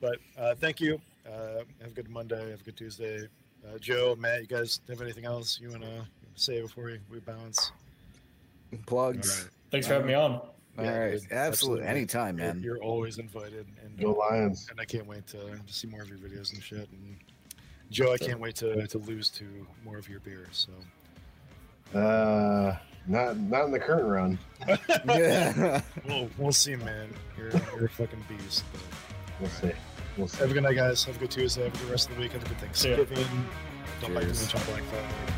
but 0.00 0.18
uh, 0.38 0.54
thank 0.54 0.80
you. 0.80 1.00
Uh, 1.26 1.64
have 1.80 1.90
a 1.90 1.94
good 1.94 2.08
Monday. 2.08 2.50
Have 2.50 2.60
a 2.60 2.64
good 2.64 2.76
Tuesday. 2.76 3.28
Uh, 3.66 3.78
Joe, 3.78 4.16
Matt, 4.18 4.40
you 4.40 4.46
guys 4.46 4.80
have 4.88 5.00
anything 5.00 5.24
else 5.24 5.58
you 5.60 5.70
want 5.70 5.82
to 5.82 6.06
say 6.34 6.60
before 6.62 6.84
we, 6.84 6.98
we 7.10 7.20
bounce? 7.20 7.72
Plugs. 8.86 9.38
All 9.38 9.44
right. 9.44 9.52
Thanks 9.70 9.86
for 9.86 9.94
having 9.94 10.08
me 10.08 10.14
on. 10.14 10.40
All 10.78 10.84
Yeah, 10.84 10.96
right. 10.98 11.20
dude, 11.20 11.32
Absolutely. 11.32 11.86
Anytime, 11.86 12.38
You're, 12.38 12.46
man. 12.54 12.62
you're 12.62 12.78
always 12.82 13.18
invited. 13.18 13.66
And, 13.84 13.98
Go 13.98 14.12
Lions. 14.12 14.66
and 14.70 14.80
I 14.80 14.84
can't 14.84 15.06
wait 15.06 15.26
to, 15.28 15.38
to 15.38 15.72
see 15.72 15.86
more 15.88 16.02
of 16.02 16.08
your 16.08 16.18
videos 16.18 16.52
and 16.52 16.62
shit. 16.62 16.88
And 16.90 17.16
Joe, 17.90 18.12
I 18.12 18.18
can't 18.18 18.40
wait 18.40 18.56
to, 18.56 18.86
to 18.88 18.98
lose 18.98 19.28
to 19.30 19.44
more 19.84 19.98
of 19.98 20.08
your 20.08 20.20
beer. 20.20 20.48
So 20.52 20.72
Uh, 21.98 22.76
not 23.06 23.36
not 23.38 23.66
in 23.66 23.70
the 23.70 23.78
current 23.78 24.06
run. 24.08 24.38
yeah. 25.06 25.80
we'll, 26.08 26.28
we'll 26.38 26.52
see, 26.52 26.74
man. 26.76 27.08
You're, 27.38 27.50
you're 27.76 27.84
a 27.84 27.88
fucking 27.88 28.24
beast. 28.28 28.64
But 28.72 28.80
We'll 29.40 29.50
see. 29.50 29.72
We'll 30.16 30.28
see. 30.28 30.38
have 30.38 30.50
a 30.50 30.54
good 30.54 30.62
night, 30.62 30.74
guys. 30.76 31.04
Have 31.04 31.16
a 31.16 31.18
good 31.18 31.30
Tuesday. 31.30 31.64
Have 31.64 31.74
a 31.74 31.78
good 31.78 31.90
rest 31.90 32.08
of 32.08 32.16
the 32.16 32.22
week. 32.22 32.32
Have 32.32 32.44
a 32.44 32.48
good 32.48 32.58
See 32.76 32.90
ya. 32.90 32.96
Thanksgiving. 32.96 33.46
Don't 34.00 34.14
bite 34.14 34.20
too 34.22 34.26
Cheers. 34.28 34.54
much 34.54 34.54
on 34.56 34.72
Black 34.72 34.82
Friday. 34.84 35.34